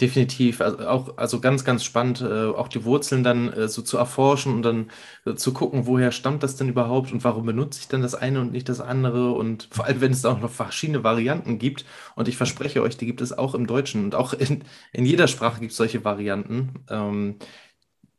definitiv. 0.00 0.60
Also 0.60 0.88
auch, 0.88 1.18
also 1.18 1.40
ganz, 1.40 1.64
ganz 1.64 1.84
spannend, 1.84 2.20
äh, 2.20 2.46
auch 2.46 2.66
die 2.66 2.84
Wurzeln 2.84 3.22
dann 3.22 3.52
äh, 3.52 3.68
so 3.68 3.80
zu 3.80 3.96
erforschen 3.96 4.52
und 4.54 4.62
dann 4.62 4.90
äh, 5.24 5.34
zu 5.34 5.52
gucken, 5.52 5.86
woher 5.86 6.10
stammt 6.10 6.42
das 6.42 6.56
denn 6.56 6.68
überhaupt 6.68 7.12
und 7.12 7.22
warum 7.22 7.46
benutze 7.46 7.78
ich 7.80 7.86
denn 7.86 8.02
das 8.02 8.16
eine 8.16 8.40
und 8.40 8.50
nicht 8.50 8.68
das 8.68 8.80
andere 8.80 9.32
und 9.32 9.68
vor 9.70 9.84
allem, 9.84 10.00
wenn 10.00 10.12
es 10.12 10.24
auch 10.24 10.40
noch 10.40 10.50
verschiedene 10.50 11.04
Varianten 11.04 11.60
gibt 11.60 11.84
und 12.16 12.26
ich 12.26 12.36
verspreche 12.36 12.82
euch, 12.82 12.96
die 12.96 13.06
gibt 13.06 13.20
es 13.20 13.32
auch 13.38 13.54
im 13.54 13.68
Deutschen 13.68 14.04
und 14.04 14.16
auch 14.16 14.32
in, 14.32 14.64
in 14.92 15.06
jeder 15.06 15.28
Sprache 15.28 15.60
gibt 15.60 15.70
es 15.70 15.78
solche 15.78 16.04
Varianten. 16.04 16.84
Ähm, 16.90 17.36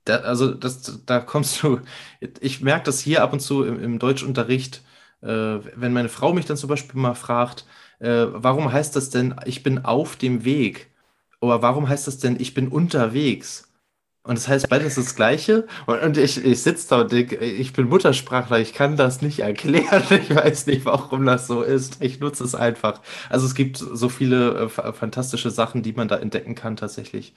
da, 0.06 0.18
also 0.18 0.54
das, 0.54 1.06
da 1.06 1.20
kommst 1.20 1.62
du, 1.64 1.80
ich 2.42 2.62
merke 2.62 2.86
das 2.86 3.00
hier 3.00 3.24
ab 3.24 3.34
und 3.34 3.40
zu 3.40 3.64
im, 3.64 3.82
im 3.82 4.00
Deutschunterricht, 4.00 4.82
äh, 5.22 5.28
wenn 5.28 5.94
meine 5.94 6.10
Frau 6.10 6.34
mich 6.34 6.46
dann 6.46 6.58
zum 6.58 6.70
Beispiel 6.70 7.00
mal 7.00 7.16
fragt, 7.16 7.66
äh, 8.00 8.26
warum 8.30 8.72
heißt 8.72 8.96
das 8.96 9.10
denn, 9.10 9.36
ich 9.46 9.64
bin 9.64 9.86
auf 9.86 10.16
dem 10.16 10.44
Weg? 10.46 10.90
Oder 11.42 11.62
warum 11.62 11.88
heißt 11.90 12.08
das 12.08 12.20
denn, 12.20 12.40
ich 12.40 12.54
bin 12.54 12.68
unterwegs? 12.70 13.70
Und 14.26 14.38
das 14.38 14.48
heißt 14.48 14.70
beides 14.70 14.96
das 14.96 15.16
Gleiche. 15.16 15.68
Und, 15.86 16.00
und 16.02 16.18
ich, 16.18 16.44
ich 16.46 16.62
sitze 16.64 16.88
da 16.90 17.02
und 17.02 17.12
denke, 17.12 17.36
ich 17.38 17.74
bin 17.74 17.90
Muttersprachler, 17.90 18.60
ich 18.60 18.74
kann 18.74 18.96
das 18.96 19.22
nicht 19.22 19.40
erklären. 19.40 20.04
Ich 20.12 20.34
weiß 20.34 20.68
nicht, 20.68 20.86
warum 20.86 21.26
das 21.26 21.48
so 21.48 21.62
ist. 21.62 22.02
Ich 22.02 22.20
nutze 22.22 22.44
es 22.46 22.56
einfach. 22.56 23.02
Also 23.30 23.46
es 23.46 23.54
gibt 23.56 23.78
so 23.78 24.08
viele 24.10 24.66
äh, 24.66 24.70
fantastische 24.94 25.52
Sachen, 25.52 25.84
die 25.84 25.92
man 25.94 26.08
da 26.08 26.18
entdecken 26.18 26.56
kann 26.56 26.78
tatsächlich. 26.78 27.34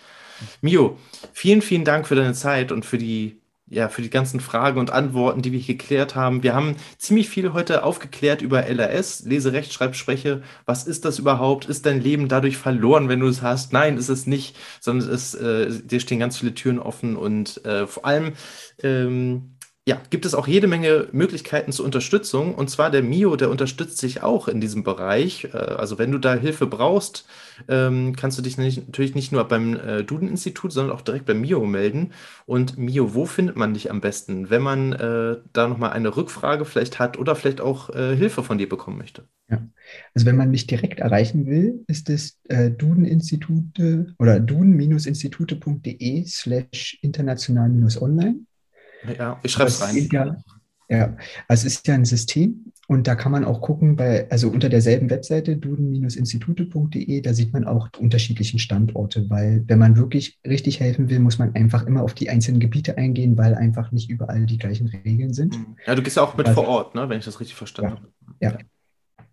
Mio, 0.61 0.99
vielen, 1.33 1.63
vielen 1.63 1.85
Dank 1.85 2.07
für 2.07 2.15
deine 2.15 2.35
Zeit 2.35 2.73
und 2.73 2.85
für 2.85 2.99
die 2.99 3.41
ja, 3.69 3.89
für 3.89 4.03
die 4.03 4.11
ganzen 4.11 4.39
Fragen 4.39 4.79
und 4.79 4.93
Antworten, 4.93 5.43
die 5.43 5.51
wir 5.51 5.59
hier 5.59 5.75
geklärt 5.75 6.15
haben. 6.15 6.45
Wir 6.45 6.55
haben 6.55 6.77
ziemlich 6.99 7.29
viel 7.29 7.53
heute 7.53 7.83
aufgeklärt 7.83 8.41
über 8.41 8.65
LRS, 8.69 9.25
Lese, 9.25 9.53
Rechtschreib, 9.53 9.97
Spreche. 9.97 10.43
Was 10.67 10.87
ist 10.87 11.05
das 11.05 11.19
überhaupt? 11.19 11.65
Ist 11.65 11.85
dein 11.85 12.01
Leben 12.01 12.29
dadurch 12.29 12.59
verloren, 12.59 13.09
wenn 13.09 13.21
du 13.21 13.27
es 13.27 13.43
hast? 13.43 13.73
Nein, 13.73 13.97
ist 13.99 14.09
es 14.09 14.27
nicht, 14.27 14.57
sondern 14.81 15.09
es, 15.11 15.35
äh, 15.35 15.69
dir 15.83 15.99
stehen 15.99 16.21
ganz 16.21 16.39
viele 16.39 16.55
Türen 16.55 16.79
offen 16.79 17.17
und 17.17 17.65
äh, 17.65 17.89
vor 17.89 18.05
allem 18.05 18.35
ähm, 18.85 19.56
ja, 19.89 20.03
gibt 20.11 20.27
es 20.27 20.35
auch 20.35 20.49
jede 20.49 20.67
Menge 20.67 21.07
Möglichkeiten 21.13 21.71
zur 21.71 21.85
Unterstützung. 21.85 22.57
Und 22.57 22.69
zwar 22.71 22.91
der 22.91 23.05
Mio, 23.05 23.37
der 23.37 23.51
unterstützt 23.51 23.99
sich 23.99 24.21
auch 24.21 24.49
in 24.49 24.61
diesem 24.61 24.83
Bereich. 24.83 25.45
Äh, 25.53 25.59
also 25.59 25.97
wenn 25.97 26.11
du 26.11 26.19
da 26.19 26.35
Hilfe 26.35 26.67
brauchst, 26.67 27.25
ähm, 27.69 28.17
kannst 28.17 28.37
du 28.37 28.43
dich 28.43 28.59
natürlich 28.59 29.15
nicht 29.15 29.31
nur 29.31 29.45
beim 29.45 29.77
äh, 29.77 30.03
Duden-Institut, 30.03 30.73
sondern 30.73 30.93
auch 30.95 31.03
direkt 31.03 31.27
beim 31.27 31.41
Mio 31.41 31.65
melden. 31.65 32.13
Und 32.47 32.77
Mio, 32.77 33.15
wo 33.15 33.27
findet 33.27 33.55
man 33.57 33.75
dich 33.75 33.89
am 33.89 34.01
besten, 34.01 34.51
wenn 34.51 34.63
man 34.63 34.93
äh, 34.93 35.37
da 35.53 35.69
nochmal 35.69 35.93
eine 35.93 36.17
Rückfrage 36.17 36.65
vielleicht 36.65 36.99
hat 36.99 37.17
oder 37.17 37.37
vielleicht 37.37 37.61
auch 37.61 37.95
Hilfe 37.95 38.43
von 38.43 38.59
dir 38.59 38.69
bekommen 38.69 38.99
möchte? 38.99 39.29
Ja, 39.49 39.65
also 40.15 40.27
wenn 40.27 40.37
man 40.37 40.51
mich 40.51 40.67
direkt 40.67 40.99
erreichen 40.99 41.47
will, 41.47 41.85
ist 41.87 42.11
es 42.11 42.41
äh, 42.49 42.71
Duden-Institute 42.71 44.15
oder 44.19 44.41
duden-institute.de 44.41 46.25
slash 46.27 46.99
international-online. 47.03 48.46
Ja, 49.19 49.39
ich 49.43 49.53
schreibe 49.53 49.69
es 49.69 49.81
rein. 49.83 50.09
Ja, 50.11 50.37
ja, 50.89 51.17
also 51.49 51.67
es 51.67 51.75
ist 51.77 51.89
ja 51.89 51.95
ein 51.95 52.05
System 52.05 52.73
und 52.87 53.09
da 53.09 53.17
kann 53.17 53.33
man 53.33 53.45
auch 53.45 53.61
gucken, 53.61 53.97
bei, 53.97 54.31
also 54.31 54.49
unter 54.49 54.69
derselben 54.69 55.11
Webseite 55.11 55.57
duden-institute.de, 55.57 57.21
da 57.21 57.35
sieht 57.35 57.53
man 57.53 57.65
auch 57.65 57.89
die 57.89 57.99
unterschiedlichen 57.99 58.61
Standorte, 58.61 59.29
weil 59.29 59.65
wenn 59.67 59.81
man 59.81 59.97
wirklich 59.97 60.39
richtig 60.47 60.79
helfen 60.79 61.11
will, 61.11 61.19
muss 61.19 61.39
man 61.39 61.55
einfach 61.57 61.85
immer 61.87 62.03
auf 62.03 62.15
die 62.15 62.31
einzelnen 62.31 62.61
Gebiete 62.61 62.97
eingehen, 62.97 63.37
weil 63.37 63.57
einfach 63.57 63.91
nicht 63.91 64.09
überall 64.09 64.47
die 64.47 64.59
gleichen 64.59 64.87
Regeln 64.87 65.35
sind. 65.35 65.59
Mhm. 65.59 65.77
Ja, 65.85 65.97
du 65.97 66.03
gehst 66.03 66.17
ja 66.17 66.23
auch 66.23 66.37
mit 66.37 66.47
also, 66.47 66.63
vor 66.63 66.71
Ort, 66.71 66.95
ne, 66.95 67.09
wenn 67.09 67.19
ich 67.19 67.25
das 67.25 67.41
richtig 67.41 67.57
verstanden 67.57 68.07
ja, 68.41 68.51
habe. 68.51 68.59
Ja. 68.59 68.67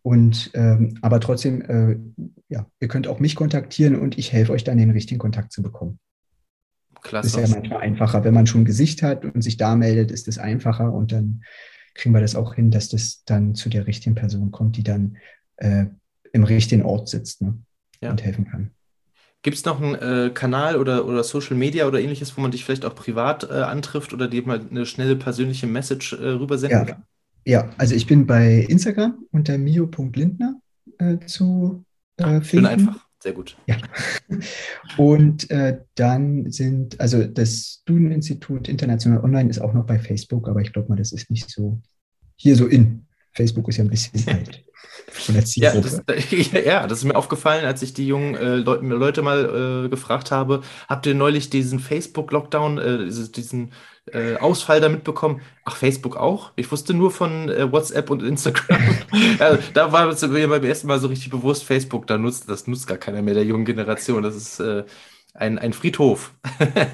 Und 0.01 0.51
ähm, 0.55 0.97
aber 1.01 1.19
trotzdem, 1.19 1.61
äh, 1.61 1.97
ja, 2.49 2.65
ihr 2.79 2.87
könnt 2.87 3.07
auch 3.07 3.19
mich 3.19 3.35
kontaktieren 3.35 3.95
und 3.95 4.17
ich 4.17 4.33
helfe 4.33 4.51
euch 4.51 4.63
dann 4.63 4.77
den 4.77 4.89
richtigen 4.89 5.19
Kontakt 5.19 5.53
zu 5.53 5.61
bekommen. 5.61 5.99
Klasse. 7.03 7.41
Ist 7.41 7.49
ja 7.49 7.55
manchmal 7.55 7.81
einfacher. 7.81 8.23
Wenn 8.23 8.33
man 8.33 8.47
schon 8.47 8.61
ein 8.61 8.65
Gesicht 8.65 9.03
hat 9.03 9.25
und 9.25 9.41
sich 9.41 9.57
da 9.57 9.75
meldet, 9.75 10.11
ist 10.11 10.27
es 10.27 10.37
einfacher 10.37 10.91
und 10.91 11.11
dann 11.11 11.43
kriegen 11.93 12.13
wir 12.13 12.21
das 12.21 12.35
auch 12.35 12.55
hin, 12.55 12.71
dass 12.71 12.89
das 12.89 13.23
dann 13.25 13.55
zu 13.55 13.69
der 13.69 13.85
richtigen 13.87 14.15
Person 14.15 14.51
kommt, 14.51 14.77
die 14.77 14.83
dann 14.83 15.17
äh, 15.57 15.85
im 16.31 16.43
richtigen 16.43 16.83
Ort 16.83 17.07
sitzt 17.07 17.41
ne? 17.41 17.57
ja. 18.01 18.09
und 18.09 18.23
helfen 18.23 18.45
kann. 18.45 18.71
Gibt 19.43 19.57
es 19.57 19.65
noch 19.65 19.81
einen 19.81 19.95
äh, 19.95 20.31
Kanal 20.33 20.77
oder, 20.77 21.05
oder 21.05 21.23
Social 21.23 21.57
Media 21.57 21.85
oder 21.85 21.99
ähnliches, 21.99 22.35
wo 22.37 22.41
man 22.41 22.51
dich 22.51 22.63
vielleicht 22.63 22.85
auch 22.85 22.95
privat 22.95 23.43
äh, 23.43 23.55
antrifft 23.55 24.13
oder 24.13 24.27
dir 24.27 24.41
mal 24.47 24.61
eine 24.69 24.85
schnelle 24.85 25.17
persönliche 25.17 25.67
Message 25.67 26.13
äh, 26.13 26.29
rübersenden 26.29 26.79
ja. 26.79 26.85
kann? 26.85 27.03
Ja, 27.45 27.69
also 27.77 27.93
ich 27.93 28.07
bin 28.07 28.25
bei 28.25 28.65
Instagram 28.69 29.25
unter 29.31 29.57
mio.lindner 29.57 30.61
äh, 30.97 31.17
zu 31.25 31.83
äh, 32.15 32.23
finden. 32.23 32.45
Schön 32.45 32.65
einfach. 32.65 33.07
Sehr 33.23 33.31
gut. 33.31 33.55
Ja. 33.67 33.77
Und 34.97 35.49
äh, 35.49 35.79
dann 35.95 36.51
sind, 36.51 36.99
also 36.99 37.23
das 37.23 37.79
Studieninstitut 37.81 38.67
International 38.67 39.23
Online 39.23 39.49
ist 39.49 39.59
auch 39.59 39.71
noch 39.71 39.85
bei 39.85 39.97
Facebook, 39.97 40.49
aber 40.49 40.59
ich 40.59 40.73
glaube 40.73 40.89
mal, 40.89 40.97
das 40.97 41.13
ist 41.13 41.31
nicht 41.31 41.49
so 41.49 41.79
hier 42.35 42.57
so 42.57 42.67
in. 42.67 43.05
Facebook 43.33 43.67
ist 43.69 43.77
ja 43.77 43.83
ein 43.83 43.89
bisschen 43.89 44.27
alt. 44.27 44.63
Von 45.13 45.35
der 45.35 45.43
ja, 45.45 45.79
das, 45.79 46.01
ja, 46.65 46.87
das 46.87 46.99
ist 46.99 47.03
mir 47.03 47.15
aufgefallen, 47.15 47.65
als 47.65 47.81
ich 47.81 47.93
die 47.93 48.07
jungen 48.07 48.35
äh, 48.35 48.55
Leute, 48.55 48.85
Leute 48.85 49.21
mal 49.21 49.85
äh, 49.85 49.89
gefragt 49.89 50.31
habe, 50.31 50.61
habt 50.89 51.05
ihr 51.05 51.13
neulich 51.13 51.49
diesen 51.49 51.79
Facebook-Lockdown, 51.79 52.77
äh, 52.79 53.05
diesen 53.31 53.73
äh, 54.11 54.37
Ausfall 54.37 54.81
damit 54.81 55.03
bekommen? 55.03 55.41
Ach, 55.65 55.75
Facebook 55.75 56.17
auch? 56.17 56.51
Ich 56.55 56.71
wusste 56.71 56.93
nur 56.93 57.11
von 57.11 57.49
äh, 57.49 57.71
WhatsApp 57.71 58.09
und 58.09 58.23
Instagram. 58.23 58.81
also, 59.39 59.63
da 59.73 59.91
war 59.91 60.07
mir 60.07 60.47
beim 60.47 60.63
ersten 60.63 60.87
Mal 60.87 60.99
so 60.99 61.07
richtig 61.07 61.29
bewusst, 61.29 61.63
Facebook, 61.63 62.07
da 62.07 62.17
nutzt, 62.17 62.49
das 62.49 62.67
nutzt 62.67 62.87
gar 62.87 62.97
keiner 62.97 63.21
mehr 63.21 63.35
der 63.35 63.45
jungen 63.45 63.65
Generation. 63.65 64.23
Das 64.23 64.35
ist 64.35 64.59
äh, 64.59 64.83
ein, 65.33 65.59
ein 65.59 65.73
Friedhof. 65.73 66.33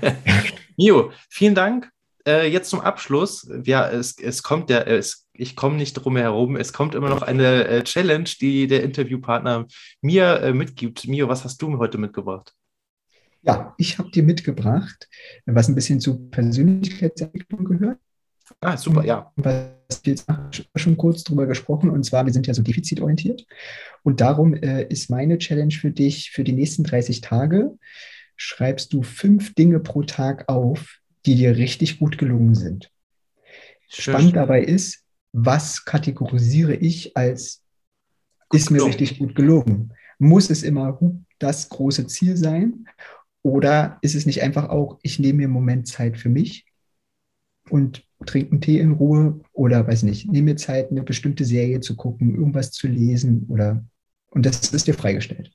Mio, 0.78 1.12
vielen 1.30 1.56
Dank. 1.56 1.90
jetzt 2.26 2.70
zum 2.70 2.82
Abschluss. 2.82 3.50
Ja, 3.64 3.90
es, 3.90 4.18
es 4.20 4.44
kommt 4.44 4.70
der, 4.70 4.88
es 4.88 5.29
ich 5.40 5.56
komme 5.56 5.78
nicht 5.78 5.94
drum 5.94 6.18
herum. 6.18 6.56
Es 6.58 6.74
kommt 6.74 6.96
immer 6.96 7.10
noch 7.10 7.22
eine 7.22 7.66
äh, 7.66 7.84
Challenge, 7.84 8.30
die 8.42 8.68
der 8.68 8.84
Interviewpartner 8.84 9.68
mir 10.02 10.42
äh, 10.42 10.54
mitgibt. 10.54 11.08
Mio, 11.08 11.30
was 11.30 11.46
hast 11.46 11.62
du 11.62 11.70
mir 11.70 11.78
heute 11.78 11.98
mitgebracht? 11.98 12.54
Ja, 13.42 13.74
ich 13.78 13.98
habe 13.98 14.12
dir 14.12 14.24
mitgebracht, 14.24 15.08
was 15.46 15.70
ein 15.70 15.76
bisschen 15.76 16.02
zu 16.02 16.28
Persönlichkeitsentwicklung 16.30 17.64
gehört. 17.64 18.00
Ah, 18.60 18.76
super, 18.76 19.06
ja. 19.06 19.32
Was 19.38 20.02
wir 20.04 20.14
jetzt 20.14 20.28
schon 20.76 20.98
kurz 20.98 21.24
drüber 21.24 21.46
gesprochen, 21.46 21.90
und 21.90 22.04
zwar, 22.04 22.26
wir 22.26 22.34
sind 22.34 22.48
ja 22.48 22.54
so 22.54 22.62
defizitorientiert. 22.62 23.46
Und 24.04 24.20
darum 24.20 24.56
äh, 24.56 24.84
ist 24.90 25.10
meine 25.10 25.38
Challenge 25.38 25.74
für 25.74 25.92
dich 25.92 26.32
für 26.32 26.44
die 26.44 26.52
nächsten 26.52 26.84
30 26.84 27.22
Tage. 27.22 27.78
Schreibst 28.36 28.92
du 28.92 29.04
fünf 29.04 29.54
Dinge 29.56 29.80
pro 29.80 30.04
Tag 30.04 30.50
auf, 30.50 31.00
die 31.26 31.36
dir 31.36 31.56
richtig 31.56 32.00
gut 32.00 32.18
gelungen 32.18 32.56
sind. 32.56 32.92
Schön. 33.88 34.14
Spannend 34.14 34.36
dabei 34.36 34.64
ist, 34.64 35.06
was 35.32 35.86
kategorisiere 35.86 36.76
ich 36.76 37.16
als 37.16 37.64
ist 38.52 38.72
mir 38.72 38.84
richtig 38.84 39.20
gut 39.20 39.36
gelungen? 39.36 39.94
Muss 40.18 40.50
es 40.50 40.64
immer 40.64 41.00
das 41.38 41.70
große 41.70 42.08
Ziel 42.08 42.36
sein? 42.36 42.88
Oder 43.42 44.00
ist 44.02 44.16
es 44.16 44.26
nicht 44.26 44.42
einfach 44.42 44.70
auch, 44.70 45.00
ich 45.02 45.20
nehme 45.20 45.38
mir 45.38 45.44
einen 45.46 45.54
Moment 45.54 45.88
Zeit 45.88 46.18
für 46.18 46.30
mich 46.30 46.66
und 47.70 48.06
trinke 48.26 48.52
einen 48.52 48.62
Tee 48.62 48.80
in 48.80 48.94
Ruhe 48.94 49.40
oder 49.54 49.88
weiß 49.88 50.04
nicht, 50.04 50.30
nehme 50.30 50.52
mir 50.52 50.56
Zeit, 50.58 50.92
eine 50.92 51.04
bestimmte 51.04 51.46
Serie 51.46 51.80
zu 51.80 51.96
gucken, 51.96 52.36
irgendwas 52.36 52.72
zu 52.72 52.88
lesen 52.88 53.46
oder 53.48 53.84
und 54.32 54.46
das 54.46 54.74
ist 54.74 54.88
dir 54.88 54.94
freigestellt. 54.94 55.52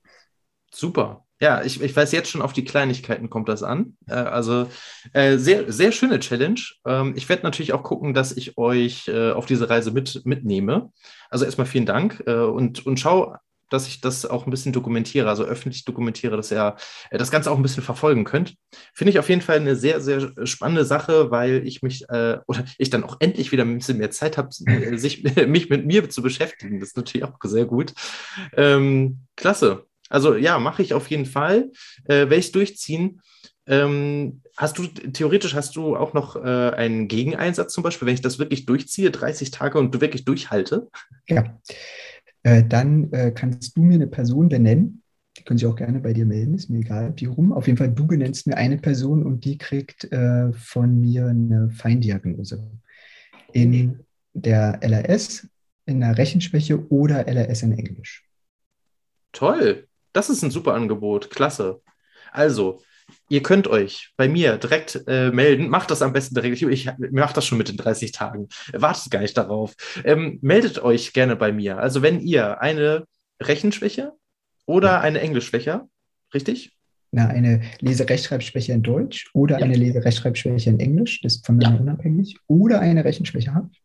Super. 0.72 1.24
Ja, 1.44 1.62
ich, 1.62 1.78
ich 1.82 1.94
weiß 1.94 2.12
jetzt 2.12 2.30
schon, 2.30 2.40
auf 2.40 2.54
die 2.54 2.64
Kleinigkeiten 2.64 3.28
kommt 3.28 3.50
das 3.50 3.62
an. 3.62 3.98
Äh, 4.06 4.14
also 4.14 4.66
äh, 5.12 5.36
sehr, 5.36 5.70
sehr 5.70 5.92
schöne 5.92 6.18
Challenge. 6.18 6.58
Ähm, 6.86 7.12
ich 7.18 7.28
werde 7.28 7.42
natürlich 7.42 7.74
auch 7.74 7.82
gucken, 7.82 8.14
dass 8.14 8.32
ich 8.32 8.56
euch 8.56 9.08
äh, 9.08 9.32
auf 9.32 9.44
diese 9.44 9.68
Reise 9.68 9.90
mit, 9.90 10.24
mitnehme. 10.24 10.90
Also 11.28 11.44
erstmal 11.44 11.66
vielen 11.66 11.84
Dank 11.84 12.22
äh, 12.26 12.32
und, 12.32 12.86
und 12.86 12.98
schau, 12.98 13.36
dass 13.68 13.86
ich 13.88 14.00
das 14.00 14.24
auch 14.24 14.46
ein 14.46 14.50
bisschen 14.50 14.72
dokumentiere, 14.72 15.28
also 15.28 15.44
öffentlich 15.44 15.84
dokumentiere, 15.84 16.34
dass 16.34 16.50
ihr 16.50 16.76
äh, 17.10 17.18
das 17.18 17.30
Ganze 17.30 17.50
auch 17.50 17.58
ein 17.58 17.62
bisschen 17.62 17.82
verfolgen 17.82 18.24
könnt. 18.24 18.54
Finde 18.94 19.10
ich 19.10 19.18
auf 19.18 19.28
jeden 19.28 19.42
Fall 19.42 19.56
eine 19.56 19.76
sehr, 19.76 20.00
sehr 20.00 20.32
spannende 20.46 20.86
Sache, 20.86 21.30
weil 21.30 21.66
ich 21.66 21.82
mich 21.82 22.08
äh, 22.08 22.38
oder 22.46 22.64
ich 22.78 22.88
dann 22.88 23.04
auch 23.04 23.18
endlich 23.20 23.52
wieder 23.52 23.66
ein 23.66 23.76
bisschen 23.76 23.98
mehr 23.98 24.10
Zeit 24.10 24.38
habe, 24.38 24.48
sich 24.96 25.22
mich 25.46 25.68
mit 25.68 25.84
mir 25.84 26.08
zu 26.08 26.22
beschäftigen. 26.22 26.80
Das 26.80 26.88
ist 26.88 26.96
natürlich 26.96 27.24
auch 27.24 27.36
sehr 27.42 27.66
gut. 27.66 27.92
Ähm, 28.56 29.26
klasse. 29.36 29.84
Also 30.14 30.36
ja, 30.36 30.60
mache 30.60 30.80
ich 30.82 30.94
auf 30.94 31.10
jeden 31.10 31.26
Fall. 31.26 31.72
Äh, 32.04 32.30
Werde 32.30 32.36
ich 32.36 32.52
durchziehen. 32.52 33.20
Ähm, 33.66 34.42
hast 34.56 34.78
du, 34.78 34.86
theoretisch 34.86 35.54
hast 35.54 35.74
du 35.74 35.96
auch 35.96 36.12
noch 36.12 36.36
äh, 36.36 36.70
einen 36.70 37.08
Gegeneinsatz 37.08 37.72
zum 37.72 37.82
Beispiel, 37.82 38.06
wenn 38.06 38.14
ich 38.14 38.20
das 38.20 38.38
wirklich 38.38 38.64
durchziehe, 38.64 39.10
30 39.10 39.50
Tage 39.50 39.76
und 39.76 39.92
du 39.92 40.00
wirklich 40.00 40.24
durchhalte? 40.24 40.88
Ja, 41.28 41.58
äh, 42.44 42.62
dann 42.62 43.12
äh, 43.12 43.32
kannst 43.32 43.76
du 43.76 43.82
mir 43.82 43.94
eine 43.94 44.06
Person 44.06 44.48
benennen. 44.48 45.02
Die 45.36 45.42
können 45.42 45.58
sich 45.58 45.66
auch 45.66 45.74
gerne 45.74 45.98
bei 45.98 46.12
dir 46.12 46.26
melden, 46.26 46.54
ist 46.54 46.70
mir 46.70 46.78
egal, 46.78 47.12
wie 47.16 47.24
rum. 47.24 47.52
Auf 47.52 47.66
jeden 47.66 47.76
Fall, 47.76 47.90
du 47.90 48.06
benennst 48.06 48.46
mir 48.46 48.56
eine 48.56 48.78
Person 48.78 49.24
und 49.24 49.44
die 49.44 49.58
kriegt 49.58 50.04
äh, 50.12 50.52
von 50.52 51.00
mir 51.00 51.26
eine 51.26 51.70
Feindiagnose. 51.70 52.70
In 53.52 54.04
der 54.32 54.78
LRS, 54.80 55.48
in 55.86 55.98
der 55.98 56.16
Rechenschwäche 56.16 56.88
oder 56.88 57.26
LRS 57.26 57.64
in 57.64 57.72
Englisch. 57.72 58.28
Toll. 59.32 59.88
Das 60.14 60.30
ist 60.30 60.42
ein 60.42 60.50
super 60.50 60.72
Angebot. 60.72 61.28
Klasse. 61.28 61.82
Also, 62.32 62.80
ihr 63.28 63.42
könnt 63.42 63.68
euch 63.68 64.12
bei 64.16 64.28
mir 64.28 64.56
direkt 64.56 65.04
äh, 65.06 65.30
melden. 65.30 65.68
Macht 65.68 65.90
das 65.90 66.00
am 66.00 66.14
besten 66.14 66.34
direkt. 66.34 66.62
Ich, 66.62 66.88
mache 67.10 67.34
das 67.34 67.44
schon 67.44 67.58
mit 67.58 67.68
den 67.68 67.76
30 67.76 68.12
Tagen. 68.12 68.48
Wartet 68.72 69.10
gar 69.10 69.20
nicht 69.20 69.36
darauf. 69.36 69.74
Ähm, 70.04 70.38
meldet 70.40 70.78
euch 70.78 71.12
gerne 71.12 71.36
bei 71.36 71.52
mir. 71.52 71.78
Also, 71.78 72.00
wenn 72.00 72.20
ihr 72.20 72.62
eine 72.62 73.04
Rechenschwäche 73.42 74.12
oder 74.66 74.88
ja. 74.88 75.00
eine 75.00 75.20
Englischschwäche, 75.20 75.82
richtig? 76.32 76.78
Na, 77.10 77.28
eine 77.28 77.62
Leserechtschreibschwäche 77.80 78.72
in 78.72 78.82
Deutsch 78.82 79.30
oder 79.34 79.58
ja. 79.58 79.64
eine 79.64 79.74
Leserechtschreibschwäche 79.74 80.70
in 80.70 80.80
Englisch, 80.80 81.20
das 81.22 81.36
ist 81.36 81.46
von 81.46 81.56
mir 81.56 81.64
ja. 81.64 81.74
unabhängig, 81.74 82.38
oder 82.46 82.80
eine 82.80 83.04
Rechenschwäche 83.04 83.54
habt 83.54 83.76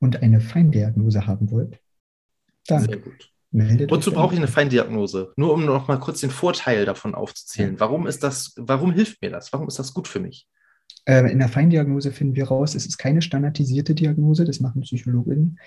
und 0.00 0.22
eine 0.22 0.40
Feindiagnose 0.40 1.26
haben 1.26 1.50
wollt, 1.50 1.78
dann 2.66 2.84
Sehr 2.84 2.98
gut. 2.98 3.30
Meldet 3.50 3.90
Wozu 3.90 4.12
brauche 4.12 4.34
ich 4.34 4.40
eine 4.40 4.48
Feindiagnose? 4.48 5.32
Nur 5.36 5.54
um 5.54 5.64
noch 5.64 5.88
mal 5.88 5.98
kurz 5.98 6.20
den 6.20 6.30
Vorteil 6.30 6.84
davon 6.84 7.14
aufzuzählen. 7.14 7.80
Warum 7.80 8.06
ist 8.06 8.22
das, 8.22 8.52
warum 8.56 8.92
hilft 8.92 9.22
mir 9.22 9.30
das? 9.30 9.52
Warum 9.52 9.68
ist 9.68 9.78
das 9.78 9.94
gut 9.94 10.06
für 10.06 10.20
mich? 10.20 10.46
Ähm, 11.06 11.26
in 11.26 11.38
der 11.38 11.48
Feindiagnose 11.48 12.12
finden 12.12 12.36
wir 12.36 12.48
raus, 12.48 12.74
es 12.74 12.84
ist 12.84 12.98
keine 12.98 13.22
standardisierte 13.22 13.94
Diagnose, 13.94 14.44
das 14.44 14.60
machen 14.60 14.82
Psychologinnen. 14.82 15.58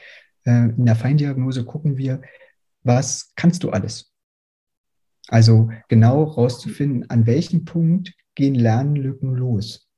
Äh, 0.45 0.69
in 0.69 0.85
der 0.85 0.95
Feindiagnose 0.95 1.65
gucken 1.65 1.97
wir, 1.97 2.21
was 2.83 3.33
kannst 3.35 3.63
du 3.63 3.71
alles? 3.71 4.13
Also 5.27 5.69
genau 5.87 6.23
rauszufinden, 6.23 7.09
an 7.09 7.25
welchem 7.25 7.65
Punkt 7.65 8.13
gehen 8.35 8.55
Lernlücken 8.55 9.33
los. 9.33 9.90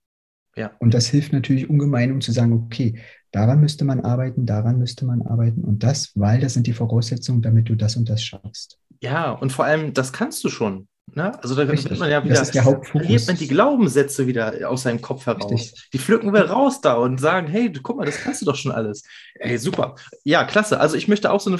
Ja. 0.55 0.71
Und 0.79 0.93
das 0.93 1.07
hilft 1.07 1.33
natürlich 1.33 1.69
ungemein, 1.69 2.11
um 2.11 2.21
zu 2.21 2.31
sagen, 2.31 2.53
okay, 2.53 2.99
daran 3.31 3.59
müsste 3.59 3.85
man 3.85 4.01
arbeiten, 4.01 4.45
daran 4.45 4.77
müsste 4.77 5.05
man 5.05 5.21
arbeiten 5.23 5.63
und 5.63 5.83
das, 5.83 6.11
weil 6.15 6.39
das 6.39 6.53
sind 6.53 6.67
die 6.67 6.73
Voraussetzungen, 6.73 7.41
damit 7.41 7.69
du 7.69 7.75
das 7.75 7.95
und 7.95 8.09
das 8.09 8.23
schaffst. 8.23 8.79
Ja, 9.01 9.31
und 9.31 9.51
vor 9.51 9.65
allem, 9.65 9.93
das 9.93 10.13
kannst 10.13 10.43
du 10.43 10.49
schon. 10.49 10.87
Ne? 11.15 11.31
Also 11.43 11.53
da 11.53 11.63
Richtig. 11.63 11.91
wird 11.91 11.99
man 11.99 12.09
ja 12.09 12.23
wieder, 12.23 12.33
das 12.35 12.47
ist 12.47 12.55
der 12.55 12.65
Hauptfokus. 12.65 13.27
man 13.27 13.37
die 13.37 13.47
Glaubenssätze 13.47 14.25
wieder 14.25 14.67
aus 14.69 14.83
seinem 14.83 15.01
Kopf 15.01 15.25
heraus. 15.25 15.51
Richtig. 15.51 15.89
Die 15.93 15.99
pflücken 15.99 16.33
wir 16.33 16.49
raus 16.49 16.81
da 16.81 16.95
und 16.95 17.19
sagen, 17.19 17.47
hey, 17.47 17.71
guck 17.71 17.97
mal, 17.97 18.05
das 18.05 18.21
kannst 18.21 18.41
du 18.41 18.45
doch 18.45 18.55
schon 18.55 18.71
alles. 18.71 19.03
Ey, 19.35 19.57
super. 19.57 19.95
Ja, 20.23 20.43
klasse. 20.43 20.79
Also 20.79 20.95
ich 20.97 21.07
möchte 21.07 21.31
auch 21.31 21.39
so 21.39 21.51
eine, 21.51 21.59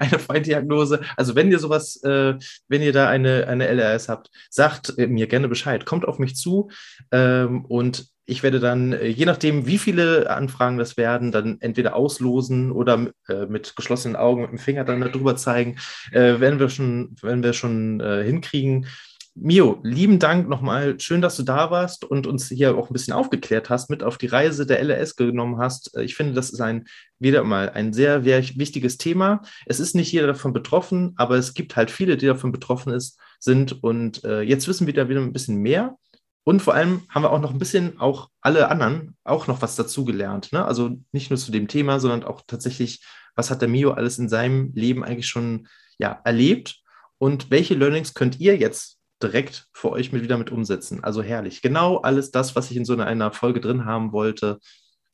eine 0.00 0.18
Feindiagnose. 0.18 1.02
Also 1.16 1.36
wenn 1.36 1.52
ihr 1.52 1.60
sowas, 1.60 2.02
äh, 2.02 2.34
wenn 2.66 2.82
ihr 2.82 2.92
da 2.92 3.08
eine, 3.08 3.46
eine 3.46 3.68
LRS 3.68 4.08
habt, 4.08 4.30
sagt 4.50 4.98
mir 4.98 5.28
gerne 5.28 5.48
Bescheid. 5.48 5.84
Kommt 5.84 6.08
auf 6.08 6.18
mich 6.18 6.34
zu 6.34 6.70
ähm, 7.12 7.64
und 7.66 8.08
ich 8.28 8.42
werde 8.42 8.60
dann, 8.60 8.92
äh, 8.92 9.06
je 9.06 9.24
nachdem, 9.24 9.66
wie 9.66 9.78
viele 9.78 10.30
Anfragen 10.30 10.76
das 10.76 10.96
werden, 10.96 11.32
dann 11.32 11.60
entweder 11.60 11.96
auslosen 11.96 12.70
oder 12.70 13.10
äh, 13.26 13.46
mit 13.46 13.74
geschlossenen 13.74 14.16
Augen 14.16 14.42
mit 14.42 14.50
dem 14.50 14.58
Finger 14.58 14.84
dann 14.84 15.00
darüber 15.00 15.34
zeigen, 15.34 15.76
äh, 16.12 16.38
werden 16.38 16.60
wir 16.60 16.68
schon, 16.68 17.16
werden 17.22 17.42
wir 17.42 17.54
schon 17.54 18.00
äh, 18.00 18.22
hinkriegen. 18.24 18.86
Mio, 19.34 19.80
lieben 19.82 20.18
Dank 20.18 20.48
nochmal. 20.48 21.00
Schön, 21.00 21.22
dass 21.22 21.36
du 21.36 21.42
da 21.42 21.70
warst 21.70 22.04
und 22.04 22.26
uns 22.26 22.48
hier 22.48 22.76
auch 22.76 22.90
ein 22.90 22.92
bisschen 22.92 23.14
aufgeklärt 23.14 23.70
hast, 23.70 23.88
mit 23.88 24.02
auf 24.02 24.18
die 24.18 24.26
Reise 24.26 24.66
der 24.66 24.80
LRS 24.82 25.16
genommen 25.16 25.58
hast. 25.58 25.96
Ich 25.96 26.14
finde, 26.14 26.34
das 26.34 26.50
ist 26.50 26.60
ein, 26.60 26.86
wieder 27.18 27.44
mal 27.44 27.70
ein 27.70 27.92
sehr, 27.94 28.24
wichtiges 28.24 28.98
Thema. 28.98 29.42
Es 29.64 29.80
ist 29.80 29.94
nicht 29.94 30.12
jeder 30.12 30.26
davon 30.26 30.52
betroffen, 30.52 31.14
aber 31.16 31.36
es 31.36 31.54
gibt 31.54 31.76
halt 31.76 31.90
viele, 31.90 32.16
die 32.16 32.26
davon 32.26 32.50
betroffen 32.50 32.92
ist, 32.92 33.16
sind. 33.38 33.84
Und 33.84 34.22
jetzt 34.24 34.66
wissen 34.66 34.88
wir 34.88 34.94
da 34.94 35.08
wieder 35.08 35.20
ein 35.20 35.32
bisschen 35.32 35.58
mehr. 35.58 35.96
Und 36.44 36.62
vor 36.62 36.74
allem 36.74 37.02
haben 37.10 37.22
wir 37.22 37.30
auch 37.30 37.40
noch 37.40 37.52
ein 37.52 37.58
bisschen, 37.58 37.98
auch 38.00 38.30
alle 38.40 38.70
anderen, 38.70 39.16
auch 39.24 39.46
noch 39.46 39.60
was 39.60 39.76
dazugelernt. 39.76 40.52
Ne? 40.52 40.64
Also 40.64 40.96
nicht 41.12 41.30
nur 41.30 41.38
zu 41.38 41.52
dem 41.52 41.68
Thema, 41.68 42.00
sondern 42.00 42.24
auch 42.24 42.42
tatsächlich, 42.46 43.04
was 43.34 43.50
hat 43.50 43.60
der 43.60 43.68
Mio 43.68 43.92
alles 43.92 44.18
in 44.18 44.28
seinem 44.28 44.72
Leben 44.74 45.04
eigentlich 45.04 45.28
schon 45.28 45.68
ja, 45.98 46.20
erlebt 46.24 46.80
und 47.18 47.50
welche 47.50 47.74
Learnings 47.74 48.14
könnt 48.14 48.40
ihr 48.40 48.56
jetzt 48.56 48.98
direkt 49.22 49.66
für 49.72 49.90
euch 49.90 50.12
mit 50.12 50.22
wieder 50.22 50.38
mit 50.38 50.50
umsetzen? 50.50 51.02
Also 51.02 51.22
herrlich. 51.22 51.60
Genau 51.60 51.98
alles 51.98 52.30
das, 52.30 52.56
was 52.56 52.70
ich 52.70 52.76
in 52.76 52.84
so 52.84 52.96
einer 52.96 53.32
Folge 53.32 53.60
drin 53.60 53.84
haben 53.84 54.12
wollte. 54.12 54.58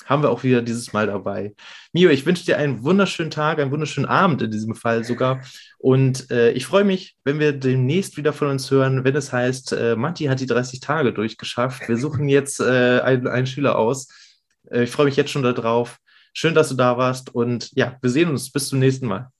Haben 0.04 0.22
wir 0.22 0.30
auch 0.30 0.42
wieder 0.42 0.62
dieses 0.62 0.92
Mal 0.92 1.06
dabei. 1.06 1.54
Mio, 1.92 2.10
ich 2.10 2.26
wünsche 2.26 2.44
dir 2.44 2.58
einen 2.58 2.82
wunderschönen 2.84 3.30
Tag, 3.30 3.58
einen 3.58 3.70
wunderschönen 3.70 4.08
Abend 4.08 4.42
in 4.42 4.50
diesem 4.50 4.74
Fall 4.74 5.04
sogar. 5.04 5.40
Und 5.78 6.30
äh, 6.30 6.52
ich 6.52 6.66
freue 6.66 6.84
mich, 6.84 7.16
wenn 7.24 7.38
wir 7.38 7.52
demnächst 7.52 8.16
wieder 8.16 8.32
von 8.32 8.48
uns 8.48 8.70
hören, 8.70 9.04
wenn 9.04 9.16
es 9.16 9.32
heißt, 9.32 9.72
äh, 9.72 9.96
Matti 9.96 10.24
hat 10.24 10.40
die 10.40 10.46
30 10.46 10.80
Tage 10.80 11.12
durchgeschafft. 11.12 11.88
Wir 11.88 11.96
suchen 11.96 12.28
jetzt 12.28 12.60
äh, 12.60 13.00
einen, 13.00 13.26
einen, 13.26 13.46
Schüler 13.46 13.78
aus. 13.78 14.08
Äh, 14.70 14.84
ich 14.84 14.90
freue 14.90 15.06
mich 15.06 15.16
jetzt 15.16 15.30
schon 15.30 15.42
darauf. 15.42 15.98
Schön, 16.32 16.54
dass 16.54 16.68
du 16.68 16.74
da 16.74 16.98
warst. 16.98 17.34
Und 17.34 17.70
ja, 17.72 17.96
wir 18.00 18.10
sehen 18.10 18.28
uns. 18.28 18.50
Bis 18.50 18.68
zum 18.68 18.80
nächsten 18.80 19.06
Mal. 19.06 19.30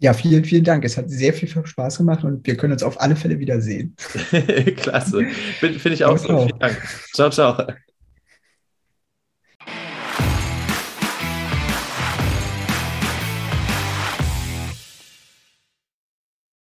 Ja, 0.00 0.14
vielen, 0.14 0.44
vielen 0.44 0.64
Dank. 0.64 0.84
Es 0.84 0.96
hat 0.96 1.10
sehr 1.10 1.34
viel 1.34 1.48
Spaß 1.48 1.98
gemacht 1.98 2.22
und 2.22 2.46
wir 2.46 2.56
können 2.56 2.72
uns 2.72 2.84
auf 2.84 3.00
alle 3.00 3.16
Fälle 3.16 3.38
wiedersehen. 3.40 3.96
Klasse. 4.76 5.26
Finde 5.58 5.92
ich 5.92 6.04
auch 6.04 6.18
so. 6.18 6.46
Vielen 6.46 6.58
Dank. 6.60 6.80
Ciao, 7.12 7.30
ciao. 7.30 7.66